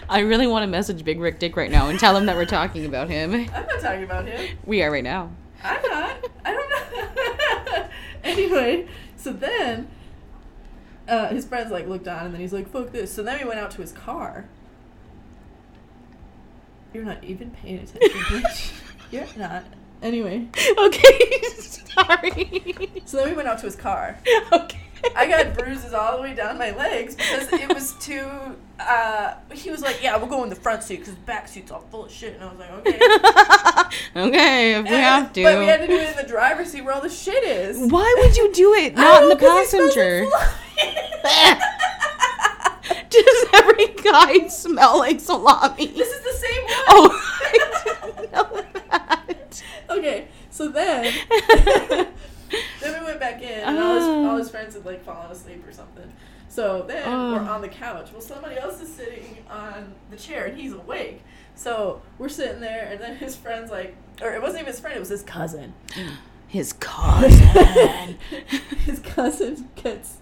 I 0.08 0.20
really 0.20 0.46
want 0.46 0.62
to 0.64 0.66
message 0.66 1.04
Big 1.04 1.20
Rick 1.20 1.38
Dick 1.38 1.56
right 1.56 1.70
now 1.70 1.88
and 1.88 1.98
tell 1.98 2.16
him 2.16 2.26
that 2.26 2.36
we're 2.36 2.44
talking 2.46 2.84
about 2.86 3.08
him. 3.08 3.32
I'm 3.54 3.66
not 3.66 3.80
talking 3.80 4.02
about 4.04 4.26
him. 4.26 4.58
We 4.64 4.82
are 4.82 4.90
right 4.90 5.04
now. 5.04 5.30
I'm 5.62 5.82
not. 5.82 6.16
I 6.44 6.52
don't 6.52 6.70
know. 6.70 7.88
anyway, 8.24 8.86
so 9.18 9.32
then 9.32 9.88
uh, 11.08 11.28
his 11.28 11.44
friends 11.44 11.70
like 11.70 11.86
looked 11.86 12.08
on, 12.08 12.26
and 12.26 12.34
then 12.34 12.40
he's 12.40 12.52
like, 12.52 12.68
"Fuck 12.70 12.92
this." 12.92 13.12
So 13.12 13.22
then 13.22 13.38
we 13.40 13.46
went 13.46 13.60
out 13.60 13.70
to 13.72 13.82
his 13.82 13.92
car. 13.92 14.46
You're 16.94 17.04
not 17.04 17.22
even 17.22 17.50
paying 17.50 17.80
attention, 17.80 18.20
bitch. 18.22 18.72
You're 19.10 19.26
not. 19.36 19.64
Anyway, 20.02 20.48
Okay. 20.78 21.40
Sorry. 21.58 22.74
so 23.04 23.16
then 23.18 23.30
we 23.30 23.34
went 23.34 23.48
out 23.48 23.58
to 23.58 23.66
his 23.66 23.76
car. 23.76 24.18
okay. 24.52 24.78
I 25.16 25.26
got 25.28 25.56
bruises 25.56 25.92
all 25.92 26.16
the 26.16 26.22
way 26.22 26.34
down 26.34 26.58
my 26.58 26.70
legs 26.72 27.14
because 27.14 27.52
it 27.52 27.72
was 27.72 27.94
too. 27.94 28.28
Uh, 28.80 29.34
he 29.52 29.70
was 29.70 29.80
like, 29.82 30.02
"Yeah, 30.02 30.16
we'll 30.16 30.26
go 30.28 30.42
in 30.44 30.50
the 30.50 30.56
front 30.56 30.82
seat 30.82 31.00
because 31.00 31.14
the 31.14 31.20
back 31.22 31.48
seat's 31.48 31.70
all 31.70 31.80
full 31.90 32.04
of 32.06 32.12
shit," 32.12 32.34
and 32.34 32.44
I 32.44 32.48
was 32.48 32.58
like, 32.58 32.70
"Okay." 32.70 32.98
okay, 34.28 34.74
if 34.74 34.82
we 34.84 34.88
And- 34.90 35.04
have 35.04 35.32
to. 35.32 35.42
But 35.42 35.58
we 35.58 35.66
had 35.66 35.80
to 35.80 35.86
do 35.86 35.94
it 35.96 36.10
in 36.10 36.16
the 36.16 36.28
driver's 36.28 36.70
seat 36.72 36.82
where 36.82 36.94
all 36.94 37.00
the 37.00 37.08
shit 37.10 37.42
is. 37.44 37.78
Why 37.90 38.14
would 38.18 38.36
you 38.36 38.52
do 38.52 38.74
it 38.74 38.94
not 38.96 39.22
in 39.24 39.28
the 39.30 39.34
know, 39.34 39.40
'cause 39.40 39.70
he 39.72 39.76
smells 39.78 39.94
passenger? 39.94 40.26
Does 43.10 43.44
every 43.54 43.86
guy 44.02 44.48
smell 44.48 44.98
like 44.98 45.18
salami? 45.20 45.86
this 45.86 46.08
is 46.08 46.22
the 46.22 46.32
same 46.46 46.62
one. 46.62 46.72
Oh, 46.88 47.38
I 47.40 47.52
didn't 47.52 48.32
know 48.32 48.64
that. 48.90 49.62
Okay, 49.90 50.28
so 50.50 50.68
then 50.68 51.12
then 52.80 53.00
we 53.00 53.04
went 53.06 53.20
back 53.20 53.42
in, 53.42 53.48
and 53.60 53.78
all 53.78 53.94
his, 53.94 54.04
all 54.04 54.36
his 54.36 54.50
friends 54.50 54.74
had 54.74 54.84
like 54.84 55.04
fallen 55.04 55.30
asleep 55.30 55.66
or 55.66 55.72
something. 55.72 56.12
So 56.48 56.84
then 56.88 57.02
Oh. 57.06 57.32
we're 57.34 57.40
on 57.40 57.60
the 57.60 57.68
couch. 57.68 58.08
Well, 58.12 58.22
somebody 58.22 58.56
else 58.58 58.80
is 58.80 58.92
sitting 58.92 59.38
on 59.50 59.92
the 60.10 60.16
chair, 60.16 60.46
and 60.46 60.58
he's 60.58 60.72
awake. 60.72 61.22
So 61.54 62.00
we're 62.18 62.28
sitting 62.30 62.60
there, 62.60 62.88
and 62.90 63.00
then 63.00 63.16
his 63.16 63.36
friend's 63.36 63.70
like, 63.70 63.96
or 64.22 64.32
it 64.32 64.40
wasn't 64.40 64.62
even 64.62 64.72
his 64.72 64.80
friend; 64.80 64.96
it 64.96 65.00
was 65.00 65.08
his 65.10 65.22
cousin. 65.22 65.74
His 66.48 66.72
cousin. 66.72 68.16
his 68.86 69.00
cousin 69.00 69.68
gets 69.74 70.16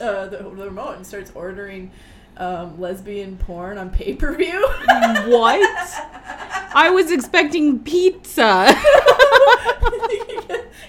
uh, 0.00 0.24
the, 0.28 0.38
the 0.38 0.44
remote 0.44 0.96
and 0.96 1.06
starts 1.06 1.30
ordering 1.34 1.90
um, 2.38 2.80
lesbian 2.80 3.36
porn 3.36 3.76
on 3.78 3.90
pay 3.90 4.14
per 4.14 4.34
view. 4.34 4.66
what? 5.26 5.60
I 6.74 6.90
was 6.90 7.10
expecting 7.10 7.80
pizza. 7.80 8.74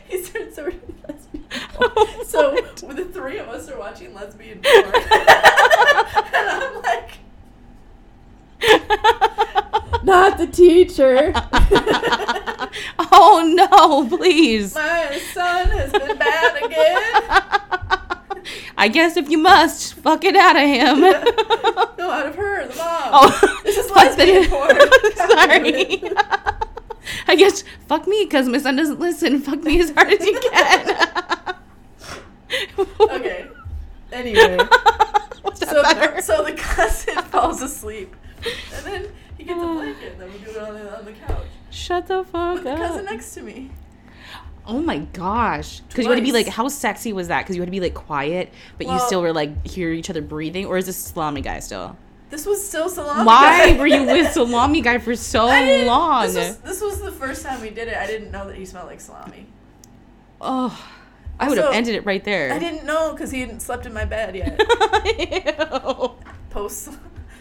he 0.08 0.24
starts 0.24 0.58
ordering 0.58 0.96
lesbian 1.08 1.46
porn. 1.74 2.26
So 2.26 2.56
when 2.86 2.96
the 2.96 3.06
three 3.06 3.40
of 3.40 3.50
us 3.50 3.70
are 3.70 3.78
watching 3.80 4.14
lesbian 4.14 4.62
porn, 4.62 4.86
and 4.86 4.94
I'm 6.36 6.82
like, 6.84 7.12
not 10.04 10.38
the 10.38 10.48
teacher. 10.48 11.34
oh 13.12 13.52
no, 13.56 14.08
please. 14.18 14.76
My 14.76 15.20
son 15.34 15.70
has 15.72 15.92
been 15.92 16.18
bad 16.18 16.64
again. 16.64 17.49
I 18.82 18.88
guess 18.88 19.18
if 19.18 19.30
you 19.30 19.38
must, 19.38 19.94
fuck 19.96 20.24
it 20.24 20.36
out 20.38 20.56
of 20.56 20.62
him. 20.64 21.02
No, 22.00 22.10
out 22.12 22.28
of 22.28 22.36
her, 22.36 22.66
the 22.66 22.76
mom. 22.76 23.10
Oh, 23.12 23.60
This 23.66 23.78
is 23.78 23.88
the- 23.88 23.94
lesbian 23.94 24.46
porn. 24.50 24.70
Sorry. 25.16 26.02
I 27.28 27.36
guess 27.36 27.64
fuck 27.88 28.08
me 28.08 28.24
because 28.24 28.48
my 28.48 28.58
son 28.58 28.78
doesn't 28.78 29.00
listen. 29.02 29.42
Fuck 29.42 29.62
me 29.64 29.82
as 29.82 29.92
hard 29.92 30.14
as 30.14 30.26
you 30.26 30.40
can. 30.40 31.56
Okay. 33.00 33.48
Anyway. 34.14 34.58
So, 35.56 35.84
better? 35.84 36.22
so 36.22 36.44
the 36.46 36.54
cousin 36.54 37.16
falls 37.26 37.62
asleep, 37.62 38.16
and 38.76 38.86
then 38.86 39.08
he 39.38 39.44
gets 39.44 39.60
a 39.62 39.66
blanket, 39.66 40.14
and 40.14 40.22
then 40.22 40.32
we 40.32 40.38
do 40.40 40.52
it 40.52 40.58
on 40.58 40.74
the, 40.74 40.98
on 41.00 41.06
the 41.06 41.12
couch 41.12 41.46
Shut 41.70 42.08
the 42.08 42.24
fuck 42.24 42.56
with 42.56 42.64
the 42.64 42.72
up. 42.72 42.78
cousin 42.80 43.06
next 43.06 43.34
to 43.36 43.42
me. 43.44 43.72
Oh 44.70 44.80
my 44.80 45.00
gosh. 45.00 45.80
Because 45.80 46.06
you 46.06 46.12
had 46.12 46.18
to 46.18 46.24
be 46.24 46.32
like, 46.32 46.48
how 46.48 46.68
sexy 46.68 47.12
was 47.12 47.28
that? 47.30 47.42
Because 47.42 47.56
you 47.56 47.62
had 47.64 47.68
to 47.68 47.72
be 47.72 47.80
like 47.80 47.96
quiet, 47.96 48.54
but 48.78 48.86
you 48.86 49.00
still 49.00 49.22
were 49.22 49.34
like 49.34 49.66
hear 49.66 49.92
each 49.92 50.12
other 50.12 50.22
breathing, 50.22 50.68
or 50.68 50.78
is 50.78 50.86
this 50.86 50.96
salami 50.96 51.42
guy 51.42 51.60
still? 51.60 51.98
This 52.30 52.46
was 52.46 52.64
still 52.64 52.88
salami. 52.88 53.26
Why 53.26 53.72
guy. 53.72 53.80
were 53.80 53.88
you 53.88 54.04
with 54.04 54.32
salami 54.34 54.82
guy 54.82 55.00
for 55.00 55.16
so 55.16 55.48
long? 55.48 56.28
This 56.28 56.36
was, 56.36 56.58
this 56.58 56.82
was 56.82 57.02
the 57.02 57.12
first 57.12 57.44
time 57.44 57.62
we 57.62 57.72
did 57.72 57.88
it. 57.88 57.98
I 57.98 58.06
didn't 58.06 58.30
know 58.30 58.46
that 58.48 58.56
he 58.56 58.66
smelled 58.66 58.86
like 58.86 59.02
salami. 59.02 59.48
oh, 60.40 60.80
I 61.40 61.50
would 61.50 61.58
have 61.58 61.74
ended 61.74 61.96
it 61.96 62.06
right 62.06 62.24
there. 62.24 62.54
I 62.54 62.60
didn't 62.60 62.86
know 62.86 63.14
because 63.14 63.32
he 63.32 63.40
hadn't 63.40 63.62
slept 63.62 63.88
in 63.88 63.94
my 63.94 64.06
bed 64.06 64.36
yet. 64.36 64.60
Ew. 65.60 66.12
Post 66.52 66.92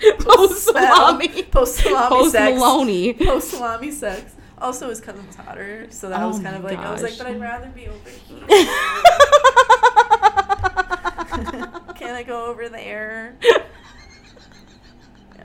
Post 0.18 0.64
salami. 0.64 1.42
Post 1.44 1.76
salami 1.76 2.08
Post 2.08 2.32
sex. 2.32 2.54
Maloney. 2.54 3.12
Post 3.14 3.50
salami 3.50 3.90
sex. 3.90 4.34
Also, 4.60 4.88
his 4.88 5.00
cousin 5.00 5.24
was 5.26 5.36
hotter, 5.36 5.86
so 5.90 6.08
that 6.08 6.20
Oh 6.20 6.28
was 6.28 6.40
kind 6.40 6.56
of 6.56 6.64
like 6.64 6.78
I 6.78 6.92
was 6.92 7.02
like, 7.02 7.16
but 7.18 7.26
I'd 7.28 7.40
rather 7.40 7.68
be 7.68 7.86
over 7.88 8.10
here. 8.10 8.40
Can 11.94 12.14
I 12.14 12.22
go 12.26 12.46
over 12.46 12.68
there? 12.68 13.36
Yeah. 13.42 13.58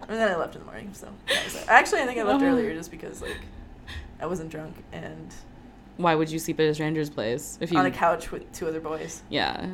And 0.07 0.17
then 0.19 0.31
I 0.31 0.35
left 0.35 0.55
in 0.55 0.61
the 0.61 0.65
morning, 0.65 0.89
so 0.93 1.07
that 1.27 1.43
was 1.43 1.55
it. 1.55 1.65
Actually, 1.67 2.01
I 2.01 2.05
think 2.05 2.19
I 2.19 2.23
left 2.23 2.43
Oh. 2.43 2.47
earlier 2.47 2.73
just 2.75 2.91
because 2.91 3.21
like 3.21 3.37
I 4.19 4.25
wasn't 4.25 4.49
drunk 4.49 4.75
and 4.91 5.33
Why 5.97 6.15
would 6.15 6.31
you 6.31 6.39
sleep 6.39 6.59
at 6.59 6.65
a 6.67 6.73
stranger's 6.73 7.09
place 7.09 7.57
if 7.61 7.71
you? 7.71 7.77
on 7.77 7.85
a 7.85 7.91
couch 7.91 8.31
with 8.31 8.51
two 8.53 8.67
other 8.67 8.79
boys. 8.79 9.21
yeah, 9.29 9.67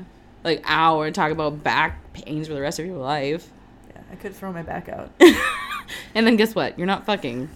like 0.43 0.61
hour 0.65 1.09
talk 1.11 1.31
about 1.31 1.63
back 1.63 2.13
pains 2.13 2.47
for 2.47 2.53
the 2.53 2.61
rest 2.61 2.79
of 2.79 2.85
your 2.85 2.97
life, 2.97 3.49
Yeah, 3.95 4.01
I 4.11 4.15
could 4.15 4.35
throw 4.35 4.51
my 4.51 4.61
back 4.63 4.89
out. 4.89 5.11
and 6.15 6.27
then 6.27 6.35
guess 6.35 6.53
what? 6.55 6.77
You're 6.77 6.87
not 6.87 7.05
fucking. 7.05 7.49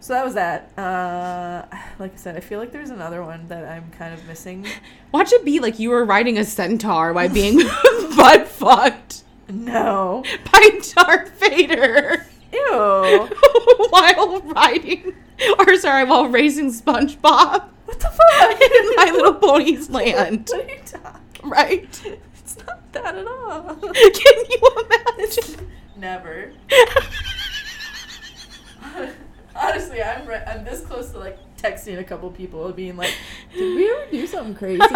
So 0.00 0.14
that 0.14 0.24
was 0.24 0.34
that. 0.34 0.70
Uh, 0.78 1.64
like 1.98 2.14
I 2.14 2.16
said, 2.16 2.36
I 2.36 2.40
feel 2.40 2.58
like 2.58 2.72
there's 2.72 2.90
another 2.90 3.22
one 3.22 3.46
that 3.48 3.64
I'm 3.70 3.90
kind 3.90 4.14
of 4.14 4.26
missing. 4.26 4.66
Watch 5.12 5.32
it 5.32 5.44
be 5.44 5.60
like 5.60 5.78
you 5.78 5.90
were 5.90 6.04
riding 6.04 6.38
a 6.38 6.44
centaur 6.44 7.12
by 7.12 7.28
being 7.28 7.58
butt 8.16 8.48
fucked 8.48 9.24
No. 9.48 10.24
by 10.52 10.68
Darth 10.94 11.38
Vader 11.40 12.26
Ew. 12.52 13.28
while 13.90 14.40
riding, 14.40 15.14
or 15.58 15.76
sorry, 15.76 16.04
while 16.04 16.26
racing 16.28 16.72
SpongeBob 16.72 17.64
What 17.84 18.00
the 18.00 18.08
fuck? 18.08 18.60
in 18.60 18.90
My 18.96 19.10
Little 19.12 19.34
Pony's 19.34 19.88
land. 19.90 20.48
What 20.50 20.64
are 20.64 20.68
you 20.68 20.80
talking? 20.84 21.50
Right? 21.50 22.18
It's 22.40 22.56
not 22.66 22.92
that 22.92 23.14
at 23.14 23.26
all. 23.26 23.76
Can 23.76 24.44
you 24.50 24.86
imagine? 25.18 25.70
Never. 25.96 26.52
Honestly, 29.60 30.02
I'm 30.02 30.26
re- 30.26 30.42
I'm 30.46 30.64
this 30.64 30.80
close 30.80 31.10
to 31.10 31.18
like 31.18 31.38
texting 31.56 31.98
a 31.98 32.04
couple 32.04 32.30
people 32.30 32.66
and 32.66 32.74
being 32.74 32.96
like, 32.96 33.12
"Did 33.52 33.76
we 33.76 33.90
ever 33.90 34.10
do 34.10 34.26
something 34.26 34.54
crazy?" 34.54 34.78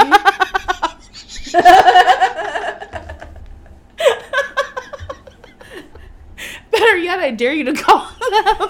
Better 6.71 6.97
yet, 6.97 7.19
I 7.21 7.31
dare 7.31 7.53
you 7.53 7.65
to 7.65 7.75
call 7.75 8.09
them. 8.31 8.69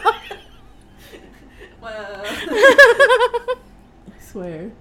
Well, 1.80 2.22
I 2.26 3.56
swear. 4.20 4.72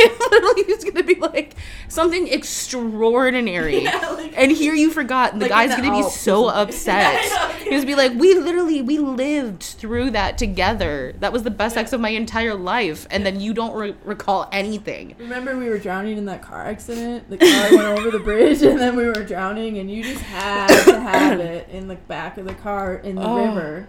it 0.96 1.06
be 1.06 1.14
like 1.16 1.54
something 1.88 2.28
extraordinary. 2.28 3.80
Yeah, 3.90 4.10
like- 4.10 4.34
and 4.36 4.52
here 4.52 4.74
you 4.74 4.90
forgot. 4.90 5.32
The 5.38 5.48
Like 5.48 5.50
in 5.50 5.56
guy's 5.56 5.70
the 5.70 5.76
gonna 5.82 5.90
be 5.96 6.02
Alps 6.02 6.16
or 6.16 6.18
so 6.18 6.48
upset. 6.48 7.24
Yeah, 7.24 7.36
I 7.40 7.64
know. 7.70 7.78
He 7.78 7.84
be 7.84 7.94
like, 7.94 8.12
"We 8.14 8.34
literally, 8.34 8.82
we 8.82 8.98
lived 8.98 9.62
through 9.62 10.10
that 10.12 10.38
together. 10.38 11.14
That 11.20 11.32
was 11.32 11.42
the 11.42 11.50
best 11.50 11.74
sex 11.74 11.92
of 11.92 12.00
my 12.00 12.10
entire 12.10 12.54
life." 12.54 13.06
And 13.10 13.24
then 13.24 13.40
you 13.40 13.54
don't 13.54 13.74
re- 13.74 13.94
recall 14.04 14.48
anything. 14.52 15.14
Remember 15.18 15.56
we 15.56 15.68
were 15.68 15.78
drowning 15.78 16.18
in 16.18 16.24
that 16.26 16.42
car 16.42 16.66
accident? 16.66 17.28
The 17.30 17.38
car 17.38 17.70
went 17.76 17.98
over 17.98 18.10
the 18.10 18.18
bridge 18.22 18.62
and 18.62 18.78
then 18.78 18.96
we 18.96 19.06
were 19.06 19.24
drowning 19.24 19.78
and 19.78 19.90
you 19.90 20.02
just 20.02 20.22
had 20.22 20.68
to 20.84 21.00
have 21.00 21.40
it 21.40 21.68
in 21.70 21.88
the 21.88 21.96
back 21.96 22.36
of 22.38 22.46
the 22.46 22.54
car 22.54 22.96
in 22.96 23.16
the 23.16 23.22
Oh. 23.22 23.36
river 23.46 23.88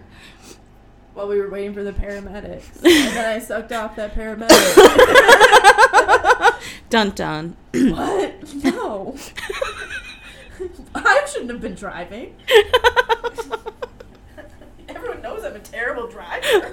while 1.14 1.28
we 1.28 1.38
were 1.38 1.50
waiting 1.50 1.74
for 1.74 1.82
the 1.82 1.92
paramedics. 1.92 2.64
And 2.84 3.16
then 3.16 3.26
I 3.36 3.38
sucked 3.38 3.72
off 3.72 3.96
that 3.96 4.14
paramedic. 4.14 4.48
Dun 6.90 7.10
dun. 7.10 7.56
what? 7.72 8.54
No. 8.54 9.16
I 10.94 11.26
shouldn't 11.30 11.50
have 11.50 11.60
been 11.60 11.74
driving. 11.74 12.36
Everyone 14.88 15.22
knows 15.22 15.44
I'm 15.44 15.56
a 15.56 15.60
terrible 15.60 16.06
driver. 16.08 16.70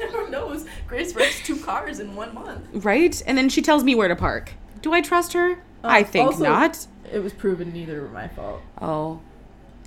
Everyone 0.00 0.30
knows 0.30 0.66
Grace 0.86 1.14
wrecks 1.14 1.40
two 1.44 1.56
cars 1.56 2.00
in 2.00 2.14
one 2.14 2.32
month. 2.34 2.64
right? 2.84 3.22
And 3.26 3.36
then 3.36 3.48
she 3.48 3.60
tells 3.62 3.84
me 3.84 3.94
where 3.94 4.08
to 4.08 4.16
park. 4.16 4.52
Do 4.82 4.92
I 4.92 5.00
trust 5.00 5.32
her? 5.34 5.62
I 5.84 6.02
Uh, 6.02 6.04
think 6.04 6.26
also- 6.28 6.44
not. 6.44 6.86
It 7.12 7.20
was 7.20 7.32
proven 7.32 7.72
neither 7.72 8.00
were 8.02 8.08
my 8.08 8.28
fault. 8.28 8.60
Oh, 8.80 9.20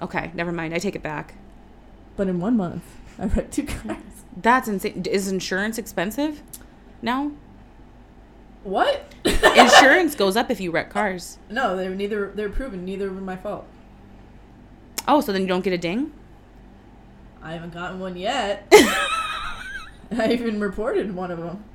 okay. 0.02 0.32
Never 0.34 0.52
mind. 0.52 0.74
I 0.74 0.80
take 0.80 0.96
it 0.96 1.02
back. 1.04 1.36
But 2.16 2.28
in 2.28 2.40
one 2.40 2.58
month, 2.58 2.84
I 3.20 3.26
wrecked 3.26 3.54
two 3.54 3.66
cars. 3.66 3.98
That's 4.36 4.68
insane. 4.68 5.04
Is 5.10 5.28
insurance 5.32 5.78
expensive? 5.78 6.42
No. 7.02 7.34
What? 8.64 9.14
Insurance 9.26 10.16
goes 10.16 10.38
up 10.38 10.50
if 10.50 10.62
you 10.62 10.72
wreck 10.72 10.90
cars. 10.90 11.38
No, 11.50 11.76
they're 11.76 11.90
neither. 11.90 12.32
They 12.34 12.44
were 12.44 12.54
proven 12.54 12.86
neither 12.86 13.12
were 13.12 13.20
my 13.20 13.36
fault. 13.36 13.68
Oh, 15.08 15.20
so 15.20 15.34
then 15.34 15.42
you 15.42 15.48
don't 15.48 15.64
get 15.64 15.74
a 15.74 15.78
ding? 15.78 16.14
I 17.42 17.54
haven't 17.54 17.74
gotten 17.74 18.00
one 18.00 18.16
yet. 18.16 18.68
I 20.12 20.32
even 20.32 20.62
reported 20.62 21.14
one 21.14 21.30
of 21.30 21.40
them. 21.40 21.66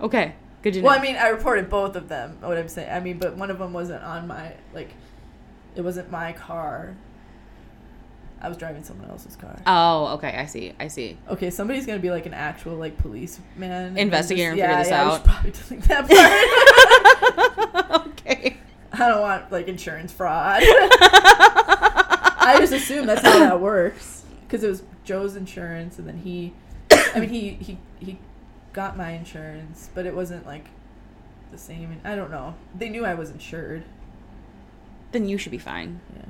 Okay. 0.00 0.34
Good 0.62 0.74
to 0.74 0.80
know. 0.82 0.88
Well, 0.88 0.98
I 0.98 1.02
mean, 1.02 1.16
I 1.16 1.28
reported 1.28 1.70
both 1.70 1.96
of 1.96 2.08
them. 2.08 2.36
What 2.40 2.58
I'm 2.58 2.68
saying, 2.68 2.90
I 2.90 3.00
mean, 3.00 3.18
but 3.18 3.36
one 3.36 3.50
of 3.50 3.58
them 3.58 3.72
wasn't 3.72 4.02
on 4.02 4.26
my 4.26 4.52
like, 4.74 4.90
it 5.74 5.80
wasn't 5.80 6.10
my 6.10 6.32
car. 6.32 6.96
I 8.40 8.48
was 8.48 8.56
driving 8.56 8.84
someone 8.84 9.10
else's 9.10 9.34
car. 9.36 9.56
oh, 9.66 10.14
okay. 10.14 10.34
I 10.36 10.46
see. 10.46 10.72
I 10.78 10.88
see. 10.88 11.18
Okay, 11.28 11.50
somebody's 11.50 11.86
gonna 11.86 11.98
be 11.98 12.10
like 12.10 12.26
an 12.26 12.34
actual 12.34 12.76
like 12.76 12.96
policeman, 12.98 13.70
and 13.70 13.98
Investigator 13.98 14.50
and 14.50 14.58
just- 14.58 14.68
figure 14.68 14.78
this 14.84 14.90
yeah, 14.90 15.10
out. 15.10 15.24
Probably 15.24 15.50
that 15.88 17.84
part. 17.90 18.06
okay. 18.08 18.56
I 18.92 19.08
don't 19.08 19.20
want 19.20 19.50
like 19.52 19.68
insurance 19.68 20.12
fraud. 20.12 20.62
I 20.62 22.56
just 22.60 22.72
assume 22.72 23.06
that's 23.06 23.22
how 23.22 23.38
that 23.40 23.60
works 23.60 24.22
because 24.46 24.64
it 24.64 24.68
was 24.68 24.82
Joe's 25.04 25.36
insurance, 25.36 25.98
and 25.98 26.08
then 26.08 26.18
he, 26.18 26.54
I 27.14 27.20
mean, 27.20 27.28
he 27.28 27.50
he 27.50 27.78
he 28.00 28.18
got 28.72 28.96
my 28.96 29.10
insurance, 29.10 29.90
but 29.94 30.06
it 30.06 30.14
wasn't 30.14 30.46
like 30.46 30.66
the 31.52 31.58
same. 31.58 32.00
I 32.04 32.16
don't 32.16 32.30
know. 32.30 32.54
They 32.74 32.88
knew 32.88 33.04
I 33.04 33.14
was 33.14 33.30
insured. 33.30 33.84
Then 35.12 35.28
you 35.28 35.38
should 35.38 35.52
be 35.52 35.58
fine. 35.58 36.00
Yeah, 36.16 36.24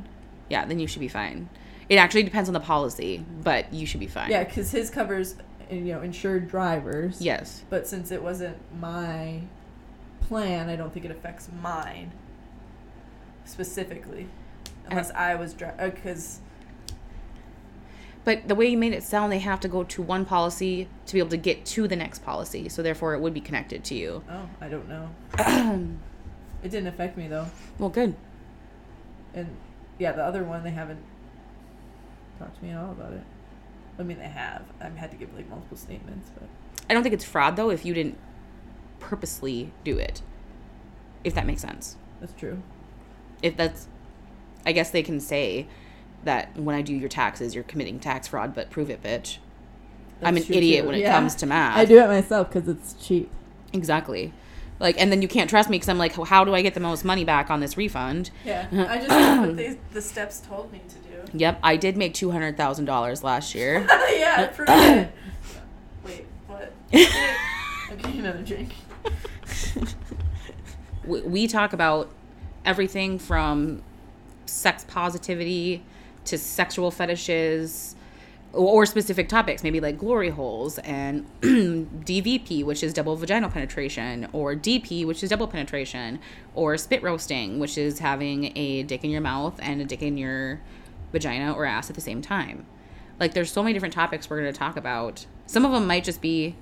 Yeah, 0.48 0.64
then 0.66 0.78
you 0.78 0.86
should 0.86 1.01
be 1.01 1.09
fine. 1.09 1.48
It 1.89 1.97
actually 1.97 2.23
depends 2.23 2.48
on 2.48 2.52
the 2.52 2.60
policy, 2.60 3.24
but 3.43 3.73
you 3.73 3.86
should 3.86 4.01
be 4.01 4.06
fine. 4.06 4.31
yeah, 4.31 4.44
because 4.44 4.70
his 4.70 4.90
covers 4.90 5.36
uh, 5.70 5.74
you 5.74 5.93
know 5.94 6.02
insured 6.02 6.48
drivers. 6.48 7.20
Yes. 7.20 7.65
but 7.70 7.86
since 7.86 8.10
it 8.10 8.23
wasn't 8.23 8.56
my 8.78 9.40
plan, 10.20 10.69
I 10.69 10.77
don't 10.77 10.93
think 10.93 11.05
it 11.06 11.10
affects 11.10 11.48
mine 11.62 12.12
specifically, 13.44 14.28
unless 14.90 15.10
I 15.12 15.35
was 15.35 15.55
driving 15.55 15.90
because. 15.90 16.40
But 18.24 18.47
the 18.47 18.55
way 18.55 18.66
you 18.66 18.77
made 18.77 18.93
it 18.93 19.02
sound, 19.02 19.32
they 19.32 19.39
have 19.39 19.59
to 19.60 19.69
go 19.69 19.85
to 19.85 20.02
one 20.02 20.27
policy 20.27 20.86
to 21.06 21.12
be 21.15 21.19
able 21.19 21.31
to 21.31 21.39
get 21.39 21.65
to 21.66 21.89
the 21.89 21.97
next 21.97 22.19
policy. 22.23 22.69
So 22.69 22.82
therefore, 22.82 23.15
it 23.15 23.20
would 23.20 23.32
be 23.32 23.40
connected 23.40 23.85
to 23.85 23.94
you. 23.94 24.23
Oh, 24.31 24.47
I 24.60 24.69
don't 24.69 24.86
know. 24.89 25.09
It 26.60 26.70
didn't 26.70 26.89
affect 26.89 27.16
me 27.16 27.28
though. 27.28 27.47
well, 27.78 27.89
good. 27.89 28.16
And 29.32 29.56
yeah, 29.98 30.10
the 30.10 30.24
other 30.24 30.43
one 30.43 30.65
they 30.65 30.70
haven't 30.73 30.98
talked 32.39 32.59
to 32.59 32.65
me 32.65 32.70
at 32.70 32.78
all 32.78 32.93
about 32.93 33.12
it. 33.12 33.23
I 33.98 34.02
mean, 34.02 34.19
they 34.19 34.28
have. 34.28 34.62
I've 34.81 34.97
had 34.97 35.10
to 35.10 35.16
give 35.16 35.35
like 35.35 35.48
multiple 35.48 35.77
statements, 35.77 36.31
but 36.39 36.48
I 36.89 36.94
don't 36.94 37.02
think 37.02 37.15
it's 37.15 37.24
fraud 37.24 37.56
though 37.56 37.70
if 37.70 37.85
you 37.85 37.94
didn't 37.94 38.16
purposely 39.01 39.73
do 39.85 39.98
it. 39.98 40.23
If 41.24 41.35
that 41.35 41.47
makes 41.47 41.62
sense. 41.62 41.97
that's 42.20 42.32
true. 42.32 42.62
If 43.43 43.56
that's, 43.56 43.89
I 44.65 44.73
guess 44.73 44.90
they 44.90 45.02
can 45.02 45.20
say 45.20 45.66
that 46.24 46.56
when 46.56 46.74
I 46.74 46.82
do 46.82 46.94
your 46.94 47.09
taxes, 47.09 47.55
you're 47.55 47.65
committing 47.65 47.98
tax 48.01 48.28
fraud, 48.28 48.55
but 48.55 48.70
prove 48.70 48.90
it, 48.90 49.02
bitch. 49.02 49.39
I'm 50.23 50.36
an 50.36 50.43
idiot 50.44 50.82
too. 50.82 50.86
when 50.89 50.97
it 50.97 51.02
Yeah. 51.02 51.12
comes 51.12 51.35
to 51.36 51.47
math. 51.47 51.77
I 51.77 51.85
do 51.85 51.98
it 51.98 52.06
myself 52.09 52.48
because 52.52 52.69
it's 52.69 52.94
cheap. 52.94 53.31
Exactly. 53.73 54.32
Like, 54.80 55.00
and 55.00 55.10
then 55.10 55.22
you 55.22 55.28
can't 55.28 55.50
trust 55.50 55.68
me 55.68 55.76
because 55.76 55.88
I'm 55.88 55.98
like, 55.98 56.14
how 56.14 56.44
do 56.44 56.55
I 56.55 56.62
get 56.62 56.74
the 56.74 56.80
most 56.80 57.05
money 57.05 57.24
back 57.24 57.50
on 57.50 57.60
this 57.60 57.76
refund? 57.76 58.30
Yeah, 58.44 58.68
I 58.88 58.98
just 58.98 59.09
what 59.40 59.56
they, 59.56 59.78
the 59.92 60.02
steps 60.02 60.40
told 60.40 60.72
me 60.72 60.80
to 60.88 60.94
do. 60.94 61.38
Yep, 61.38 61.59
I 61.62 61.76
did 61.76 61.96
make 61.96 62.14
two 62.14 62.30
hundred 62.30 62.56
thousand 62.56 62.84
dollars 62.84 63.24
last 63.24 63.55
year. 63.55 63.80
yeah, 63.88 64.34
I 64.38 64.46
proved 64.46 64.70
it. 64.70 65.12
Wait, 66.05 66.26
what? 66.46 66.72
I'm 66.92 68.18
another 68.18 68.42
drink. 68.42 68.72
we, 71.05 71.22
we 71.22 71.46
talk 71.48 71.72
about 71.72 72.10
everything 72.64 73.18
from 73.18 73.82
sex 74.46 74.84
positivity 74.86 75.82
to 76.26 76.38
sexual 76.38 76.90
fetishes 76.90 77.96
or, 78.53 78.87
specific 78.87 79.29
topics, 79.29 79.62
maybe 79.62 79.79
like 79.81 79.99
glory 79.99 80.31
holes 80.31 80.79
and 80.79 81.27
DVP, 81.43 82.65
which 82.65 82.83
is 82.83 82.93
double 82.95 83.15
vaginal 83.16 83.51
penetration, 83.51 84.27
or 84.33 84.55
DP, 84.55 85.05
which 85.07 85.23
is 85.23 85.31
double 85.31 85.47
penetration, 85.47 86.19
or 86.55 86.77
spit 86.79 87.03
roasting, 87.03 87.59
which 87.59 87.77
is 87.77 87.99
having 87.99 88.57
a 88.57 88.83
dick 88.85 89.05
in 89.05 89.11
your 89.11 89.20
mouth 89.20 89.59
and 89.62 89.81
a 89.81 89.85
dick 89.85 90.03
in 90.03 90.16
your 90.16 90.61
vagina 91.12 91.53
or 91.53 91.65
ass 91.66 91.91
at 91.91 91.95
the 91.95 92.01
same 92.03 92.23
time. 92.23 92.65
Like, 93.20 93.35
there's 93.35 93.53
so 93.53 93.62
many 93.62 93.73
different 93.75 93.95
topics 93.95 94.31
we're 94.31 94.41
going 94.41 94.53
to 94.53 94.59
talk 94.59 94.77
about. 94.77 95.27
Some 95.47 95.65
of 95.65 95.73
them 95.73 95.87
might 95.87 96.05
just 96.05 96.20
be 96.20 96.55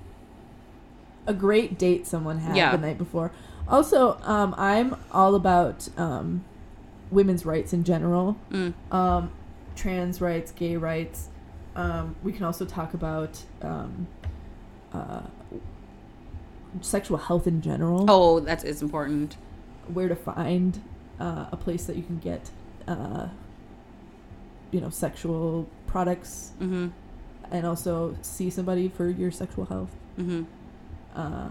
a 1.26 1.34
great 1.34 1.78
date 1.78 2.06
someone 2.06 2.38
had 2.38 2.56
Yeah. 2.56 2.72
the 2.72 2.78
night 2.78 2.98
before. 2.98 3.30
Also, 3.68 4.18
um, 4.22 4.54
I'm 4.56 4.96
all 5.12 5.34
about 5.34 5.88
um, 5.98 6.44
women's 7.10 7.44
rights 7.44 7.72
in 7.72 7.84
general, 7.84 8.36
mm, 8.50 8.72
um, 8.92 9.30
trans 9.74 10.20
rights, 10.20 10.52
gay 10.52 10.76
rights. 10.76 11.28
Um, 11.76 12.16
we 12.24 12.32
can 12.32 12.44
also 12.44 12.64
talk 12.64 12.94
about 12.94 13.42
um, 13.62 14.06
uh, 14.92 15.20
sexual 16.80 17.18
health 17.18 17.46
in 17.46 17.60
general. 17.60 18.04
oh, 18.08 18.40
that's 18.40 18.64
is 18.64 18.82
important. 18.82 19.36
Where 19.92 20.08
to 20.08 20.16
find 20.16 20.82
uh, 21.20 21.46
a 21.52 21.56
place 21.56 21.84
that 21.86 21.96
you 21.96 22.02
can 22.02 22.18
get, 22.18 22.50
uh, 22.88 23.28
you 24.70 24.80
know, 24.80 24.90
sexual 24.90 25.68
products, 25.86 26.52
Mm-hmm. 26.60 26.88
and 27.50 27.66
also 27.66 28.16
see 28.22 28.50
somebody 28.50 28.88
for 28.88 29.08
your 29.08 29.30
sexual 29.30 29.66
health. 29.66 29.90
Mm-hmm. 30.18 30.44
uh, 31.14 31.48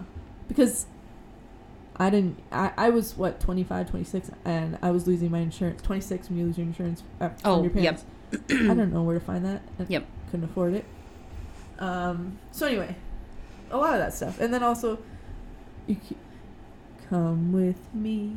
because 0.47 0.85
I 1.97 2.09
didn't. 2.09 2.41
I, 2.51 2.71
I 2.77 2.89
was 2.89 3.15
what 3.15 3.39
25, 3.39 3.89
26, 3.89 4.31
and 4.43 4.77
I 4.81 4.91
was 4.91 5.07
losing 5.07 5.31
my 5.31 5.39
insurance. 5.39 5.81
Twenty 5.81 6.01
six 6.01 6.29
when 6.29 6.37
you 6.39 6.45
lose 6.45 6.57
your 6.57 6.67
insurance 6.67 7.03
uh, 7.21 7.29
Oh, 7.45 7.63
your 7.63 7.71
yep. 7.73 7.99
I 8.49 8.73
don't 8.73 8.91
know 8.91 9.03
where 9.03 9.17
to 9.17 9.23
find 9.23 9.45
that. 9.45 9.61
Yep. 9.87 10.05
Couldn't 10.35 10.49
afford 10.49 10.73
it. 10.73 10.83
Um. 11.79 12.37
So 12.51 12.67
anyway, 12.67 12.95
a 13.71 13.77
lot 13.77 13.93
of 13.93 13.99
that 13.99 14.13
stuff, 14.13 14.39
and 14.41 14.53
then 14.53 14.63
also, 14.63 14.99
you 15.87 15.95
c- 16.07 16.17
come 17.09 17.51
with 17.53 17.79
me, 17.93 18.35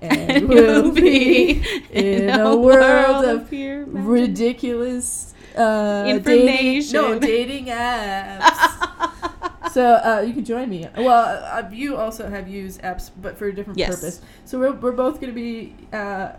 and 0.00 0.48
we'll 0.48 0.90
be 0.92 1.62
in 1.92 2.30
a 2.30 2.56
world 2.56 3.24
of 3.24 3.48
pure 3.48 3.84
ridiculous 3.84 5.34
uh, 5.56 6.04
Information. 6.08 6.92
Dating, 6.92 7.12
no 7.12 7.18
dating 7.18 7.66
apps. 7.66 9.70
so 9.72 9.84
uh, 9.94 10.24
you 10.26 10.32
can 10.34 10.44
join 10.44 10.68
me. 10.68 10.86
Well, 10.96 11.44
uh, 11.44 11.68
you 11.72 11.96
also 11.96 12.28
have 12.28 12.48
used 12.48 12.82
apps, 12.82 13.10
but 13.22 13.38
for 13.38 13.46
a 13.46 13.54
different 13.54 13.78
Yes. 13.78 13.94
purpose. 13.96 14.20
So 14.44 14.58
we're, 14.58 14.72
we're 14.72 14.92
both 14.92 15.20
going 15.20 15.32
to 15.32 15.34
be 15.34 15.74
uh, 15.92 16.32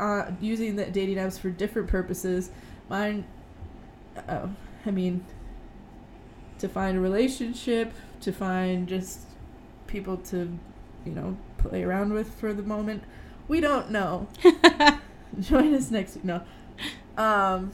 uh, 0.00 0.30
using 0.40 0.76
the 0.76 0.86
dating 0.86 1.16
apps 1.16 1.38
for 1.38 1.50
different 1.50 1.88
purposes. 1.88 2.50
Mine, 2.90 3.24
oh, 4.28 4.50
I 4.86 4.90
mean, 4.90 5.24
to 6.58 6.68
find 6.68 6.96
a 6.96 7.00
relationship, 7.00 7.92
to 8.20 8.32
find 8.32 8.88
just 8.88 9.20
people 9.86 10.16
to, 10.18 10.58
you 11.04 11.12
know, 11.12 11.36
play 11.58 11.82
around 11.82 12.12
with 12.12 12.34
for 12.34 12.52
the 12.52 12.62
moment. 12.62 13.04
We 13.48 13.60
don't 13.60 13.90
know. 13.90 14.28
Join 15.40 15.74
us 15.74 15.90
next 15.90 16.16
week. 16.16 16.24
No. 16.24 16.42
Um. 17.16 17.72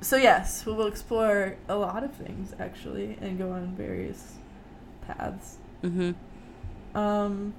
So 0.00 0.16
yes, 0.16 0.66
we 0.66 0.72
will 0.72 0.86
explore 0.86 1.56
a 1.68 1.76
lot 1.76 2.04
of 2.04 2.12
things 2.14 2.54
actually, 2.58 3.16
and 3.20 3.38
go 3.38 3.50
on 3.50 3.74
various 3.76 4.34
paths. 5.06 5.58
mm-hmm. 5.82 6.12
Um, 6.96 7.54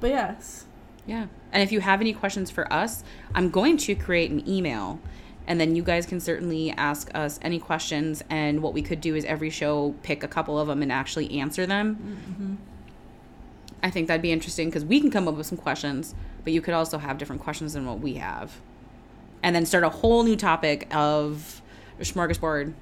but 0.00 0.10
yes. 0.10 0.64
Yeah. 1.06 1.26
And 1.52 1.62
if 1.62 1.72
you 1.72 1.80
have 1.80 2.00
any 2.00 2.12
questions 2.12 2.50
for 2.50 2.72
us, 2.72 3.02
I'm 3.34 3.50
going 3.50 3.76
to 3.78 3.94
create 3.94 4.30
an 4.30 4.48
email 4.48 5.00
and 5.50 5.60
then 5.60 5.74
you 5.74 5.82
guys 5.82 6.06
can 6.06 6.20
certainly 6.20 6.70
ask 6.70 7.10
us 7.12 7.40
any 7.42 7.58
questions 7.58 8.22
and 8.30 8.62
what 8.62 8.72
we 8.72 8.82
could 8.82 9.00
do 9.00 9.16
is 9.16 9.24
every 9.24 9.50
show 9.50 9.96
pick 10.04 10.22
a 10.22 10.28
couple 10.28 10.60
of 10.60 10.68
them 10.68 10.80
and 10.80 10.92
actually 10.92 11.40
answer 11.40 11.66
them. 11.66 11.96
Mm-hmm. 11.96 12.54
I 13.82 13.90
think 13.90 14.06
that'd 14.06 14.22
be 14.22 14.30
interesting 14.30 14.68
because 14.68 14.84
we 14.84 15.00
can 15.00 15.10
come 15.10 15.26
up 15.26 15.34
with 15.34 15.48
some 15.48 15.58
questions, 15.58 16.14
but 16.44 16.52
you 16.52 16.60
could 16.60 16.72
also 16.72 16.98
have 16.98 17.18
different 17.18 17.42
questions 17.42 17.72
than 17.72 17.84
what 17.84 17.98
we 17.98 18.14
have. 18.14 18.60
And 19.42 19.56
then 19.56 19.66
start 19.66 19.82
a 19.82 19.88
whole 19.88 20.22
new 20.22 20.36
topic 20.36 20.86
of 20.94 21.60
smorgasbord 21.98 22.72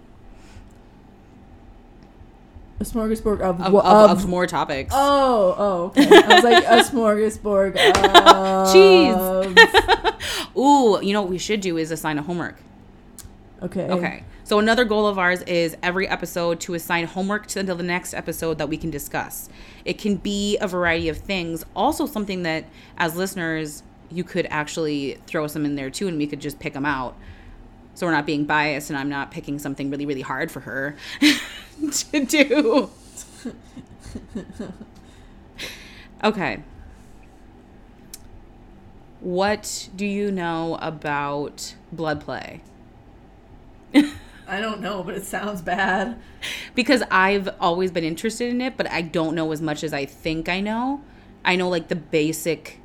A 2.81 2.85
smorgasbord 2.85 3.41
of 3.41 3.61
of, 3.61 3.75
of, 3.75 3.85
of- 3.85 4.11
of 4.11 4.29
more 4.29 4.47
topics. 4.47 4.93
Oh, 4.97 5.55
oh, 5.59 5.83
okay. 5.87 6.07
I 6.09 6.35
was 6.35 6.45
like 6.45 6.65
a 6.65 6.69
smorgasbord 6.91 7.77
of 8.05 8.73
Cheese. 8.73 10.17
Ooh, 10.57 11.01
you 11.03 11.13
know 11.13 11.23
what 11.23 11.31
we 11.31 11.39
should 11.39 11.61
do 11.61 11.77
is 11.77 11.91
assign 11.91 12.19
a 12.19 12.23
homework. 12.23 12.57
Okay. 13.63 13.89
Okay. 13.89 14.25
So 14.45 14.59
another 14.61 14.85
goal 14.85 15.07
of 15.09 15.19
ours 15.19 15.43
is 15.43 15.77
every 15.83 16.09
episode 16.09 16.61
to 16.61 16.75
assign 16.75 17.07
homework 17.07 17.49
to 17.49 17.61
until 17.61 17.77
the 17.77 17.83
next 17.83 18.15
episode 18.15 18.59
that 18.59 18.69
we 18.69 18.77
can 18.77 18.91
discuss. 18.91 19.49
It 19.85 19.99
can 19.99 20.17
be 20.17 20.57
a 20.59 20.69
variety 20.69 21.09
of 21.09 21.19
things. 21.19 21.65
Also 21.77 22.07
something 22.07 22.45
that 22.45 22.65
as 22.97 23.15
listeners 23.17 23.83
you 24.11 24.25
could 24.25 24.47
actually 24.51 25.19
throw 25.27 25.47
some 25.49 25.67
in 25.67 25.75
there 25.75 25.91
too 25.91 26.09
and 26.09 26.17
we 26.17 26.27
could 26.27 26.41
just 26.41 26.59
pick 26.61 26.73
them 26.73 26.87
out. 26.87 27.15
So 27.99 28.07
we're 28.07 28.13
not 28.13 28.27
being 28.27 28.45
biased 28.45 28.91
and 28.91 28.99
I'm 28.99 29.09
not 29.09 29.33
picking 29.33 29.59
something 29.59 29.91
really 29.91 30.07
really 30.07 30.21
hard 30.21 30.53
for 30.53 30.61
her 30.61 30.97
to 31.91 32.25
do. 32.25 32.91
Okay. 36.23 36.63
What 39.19 39.89
do 39.97 40.07
you 40.07 40.31
know 40.31 40.79
about 40.81 41.75
blood 41.91 42.21
play? 42.21 42.61
I 43.95 44.61
don't 44.61 44.81
know, 44.81 45.03
but 45.03 45.15
it 45.15 45.25
sounds 45.25 45.61
bad. 45.61 46.21
because 46.77 47.03
I've 47.11 47.49
always 47.61 47.91
been 47.91 48.05
interested 48.05 48.49
in 48.49 48.61
it, 48.61 48.77
but 48.77 48.89
I 48.91 49.03
don't 49.03 49.35
know 49.35 49.51
as 49.51 49.61
much 49.61 49.83
as 49.83 49.93
I 49.93 50.05
think 50.05 50.49
I 50.49 50.61
know. 50.61 51.03
I 51.45 51.57
know 51.57 51.69
like 51.69 51.89
the 51.89 51.97
basic 51.97 52.81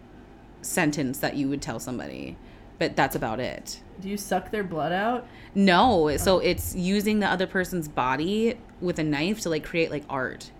sentence 0.63 1.19
that 1.19 1.35
you 1.35 1.49
would 1.49 1.61
tell 1.61 1.79
somebody, 1.79 2.35
but 2.79 2.95
that's 2.95 3.15
about 3.15 3.39
it. 3.39 3.79
Do 3.99 4.09
you 4.09 4.17
suck 4.17 4.51
their 4.51 4.63
blood 4.63 4.91
out? 4.91 5.27
No, 5.55 6.15
so 6.17 6.39
it's 6.39 6.75
using 6.75 7.19
the 7.19 7.27
other 7.27 7.47
person's 7.47 7.87
body 7.87 8.57
with 8.81 8.99
a 8.99 9.03
knife 9.03 9.39
to 9.41 9.49
like 9.49 9.63
create 9.63 9.91
like 9.91 10.03
art. 10.09 10.51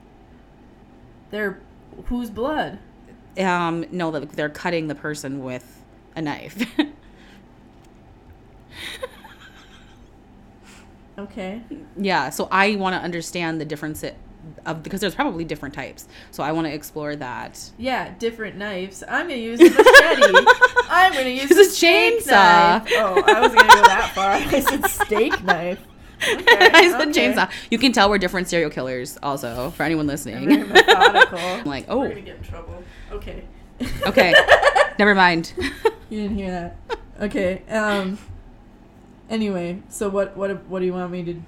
They're 1.32 1.60
whose 2.06 2.30
blood? 2.30 2.80
Um, 3.38 3.86
no, 3.92 4.12
they're 4.12 4.50
cutting 4.50 4.88
the 4.88 4.96
person 4.96 5.44
with 5.44 5.84
a 6.16 6.22
knife. 6.22 6.64
Okay. 11.16 11.62
yeah, 11.96 12.32
so 12.32 12.48
I 12.52 12.76
want 12.76 12.96
to 12.96 13.00
understand 13.00 13.62
the 13.62 13.66
difference 13.66 14.02
it- 14.02 14.18
of 14.66 14.84
because 14.84 15.02
there's 15.02 15.16
probably 15.16 15.44
different 15.46 15.74
types. 15.76 16.08
So 16.32 16.44
I 16.44 16.52
want 16.52 16.68
to 16.68 16.74
explore 16.74 17.16
that. 17.16 17.72
Yeah, 17.78 18.14
different 18.20 18.58
knives. 18.58 19.04
I'm 19.08 19.28
gonna 19.28 19.36
use 19.40 19.60
a 19.60 19.64
machete. 19.66 20.46
I'm 20.90 21.14
gonna 21.14 21.30
use 21.30 21.50
Use 21.50 21.84
a 21.84 21.88
a 21.88 21.90
chainsaw. 21.90 22.26
knife. 22.84 22.92
Oh, 22.96 23.24
I 23.26 23.40
wasn't 23.42 23.60
gonna 23.62 23.74
go 23.74 23.82
that 23.84 24.12
far. 24.14 24.32
I 24.34 24.60
said 24.60 24.86
steak 24.88 25.44
knife. 25.44 25.80
Okay, 26.22 26.46
I 26.48 26.90
said 26.92 27.10
okay. 27.10 27.34
chainsaw. 27.34 27.52
You 27.70 27.78
can 27.78 27.92
tell 27.92 28.10
we're 28.10 28.18
different 28.18 28.48
serial 28.48 28.70
killers, 28.70 29.18
also 29.22 29.72
for 29.72 29.84
anyone 29.84 30.08
listening. 30.08 30.52
I'm 30.52 31.66
like, 31.66 31.86
oh, 31.90 32.00
We're 32.00 32.10
gonna 32.10 32.22
get 32.22 32.38
in 32.38 32.44
trouble. 32.44 32.84
Okay. 33.12 33.44
okay, 34.06 34.34
never 35.00 35.14
mind. 35.16 35.54
You 36.10 36.22
didn't 36.22 36.38
hear 36.38 36.52
that. 36.52 36.78
Okay. 37.22 37.64
Um. 37.70 38.18
Anyway, 39.30 39.82
so 39.90 40.10
what? 40.10 40.38
What? 40.38 40.66
What 40.66 40.80
do 40.80 40.86
you 40.86 40.94
want 40.94 41.12
me 41.12 41.24
to? 41.24 41.42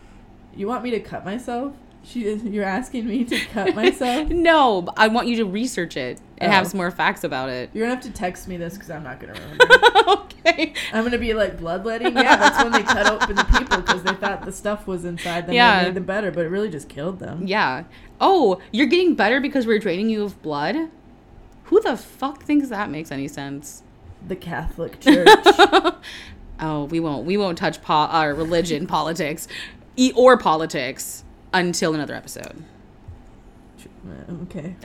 You 0.56 0.68
want 0.68 0.84
me 0.84 0.92
to 0.92 1.00
cut 1.00 1.24
myself? 1.26 1.74
She, 2.06 2.32
you're 2.36 2.64
asking 2.64 3.08
me 3.08 3.24
to 3.26 3.40
cut 3.48 3.74
myself. 3.76 4.30
no, 4.30 4.88
I 4.96 5.08
want 5.08 5.28
you 5.28 5.38
to 5.38 5.46
research 5.46 5.98
it 5.98 6.20
and 6.38 6.52
have 6.52 6.66
Oh. 6.66 6.70
some 6.70 6.78
more 6.78 6.92
facts 6.92 7.24
about 7.24 7.50
it. 7.50 7.70
You're 7.74 7.86
gonna 7.86 7.96
have 7.96 8.04
to 8.06 8.12
text 8.12 8.48
me 8.48 8.58
this 8.58 8.74
because 8.76 8.92
I'm 8.92 9.04
not 9.04 9.20
gonna 9.20 9.34
remember. 9.34 9.66
okay. 10.48 10.74
I'm 10.94 11.04
gonna 11.04 11.18
be 11.18 11.34
like 11.34 11.58
bloodletting. 11.58 12.14
Yeah, 12.16 12.36
that's 12.36 12.64
when 12.64 12.72
they 12.72 12.84
cut 12.84 13.08
open 13.08 13.36
the 13.36 13.44
people 13.46 13.78
because 13.78 14.04
they 14.04 14.14
thought 14.14 14.46
the 14.46 14.52
stuff 14.52 14.86
was 14.88 15.04
inside 15.06 15.48
them. 15.48 15.56
Yeah. 15.56 15.84
Made 15.84 15.96
them 15.96 16.04
better, 16.06 16.32
but 16.32 16.46
it 16.46 16.50
really 16.50 16.70
just 16.70 16.90
killed 16.90 17.20
them. 17.20 17.48
Yeah. 17.48 17.86
Oh, 18.22 18.62
you're 18.72 18.88
getting 18.88 19.16
better 19.16 19.40
because 19.42 19.66
we're 19.66 19.80
draining 19.80 20.10
you 20.10 20.24
of 20.24 20.42
blood? 20.42 20.76
Who 21.66 21.82
the 21.82 21.98
fuck 21.98 22.44
thinks 22.44 22.70
that 22.70 22.90
makes 22.92 23.12
any 23.12 23.28
sense? 23.28 23.82
The 24.28 24.36
Catholic 24.36 25.00
Church. 25.02 25.28
oh, 26.60 26.86
we 26.86 27.00
won't. 27.00 27.26
We 27.26 27.38
won't 27.38 27.58
touch 27.58 27.82
po- 27.82 27.94
uh, 27.94 28.34
religion, 28.36 28.88
politics, 28.88 29.48
e- 29.96 30.14
or 30.16 30.38
politics 30.38 31.24
until 31.56 31.94
another 31.96 32.14
episode. 32.14 32.64
Uh, 34.06 34.34
okay. 34.44 34.76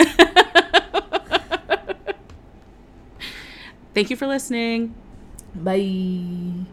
Thank 3.93 4.09
you 4.11 4.17
for 4.17 4.27
listening. 4.27 4.95
Bye. 5.55 6.67